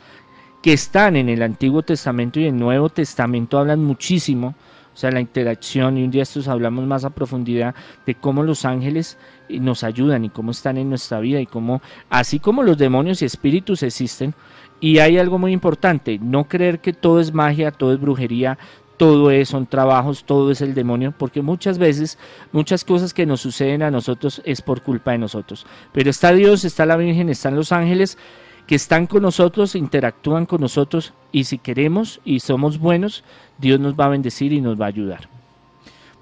que 0.62 0.72
están 0.72 1.16
en 1.16 1.28
el 1.28 1.42
Antiguo 1.42 1.82
Testamento 1.82 2.40
y 2.40 2.46
el 2.46 2.56
Nuevo 2.56 2.88
Testamento, 2.88 3.58
hablan 3.58 3.84
muchísimo, 3.84 4.54
o 4.94 4.96
sea, 4.96 5.10
la 5.10 5.20
interacción, 5.20 5.98
y 5.98 6.04
un 6.04 6.10
día 6.10 6.22
estos 6.22 6.48
hablamos 6.48 6.86
más 6.86 7.04
a 7.04 7.10
profundidad 7.10 7.74
de 8.06 8.14
cómo 8.14 8.42
los 8.42 8.64
ángeles 8.64 9.18
nos 9.48 9.84
ayudan 9.84 10.24
y 10.24 10.30
cómo 10.30 10.50
están 10.50 10.76
en 10.76 10.88
nuestra 10.88 11.20
vida 11.20 11.40
y 11.40 11.46
cómo, 11.46 11.82
así 12.10 12.38
como 12.38 12.62
los 12.62 12.78
demonios 12.78 13.22
y 13.22 13.24
espíritus 13.24 13.82
existen, 13.82 14.34
y 14.82 14.98
hay 14.98 15.16
algo 15.16 15.38
muy 15.38 15.52
importante, 15.52 16.18
no 16.20 16.48
creer 16.48 16.80
que 16.80 16.92
todo 16.92 17.20
es 17.20 17.32
magia, 17.32 17.70
todo 17.70 17.92
es 17.94 18.00
brujería, 18.00 18.58
todo 18.96 19.30
es, 19.30 19.48
son 19.48 19.64
trabajos, 19.64 20.24
todo 20.24 20.50
es 20.50 20.60
el 20.60 20.74
demonio, 20.74 21.14
porque 21.16 21.40
muchas 21.40 21.78
veces, 21.78 22.18
muchas 22.50 22.84
cosas 22.84 23.14
que 23.14 23.24
nos 23.24 23.40
suceden 23.40 23.84
a 23.84 23.92
nosotros 23.92 24.42
es 24.44 24.60
por 24.60 24.82
culpa 24.82 25.12
de 25.12 25.18
nosotros. 25.18 25.66
Pero 25.92 26.10
está 26.10 26.32
Dios, 26.32 26.64
está 26.64 26.84
la 26.84 26.96
Virgen, 26.96 27.28
están 27.28 27.54
los 27.54 27.70
ángeles, 27.70 28.18
que 28.66 28.74
están 28.74 29.06
con 29.06 29.22
nosotros, 29.22 29.76
interactúan 29.76 30.46
con 30.46 30.60
nosotros 30.60 31.14
y 31.30 31.44
si 31.44 31.58
queremos 31.58 32.20
y 32.24 32.40
somos 32.40 32.78
buenos, 32.78 33.22
Dios 33.58 33.78
nos 33.78 33.94
va 33.94 34.06
a 34.06 34.10
bendecir 34.10 34.52
y 34.52 34.60
nos 34.60 34.80
va 34.80 34.86
a 34.86 34.88
ayudar. 34.88 35.28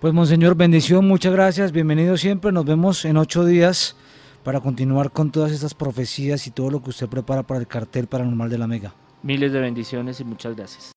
Pues 0.00 0.12
Monseñor, 0.12 0.54
bendición, 0.54 1.08
muchas 1.08 1.32
gracias, 1.32 1.72
bienvenido 1.72 2.18
siempre, 2.18 2.52
nos 2.52 2.66
vemos 2.66 3.06
en 3.06 3.16
ocho 3.16 3.46
días 3.46 3.96
para 4.44 4.60
continuar 4.60 5.10
con 5.10 5.30
todas 5.30 5.52
estas 5.52 5.74
profecías 5.74 6.46
y 6.46 6.50
todo 6.50 6.70
lo 6.70 6.82
que 6.82 6.90
usted 6.90 7.08
prepara 7.08 7.42
para 7.42 7.60
el 7.60 7.66
cartel 7.66 8.06
paranormal 8.06 8.50
de 8.50 8.58
la 8.58 8.66
Mega. 8.66 8.94
Miles 9.22 9.52
de 9.52 9.60
bendiciones 9.60 10.20
y 10.20 10.24
muchas 10.24 10.56
gracias. 10.56 10.92